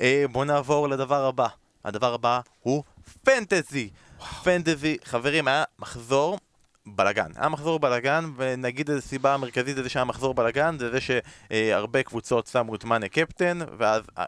אה, 0.00 0.24
בואו 0.32 0.44
נעבור 0.44 0.88
לדבר 0.88 1.24
הבא. 1.24 1.46
הדבר 1.84 2.14
הבא 2.14 2.40
הוא 2.60 2.82
פנטזי. 3.24 3.90
פנטזי, 4.42 4.96
חברים, 5.04 5.48
היה 5.48 5.64
מחזור 5.78 6.38
בלאגן. 6.86 7.30
היה 7.36 7.48
מחזור 7.48 7.78
בלאגן, 7.78 8.24
ונגיד 8.36 8.90
איזו 8.90 9.02
סיבה 9.02 9.34
המרכזית 9.34 9.76
לזה 9.76 9.88
שהיה 9.88 10.04
מחזור 10.04 10.34
בלאגן, 10.34 10.76
זה 10.78 10.90
זה 10.90 10.98
שהרבה 11.00 12.02
קבוצות 12.02 12.46
שמו 12.46 12.74
את 12.74 12.84
מאנה 12.84 13.08
קפטן, 13.08 13.58
ואז 13.78 14.02
אה, 14.18 14.24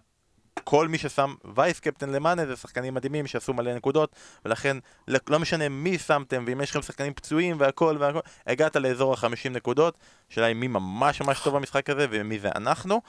כל 0.64 0.88
מי 0.88 0.98
ששם 0.98 1.34
vice 1.54 1.80
captain 1.80 2.10
למאנה 2.10 2.46
זה 2.46 2.56
שחקנים 2.56 2.94
מדהימים 2.94 3.26
שעשו 3.26 3.54
מלא 3.54 3.74
נקודות 3.74 4.16
ולכן 4.44 4.76
לא 5.08 5.38
משנה 5.38 5.68
מי 5.68 5.98
שמתם 5.98 6.44
ואם 6.46 6.60
יש 6.60 6.70
לכם 6.70 6.82
שחקנים 6.82 7.14
פצועים 7.14 7.56
והכל 7.58 7.96
והכל 8.00 8.20
הגעת 8.46 8.76
לאזור 8.76 9.12
ה-50 9.12 9.48
נקודות. 9.50 9.98
השאלה 10.30 10.46
היא 10.46 10.56
מי 10.56 10.68
ממש 10.68 11.20
ממש 11.20 11.40
טוב 11.40 11.56
במשחק 11.56 11.90
הזה 11.90 12.06
ומי 12.10 12.38
זה 12.38 12.48
אנחנו. 12.54 13.00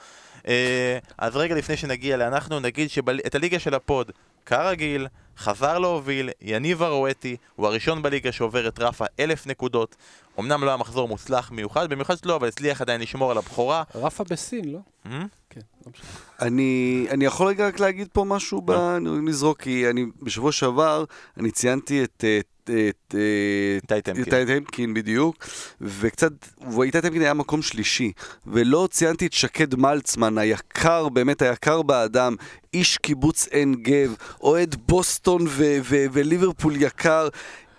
אה, 0.48 0.98
אז 1.18 1.36
רגע 1.36 1.54
לפני 1.54 1.76
שנגיע 1.76 2.16
לאנחנו 2.16 2.60
נגיד 2.60 2.90
שאת 2.90 3.34
הליגה 3.34 3.58
של 3.58 3.74
ה 3.74 3.83
pod 3.83 4.10
כרגיל 4.46 5.06
חזר 5.38 5.78
להוביל 5.78 6.30
יניב 6.40 6.82
הרואטי 6.82 7.36
הוא 7.56 7.66
הראשון 7.66 8.02
בליגה 8.02 8.32
שעובר 8.32 8.68
את 8.68 8.78
רף 8.78 9.00
האלף 9.00 9.46
נקודות 9.46 9.96
אמנם 10.38 10.64
לא 10.64 10.68
היה 10.70 10.76
מחזור 10.76 11.08
מוצלח 11.08 11.50
מיוחד 11.50 11.90
במיוחד 11.90 12.18
שלו 12.18 12.36
אבל 12.36 12.48
הצליח 12.48 12.80
עדיין 12.80 13.00
לשמור 13.00 13.30
על 13.30 13.38
הבכורה 13.38 13.82
רפה 13.94 14.24
בסין, 14.24 14.72
לא? 14.72 14.78
Hmm? 15.04 15.08
כן, 15.50 15.60
לא 15.86 15.92
משנה. 15.92 16.06
אני, 16.42 17.06
אני 17.10 17.24
יכול 17.24 17.46
רגע 17.46 17.66
רק 17.66 17.80
להגיד 17.80 18.08
פה 18.12 18.24
משהו, 18.24 18.60
ב... 18.60 18.70
אני 18.70 19.10
נזרוק, 19.10 19.60
כי 19.60 19.90
אני, 19.90 20.04
בשבוע 20.22 20.52
שעבר 20.52 21.04
אני 21.36 21.50
ציינתי 21.50 22.04
את... 22.04 22.24
את 22.40 22.56
את 22.70 23.14
איתי 23.92 24.02
טמקין. 24.02 24.24
איתי 24.24 24.46
טמקין 24.46 24.94
בדיוק, 24.94 25.44
וקצת, 25.80 26.32
ואיתי 26.76 27.00
טמקין 27.00 27.22
היה 27.22 27.34
מקום 27.34 27.62
שלישי, 27.62 28.12
ולא 28.46 28.88
ציינתי 28.90 29.26
את 29.26 29.32
שקד 29.32 29.74
מלצמן, 29.74 30.38
היקר, 30.38 31.08
באמת 31.08 31.42
היקר 31.42 31.82
באדם, 31.82 32.36
איש 32.74 32.98
קיבוץ 32.98 33.48
עין 33.50 33.74
גב, 33.74 34.14
אוהד 34.40 34.76
בוסטון 34.88 35.44
וליברפול 36.12 36.76
יקר. 36.76 37.28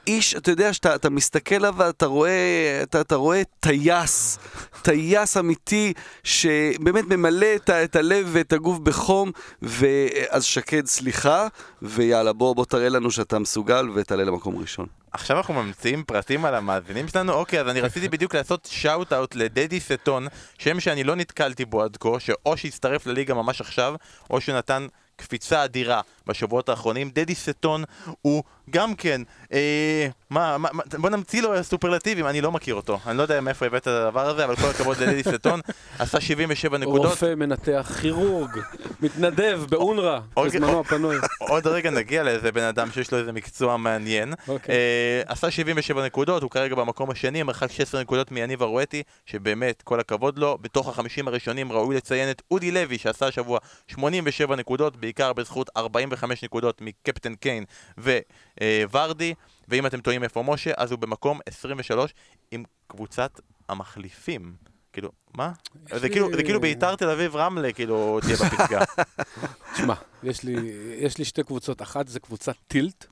איש, 0.08 0.36
אתה 0.36 0.52
יודע, 0.52 0.74
שאתה 0.74 0.96
אתה 0.96 1.10
מסתכל 1.10 1.56
עליו 1.56 1.74
ואתה 1.78 2.06
רואה, 2.06 2.80
אתה, 2.84 3.02
אתה 3.02 3.16
רואה 3.16 3.42
טייס, 3.60 4.40
טייס 4.82 5.38
אמיתי, 5.38 5.94
שבאמת 6.24 7.04
ממלא 7.08 7.48
את, 7.56 7.70
את 7.70 7.96
הלב 7.96 8.30
ואת 8.32 8.54
הגוף 8.54 8.80
בחום, 8.80 9.32
ואז 9.62 10.44
שקד, 10.44 10.86
סליחה, 10.86 11.48
ויאללה, 11.82 12.34
בוא, 12.34 12.56
בוא 12.56 12.66
תראה 12.66 12.90
לנו 12.90 13.12
שאתה 13.12 13.40
מסוגל 13.40 13.90
ותעלה 13.96 14.24
למקום 14.24 14.58
ראשון. 14.58 14.88
עכשיו 15.12 15.38
אנחנו 15.38 15.54
ממציאים 15.54 16.04
פרטים 16.04 16.46
על 16.46 16.56
המאזינים 16.56 17.08
שלנו? 17.08 17.34
אוקיי, 17.34 17.62
אז 17.62 17.68
אני 17.68 17.82
רציתי 17.82 18.10
בדיוק 18.10 18.36
לעשות 18.36 18.68
shout 18.72 19.14
out 19.14 19.36
לדדי 19.36 19.80
סטון, 19.80 20.28
שם 20.58 20.80
שאני 20.80 21.04
לא 21.04 21.16
נתקלתי 21.16 21.66
בו 21.66 21.84
עד 21.84 21.98
כה, 22.00 22.20
שאו 22.20 22.58
שהצטרף 22.58 23.08
לליגה 23.08 23.34
ממש 23.34 23.62
עכשיו, 23.62 23.96
או 24.30 24.42
שנתן 24.42 24.88
קפיצה 25.16 25.64
אדירה 25.64 26.02
בשבועות 26.28 26.70
האחרונים. 26.70 27.10
דדי 27.10 27.36
סטון 27.36 27.84
הוא 28.22 28.44
גם 28.70 28.96
כן, 28.96 29.22
אה, 29.54 30.08
מה, 30.30 30.58
מה, 30.58 30.70
בוא 30.98 31.10
נמציא 31.10 31.42
לו 31.42 31.64
סופרלטיבים, 31.64 32.28
אני 32.28 32.42
לא 32.42 32.52
מכיר 32.52 32.76
אותו. 32.76 33.00
אני 33.06 33.18
לא 33.18 33.22
יודע 33.22 33.42
מאיפה 33.42 33.66
הבאת 33.66 33.82
את 33.82 33.88
הדבר 33.88 34.30
הזה, 34.30 34.46
אבל 34.46 34.56
כל 34.56 34.70
הכבוד 34.70 34.98
לדדי 34.98 35.24
סטון. 35.24 35.60
עשה 36.00 36.22
77 36.22 36.78
נקודות. 36.78 37.12
רופא, 37.12 37.36
מנתח, 37.36 37.92
כירורג, 38.02 38.60
מתנדב 39.02 39.62
באונר"א, 39.70 40.20
אוקיי. 40.36 40.60
בזמנו 40.60 40.80
הפנוי. 40.80 41.16
עוד 41.40 41.68
רגע 41.68 41.90
נגיע 41.90 42.24
לאיזה 42.24 42.52
בן 42.52 42.64
אדם 42.64 42.92
שיש 42.92 43.12
לו 43.12 43.18
איזה 43.18 43.32
מקצוע 43.32 43.78
מעניין. 43.78 44.34
אוקיי. 44.48 44.76
אה, 44.76 45.22
עשה 45.26 45.52
77 45.52 46.06
נקודות, 46.06 46.44
הוא 46.44 46.52
כרגע 46.52 46.76
במקום 46.76 47.12
השני, 47.12 47.44
מרחק 47.44 47.72
16 47.72 48.02
נקודות 48.02 48.32
מיניב 48.32 48.64
הרואטי, 48.64 49.04
שבאמת, 49.26 49.82
כל 49.82 50.00
הכבוד 50.00 50.38
לו. 50.38 50.58
בתוך 50.62 50.88
החמישים 50.88 51.28
הראשונים 51.28 51.72
ראוי 51.72 51.96
לציין 51.96 52.32
את 52.32 52.42
אודי 52.52 52.72
לוי, 52.72 52.98
שעשה 52.98 53.28
השבוע 53.28 53.60
87 53.88 54.56
נקודות, 54.56 54.98
בעיקר 54.98 55.34
בזכות 55.34 55.70
45 55.78 56.17
נקודות 56.44 56.82
מקפטן 56.82 57.36
קיין 57.36 57.64
וורדי. 58.92 59.34
ואם 59.68 59.86
אתם 59.86 60.02
טועים 60.02 60.24
איפה 60.24 60.44
משה, 60.48 60.72
אז 60.78 60.92
הוא 60.92 61.00
במקום 61.00 61.40
23 61.46 62.14
עם 62.52 62.64
קבוצת 62.88 63.40
המחליפים. 63.70 64.56
כאילו, 64.94 65.12
מה? 65.34 65.52
יש 65.86 65.94
זה 65.94 66.08
לי- 66.08 66.14
כאילו, 66.14 66.30
זה 66.36 66.44
כאילו 66.44 66.62
ביתר 66.62 66.96
תל 66.96 67.10
אביב 67.10 67.36
רמלה, 67.36 67.74
כאילו, 67.74 68.20
תהיה 68.22 68.36
בפסגה. 68.36 68.84
תשמע, 69.74 69.94
יש 70.24 70.44
יש 71.00 71.18
לי 71.18 71.26
שתי 71.26 71.44
קבוצות. 71.44 71.82
אחת 71.82 72.08
זה 72.08 72.20
קבוצת 72.20 72.56
טילט, 72.68 73.06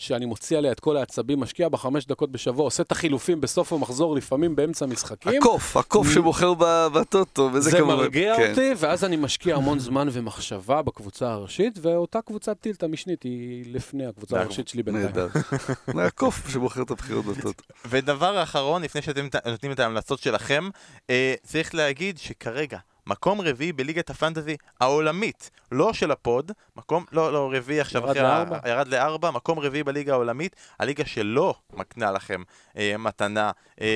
שאני 0.00 0.26
מוציא 0.26 0.58
עליה 0.58 0.72
את 0.72 0.80
כל 0.80 0.96
העצבים, 0.96 1.40
משקיע 1.40 1.68
בה 1.68 1.78
חמש 1.78 2.06
דקות 2.06 2.32
בשבוע, 2.32 2.64
עושה 2.64 2.82
את 2.82 2.92
החילופים 2.92 3.40
בסוף 3.40 3.72
המחזור, 3.72 4.16
לפעמים 4.16 4.56
באמצע 4.56 4.86
משחקים. 4.86 5.42
הקוף, 5.42 5.76
הקוף 5.76 6.10
שבוחר 6.14 6.54
ב- 6.54 6.86
בטוטו, 6.94 7.50
וזה 7.52 7.70
זה 7.70 7.78
כמובן... 7.78 7.96
מרגיע 7.96 8.36
כן. 8.36 8.50
אותי, 8.50 8.72
ואז 8.76 9.04
אני 9.04 9.16
משקיע 9.16 9.56
המון 9.56 9.78
זמן 9.78 10.08
ומחשבה 10.12 10.82
בקבוצה 10.82 11.32
הראשית, 11.32 11.78
ואותה 11.82 12.22
קבוצת 12.22 12.56
טילט 12.60 12.82
המשנית 12.82 13.22
היא 13.22 13.64
לפני 13.74 14.06
הקבוצה 14.06 14.36
זה 14.36 14.42
הראשית 14.42 14.68
שלי 14.68 14.82
בינתיים. 14.82 15.06
נהדר. 15.06 15.28
זה 15.96 16.04
הקוף 16.04 16.48
שבוחר 16.48 16.82
את 16.82 16.90
הבחירות 16.90 17.24
בטוטו. 17.24 17.62
ודבר 17.86 18.42
אחרון, 18.42 18.82
לפני 18.82 19.02
שאתם 19.02 19.26
נותנים 19.46 19.72
את 19.72 19.80
ההמלצות 19.80 20.18
שלכם, 20.18 20.68
אה, 21.10 21.34
צריך 21.42 21.74
להגיד 21.74 22.18
שכרגע, 22.18 22.78
מקום 23.06 23.40
רביעי 23.40 23.72
בליגת 23.72 24.10
הפנטזי 24.10 24.56
העולמית, 24.80 25.50
לא 25.70 25.92
של 25.92 26.10
הפוד, 26.10 26.52
מקום, 26.76 27.04
לא, 27.12 27.32
לא, 27.32 27.50
רביעי 27.52 27.80
עכשיו, 27.80 28.02
ירד 28.02 28.10
אחרי 28.10 28.22
לארבע. 28.22 28.58
ירד 28.68 28.88
לארבע, 28.88 29.30
מקום 29.30 29.58
רביעי 29.58 29.84
בליגה 29.84 30.12
העולמית, 30.12 30.56
הליגה 30.78 31.04
שלא 31.04 31.54
מקנה 31.72 32.10
לכם 32.10 32.42
אה, 32.76 32.94
מתנה, 32.98 33.50
אה, 33.80 33.86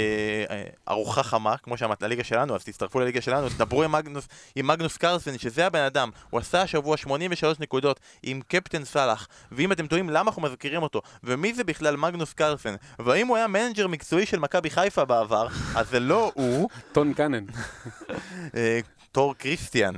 אה, 0.51 0.65
ארוחה 0.89 1.23
חמה, 1.23 1.57
כמו 1.57 1.77
שאמרת, 1.77 2.03
לליגה 2.03 2.25
שלנו, 2.25 2.55
אז 2.55 2.65
תצטרפו 2.65 3.01
לליגה 3.01 3.21
שלנו, 3.21 3.49
תדברו 3.49 3.83
עם 3.83 3.93
מגנוס, 3.93 4.29
עם 4.57 4.67
מגנוס 4.67 4.97
קרסן, 4.97 5.39
שזה 5.39 5.67
הבן 5.67 5.83
אדם, 5.83 6.11
הוא 6.31 6.41
עשה 6.41 6.63
השבוע 6.63 6.97
83 6.97 7.61
נקודות 7.61 8.01
עם 8.23 8.41
קפטן 8.49 8.85
סאלח, 8.85 9.29
ואם 9.53 9.73
אתם 9.73 9.87
תוהים 9.87 10.11
למה 10.11 10.31
אנחנו 10.31 10.43
מזכירים 10.43 10.83
אותו, 10.83 11.03
ומי 11.25 11.55
זה 11.55 11.65
בכלל 11.65 11.97
מגנוס 11.97 12.33
קרסן, 12.33 12.75
והאם 12.99 13.27
הוא 13.27 13.37
היה 13.37 13.47
מנג'ר 13.47 13.87
מקצועי 13.87 14.27
של 14.27 14.39
מכבי 14.39 14.71
חיפה 14.71 15.05
בעבר, 15.05 15.49
אז 15.77 15.89
זה 15.89 16.01
לא 16.01 16.33
הוא, 16.35 16.69
טון 16.93 17.15
קאנן. 17.15 17.45
אה, 18.57 18.81
תור 19.13 19.35
קריסטיאן. 19.35 19.95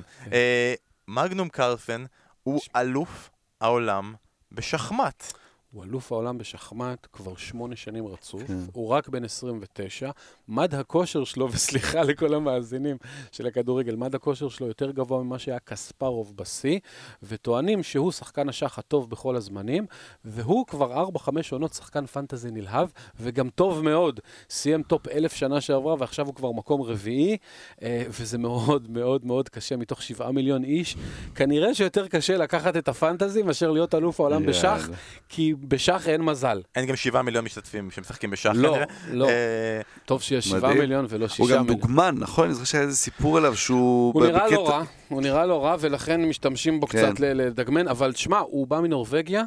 מגנום 1.08 1.48
קרסן 1.48 2.04
הוא 2.42 2.60
אלוף 2.76 3.30
העולם 3.60 4.14
בשחמט. 4.52 5.32
הוא 5.76 5.84
אלוף 5.84 6.12
העולם 6.12 6.38
בשחמט 6.38 7.06
כבר 7.12 7.36
שמונה 7.36 7.76
שנים 7.76 8.06
רצוף, 8.06 8.42
כן. 8.46 8.58
הוא 8.72 8.88
רק 8.88 9.08
בן 9.08 9.24
29. 9.24 10.10
מד 10.48 10.74
הכושר 10.74 11.24
שלו, 11.24 11.48
וסליחה 11.52 12.02
לכל 12.02 12.34
המאזינים 12.34 12.96
של 13.32 13.46
הכדורגל, 13.46 13.96
מד 13.96 14.14
הכושר 14.14 14.48
שלו 14.48 14.66
יותר 14.66 14.90
גבוה 14.90 15.22
ממה 15.22 15.38
שהיה 15.38 15.58
קספרוב 15.58 16.36
בשיא, 16.36 16.78
וטוענים 17.22 17.82
שהוא 17.82 18.12
שחקן 18.12 18.48
השח 18.48 18.78
הטוב 18.78 19.10
בכל 19.10 19.36
הזמנים, 19.36 19.86
והוא 20.24 20.66
כבר 20.66 21.08
4-5 21.08 21.28
עונות 21.52 21.72
שחקן 21.72 22.06
פנטזי 22.06 22.50
נלהב, 22.50 22.88
וגם 23.20 23.48
טוב 23.50 23.82
מאוד. 23.82 24.20
סיים 24.50 24.82
טופ 24.82 25.08
אלף 25.08 25.32
שנה 25.32 25.60
שעברה, 25.60 25.94
ועכשיו 25.98 26.26
הוא 26.26 26.34
כבר 26.34 26.52
מקום 26.52 26.82
רביעי, 26.82 27.36
אה, 27.82 28.04
וזה 28.08 28.38
מאוד 28.38 28.90
מאוד 28.90 29.26
מאוד 29.26 29.48
קשה 29.48 29.76
מתוך 29.76 30.02
7 30.02 30.30
מיליון 30.30 30.64
איש. 30.64 30.96
כנראה 31.34 31.74
שיותר 31.74 32.08
קשה 32.08 32.36
לקחת 32.36 32.76
את 32.76 32.88
הפנטזי 32.88 33.42
מאשר 33.42 33.70
להיות 33.70 33.94
אלוף 33.94 34.20
העולם 34.20 34.46
בשח, 34.46 34.78
יאללה. 34.82 34.96
כי 35.28 35.54
בשח 35.68 36.08
אין 36.08 36.22
מזל. 36.22 36.62
אין 36.74 36.86
גם 36.86 36.96
שבעה 36.96 37.22
מיליון 37.22 37.44
משתתפים 37.44 37.90
שמשחקים 37.90 38.30
בשח 38.30 38.52
לא. 38.54 38.76
לא. 39.10 39.28
אה, 39.28 39.80
טוב 40.04 40.22
שיש 40.22 40.48
7 40.48 40.58
מדהים. 40.58 40.78
מיליון 40.80 41.06
ולא 41.08 41.28
6 41.28 41.38
הוא 41.38 41.46
מיליון. 41.46 41.66
גם 41.66 41.74
דוגמן, 41.74 42.14
נכון? 42.18 42.44
אני 42.44 42.54
זוכר 42.54 42.64
שהיה 42.64 42.82
איזה 42.82 42.96
סיפור 42.96 43.36
עליו 43.36 43.56
שהוא... 43.56 44.12
הוא 44.14 44.26
נראה 44.26 44.50
לא 44.50 44.68
רע, 44.68 44.82
הוא 45.08 45.22
נראה 45.22 45.46
לא 45.46 45.64
רע, 45.64 45.76
ולכן 45.80 46.24
משתמשים 46.24 46.80
בו 46.80 46.86
כן. 46.86 47.12
קצת 47.12 47.20
לדגמן, 47.20 47.88
אבל 47.88 48.12
תשמע, 48.12 48.38
הוא 48.38 48.66
בא 48.66 48.80
מנורבגיה, 48.80 49.42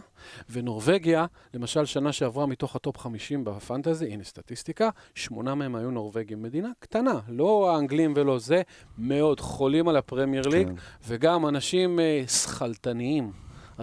ונורבגיה, 0.50 1.26
למשל, 1.54 1.86
שנה 1.86 2.12
שעברה 2.12 2.46
מתוך 2.46 2.76
הטופ 2.76 2.98
50 2.98 3.44
בפנטזי, 3.44 4.06
הנה 4.06 4.24
סטטיסטיקה, 4.24 4.90
שמונה 5.16 5.56
מהם 5.56 5.76
היו 5.76 5.92
נורבגים. 5.92 6.44
מדינה 6.44 6.70
קטנה, 6.80 7.20
לא 7.30 7.72
האנגלים 7.74 8.14
ולא 8.16 8.40
זה, 8.40 8.62
מאוד 8.98 9.40
חולים 9.40 9.88
על 9.88 9.98
הפרמייר 9.98 10.48
ליג, 10.48 10.68
כן. 10.68 10.74
וגם 11.08 11.48
אנשים 11.48 12.00
אה, 12.00 12.24
שכלתניים, 12.28 13.32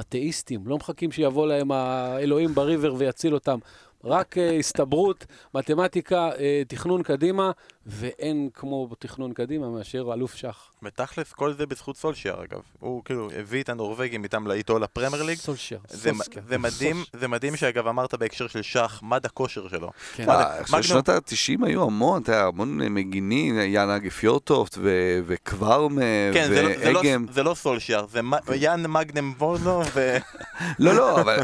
אתאיסטים, 0.00 0.66
לא 0.66 0.76
מחכים 0.76 1.12
שיבוא 1.12 1.46
להם 1.46 1.72
האלוהים 1.72 2.54
בריבר 2.54 2.94
ויציל 2.98 3.34
אותם. 3.34 3.58
רק 4.04 4.38
אה, 4.38 4.50
הסתברות, 4.52 5.26
מתמטיקה, 5.54 6.30
אה, 6.38 6.62
תכנון 6.68 7.02
קדימה, 7.02 7.50
ואין 7.86 8.48
כמו 8.54 8.88
בתכנון 8.88 9.32
קדימה 9.32 9.70
מאשר 9.70 10.10
אלוף 10.14 10.34
שח. 10.34 10.70
בתכלס, 10.82 11.32
כל 11.32 11.52
זה 11.52 11.66
בזכות 11.66 11.96
סולשייר, 11.96 12.42
אגב. 12.42 12.60
הוא 12.80 13.04
כאילו 13.04 13.28
הביא 13.38 13.62
את 13.62 13.68
הנורבגים 13.68 14.24
איתם 14.24 14.50
איתו 14.50 14.78
לפרמייר 14.78 15.22
ליג. 15.22 15.38
סולשייר, 15.38 15.80
סולסקר. 15.88 16.40
זה 16.48 16.58
מדהים, 16.58 17.04
זה 17.12 17.28
מדהים 17.28 17.56
שאגב 17.56 17.86
אמרת 17.86 18.14
בהקשר 18.14 18.46
של 18.46 18.62
שח, 18.62 19.00
מד 19.02 19.26
הכושר 19.26 19.68
שלו. 19.68 19.90
כן. 20.14 20.26
מה 20.26 20.54
אה, 20.74 20.82
שנות 20.82 21.08
ה-90 21.08 21.66
היו 21.66 21.82
המון, 21.82 22.22
אתה 22.22 22.32
יודע, 22.32 22.44
המון 22.44 22.78
מגינים, 22.78 23.58
יאנה 23.58 23.98
גפיורטופט 23.98 24.78
ו- 24.78 25.20
וקוורמה 25.26 26.02
כן, 26.34 26.48
זה 26.48 26.62
לא, 26.62 26.92
לא, 26.92 26.98
ואגם. 26.98 27.26
זה 27.30 27.42
לא 27.42 27.54
סולשייר, 27.54 28.06
זה 28.06 28.20
יאן 28.54 28.86
מגנם 28.86 29.32
וורנו, 29.38 29.82
ו... 29.94 30.16
לא, 30.78 30.94
לא, 30.94 31.20
אבל... 31.20 31.38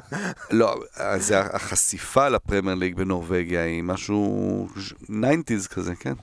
לא, 0.50 0.76
אז 0.96 1.26
זה 1.26 1.40
החשיפה 1.40 2.28
לפרמייר 2.28 2.74
ליג 2.74 2.94
בנורבגיה 2.94 3.64
היא 3.64 3.82
משהו 3.82 4.68
90's 5.08 5.68
כזה, 5.74 5.94
כן? 5.94 6.14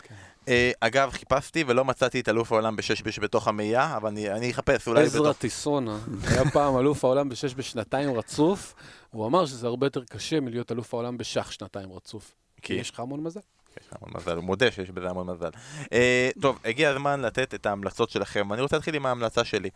אה, 0.50 0.72
אגב, 0.80 1.10
חיפשתי 1.12 1.64
ולא 1.68 1.86
מצאתי 1.86 2.20
את 2.20 2.30
אלוף 2.30 2.52
העולם 2.52 2.76
בשש 2.76 3.02
בש 3.02 3.20
בתוך 3.20 3.47
המאייה, 3.47 3.97
אבל 3.97 4.10
אני, 4.10 4.32
אני 4.32 4.52
אחפש, 4.52 4.88
אולי 4.88 5.04
עזרא 5.04 5.22
בתוך... 5.22 5.38
טיסונה 5.38 6.00
היה 6.28 6.52
פעם 6.52 6.78
אלוף 6.78 7.04
העולם 7.06 7.30
בשש 7.30 7.54
בשנתיים 7.56 8.18
רצוף, 8.18 8.76
הוא 9.10 9.28
אמר 9.28 9.45
שזה 9.45 9.68
הרבה 9.68 9.86
יותר 9.86 10.04
קשה 10.04 10.39
מלהיות 10.39 10.72
אלוף 10.72 10.93
העולם 10.93 11.18
בשח 11.18 11.52
שנתיים 11.52 11.91
רצוף. 11.93 12.36
כי 12.56 12.62
כי- 12.62 12.74
יש 12.74 12.91
לך 12.91 13.00
המון 13.00 13.24
מזל. 13.24 13.39
יש 13.82 13.88
המון 13.91 14.10
מזל, 14.16 14.36
הוא 14.36 14.43
מודה 14.43 14.72
שיש 14.72 14.89
בזה 14.91 15.10
המון 15.10 15.28
מזל. 15.28 15.50
אה, 15.93 16.30
טוב, 16.41 16.60
הגיע 16.66 16.89
הזמן 16.89 17.22
לתת 17.22 17.54
את 17.54 17.66
ההמלצות 17.66 18.10
שלכם. 18.10 18.54
אני 18.54 18.62
רוצה 18.62 18.76
להתחיל 18.76 18.95
עם 18.95 19.06
ההמלצה 19.06 19.43
שלי. 19.45 19.70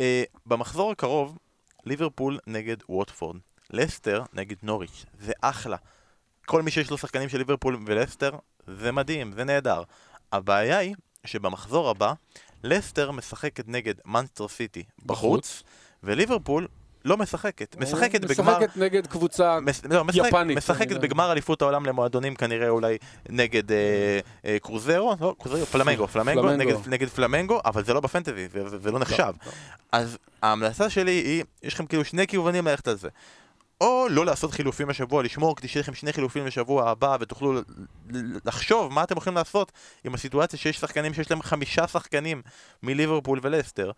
אה, 0.00 0.22
במחזור 0.46 0.92
הקרוב, 0.92 1.38
ליברפול 1.86 2.38
נגד 2.46 2.76
ווטפורד. 2.88 3.36
לסטר 3.70 4.22
נגד 4.32 4.56
נוריץ'. 4.62 5.04
זה 5.20 5.32
אחלה. 5.40 5.76
כל 6.46 6.62
מי 6.62 6.70
שיש 6.70 6.90
לו 6.90 6.98
שחקנים 6.98 7.28
של 7.28 7.38
ליברפול 7.38 7.78
ולסטר, 7.86 8.30
זה 8.66 8.92
מדהים, 8.92 9.32
זה 9.32 9.44
נהדר. 9.44 9.82
הבעיה 10.32 10.78
היא 10.78 10.94
שבמחזור 11.24 11.90
הבא, 11.90 12.12
לסטר 12.64 13.10
משחקת 13.10 13.68
נגד 13.68 13.94
מנסטר 14.04 14.48
סיטי 14.48 14.82
בחוץ, 15.06 15.62
וליברפול 16.02 16.66
לא 17.04 17.16
משחקת. 17.16 17.76
משחקת 17.78 18.20
בגמר... 18.20 18.58
משחקת 18.58 18.76
נגד 18.76 19.06
קבוצה 19.06 19.60
מש... 19.60 19.80
לא, 19.84 20.04
משחק, 20.04 20.28
יפנית, 20.28 20.56
משחקת 20.56 20.90
לא- 20.90 20.98
בגמר 20.98 21.32
אליפות 21.32 21.62
העולם 21.62 21.86
למועדונים 21.86 22.34
כנראה 22.34 22.68
אולי 22.68 22.98
נגד 23.28 23.72
אה, 23.72 23.76
אה, 24.44 24.56
קרוזרו, 24.62 25.16
לא, 25.20 25.34
קרוזרו, 25.38 25.66
פלמנגו, 25.72 26.08
פלמנגו, 26.08 26.42
פלמנגו. 26.42 26.70
נגד, 26.70 26.88
נגד 26.88 27.08
פלמנגו, 27.08 27.60
אבל 27.64 27.84
זה 27.84 27.94
לא 27.94 28.00
בפנטזי, 28.00 28.48
זה, 28.48 28.68
זה, 28.68 28.78
זה 28.78 28.90
לא 28.90 28.98
נחשב. 28.98 29.32
אז 29.92 30.18
ההמלצה 30.42 30.90
שלי 30.90 31.10
היא, 31.10 31.44
יש 31.62 31.74
לכם 31.74 31.86
כאילו 31.86 32.04
שני 32.04 32.26
כיוונים 32.26 32.66
ללכת 32.66 32.88
על 32.88 32.96
זה. 32.96 33.08
או 33.80 34.06
לא 34.10 34.26
לעשות 34.26 34.52
חילופים 34.52 34.90
השבוע, 34.90 35.22
לשמור 35.22 35.56
כדי 35.56 35.68
שיהיה 35.68 35.82
לכם 35.82 35.94
שני 35.94 36.12
חילופים 36.12 36.46
לשבוע 36.46 36.90
הבא 36.90 37.16
ותוכלו 37.20 37.60
לחשוב 38.44 38.92
מה 38.92 39.02
אתם 39.02 39.14
הולכים 39.14 39.34
לעשות 39.34 39.72
עם 40.04 40.14
הסיטואציה 40.14 40.58
שיש 40.58 40.76
שחקנים 40.76 41.14
שיש 41.14 41.30
להם 41.30 41.42
חמישה 41.42 41.88
שחקנים 41.88 42.42
מליברפול 42.82 43.40
ולסטר. 43.42 43.90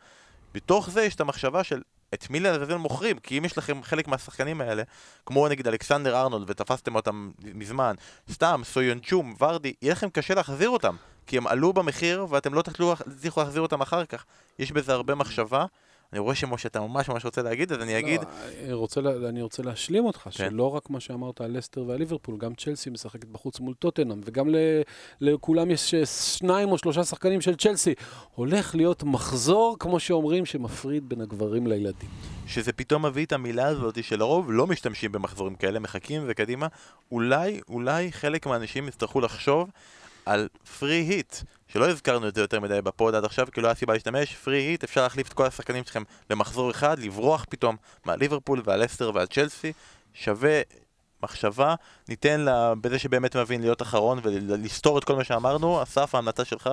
בתוך 0.55 0.91
זה 0.91 1.03
יש 1.03 1.15
את 1.15 1.21
המחשבה 1.21 1.65
של 1.65 1.83
את 2.15 2.31
מי 2.31 2.41
לעזאזל 2.41 2.77
מוכרים, 2.77 3.19
כי 3.19 3.39
אם 3.39 3.45
יש 3.45 3.59
לכם 3.59 3.83
חלק 3.83 4.09
מהשחקנים 4.09 4.61
האלה, 4.61 4.83
כמו 5.27 5.49
נגיד 5.49 5.69
אלכסנדר 5.69 6.21
ארנולד 6.21 6.51
ותפסתם 6.51 6.95
אותם 6.95 7.31
מזמן, 7.55 7.95
סתם, 8.33 8.61
סויונצ'ום, 8.65 9.35
ורדי, 9.41 9.73
יהיה 9.83 9.93
לכם 9.93 10.11
קשה 10.11 10.35
להחזיר 10.35 10.69
אותם, 10.69 10.97
כי 11.27 11.37
הם 11.37 11.47
עלו 11.47 11.73
במחיר 11.73 12.27
ואתם 12.31 12.55
לא 12.55 12.63
תצליחו 12.63 13.41
להחזיר 13.41 13.63
אותם 13.63 13.81
אחר 13.81 14.05
כך. 14.05 14.25
יש 14.59 14.73
בזה 14.73 14.93
הרבה 14.93 15.15
מחשבה. 15.15 15.67
אני 16.13 16.21
רואה 16.21 16.35
שמשה 16.35 16.69
אתה 16.69 16.81
ממש 16.81 17.09
ממש 17.09 17.25
רוצה 17.25 17.43
להגיד, 17.43 17.73
אז 17.73 17.83
אני 17.83 17.99
אגיד, 17.99 18.21
לא, 18.21 18.27
אני 18.65 18.73
רוצה 18.73 19.01
אני 19.29 19.43
רוצה 19.43 19.63
להשלים 19.63 20.05
אותך, 20.05 20.21
כן. 20.23 20.31
שלא 20.31 20.71
רק 20.71 20.91
מה 20.91 21.01
שאמרת 21.01 21.41
על 21.41 21.57
לסטר 21.57 21.85
ועל 21.87 21.99
ליברפול, 21.99 22.37
גם 22.39 22.55
צ'לסי 22.55 22.91
משחקת 22.91 23.25
בחוץ 23.25 23.61
מול 23.61 23.75
טוטנאם, 23.75 24.21
וגם 24.25 24.49
ל- 24.49 24.57
לכולם 25.21 25.71
יש 25.71 25.95
אה, 25.95 26.07
שניים 26.07 26.69
או 26.69 26.79
שלושה 26.79 27.05
שחקנים 27.05 27.41
של 27.41 27.57
צ'לסי. 27.57 27.95
הולך 28.35 28.75
להיות 28.75 29.03
מחזור, 29.03 29.77
כמו 29.81 30.01
שאומרים, 30.01 30.47
שמפריד 30.47 31.09
בין 31.09 31.21
הגברים 31.21 31.67
לילדים. 31.67 32.09
שזה 32.47 32.73
פתאום 32.73 33.07
מביא 33.07 33.27
את 33.27 33.33
המילה 33.33 33.67
הזאת 33.67 34.05
שלרוב 34.05 34.53
לא 34.53 34.67
משתמשים 34.67 35.13
במחזורים 35.13 35.55
כאלה, 35.55 35.79
מחכים 35.79 36.23
וקדימה, 36.27 36.67
אולי, 37.13 37.61
אולי 37.69 38.13
חלק 38.13 38.47
מהאנשים 38.47 38.89
יצטרכו 38.89 39.21
לחשוב 39.21 39.71
על 40.27 40.49
פרי 40.79 40.95
היט, 40.95 41.37
שלא 41.73 41.91
הזכרנו 41.91 42.29
את 42.29 42.35
זה 42.35 42.41
יותר 42.41 42.61
מדי 42.61 42.83
בפוד 42.83 43.15
עד 43.15 43.25
עכשיו, 43.25 43.47
כי 43.53 43.61
לא 43.61 43.67
היה 43.67 43.75
סיבה 43.75 43.93
להשתמש, 43.93 44.37
פרי 44.37 44.63
היט, 44.63 44.85
אפשר 44.85 45.03
להחליף 45.03 45.29
את 45.29 45.33
כל 45.33 45.47
השחקנים 45.47 45.85
שלכם 45.85 46.03
למחזור 46.31 46.71
אחד, 46.71 46.99
לברוח 46.99 47.47
פתאום 47.51 47.77
מהליברפול 48.05 48.63
והלסטר 48.65 49.11
והצ'לסי, 49.15 49.73
שווה 50.15 50.61
מחשבה, 51.23 51.75
ניתן 52.09 52.41
לה, 52.41 52.75
בזה 52.81 52.99
שבאמת 52.99 53.37
מבין 53.37 53.61
להיות 53.61 53.83
אחרון 53.83 54.21
ולסתור 54.23 54.99
את 54.99 55.05
כל 55.05 55.17
מה 55.17 55.25
שאמרנו, 55.25 55.83
אסף, 55.83 56.15
ההמלצה 56.15 56.45
שלך? 56.45 56.71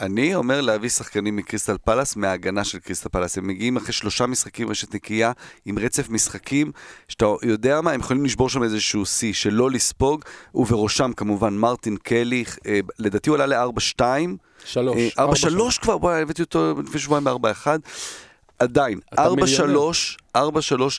אני 0.00 0.34
אומר 0.34 0.60
להביא 0.60 0.88
שחקנים 0.88 1.36
מקריסטל 1.36 1.76
פלאס, 1.84 2.16
מההגנה 2.16 2.64
של 2.64 2.78
קריסטל 2.78 3.08
פלאס. 3.08 3.38
הם 3.38 3.46
מגיעים 3.46 3.76
אחרי 3.76 3.92
שלושה 3.92 4.26
משחקים 4.26 4.70
רשת 4.70 4.94
נקייה, 4.94 5.32
עם 5.64 5.78
רצף 5.78 6.08
משחקים, 6.10 6.72
שאתה 7.08 7.26
יודע 7.42 7.80
מה, 7.80 7.90
הם 7.92 8.00
יכולים 8.00 8.24
לשבור 8.24 8.48
שם 8.48 8.62
איזשהו 8.62 9.06
שיא, 9.06 9.32
שלא 9.32 9.70
לספוג, 9.70 10.24
ובראשם 10.54 11.12
כמובן 11.16 11.54
מרטין 11.54 11.96
קלי, 11.96 12.44
אה, 12.66 12.80
לדעתי 12.98 13.30
הוא 13.30 13.38
עלה 13.38 13.46
ל-4-2. 13.66 14.00
שלוש. 14.64 14.96
אה, 14.96 15.08
ארבע 15.18 15.34
4-3 15.36 15.78
כבר, 15.78 15.98
בואי, 15.98 16.22
הבאתי 16.22 16.42
אותו 16.42 16.74
לפני 16.86 17.00
שבועיים 17.00 17.24
ב-4-1. 17.24 17.66
עדיין, 18.58 19.00
אתה 19.14 19.22
4-3, 19.26 19.28
מיליונר. 19.36 19.90
4-3 20.36 20.40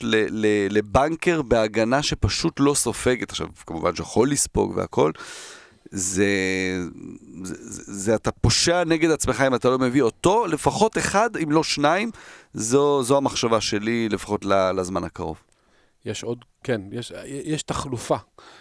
ל- 0.02 0.26
ל- 0.30 0.66
לבנקר 0.70 1.42
בהגנה 1.42 2.02
שפשוט 2.02 2.60
לא 2.60 2.74
סופגת. 2.74 3.30
עכשיו, 3.30 3.46
כמובן 3.66 3.96
שיכול 3.96 4.30
לספוג 4.30 4.76
והכל. 4.76 5.12
זה, 5.90 6.26
זה, 7.42 7.54
זה, 7.58 7.92
זה 7.92 8.14
אתה 8.14 8.32
פושע 8.32 8.84
נגד 8.84 9.10
עצמך 9.10 9.44
אם 9.46 9.54
אתה 9.54 9.70
לא 9.70 9.78
מביא 9.78 10.02
אותו, 10.02 10.46
לפחות 10.46 10.98
אחד, 10.98 11.36
אם 11.36 11.50
לא 11.50 11.64
שניים, 11.64 12.10
זו, 12.54 13.02
זו 13.02 13.16
המחשבה 13.16 13.60
שלי, 13.60 14.08
לפחות 14.08 14.44
לזמן 14.44 15.04
הקרוב. 15.04 15.42
יש 16.04 16.24
עוד, 16.24 16.44
כן, 16.64 16.80
יש, 16.92 17.12
יש 17.26 17.62
תחלופה 17.62 18.16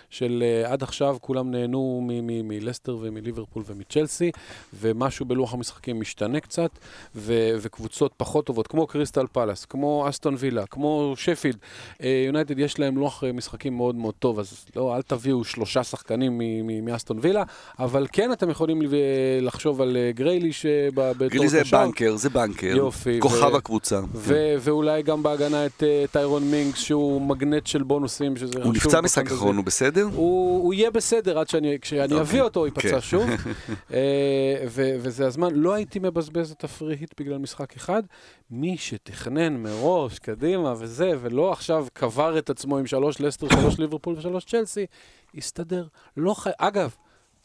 של 0.10 0.44
uh, 0.66 0.68
עד 0.68 0.84
עכשיו 0.84 1.18
כולם 1.22 1.52
נהנו 1.52 2.00
מ- 2.04 2.28
מ- 2.28 2.48
מלסטר 2.48 2.98
ומליברפול 3.02 3.64
ומצ'לסי, 3.68 4.32
ומשהו 4.80 5.26
בלוח 5.26 5.54
המשחקים 5.54 6.00
משתנה 6.00 6.40
קצת, 6.40 6.70
ו- 7.16 7.56
וקבוצות 7.62 8.12
פחות 8.18 8.46
טובות, 8.46 8.68
כמו 8.68 8.88
קריסטל 8.88 9.26
פלאס, 9.32 9.66
כמו 9.66 10.06
אסטון 10.10 10.36
וילה, 10.40 10.66
כמו 10.66 11.14
שפילד, 11.18 11.58
אה, 12.04 12.24
יונייטד 12.28 12.60
יש 12.60 12.80
להם 12.80 12.98
לוח 12.98 13.24
אה, 13.24 13.32
משחקים 13.32 13.78
מאוד 13.78 13.96
מאוד 13.96 14.14
טוב, 14.20 14.40
אז 14.40 14.66
לא, 14.76 14.96
אל 14.96 15.02
תביאו 15.02 15.44
שלושה 15.44 15.84
שחקנים 15.84 16.38
מ- 16.38 16.68
מ- 16.68 16.86
מאסטון 16.86 17.18
וילה, 17.22 17.44
אבל 17.80 18.08
כן 18.12 18.32
אתם 18.32 18.50
יכולים 18.50 18.82
לחשוב 19.42 19.82
על 19.82 19.98
אה, 19.98 20.12
גרייליש 20.12 20.66
אה, 20.66 20.88
ב- 20.94 21.12
בתור 21.12 21.28
גילי 21.28 21.48
זה 21.50 21.62
קשר. 21.62 21.86
בנקר, 21.86 22.16
זה 22.16 22.30
בנקר. 22.30 22.68
יופי, 22.78 23.20
כוכב 23.20 23.50
ו- 23.54 23.58
הקבוצה. 23.58 24.00
ו- 24.14 24.56
ואולי 24.60 25.04
גם 25.04 25.24
בהגנה 25.24 25.66
את 25.66 25.84
אה, 25.84 26.06
טיירון 26.12 26.44
מינקס, 26.52 26.80
שהוא 26.80 27.22
מגנט 27.22 27.68
של 27.68 27.84
בונוסים, 27.98 28.38
שזה 28.38 28.54
הוא 28.54 28.62
חשוב 28.62 28.76
נפצע 28.76 29.02
משחק. 29.02 29.26
אחרון, 29.32 29.58
הוא 29.58 29.66
בסדר? 29.66 30.04
הוא, 30.16 30.64
הוא 30.64 30.74
יהיה 30.74 30.92
בסדר 30.92 31.40
עד 31.40 31.50
שאני, 31.50 31.78
כשאני 31.82 32.04
אוקיי, 32.04 32.20
אביא 32.20 32.42
אותו, 32.42 32.60
הוא 32.60 32.68
ייפצע 32.68 32.90
כן. 32.90 33.02
שוב. 33.02 33.30
אה, 33.94 34.66
ו- 34.68 34.96
וזה 35.00 35.28
הזמן, 35.28 35.56
לא 35.56 35.74
הייתי 35.74 36.00
מבזבז 36.00 36.52
את 36.52 36.64
הפרי 36.64 36.96
היט 37.00 37.14
בגלל 37.20 37.38
משחק 37.38 37.76
אחד. 37.76 38.04
מי 38.52 38.78
שתכנן 38.78 39.58
מראש, 39.58 40.20
קדימה 40.20 40.74
וזה, 40.78 41.12
ולא 41.22 41.52
עכשיו 41.52 41.88
קבר 41.94 42.38
את 42.38 42.50
עצמו 42.50 42.78
עם 42.78 42.86
שלוש 42.86 43.22
לסטר, 43.22 43.48
שלוש 43.50 43.80
ליברפול 43.80 44.16
ושלוש 44.18 44.46
צ'לסי, 44.46 44.86
יסתדר. 45.34 45.86
לא 46.18 46.34
חי... 46.34 46.50
אגב, 46.58 46.96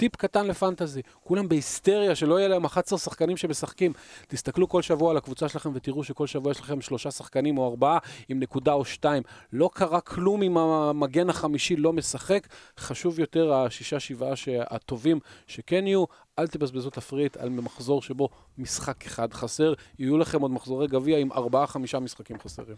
טיפ 0.02 0.16
קטן 0.16 0.46
לפנטזי, 0.46 1.02
כולם 1.24 1.48
בהיסטריה 1.48 2.14
שלא 2.14 2.38
יהיה 2.38 2.48
להם 2.48 2.64
11 2.64 2.98
שחקנים 2.98 3.36
שמשחקים. 3.36 3.92
תסתכלו 4.28 4.68
כל 4.68 4.82
שבוע 4.82 5.10
על 5.10 5.16
הקבוצה 5.16 5.48
שלכם 5.48 5.70
ותראו 5.74 6.04
שכל 6.04 6.26
שבוע 6.26 6.50
יש 6.50 6.60
לכם 6.60 6.80
שלושה 6.80 7.10
שחקנים 7.10 7.58
או 7.58 7.68
ארבעה 7.68 7.98
עם 8.28 8.40
נקודה 8.40 8.72
או 8.72 8.84
שתיים. 8.84 9.22
לא 9.52 9.70
קרה 9.74 10.00
כלום 10.00 10.42
אם 10.42 10.58
המגן 10.58 11.30
החמישי 11.30 11.76
לא 11.76 11.92
משחק. 11.92 12.46
חשוב 12.78 13.20
יותר 13.20 13.52
השישה 13.52 14.00
שבעה 14.00 14.32
הטובים 14.70 15.20
שכן 15.46 15.86
יהיו. 15.86 16.04
אל 16.38 16.46
תבזבזו 16.46 16.90
תפריט 16.90 17.36
על 17.36 17.50
מחזור 17.50 18.02
שבו 18.02 18.28
משחק 18.58 19.06
אחד 19.06 19.32
חסר. 19.32 19.72
יהיו 19.98 20.18
לכם 20.18 20.40
עוד 20.40 20.50
מחזורי 20.50 20.86
גביע 20.86 21.18
עם 21.18 21.32
ארבעה 21.32 21.66
חמישה 21.66 22.00
משחקים 22.00 22.38
חסרים. 22.38 22.76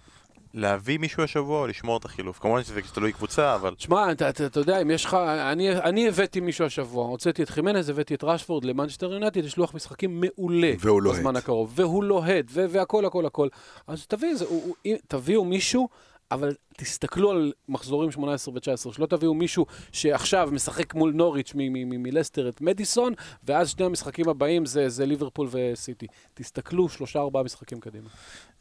להביא 0.55 0.99
מישהו 0.99 1.23
השבוע 1.23 1.61
או 1.61 1.67
לשמור 1.67 1.97
את 1.97 2.05
החילוף? 2.05 2.39
כמובן 2.39 2.63
שזה 2.63 2.81
תלוי 2.95 3.13
קבוצה, 3.13 3.55
אבל... 3.55 3.75
תשמע, 3.75 4.13
אתה, 4.13 4.29
אתה, 4.29 4.47
אתה 4.47 4.61
יודע, 4.61 4.83
אם 4.83 4.91
יש 4.91 5.05
לך... 5.05 5.15
אני, 5.53 5.73
אני 5.73 6.09
הבאתי 6.09 6.41
מישהו 6.41 6.65
השבוע, 6.65 7.07
הוצאתי 7.07 7.43
את 7.43 7.49
חימנז, 7.49 7.89
הבאתי 7.89 8.15
את 8.15 8.25
רשפורד 8.25 8.65
למנצ'סטר 8.65 9.13
יונייטד, 9.13 9.45
יש 9.45 9.57
לוח 9.57 9.75
משחקים 9.75 10.21
מעולה. 10.21 10.73
והוא 10.79 11.03
לוהט. 11.03 11.19
בזמן 11.19 11.37
הקרוב. 11.37 11.73
והוא 11.75 12.05
לוהט, 12.05 12.45
ו- 12.51 12.65
והכל, 12.71 13.05
הכל, 13.05 13.27
הכל. 13.27 13.49
אז 13.87 14.07
תביא, 14.07 14.35
זה, 14.35 14.45
הוא, 14.45 14.77
הוא, 14.83 14.97
תביאו 15.09 15.45
מישהו, 15.45 15.89
אבל 16.35 16.55
תסתכלו 16.77 17.31
על 17.31 17.53
מחזורים 17.69 18.11
18 18.11 18.55
ו-19, 18.55 18.93
שלא 18.93 19.07
תביאו 19.07 19.35
מישהו 19.35 19.67
שעכשיו 19.93 20.49
משחק 20.53 20.95
מול 20.95 21.13
נוריץ' 21.13 21.53
מלסטר 21.55 22.49
את 22.49 22.61
מדיסון, 22.61 23.13
ואז 23.45 23.71
שני 23.71 23.85
המשחקים 23.85 24.29
הבאים 24.29 24.67
זה, 24.67 24.89
זה 24.89 25.07
ליברפול 25.07 25.49
וסיטי. 25.51 26.07
תסתכלו 26.35 26.89
שלושה, 26.89 27.19
ארבעה 27.19 27.43
משחקים 27.43 27.81
קדימה. 27.81 28.09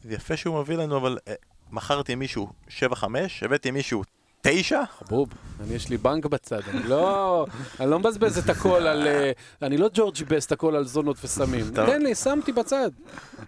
זה 0.02 0.14
יפה 0.14 0.36
שהוא 0.36 0.60
מביא 0.60 0.76
לנו, 0.76 0.96
אבל 0.96 1.18
אה, 1.28 1.34
מכרתי 1.70 2.14
מישהו 2.14 2.48
7-5, 2.68 3.04
הבאתי 3.42 3.70
מישהו 3.70 4.02
תשע? 4.46 4.82
בוב, 5.10 5.28
אני 5.60 5.74
יש 5.74 5.88
לי 5.88 5.96
בנק 5.96 6.26
בצד, 6.26 6.60
אני 6.68 6.82
לא, 6.82 7.46
אני 7.80 7.90
לא 7.90 7.98
מבזבז 7.98 8.38
את 8.38 8.50
הכל 8.50 8.86
על... 8.86 9.06
אה, 9.06 9.32
אני 9.62 9.76
לא 9.76 9.90
ג'ורג' 9.94 10.14
בסט 10.28 10.52
הכל 10.52 10.76
על 10.76 10.84
זונות 10.84 11.16
וסמים. 11.24 11.70
תן 11.74 12.02
לי, 12.02 12.14
שמתי 12.14 12.52
בצד. 12.52 12.90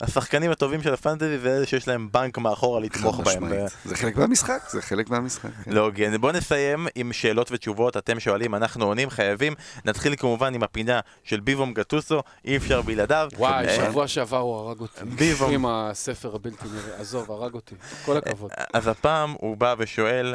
השחקנים 0.00 0.50
הטובים 0.50 0.82
של 0.82 0.94
הפנטזי 0.94 1.38
זה 1.38 1.56
אלה 1.56 1.66
שיש 1.66 1.88
להם 1.88 2.08
בנק 2.12 2.38
מאחורה 2.38 2.80
לתמוך 2.80 3.20
בהם. 3.20 3.52
זה 3.84 3.96
חלק 3.96 4.16
מהמשחק, 4.16 4.62
זה 4.70 4.82
חלק 4.82 5.10
מהמשחק. 5.10 5.50
כן. 5.64 5.72
לא 5.72 5.80
הוגן. 5.80 6.16
בואו 6.16 6.32
נסיים 6.32 6.86
עם 6.94 7.12
שאלות 7.12 7.52
ותשובות, 7.52 7.96
אתם 7.96 8.20
שואלים, 8.20 8.54
אנחנו 8.54 8.84
עונים, 8.84 9.10
חייבים. 9.10 9.54
נתחיל 9.84 10.16
כמובן 10.16 10.54
עם 10.54 10.62
הפינה 10.62 11.00
של 11.24 11.40
ביבום 11.40 11.74
גטוסו, 11.74 12.22
אי 12.44 12.56
אפשר 12.56 12.82
בלעדיו. 12.82 13.28
וואי, 13.36 13.66
אה, 13.66 13.76
שבוע 13.76 14.08
שעבר 14.08 14.38
הוא 14.38 14.56
הרג 14.56 14.80
אותי. 14.80 15.04
ביבום. 15.04 15.52
עם 15.52 15.66
הספר 15.66 16.34
הבלתי 16.34 16.64
נראה. 16.74 17.00
עזוב, 17.00 17.30
הרג 17.32 17.54
אותי. 17.54 17.74
כל 18.04 18.16
הכבוד. 18.16 18.50
אז 18.72 18.88
הפעם 18.88 19.34
הוא 19.40 19.56
בא 19.56 19.74
ושואל, 19.78 20.34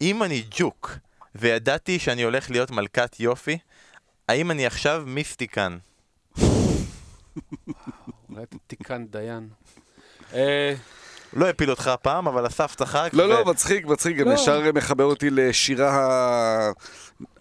אם 0.00 0.22
אני 0.22 0.44
ג'וק 0.50 0.96
וידעתי 1.34 1.98
שאני 1.98 2.22
הולך 2.22 2.50
להיות 2.50 2.70
מלכת 2.70 3.20
יופי, 3.20 3.58
האם 4.28 4.50
אני 4.50 4.66
עכשיו 4.66 5.02
מיסטיקן? 5.06 5.78
אולי 8.30 8.44
תיקן 8.66 9.06
דיין. 9.06 9.48
אה, 11.34 11.40
לא 11.40 11.48
הפיל 11.48 11.70
אותך 11.70 11.86
הפעם, 11.86 12.28
אבל 12.28 12.46
אסף 12.46 12.74
צחק. 12.74 13.10
לא, 13.12 13.22
ו- 13.22 13.26
לא, 13.26 13.44
מצחיק, 13.44 13.86
מצחיק, 13.86 14.16
גם 14.16 14.28
לא. 14.28 14.34
ישר 14.34 14.72
מחבר 14.74 15.04
אותי 15.04 15.30
לשירה 15.30 16.70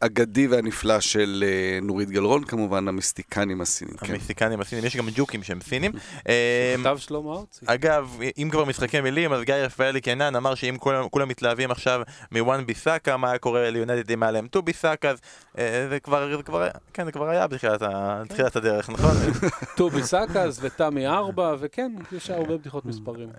האגדי 0.01 0.47
והנפלא 0.47 0.99
של 0.99 1.43
אה, 1.47 1.79
נורית 1.81 2.09
גלרון, 2.09 2.43
כמובן, 2.43 2.87
המיסטיקנים 2.87 3.61
הסינים. 3.61 3.97
כן. 3.97 4.13
המיסטיקנים 4.13 4.61
הסינים, 4.61 4.85
יש 4.85 4.97
גם 4.97 5.07
ג'וקים 5.15 5.43
שהם 5.43 5.59
סינים. 5.61 5.91
אה, 6.29 6.75
כתב 6.79 6.97
שלמה 6.97 7.33
ארצי. 7.33 7.65
אגב, 7.65 8.19
אם 8.37 8.49
כבר 8.51 8.65
משחקי 8.65 9.01
מילים, 9.01 9.33
אז 9.33 9.41
גיא 9.43 9.55
רפאלי 9.55 10.01
קנן 10.01 10.35
אמר 10.35 10.55
שאם 10.55 10.77
כולם, 10.79 11.09
כולם 11.09 11.27
מתלהבים 11.27 11.71
עכשיו 11.71 12.01
מוואן 12.31 12.65
ביסאקה, 12.65 13.17
מה 13.17 13.29
היה 13.29 13.37
קורה 13.37 13.69
ליונדד 13.69 14.11
אם 14.11 14.23
היה 14.23 14.31
להם 14.31 14.47
טו 14.47 14.61
ביסאקה, 14.61 15.09
אז 15.09 15.17
אה, 15.57 15.87
זה 15.89 15.99
כבר, 15.99 16.37
זה 16.37 16.43
כבר, 16.43 16.67
כן, 16.93 17.05
זה 17.05 17.11
כבר 17.11 17.29
היה 17.29 17.47
בתחילת, 17.47 18.55
הדרך, 18.55 18.89
נכון? 18.89 19.15
טובי 19.77 20.03
סאקס 20.03 20.59
ותמי 20.61 21.07
ארבע, 21.07 21.55
וכן, 21.59 21.91
יש 22.11 22.29
הרבה 22.29 22.57
בדיחות 22.57 22.85
מספרים. 22.85 23.29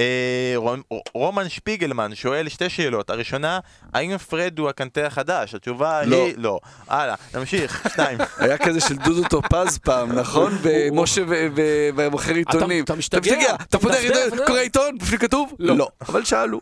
אה, 0.00 0.52
רומ- 0.56 0.82
רומן 1.14 1.48
שפיגלמן 1.48 2.14
שואל 2.14 2.48
שתי 2.48 2.68
שאלות. 2.68 3.10
הראשונה, 3.10 3.58
האם 3.94 4.18
פרד 4.18 4.58
הוא 4.58 4.68
הקנטה 4.68 5.06
החדש? 5.06 5.54
התשובה 5.54 6.02
לא. 6.04 6.26
היא 6.26 6.34
לא. 6.36 6.58
הלאה, 6.88 7.14
נמשיך, 7.34 7.82
שתיים. 7.92 8.18
היה 8.38 8.58
כזה 8.58 8.80
של 8.80 8.96
דודו 8.96 9.28
טופז 9.28 9.78
פעם, 9.78 10.12
נכון? 10.12 10.52
ו- 10.62 10.88
ומוכר 11.96 12.34
עיתונים. 12.34 12.84
אתה 12.84 12.94
משתגע, 12.94 13.54
אתה 13.54 13.64
אתה 13.64 13.78
פותח 13.78 13.94
עיתון, 13.94 14.38
לא? 14.38 14.46
קורא 14.46 14.58
עיתון, 14.58 14.98
בפנים 14.98 15.18
כתוב? 15.18 15.54
לא. 15.58 15.88
אבל 16.08 16.24
שאלו. 16.24 16.60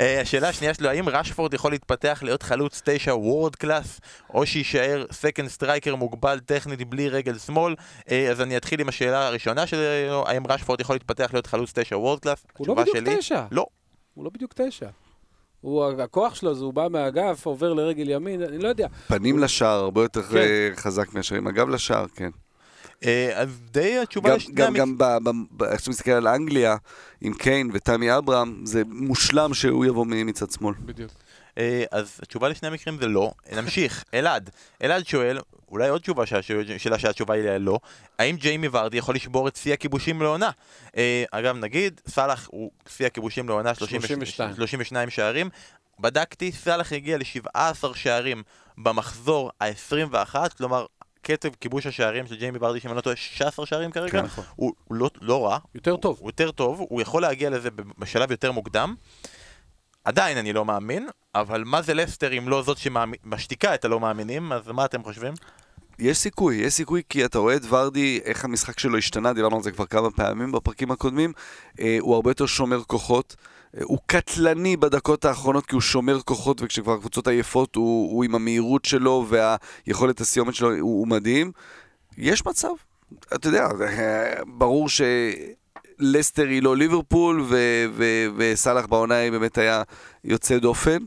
אה, 0.00 0.20
השאלה 0.20 0.48
השנייה 0.48 0.74
שלו, 0.74 0.88
האם 0.88 1.08
רשפורד 1.08 1.54
יכול 1.54 1.70
להתפתח 1.72 2.18
להיות 2.22 2.42
חלוץ 2.42 2.82
תשע 2.84 3.14
world 3.14 3.56
class, 3.56 4.00
או 4.34 4.46
שיישאר 4.46 5.04
second 5.12 5.48
striker 5.48 5.94
מוגבל 5.94 6.38
טכנית 6.38 6.88
בלי 6.88 7.08
רגל 7.08 7.38
שמאל? 7.38 7.74
אה, 8.10 8.30
אז 8.30 8.40
אני 8.40 8.56
אתחיל 8.56 8.80
עם 8.80 8.88
השאלה 8.88 9.26
הראשונה 9.26 9.66
שלו, 9.66 10.24
האם 10.26 10.46
רשפורד 10.46 10.80
יכול 10.80 10.94
להתפתח 10.94 11.30
להיות 11.32 11.46
חלוץ 11.46 11.72
תשע 11.90 11.98
world 11.98 12.18
class? 12.20 12.44
הוא 12.56 12.66
לא 12.68 12.72
התשובה 12.72 12.82
בדיוק 12.82 12.96
שלי, 13.06 13.16
תשע. 13.18 13.44
לא. 13.50 13.66
הוא 14.14 14.24
לא 14.24 14.30
בדיוק 14.34 14.52
תשע. 14.56 14.88
הוא, 15.60 15.84
הכוח 16.02 16.34
שלו 16.34 16.54
זה 16.54 16.64
הוא 16.64 16.74
בא 16.74 16.88
מהאגף, 16.90 17.46
עובר 17.46 17.72
לרגל 17.72 18.08
ימין, 18.10 18.42
אני 18.42 18.58
לא 18.58 18.68
יודע. 18.68 18.86
פנים 19.08 19.38
לשער, 19.38 19.78
הרבה 19.80 20.02
יותר 20.02 20.22
כן. 20.22 20.36
אה, 20.36 20.68
חזק 20.76 21.14
מאשר 21.14 21.34
עם 21.36 21.46
הגב 21.46 21.68
לשער, 21.68 22.06
כן. 22.14 22.30
אה, 23.04 23.30
אז 23.34 23.60
די 23.70 23.98
התשובה 23.98 24.30
גם- 24.30 24.36
לשני 24.36 24.54
גם, 24.54 24.74
המק- 24.76 24.98
גם 25.24 25.44
איך 25.70 25.80
שאתה 25.80 25.90
מסתכל 25.90 26.10
על 26.10 26.28
אנגליה, 26.28 26.76
עם 27.20 27.34
קיין 27.34 27.70
ותמי 27.72 28.16
אברהם, 28.16 28.60
זה 28.66 28.82
מושלם 28.86 29.54
שהוא 29.54 29.84
יבוא 29.84 30.06
מצד 30.06 30.50
שמאל. 30.50 30.74
בדיוק. 30.84 31.10
אה, 31.58 31.84
אז 31.90 32.18
התשובה 32.22 32.48
לשני 32.48 32.68
המקרים 32.68 32.98
זה 33.00 33.06
לא. 33.08 33.32
נמשיך, 33.56 34.04
אלעד. 34.14 34.50
אלעד 34.82 35.06
שואל, 35.06 35.38
אולי 35.70 35.88
עוד 35.88 36.00
תשובה 36.00 36.26
שאלה 36.78 36.98
שהתשובה 36.98 37.34
היא 37.34 37.44
לא, 37.58 37.78
האם 38.18 38.36
ג'יימי 38.36 38.68
ורדי 38.72 38.96
יכול 38.96 39.14
לשבור 39.14 39.48
את 39.48 39.56
שיא 39.56 39.72
הכיבושים 39.72 40.22
לעונה? 40.22 40.50
אה, 40.96 41.24
אגב, 41.30 41.56
נגיד, 41.56 42.00
סאלח 42.08 42.48
הוא 42.50 42.70
שיא 42.88 43.06
הכיבושים 43.06 43.48
לעונה 43.48 43.74
32. 43.74 44.54
32 44.54 45.10
שערים. 45.10 45.50
בדקתי, 46.00 46.52
סאלח 46.52 46.92
הגיע 46.92 47.18
ל-17 47.18 47.86
שערים 47.94 48.42
במחזור 48.78 49.50
ה-21, 49.60 50.34
כלומר... 50.56 50.86
קצב 51.22 51.48
כיבוש 51.60 51.86
השערים 51.86 52.26
של 52.26 52.36
ג'יימי 52.36 52.58
ורדי, 52.60 52.80
שאם 52.80 52.90
אני 52.90 52.96
לא 52.96 53.00
טועה, 53.00 53.16
16 53.16 53.66
שערים 53.66 53.90
כרגע, 53.90 54.12
כן, 54.12 54.24
נכון. 54.24 54.44
הוא, 54.56 54.72
הוא 54.84 54.96
לא, 54.96 55.10
לא 55.20 55.46
רע, 55.46 55.58
יותר 55.74 55.96
טוב. 55.96 56.18
הוא 56.20 56.28
יותר 56.28 56.50
טוב, 56.50 56.80
הוא 56.88 57.00
יכול 57.00 57.22
להגיע 57.22 57.50
לזה 57.50 57.68
בשלב 57.98 58.30
יותר 58.30 58.52
מוקדם. 58.52 58.94
עדיין 60.04 60.38
אני 60.38 60.52
לא 60.52 60.64
מאמין, 60.64 61.08
אבל 61.34 61.64
מה 61.64 61.82
זה 61.82 61.94
לסטר 61.94 62.38
אם 62.38 62.48
לא 62.48 62.62
זאת 62.62 62.78
שמשתיקה 62.78 63.74
את 63.74 63.84
הלא 63.84 64.00
מאמינים, 64.00 64.52
אז 64.52 64.68
מה 64.68 64.84
אתם 64.84 65.02
חושבים? 65.02 65.34
יש 66.00 66.18
סיכוי, 66.18 66.56
יש 66.56 66.74
סיכוי 66.74 67.02
כי 67.08 67.24
אתה 67.24 67.38
רואה 67.38 67.56
את 67.56 67.62
ורדי, 67.68 68.20
איך 68.24 68.44
המשחק 68.44 68.78
שלו 68.78 68.98
השתנה, 68.98 69.32
דיברנו 69.32 69.56
על 69.56 69.62
זה 69.62 69.72
כבר 69.72 69.86
כמה 69.86 70.10
פעמים 70.10 70.52
בפרקים 70.52 70.90
הקודמים, 70.90 71.32
אה, 71.80 71.96
הוא 72.00 72.14
הרבה 72.14 72.30
יותר 72.30 72.46
שומר 72.46 72.82
כוחות, 72.82 73.36
אה, 73.76 73.82
הוא 73.84 73.98
קטלני 74.06 74.76
בדקות 74.76 75.24
האחרונות 75.24 75.66
כי 75.66 75.74
הוא 75.74 75.80
שומר 75.80 76.20
כוחות 76.20 76.62
וכשכבר 76.62 76.92
הקבוצות 76.92 77.28
עייפות 77.28 77.74
הוא, 77.74 78.12
הוא 78.12 78.24
עם 78.24 78.34
המהירות 78.34 78.84
שלו 78.84 79.26
והיכולת 79.28 80.20
הסיומת 80.20 80.54
שלו 80.54 80.70
הוא, 80.70 80.78
הוא 80.80 81.08
מדהים. 81.08 81.52
יש 82.18 82.46
מצב, 82.46 82.72
אתה 83.34 83.48
יודע, 83.48 83.68
אה, 83.82 84.44
ברור 84.46 84.88
שלסטר 84.88 86.46
היא 86.46 86.62
לא 86.62 86.76
ליברפול 86.76 87.40
ו- 87.48 87.84
ו- 87.92 88.26
וסאלח 88.36 88.86
בעונה 88.86 89.30
באמת 89.30 89.58
היה 89.58 89.82
יוצא 90.24 90.58
דופן, 90.58 90.98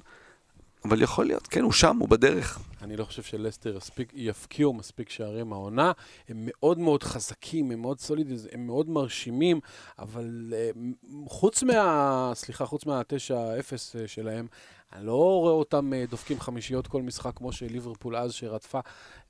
אבל 0.85 1.01
יכול 1.01 1.25
להיות, 1.25 1.47
כן, 1.47 1.61
הוא 1.61 1.71
שם, 1.71 1.97
הוא 1.97 2.09
בדרך. 2.09 2.59
אני 2.83 2.97
לא 2.97 3.05
חושב 3.05 3.23
שלסטר 3.23 3.77
יספיק, 3.77 4.11
יפקיעו 4.15 4.73
מספיק 4.73 5.09
שערים 5.09 5.53
העונה. 5.53 5.91
הם 6.29 6.37
מאוד 6.45 6.79
מאוד 6.79 7.03
חזקים, 7.03 7.71
הם 7.71 7.81
מאוד 7.81 7.99
סולידים, 7.99 8.37
הם 8.51 8.67
מאוד 8.67 8.89
מרשימים, 8.89 9.59
אבל 9.99 10.53
אה, 10.53 10.69
חוץ 11.27 11.63
מה... 11.63 12.31
סליחה, 12.35 12.65
חוץ 12.65 12.85
מה-9-0 12.85 14.07
שלהם, 14.07 14.47
אני 14.95 15.05
לא 15.05 15.13
רואה 15.13 15.53
אותם 15.53 15.93
אה, 15.93 16.05
דופקים 16.09 16.39
חמישיות 16.39 16.87
כל 16.87 17.01
משחק 17.01 17.31
כמו 17.35 17.51
שליברפול 17.51 18.15
אז 18.15 18.33
שרדפה. 18.33 18.79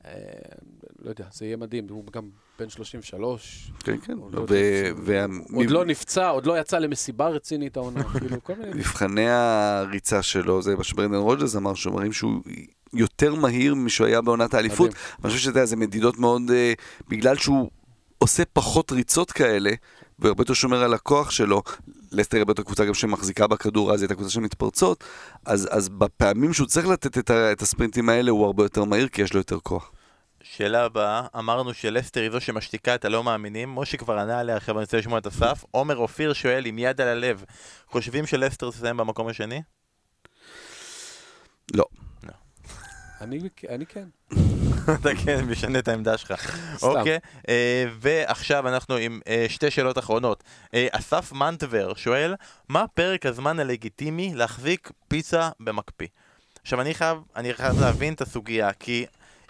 אה, 0.06 0.12
לא 1.00 1.10
יודע, 1.10 1.26
זה 1.32 1.46
יהיה 1.46 1.58
מדהים, 1.58 1.88
הוא 1.90 2.04
גם 2.14 2.30
בן 2.60 2.70
33. 2.70 3.72
כן, 3.80 3.98
כן. 3.98 4.18
עוד 4.18 4.34
לא 4.36 4.46
עוד 5.54 5.70
לא 5.70 5.86
נפצע, 5.86 6.30
עוד 6.30 6.46
לא 6.46 6.60
יצא 6.60 6.78
למסיבה 6.78 7.28
רצינית 7.28 7.78
העונה, 7.78 8.04
כאילו, 8.20 8.44
כל 8.44 8.54
מיני... 8.56 8.72
מבחני 8.74 9.30
הריצה 9.30 10.22
שלו, 10.22 10.62
זה 10.62 10.76
מה 10.76 10.84
שברנדן 10.84 11.18
רוג'רס 11.18 11.56
אמר, 11.56 11.74
שאומרים 11.74 12.14
שהוא 12.14 12.42
יותר 12.94 13.36
מהיר 13.36 13.76
משהוא 13.76 14.08
היה 14.08 14.22
בעונת 14.22 14.54
האליפות. 14.54 14.90
אני 15.24 15.30
חושב 15.30 15.40
שאתה 15.40 15.50
יודע, 15.50 15.66
זה 15.66 15.76
מדידות 15.76 16.18
מאוד, 16.18 16.42
אה, 16.52 16.74
בגלל 17.08 17.36
שהוא 17.38 17.70
עושה 18.18 18.44
פחות 18.54 18.92
ריצות 18.92 19.32
כאלה, 19.32 19.72
והרבה 20.20 20.42
יותר 20.42 20.54
שומר 20.54 20.84
על 20.84 20.94
הכוח 20.94 21.32
שלו, 21.32 21.62
לסטר 22.12 22.38
הרבה 22.38 22.52
יותר 22.52 22.64
קבוצה 22.64 22.86
גם 22.86 22.94
שמחזיקה 22.94 23.48
בכדור, 23.48 23.94
אז 23.94 24.02
היא 24.02 24.06
הייתה 24.06 24.16
קבוצה 24.16 24.30
של 24.30 24.40
מתפרצות, 24.40 25.04
אז, 25.46 25.68
אז 25.72 25.90
בפעמים 25.90 26.54
שהוא 26.54 26.68
צריך 26.68 26.88
לתת 26.88 27.18
את, 27.18 27.30
ה- 27.30 27.52
את 27.52 27.62
הספרינטים 27.62 28.10
האלה, 28.10 28.32
הוא 28.32 28.46
הרבה 28.46 28.64
יותר 28.64 28.84
מהיר, 28.84 29.08
כי 29.08 29.22
יש 29.22 29.34
לו 29.34 29.40
יותר 29.40 29.60
כוח. 29.60 29.92
שאלה 30.44 30.86
הבאה, 30.86 31.22
אמרנו 31.38 31.74
שלסטר 31.74 32.22
היא 32.22 32.32
זו 32.32 32.42
שמשתיקה 32.42 32.96
את 32.96 33.06
הלא 33.06 33.24
מאמינים, 33.24 33.76
משה 33.76 33.98
כבר 33.98 34.20
ענה 34.20 34.40
עליה, 34.40 34.58
עכשיו 34.58 34.76
אני 34.76 34.84
רוצה 34.84 34.98
לשמוע 34.98 35.20
את 35.20 35.28
אסף. 35.28 35.64
עומר 35.72 35.98
אופיר 35.98 36.34
שואל 36.34 36.66
עם 36.66 36.80
יד 36.80 37.02
על 37.02 37.08
הלב, 37.08 37.44
חושבים 37.88 38.26
שלסטר 38.26 38.72
תסיים 38.72 38.98
במקום 38.98 39.28
השני? 39.28 39.62
לא. 41.74 41.86
אני 43.24 43.40
אני 43.70 43.86
כן. 43.86 44.08
אתה 45.02 45.10
כן 45.26 45.46
משנה 45.46 45.80
את 45.80 45.88
העמדה 45.88 46.18
שלך. 46.18 46.58
אוקיי, 46.82 47.20
אה, 47.50 47.86
ועכשיו 48.00 48.68
אנחנו 48.68 48.96
עם 48.96 49.20
אה, 49.28 49.46
שתי 49.50 49.72
שאלות 49.72 49.98
אחרונות. 49.98 50.44
אה, 50.74 50.88
אסף 50.92 51.32
מנטבר 51.32 51.94
שואל, 51.94 52.36
מה 52.70 52.86
פרק 52.94 53.26
הזמן 53.26 53.60
הלגיטימי 53.60 54.34
להחזיק 54.36 54.92
פיצה 55.08 55.50
במקפיא? 55.60 56.08
עכשיו 56.62 56.82
אני 56.82 56.94
חייב, 56.94 57.18
אני 57.36 57.54
חייב 57.54 57.82
להבין 57.82 58.14
את 58.14 58.22
הסוגיה, 58.22 58.74
כי 58.74 59.06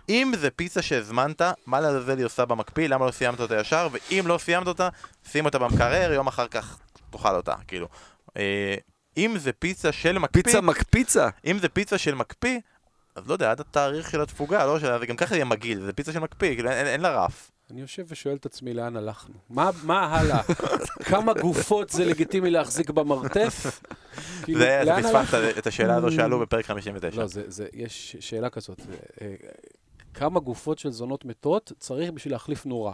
אם 0.10 0.34
זה 0.38 0.50
פיצה 0.50 0.82
שהזמנת, 0.82 1.42
מה 1.66 1.80
לעזאזל 1.80 2.18
היא 2.18 2.26
עושה 2.26 2.46
במקפיא, 2.46 2.88
למה 2.88 3.06
לא 3.06 3.12
סיימת 3.12 3.40
אותה 3.40 3.60
ישר, 3.60 3.88
ואם 3.92 4.24
לא 4.28 4.38
סיימת 4.38 4.68
אותה, 4.68 4.90
שים 5.32 5.46
אותה 5.46 5.60
במקרר, 5.60 6.14
יום 6.14 6.28
אחר 6.28 6.48
כך 6.48 6.80
תאכל 7.12 7.36
אותה, 7.36 7.54
כאילו. 7.68 7.88
אם 9.18 9.36
זה 9.38 9.52
פיצה 9.54 9.92
של 9.92 10.20
מקפיא, 10.20 10.44
פיצה 10.44 10.62
מקפיצה! 10.62 11.30
אם 11.46 11.60
זה 11.60 11.70
פיצה 11.70 11.98
של 11.98 12.16
מקפיא, 12.16 12.60
אז 13.16 13.28
לא 13.28 13.34
יודע, 13.34 13.52
עד 13.52 13.60
התאריך 13.60 14.10
של 14.10 14.22
התפוגה, 14.22 14.66
לא 14.66 14.80
של... 14.80 15.00
זה 15.00 15.06
גם 15.06 15.16
ככה 15.16 15.36
יהיה 15.36 15.46
מגעיל, 15.46 15.82
זה 15.82 15.94
פיצה 15.94 16.14
של 16.14 16.20
מקפיא, 16.20 16.54
כאילו 16.54 16.70
אין, 16.70 16.78
אין, 16.78 16.88
אין 16.88 17.02
לה 17.02 17.26
רף. 17.26 17.52
אני 17.72 17.82
יושב 17.82 18.04
ושואל 18.08 18.36
את 18.36 18.46
עצמי 18.46 18.74
לאן 18.74 18.98
הלכנו. 18.98 19.36
מה, 19.50 19.70
מה 19.84 20.06
הלאה? 20.06 20.42
כמה 21.10 21.34
גופות 21.34 21.90
זה 21.90 22.06
לגיטימי 22.06 22.50
להחזיק 22.50 22.90
במרתף? 22.90 23.66
כאילו, 24.44 24.60
זה, 24.60 24.84
פספסת? 25.04 25.58
את 25.58 25.68
השאלה 25.68 25.96
הזו 25.96 26.12
שעלו 26.12 26.40
בפרק 26.40 26.66
59. 26.66 27.22
לא, 27.22 27.28
זה, 27.28 27.44
זה, 27.48 27.68
יש 27.74 28.16
שאלה 28.20 28.50
כזאת. 28.50 28.82
כמה 30.14 30.40
גופות 30.40 30.80
של 30.80 30.90
זונות 30.90 31.26
מתות 31.26 31.72
צריך 31.80 32.12
בשביל 32.12 32.34
להחליף 32.34 32.66
נורה. 32.66 32.94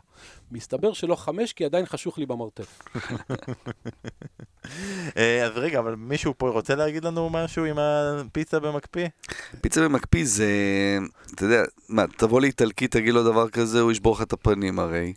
מסתבר 0.52 0.94
שלא 0.94 1.16
חמש, 1.16 1.54
כי 1.54 1.66
עדיין 1.66 1.86
חשוך 1.86 2.18
לי 2.18 2.26
במרתף. 2.26 2.82
אה, 5.18 5.46
אז 5.46 5.52
רגע, 5.56 5.80
אבל 5.80 5.96
מישהו 5.96 6.34
פה 6.38 6.50
רוצה 6.50 6.76
להגיד 6.76 7.06
לנו 7.06 7.30
משהו 7.30 7.66
עם 7.66 7.78
הפיצה 7.80 8.60
במקפיא? 8.60 9.08
פיצה 9.62 9.82
במקפיא 9.82 10.26
זה, 10.26 10.48
אתה 11.34 11.46
יודע, 11.46 11.64
מה, 11.90 12.06
תבוא 12.18 12.42
לאיטלקי, 12.42 12.88
תגיד 12.88 13.14
לו 13.14 13.24
דבר 13.24 13.50
כזה, 13.50 13.82
הוא 13.82 13.92
ישבור 13.92 14.16
לך 14.16 14.22
את 14.22 14.34
הפנים 14.34 14.80
הרי. 14.80 15.14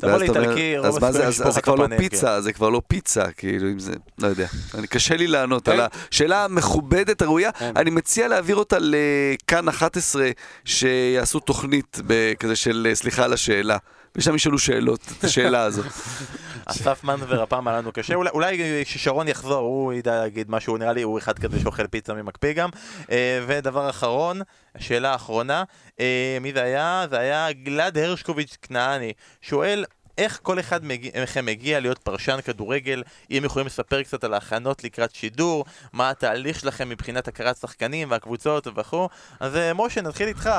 תבוא 0.00 0.12
ואז 0.12 0.22
אתה 0.22 0.38
אומר, 0.38 0.86
אז 0.86 0.98
מה 0.98 1.12
זה, 1.12 1.26
אז 1.26 1.42
זה 1.50 1.62
כבר 1.62 1.74
לא 1.74 1.84
הפנים, 1.84 1.98
פיצה, 1.98 2.40
זה 2.40 2.52
כבר 2.52 2.68
לא 2.68 2.82
פיצה, 2.86 3.32
כאילו, 3.32 3.68
אם 3.68 3.78
זה, 3.78 3.92
לא 4.18 4.26
יודע. 4.26 4.46
אני, 4.74 4.86
קשה 4.86 5.16
לי 5.16 5.26
לענות 5.26 5.68
על 5.68 5.76
כן. 5.76 5.98
השאלה 6.10 6.44
המכובדת, 6.44 7.22
הראויה. 7.22 7.52
כן. 7.52 7.72
אני 7.76 7.90
מציע 7.90 8.28
להעביר 8.28 8.56
אותה 8.56 8.76
לכאן 8.80 9.68
11, 9.68 10.30
שיעשו 10.64 11.40
תוכנית 11.40 12.00
כזה 12.38 12.56
של, 12.56 12.86
אה, 12.90 12.94
סליחה 12.94 13.24
על 13.24 13.32
השאלה. 13.32 13.76
ושם 14.18 14.34
ישאלו 14.34 14.58
שאלות, 14.58 15.00
את 15.18 15.24
השאלה 15.24 15.62
הזאת. 15.62 15.86
אסף 16.66 17.04
מנזר 17.04 17.42
הפעם 17.42 17.68
היה 17.68 17.78
לנו 17.78 17.92
קשה, 17.92 18.14
אולי- 18.14 18.84
כששרון 18.84 19.28
יחזור 19.28 19.58
הוא 19.58 19.92
ידע 19.92 20.20
להגיד 20.20 20.50
משהו, 20.50 20.76
נראה 20.76 20.92
לי 20.92 21.02
הוא 21.02 21.18
אחד 21.18 21.38
כזה 21.38 21.60
שאוכל 21.60 21.86
פיצה 21.86 22.14
ממקפיא 22.14 22.52
גם. 22.52 22.68
אה, 23.10 23.40
ודבר 23.46 23.90
אחרון, 23.90 24.40
השאלה 24.74 25.12
האחרונה, 25.12 25.64
אה, 26.00 26.38
מי 26.40 26.52
זה 26.52 26.62
היה? 26.62 27.06
זה 27.10 27.18
היה 27.18 27.52
גלעד 27.52 27.98
הרשקוביץ' 27.98 28.56
כנעני, 28.62 29.12
שואל 29.42 29.84
איך 30.18 30.38
כל 30.42 30.60
אחד 30.60 30.80
מכם 30.84 31.46
מגיע 31.46 31.80
להיות 31.80 31.98
פרשן 31.98 32.38
כדורגל, 32.44 33.02
אם 33.30 33.42
יכולים 33.44 33.66
לספר 33.66 34.02
קצת 34.02 34.24
על 34.24 34.34
ההכנות 34.34 34.84
לקראת 34.84 35.14
שידור, 35.14 35.64
מה 35.92 36.10
התהליך 36.10 36.60
שלכם 36.60 36.88
מבחינת 36.88 37.28
הכרת 37.28 37.56
שחקנים 37.56 38.10
והקבוצות 38.10 38.66
וכו', 38.76 39.08
אז 39.40 39.56
אה, 39.56 39.74
משה 39.74 40.00
נתחיל 40.00 40.28
איתך, 40.28 40.50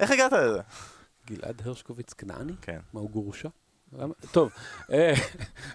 איך 0.00 0.10
הגעת 0.10 0.32
לזה? 0.32 0.60
גלעד 1.30 1.62
הרשקוביץ 1.64 2.12
כנעני? 2.12 2.52
כן. 2.62 2.78
מה, 2.92 3.00
הוא? 3.00 3.50
למה? 3.98 4.14
טוב, 4.30 4.50
אה, 4.92 5.12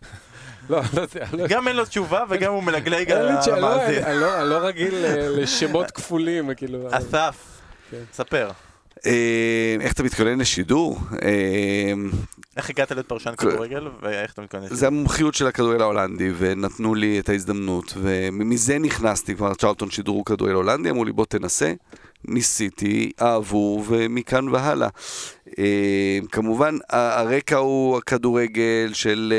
לא, 0.69 0.81
לא 0.93 1.01
יודע, 1.01 1.25
לא 1.34 1.47
גם 1.47 1.67
אין 1.67 1.75
לו 1.75 1.85
תשובה 1.85 2.23
וגם 2.30 2.53
הוא 2.53 2.63
מלגלג 2.63 3.11
על 3.11 3.25
לא, 3.31 3.39
המאזין. 3.57 4.03
אני 4.03 4.15
לא- 4.15 4.43
לא 4.49 4.57
רגיל 4.67 5.05
אה, 5.05 5.30
לשמות 5.30 5.91
כפולים, 5.91 6.53
כאילו. 6.53 6.88
אסף, 6.91 7.61
כן. 7.91 8.03
ספר. 8.13 8.51
אה, 9.06 9.76
איך 9.82 9.94
אתה 9.94 10.03
מתכונן 10.03 10.40
לשידור? 10.40 10.99
אה, 11.22 11.94
איך 12.57 12.70
הגעת 12.70 12.91
להיות 12.91 13.07
פרשן 13.07 13.36
כדורגל, 13.36 13.88
ואיך 14.02 14.34
אתה 14.34 14.41
מתכונן? 14.41 14.68
זה 14.70 14.88
המומחיות 14.88 15.36
של 15.36 15.48
הכדורגל 15.48 15.82
ההולנדי, 15.82 16.32
ונתנו 16.38 16.95
לי 16.95 17.20
את 17.20 17.30
ההזדמנות, 17.30 17.94
ומזה 17.98 18.80
נכנסתי, 18.80 19.36
כבר 19.36 19.53
צ'רלטון 19.53 19.91
שידרו 19.91 20.26
כדורגל 20.26 20.53
הולנדי, 20.53 20.90
אמרו 20.90 21.06
לי 21.06 21.11
בוא 21.11 21.26
תנסה, 21.26 21.74
ניסיתי, 22.26 23.11
אהבו, 23.22 23.84
ומכאן 23.88 24.49
והלאה. 24.49 24.90
אה, 25.60 26.20
כמובן, 26.32 26.78
הרקע 26.90 27.57
הוא 27.57 27.98
הכדורגל 27.98 28.90
של 28.94 29.34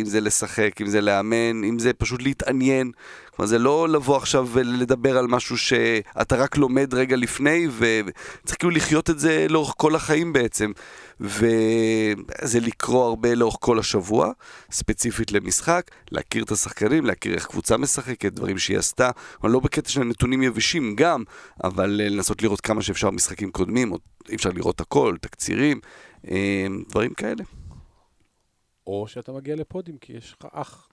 אם 0.00 0.06
זה 0.06 0.20
לשחק, 0.20 0.80
אם 0.80 0.86
זה 0.86 1.00
לאמן, 1.00 1.64
אם 1.64 1.78
זה 1.78 1.92
פשוט 1.92 2.22
להתעניין. 2.22 2.92
כלומר, 3.36 3.46
זה 3.46 3.58
לא 3.58 3.88
לבוא 3.88 4.16
עכשיו 4.16 4.48
ולדבר 4.52 5.18
על 5.18 5.26
משהו 5.26 5.58
שאתה 5.58 6.36
רק 6.36 6.56
לומד 6.56 6.94
רגע 6.94 7.16
לפני, 7.16 7.68
וצריך 7.68 8.58
כאילו 8.58 8.70
לחיות 8.70 9.10
את 9.10 9.18
זה 9.18 9.46
לאורך 9.50 9.74
כל 9.76 9.94
החיים 9.94 10.32
בעצם. 10.32 10.72
וזה 11.20 12.60
לקרוא 12.60 13.04
הרבה 13.04 13.34
לאורך 13.34 13.56
כל 13.60 13.78
השבוע, 13.78 14.32
ספציפית 14.70 15.32
למשחק, 15.32 15.90
להכיר 16.10 16.44
את 16.44 16.50
השחקנים, 16.50 17.06
להכיר 17.06 17.34
איך 17.34 17.46
קבוצה 17.46 17.76
משחקת, 17.76 18.32
דברים 18.32 18.58
שהיא 18.58 18.78
עשתה, 18.78 19.10
אבל 19.42 19.50
לא 19.50 19.60
בקטע 19.60 19.90
של 19.90 20.02
נתונים 20.02 20.42
יבשים 20.42 20.96
גם, 20.96 21.24
אבל 21.64 22.00
אה, 22.00 22.08
לנסות 22.08 22.42
לראות 22.42 22.60
כמה 22.60 22.82
שאפשר 22.82 23.10
משחקים 23.10 23.50
קודמים, 23.50 23.92
או 23.92 23.98
אי 24.28 24.34
אפשר 24.34 24.50
לראות 24.50 24.80
הכל, 24.80 25.16
תקצירים, 25.20 25.80
אה, 26.30 26.66
דברים 26.88 27.14
כאלה. 27.14 27.44
או 28.86 29.08
שאתה 29.08 29.32
מגיע 29.32 29.56
לפודים 29.56 29.98
כי 29.98 30.12
יש 30.12 30.36
לך 30.40 30.46
אח. 30.52 30.91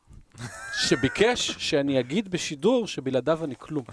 שביקש 0.74 1.52
שאני 1.58 2.00
אגיד 2.00 2.32
בשידור 2.32 2.88
שבלעדיו 2.88 3.44
אני 3.44 3.56
כלום. 3.58 3.84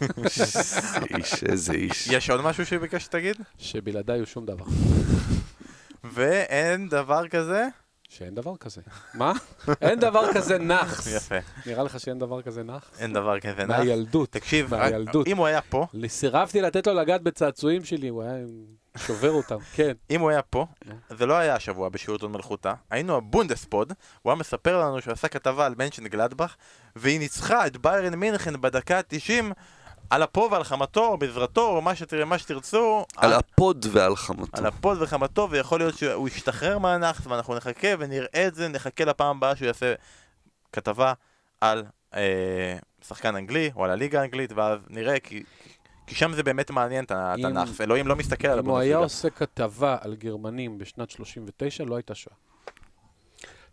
איזה 0.00 1.00
איש, 1.16 1.44
איזה 1.44 1.72
איש. 1.72 2.06
יש 2.06 2.30
עוד 2.30 2.40
משהו 2.40 2.66
שביקש 2.66 3.04
שתגיד? 3.04 3.36
שבלעדיי 3.58 4.18
הוא 4.18 4.26
שום 4.26 4.46
דבר. 4.46 4.64
ואין 6.04 6.88
דבר 6.88 7.28
כזה? 7.28 7.66
שאין 8.08 8.34
דבר 8.34 8.56
כזה. 8.56 8.80
מה? 9.14 9.32
אין 9.80 10.00
דבר 10.00 10.32
כזה 10.34 10.58
נאחס. 10.58 11.06
יפה. 11.16 11.34
נראה 11.66 11.82
לך 11.82 12.00
שאין 12.00 12.18
דבר 12.18 12.42
כזה 12.42 12.62
נאחס? 12.62 13.00
אין 13.00 13.12
דבר 13.12 13.40
כזה. 13.40 13.64
נח. 13.64 13.78
מהילדות. 13.78 14.32
תקשיב, 14.32 14.74
מהילדות. 14.74 15.26
אם 15.26 15.36
הוא 15.36 15.46
היה 15.46 15.60
פה, 15.60 15.86
סירבתי 16.06 16.60
לתת 16.60 16.86
לו 16.86 16.94
לגעת 16.94 17.22
בצעצועים 17.22 17.84
שלי, 17.84 18.08
הוא 18.08 18.22
היה 18.22 18.34
שובר 18.96 19.30
אותם. 19.30 19.56
כן. 19.72 19.92
אם 20.10 20.20
הוא 20.20 20.30
היה 20.30 20.42
פה, 20.42 20.66
נו. 20.84 20.94
זה 21.10 21.26
לא 21.26 21.34
היה 21.34 21.54
השבוע 21.54 21.88
בשירות 21.88 22.19
הוד 22.19 22.32
מלכותה, 22.32 22.74
היינו 22.90 23.16
הבונדספוד, 23.16 23.92
הוא 24.22 24.30
היה 24.30 24.40
מספר 24.40 24.80
לנו 24.80 25.00
שהוא 25.00 25.12
עשה 25.12 25.28
כתבה 25.28 25.66
על 25.66 25.74
מנשנגלדבך, 25.78 26.54
והיא 26.96 27.18
ניצחה 27.18 27.66
את 27.66 27.76
ביירן 27.76 28.14
מינכן 28.14 28.60
בדקה 28.60 28.98
ה-90 28.98 29.54
על 30.10 30.24
אפו 30.24 30.48
ועל 30.50 30.64
חמתו, 30.64 31.06
או 31.06 31.18
בעזרתו, 31.18 31.68
או 31.68 31.82
מה, 31.82 31.94
שתראה, 31.94 32.24
מה 32.24 32.38
שתרצו. 32.38 33.04
על 33.16 33.32
הפוד 33.32 33.86
ועל 33.92 34.16
חמתו. 34.16 34.58
על 34.58 34.66
הפוד 34.66 35.02
וחמתו, 35.02 35.48
ויכול 35.50 35.80
להיות 35.80 35.98
שהוא 35.98 36.28
ישתחרר 36.28 36.78
מהנאחס, 36.78 37.26
ואנחנו 37.26 37.54
נחכה 37.54 37.88
ונראה 37.98 38.46
את 38.46 38.54
זה, 38.54 38.68
נחכה 38.68 39.04
לפעם 39.04 39.36
הבאה 39.36 39.56
שהוא 39.56 39.66
יעשה 39.66 39.94
כתבה 40.72 41.12
על 41.60 41.84
אה, 42.14 42.76
שחקן 43.06 43.36
אנגלי, 43.36 43.70
או 43.76 43.84
על 43.84 43.90
הליגה 43.90 44.20
האנגלית, 44.20 44.52
ואז 44.52 44.78
נראה, 44.88 45.20
כי, 45.20 45.42
כי 46.12 46.18
שם 46.18 46.32
זה 46.34 46.42
באמת 46.42 46.70
מעניין 46.70 47.04
את 47.04 47.10
ה- 47.10 47.34
את 47.34 47.38
אם- 47.38 47.46
הנאחס. 47.46 47.80
אלוהים 47.80 48.06
לא 48.06 48.16
מסתכל 48.16 48.48
על 48.48 48.58
אם 48.58 48.64
הוא 48.66 48.78
היה 48.78 48.96
הבונדסליגה. 48.96 49.28
עושה 49.34 49.46
כתבה 49.46 49.96
על 50.00 50.14
גרמנים 50.14 50.78
בשנת 50.78 51.10
39, 51.10 51.84
לא 51.84 51.96
הייתה 51.96 52.14
שואה. 52.14 52.34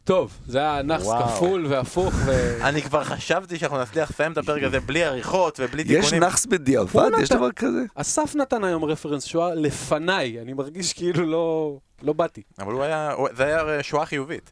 טוב, 0.03 0.37
זה 0.47 0.57
היה 0.59 0.81
נאחס. 0.81 1.07
כפול 1.35 1.65
והפוך, 1.69 2.13
ו... 2.25 2.31
אני 2.69 2.81
כבר 2.81 3.03
חשבתי 3.03 3.57
שאנחנו 3.59 3.81
נצליח 3.81 4.09
לסיים 4.09 4.31
את 4.31 4.37
הפרק 4.37 4.63
הזה 4.63 4.79
בלי 4.79 5.03
עריכות 5.03 5.59
ובלי 5.63 5.83
יש 5.87 6.05
תיקונים. 6.05 6.23
נאחס 6.23 6.45
בדיעבד? 6.45 7.09
יש. 7.21 7.29
דבר 7.29 7.51
כזה? 7.51 7.83
אסף 7.95 8.35
נתן 8.35 8.63
היום 8.63 8.85
רפרנס 8.85 9.23
שואה 9.25 9.55
לפניי, 9.55 10.41
אני 10.41 10.53
מרגיש 10.53 10.93
כאילו 10.93 11.25
לא, 11.25 11.77
לא 12.01 12.13
באתי. 12.13 12.41
אבל 12.59 12.73
הוא 12.73 12.83
היה, 12.83 13.11
זה 13.35 13.43
היה 13.45 13.83
שואה 13.83 14.05
חיובית. 14.05 14.51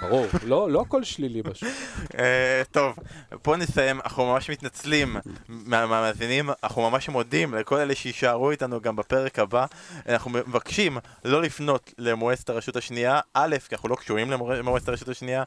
ברור, 0.00 0.26
לא, 0.44 0.70
לא 0.70 0.80
הכל 0.80 1.04
שלילי 1.04 1.42
בשואה. 1.42 1.70
אה, 2.18 2.62
טוב, 2.70 2.96
פה 3.42 3.56
נסיים, 3.56 4.00
אנחנו 4.00 4.26
ממש 4.26 4.50
מתנצלים 4.50 5.12
מה- 5.48 5.86
מהמאזינים, 5.86 6.50
אנחנו 6.64 6.90
ממש 6.90 7.08
מודים 7.08 7.54
לכל 7.54 7.76
אלה 7.78 7.94
שיישארו 7.94 8.50
איתנו 8.50 8.80
גם 8.80 8.96
בפרק 8.96 9.38
הבא. 9.38 9.66
אנחנו 10.08 10.30
מבקשים 10.30 10.98
לא 11.24 11.42
לפנות 11.42 11.94
למועצת 11.98 12.50
הרשות 12.50 12.76
השנייה, 12.76 13.20
א', 13.34 13.56
כי 13.68 13.74
אנחנו 13.74 13.88
לא 13.88 13.94
קשורים 13.96 14.30
למועצת 14.30 14.88
הרשות 14.88 15.08
השנייה, 15.08 15.42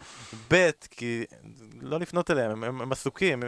ב', 0.52 0.70
כי 0.92 1.24
לא 1.82 2.00
לפנות 2.00 2.32
אליהם, 2.32 2.64
הם, 2.64 2.92
עסוקים. 2.92 3.44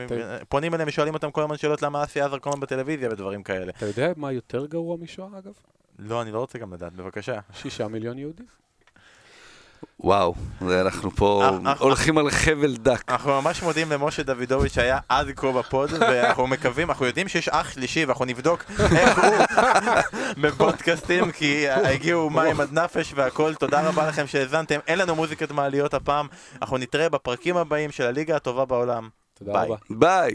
פונים 0.49 0.73
אליהם 0.73 0.87
ושואלים 0.89 1.13
אותם 1.13 1.31
כל 1.31 1.41
הזמן 1.41 1.57
שאלות 1.57 1.81
למה 1.81 2.03
אסי 2.03 2.21
עזר 2.21 2.39
כל 2.39 2.49
הזמן 2.49 2.61
בטלוויזיה 2.61 3.09
ודברים 3.11 3.43
כאלה. 3.43 3.71
אתה 3.77 3.85
יודע 3.85 4.11
מה 4.17 4.31
יותר 4.31 4.65
גרוע 4.65 4.97
משואה, 5.01 5.27
אגב? 5.37 5.53
לא, 5.99 6.21
אני 6.21 6.31
לא 6.31 6.39
רוצה 6.39 6.59
גם 6.59 6.73
לדעת, 6.73 6.93
בבקשה. 6.93 7.39
שישה 7.53 7.87
מיליון 7.87 8.17
יהודים. 8.17 8.45
וואו, 9.99 10.35
זה 10.67 10.81
אנחנו 10.81 11.11
פה 11.11 11.43
אה, 11.65 11.73
הולכים 11.79 12.17
על 12.17 12.29
חבל 12.29 12.75
דק. 12.75 13.03
אנחנו 13.09 13.41
ממש 13.41 13.63
מודים 13.63 13.91
למשה 13.91 14.23
דוידוביץ' 14.23 14.73
שהיה 14.73 14.99
עד 15.09 15.27
כה 15.35 15.51
בפוד, 15.51 15.89
ואנחנו 15.99 16.47
מקווים, 16.47 16.89
אנחנו 16.89 17.05
יודעים 17.05 17.27
שיש 17.27 17.49
אח 17.49 17.71
שלישי, 17.71 18.05
ואנחנו 18.05 18.25
נבדוק 18.25 18.63
איך 18.79 19.19
הוא 19.19 19.33
בפודקאסטים, 20.41 21.31
כי 21.31 21.69
הגיעו 21.69 22.29
מים 22.29 22.61
עד 22.61 22.79
נפש 22.79 23.13
והכל. 23.15 23.55
תודה 23.55 23.87
רבה 23.87 24.07
לכם 24.07 24.27
שהאזנתם. 24.27 24.79
אין 24.87 24.99
לנו 24.99 25.15
מוזיקת 25.15 25.51
מעליות 25.51 25.93
הפעם. 25.93 26.27
אנחנו 26.61 26.77
נתראה 26.77 27.09
בפרקים 27.09 27.57
הבאים 27.57 27.91
של 27.91 28.03
הליגה 28.03 28.35
הטובה 28.35 28.65
בעולם. 28.65 29.09
תודה. 29.33 29.63
רבה. 29.63 29.75
ביי. 29.89 30.31